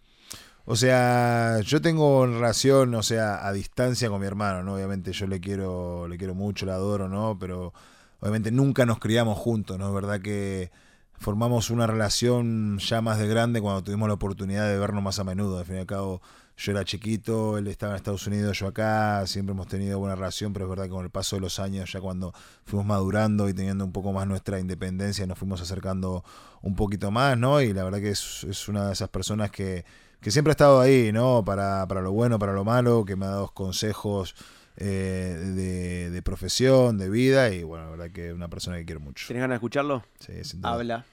O 0.65 0.75
sea, 0.75 1.59
yo 1.61 1.81
tengo 1.81 2.25
relación, 2.25 2.95
o 2.95 3.03
sea, 3.03 3.45
a 3.45 3.51
distancia 3.51 4.09
con 4.09 4.21
mi 4.21 4.27
hermano, 4.27 4.63
¿no? 4.63 4.75
Obviamente 4.75 5.11
yo 5.11 5.27
le 5.27 5.41
quiero, 5.41 6.07
le 6.07 6.17
quiero 6.17 6.35
mucho, 6.35 6.65
le 6.65 6.71
adoro, 6.71 7.09
¿no? 7.09 7.37
Pero 7.37 7.73
obviamente 8.21 8.49
nunca 8.51 8.85
nos 8.85 8.99
criamos 8.99 9.37
juntos, 9.37 9.77
¿no? 9.77 9.87
Es 9.89 9.93
verdad 9.93 10.21
que 10.21 10.71
formamos 11.17 11.69
una 11.69 11.87
relación 11.87 12.79
ya 12.79 13.01
más 13.01 13.19
de 13.19 13.27
grande 13.27 13.61
cuando 13.61 13.83
tuvimos 13.83 14.07
la 14.07 14.15
oportunidad 14.15 14.67
de 14.67 14.77
vernos 14.77 15.03
más 15.03 15.19
a 15.19 15.23
menudo. 15.23 15.59
Al 15.59 15.65
fin 15.65 15.75
y 15.75 15.79
al 15.79 15.85
cabo, 15.85 16.21
yo 16.57 16.71
era 16.71 16.83
chiquito, 16.83 17.57
él 17.57 17.67
estaba 17.67 17.93
en 17.93 17.97
Estados 17.97 18.27
Unidos, 18.27 18.59
yo 18.59 18.67
acá, 18.67 19.25
siempre 19.25 19.53
hemos 19.53 19.67
tenido 19.67 19.99
buena 19.99 20.15
relación, 20.15 20.53
pero 20.53 20.65
es 20.65 20.69
verdad 20.69 20.85
que 20.85 20.91
con 20.91 21.05
el 21.05 21.11
paso 21.11 21.35
de 21.35 21.41
los 21.41 21.59
años, 21.59 21.91
ya 21.91 21.99
cuando 21.99 22.33
fuimos 22.65 22.85
madurando 22.85 23.49
y 23.49 23.53
teniendo 23.53 23.85
un 23.85 23.91
poco 23.91 24.13
más 24.13 24.27
nuestra 24.27 24.59
independencia, 24.59 25.25
nos 25.25 25.37
fuimos 25.37 25.61
acercando 25.61 26.23
un 26.61 26.75
poquito 26.75 27.09
más, 27.11 27.37
¿no? 27.37 27.61
Y 27.61 27.73
la 27.73 27.83
verdad 27.83 27.99
que 27.99 28.11
es, 28.11 28.43
es 28.43 28.67
una 28.67 28.87
de 28.87 28.93
esas 28.93 29.09
personas 29.09 29.49
que, 29.49 29.85
que 30.19 30.31
siempre 30.31 30.51
ha 30.51 30.53
estado 30.53 30.79
ahí, 30.79 31.11
¿no? 31.11 31.43
Para, 31.43 31.87
para 31.87 32.01
lo 32.01 32.11
bueno, 32.11 32.37
para 32.37 32.53
lo 32.53 32.63
malo, 32.63 33.03
que 33.05 33.15
me 33.15 33.25
ha 33.25 33.29
dado 33.29 33.49
consejos 33.49 34.35
eh, 34.77 35.35
de, 35.55 36.09
de 36.09 36.21
profesión, 36.21 36.97
de 36.97 37.09
vida, 37.09 37.49
y 37.49 37.63
bueno, 37.63 37.85
la 37.85 37.91
verdad 37.91 38.11
que 38.11 38.27
es 38.29 38.33
una 38.33 38.47
persona 38.47 38.77
que 38.77 38.85
quiero 38.85 38.99
mucho. 39.01 39.25
¿Tienes 39.27 39.41
ganas 39.41 39.55
de 39.55 39.57
escucharlo? 39.57 40.03
Sí, 40.19 40.43
sin 40.43 40.61
duda. 40.61 40.73
Habla. 40.73 41.05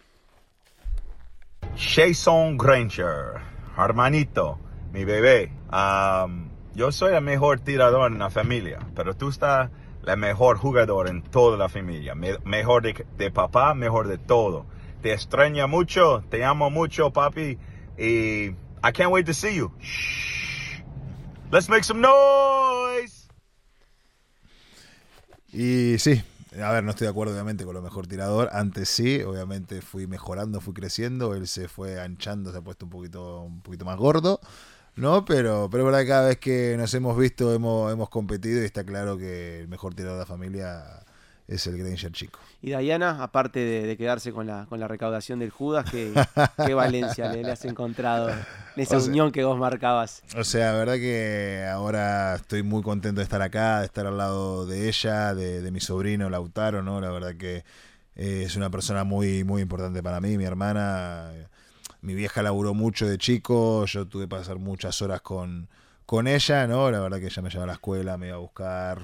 Jason 1.77 2.57
Granger, 2.59 3.41
hermanito, 3.77 4.59
mi 4.93 5.05
bebé. 5.05 5.53
Am, 5.70 6.51
yo 6.74 6.91
soy 6.93 7.15
el 7.15 7.23
mejor 7.23 7.61
tirador 7.61 8.11
en 8.12 8.19
la 8.19 8.31
familia, 8.31 8.78
pero 8.95 9.15
tú 9.15 9.28
estás 9.28 9.70
el 10.07 10.16
mejor 10.16 10.57
jugador 10.57 11.09
en 11.09 11.23
toda 11.23 11.57
la 11.57 11.69
familia. 11.69 12.15
Me- 12.15 12.39
mejor 12.45 12.82
de, 12.82 13.07
de 13.16 13.31
papá, 13.31 13.74
mejor 13.74 14.09
de 14.09 14.19
todo. 14.19 14.66
Te 15.03 15.12
extraña 15.12 15.66
mucho, 15.66 16.24
te 16.31 16.45
amo 16.45 16.70
mucho, 16.70 17.11
papi. 17.12 17.59
Y 17.99 18.47
I 18.82 18.93
can't 18.93 19.11
wait 19.12 19.27
to 19.27 19.35
see 19.35 19.55
you. 19.57 19.70
Shh. 19.81 20.81
Let's 21.53 21.69
make 21.69 21.85
some 21.85 22.01
noise. 22.01 23.20
Y 25.52 25.98
sí, 25.98 26.22
a 26.60 26.72
ver, 26.72 26.85
no 26.85 26.90
estoy 26.90 27.06
de 27.06 27.10
acuerdo 27.10 27.32
obviamente 27.32 27.64
con 27.64 27.74
lo 27.74 27.82
mejor 27.82 28.06
tirador. 28.06 28.51
Antes 28.52 28.89
sí, 28.89 29.22
obviamente 29.22 29.82
fui 29.82 30.06
mejorando, 30.06 30.60
fui 30.60 30.74
creciendo. 30.74 31.35
Él 31.35 31.47
se 31.48 31.68
fue 31.68 32.01
anchando, 32.01 32.52
se 32.52 32.59
ha 32.59 32.62
puesto 32.62 32.86
un 32.86 32.90
poquito, 32.90 33.43
un 33.43 33.60
poquito 33.60 33.85
más 33.85 33.97
gordo. 33.97 34.40
¿No? 34.97 35.24
Pero, 35.24 35.68
pero 35.70 35.85
verdad 35.85 36.06
cada 36.06 36.28
vez 36.28 36.39
que 36.39 36.77
nos 36.77 36.93
hemos 36.94 37.16
visto 37.16 37.55
hemos, 37.55 37.93
hemos 37.93 38.10
competido 38.10 38.60
y 38.60 38.64
está 38.64 38.85
claro 38.85 39.16
que 39.16 39.60
el 39.60 39.68
mejor 39.68 39.94
tirador 39.94 40.18
de 40.18 40.22
la 40.22 40.27
familia 40.27 40.85
es 41.51 41.66
el 41.66 41.77
Granger 41.77 42.12
chico. 42.12 42.39
Y 42.62 42.70
Diana, 42.74 43.22
aparte 43.22 43.59
de, 43.60 43.86
de 43.86 43.97
quedarse 43.97 44.32
con 44.32 44.47
la, 44.47 44.66
con 44.68 44.78
la 44.81 44.86
recaudación 44.89 45.39
del 45.40 45.51
Judas, 45.51 45.85
¿qué, 45.90 46.12
qué 46.66 46.74
Valencia 46.74 47.31
le, 47.32 47.43
le 47.43 47.51
has 47.52 47.64
encontrado 47.64 48.31
en 48.31 48.36
esa 48.77 48.97
O 48.97 49.01
sea- 49.01 49.09
unión 49.10 49.32
que 49.32 49.44
vos 49.44 49.59
marcabas? 49.59 50.22
O 50.36 50.44
sea, 50.44 50.72
la 50.72 50.78
verdad 50.78 50.94
que 50.94 51.66
ahora 51.70 52.36
estoy 52.36 52.62
muy 52.62 52.82
contento 52.82 53.18
de 53.20 53.24
estar 53.24 53.43
acá, 53.43 53.81
de 53.81 53.86
estar 53.86 54.06
al 54.06 54.16
lado 54.16 54.64
de 54.66 54.89
ella, 54.89 55.35
de, 55.35 55.60
de 55.60 55.70
mi 55.70 55.81
sobrino 55.81 56.31
Lautaro, 56.31 56.82
¿no? 56.82 57.01
La 57.01 57.10
verdad 57.10 57.35
que 57.36 57.64
eh, 58.16 58.43
es 58.47 58.56
una 58.56 58.70
persona 58.70 59.05
muy, 59.05 59.44
muy 59.44 59.62
importante 59.62 60.02
para 60.02 60.20
mí, 60.20 60.39
mi 60.39 60.44
hermana. 60.44 61.31
Mi 62.02 62.14
vieja 62.14 62.43
laburó 62.43 62.72
mucho 62.74 63.06
de 63.06 63.18
chico, 63.18 63.85
yo 63.86 64.06
tuve 64.06 64.24
que 64.24 64.28
pasar 64.28 64.59
muchas 64.59 65.02
horas 65.02 65.20
con, 65.20 65.68
con 66.06 66.27
ella, 66.28 66.66
¿no? 66.66 66.90
La 66.90 67.01
verdad 67.01 67.18
que 67.18 67.27
ella 67.27 67.43
me 67.43 67.51
llevaba 67.51 67.64
a 67.64 67.66
la 67.66 67.72
escuela, 67.74 68.16
me 68.16 68.28
iba 68.28 68.36
a 68.36 68.40
buscar. 68.40 69.01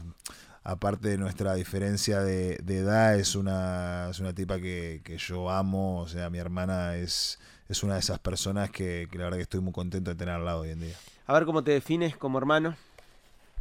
Aparte 0.68 1.10
de 1.10 1.16
nuestra 1.16 1.54
diferencia 1.54 2.22
de, 2.22 2.58
de 2.64 2.78
edad, 2.78 3.14
es 3.14 3.36
una, 3.36 4.08
es 4.10 4.18
una 4.18 4.32
tipa 4.32 4.58
que, 4.58 5.00
que 5.04 5.16
yo 5.16 5.48
amo, 5.48 6.00
o 6.00 6.08
sea, 6.08 6.28
mi 6.28 6.38
hermana 6.38 6.96
es, 6.96 7.38
es 7.68 7.84
una 7.84 7.94
de 7.94 8.00
esas 8.00 8.18
personas 8.18 8.72
que, 8.72 9.06
que 9.08 9.16
la 9.16 9.24
verdad 9.24 9.36
que 9.36 9.44
estoy 9.44 9.60
muy 9.60 9.72
contento 9.72 10.10
de 10.10 10.16
tener 10.16 10.34
al 10.34 10.44
lado 10.44 10.62
hoy 10.62 10.70
en 10.70 10.80
día. 10.80 10.96
A 11.28 11.34
ver 11.34 11.44
cómo 11.44 11.62
te 11.62 11.70
defines 11.70 12.16
como 12.16 12.38
hermano. 12.38 12.74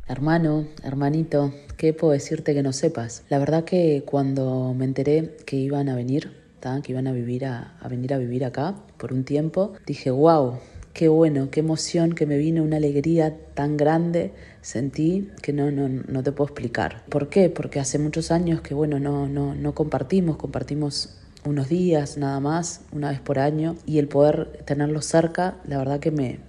Hermano, 0.07 0.65
hermanito, 0.81 1.53
¿qué 1.77 1.93
puedo 1.93 2.11
decirte 2.13 2.55
que 2.55 2.63
no 2.63 2.73
sepas? 2.73 3.21
La 3.29 3.37
verdad 3.37 3.65
que 3.65 4.01
cuando 4.03 4.73
me 4.73 4.85
enteré 4.85 5.37
que 5.45 5.57
iban 5.57 5.89
a 5.89 5.95
venir, 5.95 6.35
¿tá? 6.59 6.81
que 6.81 6.91
iban 6.91 7.05
a 7.05 7.11
vivir 7.11 7.45
a, 7.45 7.77
a 7.81 7.87
venir 7.87 8.15
a 8.15 8.17
vivir 8.17 8.45
acá 8.45 8.73
por 8.97 9.13
un 9.13 9.25
tiempo, 9.25 9.73
dije, 9.85 10.09
wow, 10.09 10.59
qué 10.95 11.09
bueno, 11.09 11.49
qué 11.51 11.59
emoción, 11.59 12.15
que 12.15 12.25
me 12.25 12.37
vino 12.37 12.63
una 12.63 12.77
alegría 12.77 13.35
tan 13.53 13.75
grande, 13.75 14.31
sentí 14.61 15.29
que 15.41 15.51
no, 15.51 15.69
no, 15.69 15.89
no 15.89 16.23
te 16.23 16.31
puedo 16.31 16.47
explicar. 16.47 17.03
¿Por 17.09 17.27
qué? 17.27 17.49
Porque 17.49 17.81
hace 17.81 17.99
muchos 17.99 18.31
años 18.31 18.61
que 18.61 18.73
bueno, 18.73 18.97
no, 18.97 19.27
no, 19.27 19.53
no 19.53 19.75
compartimos, 19.75 20.37
compartimos 20.37 21.17
unos 21.43 21.67
días 21.67 22.17
nada 22.17 22.39
más, 22.39 22.81
una 22.93 23.09
vez 23.09 23.19
por 23.19 23.39
año, 23.39 23.75
y 23.85 23.99
el 23.99 24.07
poder 24.07 24.63
tenerlos 24.65 25.05
cerca, 25.05 25.57
la 25.67 25.77
verdad 25.77 25.99
que 25.99 26.11
me, 26.11 26.39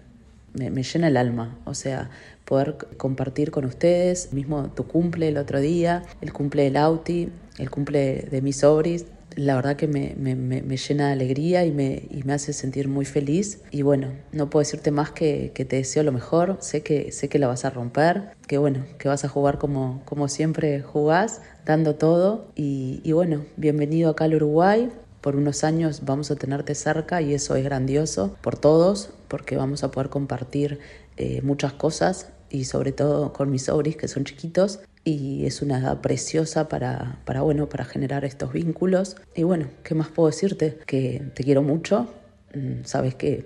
me, 0.55 0.83
llena 0.83 1.09
el 1.09 1.17
alma. 1.17 1.59
O 1.65 1.75
sea, 1.75 2.11
poder 2.45 2.77
compartir 2.97 3.51
con 3.51 3.65
ustedes, 3.65 4.33
mismo 4.33 4.71
tu 4.77 4.87
cumple 4.87 5.27
el 5.27 5.39
otro 5.39 5.59
día, 5.59 6.05
el 6.21 6.33
cumple 6.33 6.63
del 6.63 6.77
Auti, 6.77 7.31
el 7.59 7.69
cumple 7.69 8.29
de 8.31 8.43
mis 8.43 8.59
sobris. 8.59 9.07
La 9.37 9.55
verdad 9.55 9.77
que 9.77 9.87
me, 9.87 10.15
me- 10.17 10.35
me- 10.35 10.77
llena 10.79 11.09
de 11.09 11.13
alegría 11.13 11.65
y 11.67 11.71
me, 11.71 12.09
y 12.11 12.23
me 12.25 12.33
hace 12.33 12.53
sentir 12.55 12.89
muy 12.89 13.05
feliz. 13.05 13.61
Y 13.71 13.83
bueno, 13.83 14.09
no 14.33 14.49
puedo 14.51 14.63
decirte 14.63 14.91
más 14.91 15.11
que, 15.13 15.53
que 15.55 15.65
te 15.67 15.77
deseo 15.77 16.03
lo 16.03 16.11
mejor. 16.13 16.57
Sé 16.61 16.83
que, 16.83 17.13
sé 17.13 17.29
que 17.29 17.39
la 17.39 17.47
vas 17.47 17.65
a 17.67 17.71
romper, 17.71 18.31
que 18.49 18.57
bueno, 18.59 18.87
que 18.99 19.09
vas 19.09 19.25
a 19.25 19.29
jugar 19.29 19.59
como, 19.59 20.03
como 20.07 20.29
siempre 20.29 20.81
jugás, 20.83 21.43
dando 21.67 21.97
todo. 21.97 22.51
Y, 22.57 23.01
y 23.05 23.13
bueno, 23.13 23.45
bienvenido 23.57 24.11
acá 24.11 24.25
al 24.25 24.35
Uruguay 24.35 24.91
por 25.21 25.37
unos 25.37 25.65
años 25.65 26.03
vamos 26.05 26.31
a 26.31 26.37
tenerte 26.37 26.75
cerca 26.75 27.21
y 27.21 27.35
eso 27.35 27.57
es 27.57 27.65
grandioso 27.65 28.37
por 28.43 28.57
todos, 28.57 29.11
porque 29.29 29.57
vamos 29.57 29.83
a 29.83 29.91
poder 29.91 30.09
compartir 30.09 30.79
eh, 31.17 31.43
muchas 31.43 31.73
cosas 31.73 32.29
y 32.51 32.65
sobre 32.65 32.93
todo 32.93 33.33
con 33.33 33.51
mis 33.51 33.65
sobris 33.65 33.97
que 33.97 34.09
son 34.09 34.25
chiquitos 34.25 34.81
y 35.05 35.47
es 35.47 35.63
una 35.63 35.79
edad 35.79 36.01
preciosa 36.01 36.69
para, 36.69 37.21
para, 37.25 37.43
bueno, 37.43 37.69
para 37.69 37.85
generar 37.85 38.25
estos 38.25 38.53
vínculos. 38.53 39.17
Y 39.35 39.45
bueno, 39.45 39.69
¿qué 39.85 39.95
más 39.95 40.09
puedo 40.09 40.29
decirte? 40.29 40.79
Que 40.87 41.23
te 41.35 41.45
quiero 41.45 41.63
mucho, 41.63 42.09
Mm, 42.57 42.85
sabes 42.85 43.15
que 43.15 43.45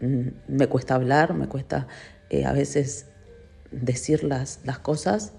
mm, 0.00 0.28
me 0.48 0.66
cuesta 0.66 0.94
hablar, 0.94 1.34
me 1.34 1.48
cuesta 1.48 1.86
eh, 2.30 2.44
a 2.44 2.52
veces 2.52 3.06
decir 3.70 4.24
las, 4.24 4.60
las 4.64 4.78
cosas, 4.78 5.32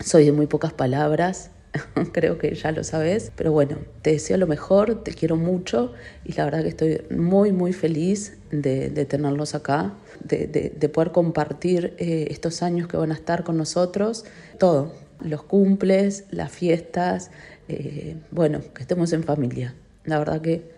soy 0.00 0.26
de 0.26 0.32
muy 0.32 0.46
pocas 0.46 0.72
palabras, 0.72 1.50
creo 2.12 2.38
que 2.38 2.54
ya 2.54 2.70
lo 2.70 2.84
sabes, 2.84 3.32
pero 3.34 3.50
bueno, 3.50 3.78
te 4.02 4.12
deseo 4.12 4.36
lo 4.36 4.46
mejor, 4.46 5.02
te 5.02 5.12
quiero 5.12 5.36
mucho 5.36 5.92
y 6.24 6.34
la 6.34 6.44
verdad 6.44 6.62
que 6.62 6.68
estoy 6.68 7.02
muy, 7.10 7.52
muy 7.52 7.72
feliz 7.72 8.38
de, 8.50 8.90
de 8.90 9.04
tenerlos 9.06 9.56
acá, 9.56 9.94
de, 10.24 10.46
de- 10.46 10.70
de 10.70 10.88
poder 10.88 11.12
compartir 11.12 11.94
eh, 11.98 12.26
estos 12.30 12.62
años 12.62 12.88
que 12.88 12.96
van 12.96 13.12
a 13.12 13.14
estar 13.14 13.44
con 13.44 13.56
nosotros, 13.56 14.24
todo, 14.58 14.92
los 15.20 15.42
cumples, 15.44 16.24
las 16.30 16.50
fiestas, 16.52 17.30
eh, 17.68 18.16
bueno, 18.30 18.60
que 18.74 18.82
estemos 18.82 19.12
en 19.12 19.22
familia. 19.24 19.74
La 20.04 20.18
verdad 20.18 20.40
que 20.40 20.70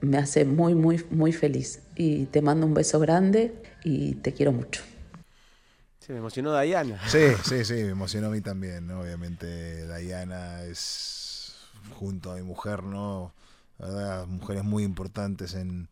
me 0.00 0.18
hace 0.18 0.44
muy, 0.44 0.74
muy, 0.74 1.04
muy 1.10 1.32
feliz 1.32 1.80
y 1.96 2.26
te 2.26 2.42
mando 2.42 2.66
un 2.66 2.74
beso 2.74 3.00
grande 3.00 3.52
y 3.84 4.14
te 4.16 4.32
quiero 4.32 4.52
mucho. 4.52 4.82
Se 6.00 6.12
me 6.12 6.18
emocionó 6.18 6.58
Diana. 6.58 6.98
Sí, 7.08 7.18
sí, 7.44 7.64
sí, 7.64 7.74
me 7.74 7.90
emocionó 7.90 8.28
a 8.28 8.30
mí 8.30 8.40
también, 8.40 8.86
¿no? 8.86 9.00
Obviamente 9.00 9.86
Diana 9.98 10.62
es, 10.64 11.56
junto 11.98 12.32
a 12.32 12.36
mi 12.36 12.42
mujer, 12.42 12.82
¿no? 12.82 13.32
La 13.78 13.86
verdad, 13.88 14.26
mujeres 14.26 14.64
muy 14.64 14.82
importantes 14.82 15.54
en, 15.54 15.88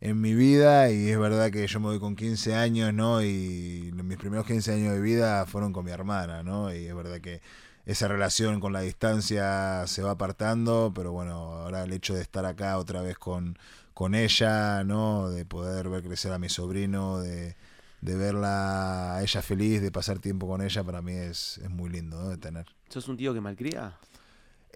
en 0.00 0.20
mi 0.20 0.34
vida 0.34 0.90
y 0.90 1.08
es 1.10 1.18
verdad 1.18 1.50
que 1.50 1.66
yo 1.66 1.80
me 1.80 1.86
voy 1.86 2.00
con 2.00 2.16
15 2.16 2.54
años, 2.54 2.92
¿no? 2.92 3.22
Y 3.22 3.90
mis 3.92 4.18
primeros 4.18 4.46
15 4.46 4.72
años 4.74 4.92
de 4.92 5.00
vida 5.00 5.46
fueron 5.46 5.72
con 5.72 5.84
mi 5.84 5.90
hermana, 5.90 6.42
¿no? 6.42 6.74
Y 6.74 6.86
es 6.86 6.94
verdad 6.94 7.20
que 7.20 7.40
esa 7.86 8.08
relación 8.08 8.60
con 8.60 8.72
la 8.72 8.80
distancia 8.80 9.86
se 9.86 10.02
va 10.02 10.12
apartando, 10.12 10.92
pero 10.94 11.12
bueno, 11.12 11.34
ahora 11.34 11.84
el 11.84 11.92
hecho 11.92 12.14
de 12.14 12.22
estar 12.22 12.44
acá 12.46 12.78
otra 12.78 13.02
vez 13.02 13.18
con, 13.18 13.58
con 13.92 14.14
ella, 14.14 14.84
¿no? 14.84 15.30
De 15.30 15.44
poder 15.44 15.88
ver 15.88 16.02
crecer 16.02 16.32
a 16.32 16.38
mi 16.38 16.48
sobrino, 16.48 17.20
de, 17.20 17.56
de 18.00 18.16
verla 18.16 19.16
a 19.16 19.22
ella 19.22 19.42
feliz, 19.42 19.82
de 19.82 19.90
pasar 19.90 20.18
tiempo 20.18 20.46
con 20.46 20.62
ella, 20.62 20.82
para 20.82 21.02
mí 21.02 21.12
es, 21.12 21.58
es 21.58 21.70
muy 21.70 21.90
lindo, 21.90 22.22
¿no? 22.22 22.28
De 22.30 22.38
tener. 22.38 22.66
¿Sos 22.88 23.08
un 23.08 23.16
tío 23.16 23.34
que 23.34 23.40
malcría? 23.40 23.96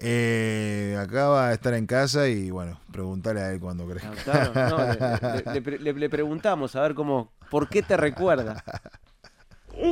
Eh, 0.01 0.97
acaba 0.97 1.49
de 1.49 1.55
estar 1.55 1.73
en 1.73 1.85
casa 1.85 2.27
y 2.27 2.51
bueno, 2.51 2.79
preguntarle 2.91 3.41
a 3.41 3.51
él 3.51 3.59
cuando 3.59 3.85
crezca. 3.85 4.09
Claro, 4.23 4.53
no, 4.53 4.77
le, 4.77 5.43
le- 5.43 5.53
le 5.53 5.61
pre- 5.61 5.79
le- 5.79 5.93
le 5.93 6.09
preguntamos 6.09 6.75
a 6.77 6.81
ver 6.81 6.95
cómo, 6.95 7.31
¿por 7.51 7.67
qué 7.67 7.83
te 7.83 7.97
recuerda? 7.97 8.63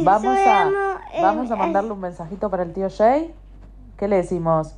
Vamos 0.06 0.38
a, 0.48 0.64
vamos 1.22 1.52
a 1.52 1.56
mandarle 1.58 1.92
un 1.92 2.00
mensajito 2.00 2.50
para 2.50 2.64
el 2.64 2.74
tío 2.74 2.88
Jay. 2.90 3.34
¿Qué 3.98 4.08
le 4.08 4.18
decimos? 4.18 4.76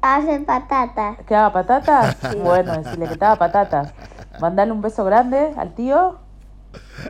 Hacen 0.00 0.44
patatas. 0.44 1.18
¿Que 1.26 1.34
haga 1.34 1.52
patatas? 1.52 2.16
Bueno, 2.42 2.76
decirle 2.76 3.08
que 3.08 3.16
te 3.16 3.24
haga 3.24 3.36
patatas. 3.36 3.92
Mandale 4.40 4.70
un 4.70 4.80
beso 4.80 5.04
grande 5.04 5.52
al 5.56 5.74
tío. 5.74 6.18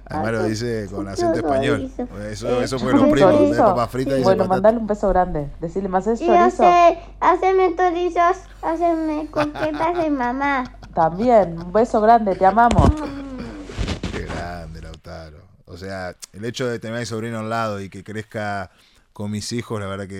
Además 0.06 0.32
lo 0.32 0.42
dice 0.44 0.86
con 0.90 1.08
acento 1.08 1.40
chorizo. 1.40 1.48
español. 1.54 1.90
Eso, 2.30 2.60
Eh, 2.60 2.64
eso 2.64 2.78
fue 2.78 2.92
los 2.92 3.08
primos, 3.08 3.50
de 3.50 3.56
papas 3.56 3.90
fritas 3.90 4.14
dice 4.14 4.24
Bueno, 4.24 4.44
mandale 4.46 4.78
un 4.78 4.86
beso 4.86 5.08
grande. 5.08 5.48
Decirle 5.60 5.88
más 5.88 6.06
es 6.06 6.20
Y 6.20 6.26
chorizo. 6.26 6.44
hace, 6.44 6.98
haceme 7.20 7.74
chorizos, 7.76 8.36
haceme 8.62 9.26
coquetas 9.30 9.96
de 9.98 10.10
mamá. 10.10 10.64
También, 10.94 11.58
un 11.58 11.72
beso 11.72 12.00
grande, 12.00 12.34
te 12.34 12.44
amamos. 12.46 12.90
Qué 14.12 14.24
grande, 14.24 14.80
Lautaro. 14.82 15.38
O 15.66 15.76
sea, 15.76 16.14
el 16.32 16.44
hecho 16.44 16.66
de 16.66 16.78
tener 16.78 16.96
a 16.96 17.00
mi 17.00 17.06
sobrino 17.06 17.38
al 17.40 17.50
lado 17.50 17.80
y 17.80 17.88
que 17.90 18.02
crezca 18.02 18.70
con 19.12 19.30
mis 19.30 19.52
hijos, 19.52 19.80
la 19.80 19.86
verdad 19.86 20.06
que 20.06 20.14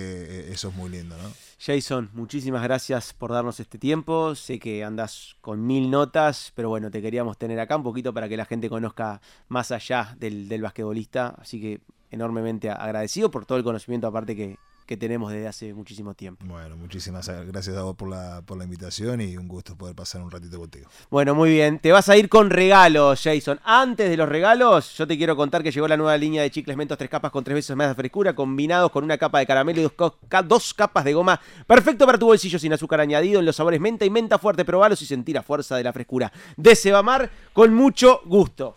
eh, 0.49 0.51
eso 0.51 0.69
es 0.69 0.75
muy 0.75 0.89
lindo, 0.89 1.15
¿no? 1.17 1.29
Jason, 1.59 2.09
muchísimas 2.13 2.63
gracias 2.63 3.13
por 3.13 3.33
darnos 3.33 3.59
este 3.59 3.77
tiempo. 3.77 4.33
Sé 4.33 4.59
que 4.59 4.85
andas 4.85 5.35
con 5.41 5.67
mil 5.67 5.91
notas, 5.91 6.53
pero 6.55 6.69
bueno, 6.69 6.89
te 6.89 7.01
queríamos 7.01 7.37
tener 7.37 7.59
acá 7.59 7.75
un 7.75 7.83
poquito 7.83 8.13
para 8.13 8.29
que 8.29 8.37
la 8.37 8.45
gente 8.45 8.69
conozca 8.69 9.19
más 9.49 9.71
allá 9.71 10.15
del, 10.17 10.47
del 10.47 10.61
basquetbolista. 10.61 11.35
Así 11.37 11.59
que 11.59 11.81
enormemente 12.11 12.69
agradecido 12.69 13.29
por 13.29 13.45
todo 13.45 13.57
el 13.57 13.65
conocimiento 13.65 14.07
aparte 14.07 14.37
que, 14.37 14.57
que 14.89 14.97
tenemos 14.97 15.31
desde 15.31 15.47
hace 15.47 15.71
muchísimo 15.71 16.15
tiempo. 16.15 16.43
Bueno, 16.47 16.75
muchísimas 16.75 17.29
gracias 17.45 17.77
a 17.77 17.83
vos 17.83 17.95
por 17.95 18.09
la, 18.09 18.41
por 18.41 18.57
la 18.57 18.63
invitación 18.63 19.21
y 19.21 19.37
un 19.37 19.47
gusto 19.47 19.75
poder 19.75 19.93
pasar 19.93 20.23
un 20.23 20.31
ratito 20.31 20.57
contigo. 20.57 20.89
Bueno, 21.11 21.35
muy 21.35 21.51
bien. 21.51 21.77
Te 21.77 21.91
vas 21.91 22.09
a 22.09 22.17
ir 22.17 22.27
con 22.27 22.49
regalos, 22.49 23.21
Jason. 23.21 23.59
Antes 23.63 24.09
de 24.09 24.17
los 24.17 24.27
regalos, 24.27 24.97
yo 24.97 25.05
te 25.05 25.15
quiero 25.15 25.35
contar 25.35 25.61
que 25.61 25.71
llegó 25.71 25.87
la 25.87 25.95
nueva 25.95 26.17
línea 26.17 26.41
de 26.41 26.49
chicles 26.49 26.75
mentos 26.75 26.97
tres 26.97 27.07
capas 27.07 27.29
con 27.29 27.43
tres 27.43 27.53
veces 27.53 27.75
más 27.75 27.87
de 27.89 27.93
frescura, 27.93 28.33
combinados 28.33 28.89
con 28.89 29.03
una 29.03 29.15
capa 29.19 29.37
de 29.37 29.45
caramelo 29.45 29.79
y 29.79 29.91
dos, 29.95 30.13
dos 30.47 30.73
capas 30.73 31.05
de 31.05 31.13
goma. 31.13 31.39
Perfecto 31.67 32.07
para 32.07 32.17
tu 32.17 32.25
bolsillo 32.25 32.57
sin 32.57 32.73
azúcar 32.73 32.99
añadido 33.01 33.39
en 33.39 33.45
los 33.45 33.55
sabores 33.55 33.79
menta 33.79 34.05
y 34.05 34.09
menta 34.09 34.39
fuerte. 34.39 34.65
Probalos 34.65 34.99
y 35.03 35.05
sentir 35.05 35.35
la 35.35 35.43
fuerza 35.43 35.77
de 35.77 35.83
la 35.83 35.93
frescura. 35.93 36.33
De 36.57 36.75
Sebamar 36.75 37.29
con 37.53 37.75
mucho 37.75 38.21
gusto. 38.25 38.75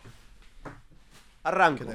Arranco. 1.42 1.86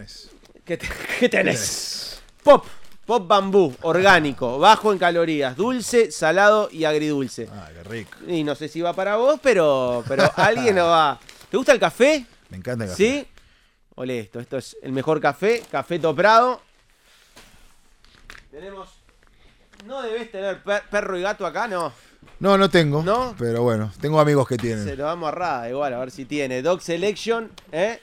¿Qué 0.66 0.76
tenés? 0.76 1.00
¿Qué, 1.20 1.30
tenés? 1.30 2.20
Pop. 2.42 2.66
Pop 3.08 3.26
bambú, 3.26 3.74
orgánico, 3.84 4.60
bajo 4.60 4.92
en 4.92 5.00
calorías, 5.00 5.56
dulce, 5.56 6.12
salado 6.12 6.68
y 6.72 6.84
agridulce. 6.84 7.48
Ah, 7.52 7.70
qué 7.74 7.82
rico. 7.84 8.18
Y 8.28 8.44
no 8.44 8.54
sé 8.54 8.68
si 8.68 8.82
va 8.82 8.92
para 8.94 9.16
vos, 9.16 9.40
pero, 9.42 10.04
pero 10.08 10.30
alguien 10.36 10.76
lo 10.76 10.88
va. 10.88 11.18
¿Te 11.50 11.56
gusta 11.58 11.72
el 11.72 11.80
café? 11.80 12.26
Me 12.50 12.58
encanta 12.58 12.84
el 12.84 12.90
café. 12.92 13.04
¿Sí? 13.04 13.28
Ole 13.96 14.20
esto, 14.20 14.42
esto 14.42 14.58
es 14.58 14.76
el 14.84 14.92
mejor 14.92 15.22
café, 15.22 15.64
café 15.72 15.98
toprado. 16.00 16.62
Tenemos. 18.52 18.90
No 19.86 20.02
debes 20.02 20.30
tener 20.32 20.62
per- 20.62 20.84
perro 20.92 21.18
y 21.18 21.22
gato 21.22 21.46
acá, 21.46 21.68
no. 21.68 21.94
No, 22.40 22.58
no 22.58 22.70
tengo. 22.70 23.04
¿No? 23.04 23.36
Pero 23.40 23.64
bueno, 23.64 23.90
tengo 24.02 24.20
amigos 24.20 24.48
que 24.50 24.58
tienen. 24.58 24.84
Se 24.84 24.98
lo 24.98 25.06
damos 25.06 25.30
a 25.30 25.32
Rada, 25.32 25.70
igual, 25.70 25.94
a 25.94 26.00
ver 26.00 26.12
si 26.12 26.26
tiene. 26.26 26.62
Dog 26.62 26.82
Selection, 26.82 27.50
¿eh? 27.72 28.02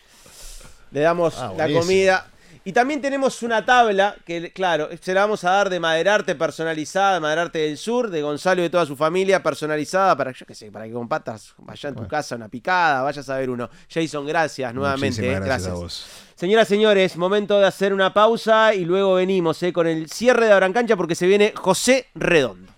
Le 0.93 1.01
damos 1.01 1.35
Ah, 1.39 1.53
la 1.57 1.71
comida. 1.71 2.31
Y 2.67 2.73
también 2.73 3.03
tenemos 3.03 3.43
una 3.43 3.65
tabla 3.65 4.17
que, 4.25 4.51
claro, 4.51 4.89
se 4.99 5.13
la 5.13 5.21
vamos 5.21 5.45
a 5.45 5.51
dar 5.51 5.69
de 5.69 5.79
Maderarte 5.79 6.35
personalizada, 6.35 7.21
Maderarte 7.21 7.59
del 7.59 7.77
Sur, 7.77 8.09
de 8.09 8.23
Gonzalo 8.23 8.63
y 8.63 8.65
de 8.65 8.71
toda 8.71 8.87
su 8.87 8.97
familia, 8.97 9.43
personalizada 9.43 10.17
para, 10.17 10.33
yo 10.33 10.47
qué 10.47 10.55
sé, 10.55 10.73
para 10.73 10.87
que 10.87 10.93
compartas, 10.93 11.53
vaya 11.59 11.91
en 11.91 11.95
tu 11.95 12.09
casa 12.09 12.37
una 12.37 12.49
picada, 12.49 13.03
vayas 13.03 13.29
a 13.29 13.37
ver 13.37 13.51
uno. 13.51 13.69
Jason, 13.93 14.27
gracias 14.27 14.73
nuevamente. 14.73 15.21
Muchísimas 15.21 15.43
eh, 15.43 15.45
gracias 15.45 15.73
a 15.73 15.75
vos. 15.75 16.07
Señoras, 16.37 16.67
señores, 16.67 17.17
momento 17.19 17.61
de 17.61 17.67
hacer 17.67 17.93
una 17.93 18.15
pausa 18.15 18.75
y 18.75 18.87
luego 18.87 19.15
venimos 19.15 19.63
eh, 19.63 19.73
con 19.73 19.87
el 19.87 20.09
cierre 20.11 20.47
de 20.47 20.53
Abrancancha 20.53 20.97
porque 20.97 21.15
se 21.15 21.27
viene 21.27 21.53
José 21.55 22.07
Redondo. 22.15 22.73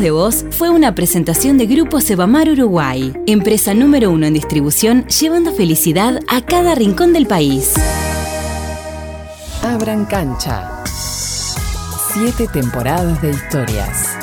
De 0.00 0.10
Voz 0.10 0.44
fue 0.50 0.70
una 0.70 0.94
presentación 0.94 1.58
de 1.58 1.66
Grupo 1.66 2.00
Sebamar 2.00 2.48
Uruguay, 2.48 3.12
empresa 3.26 3.72
número 3.74 4.10
uno 4.10 4.26
en 4.26 4.34
distribución, 4.34 5.06
llevando 5.06 5.52
felicidad 5.52 6.18
a 6.28 6.40
cada 6.40 6.74
rincón 6.74 7.12
del 7.12 7.26
país. 7.26 7.74
Abran 9.62 10.06
cancha. 10.06 10.82
Siete 12.14 12.48
temporadas 12.48 13.20
de 13.22 13.30
historias. 13.30 14.21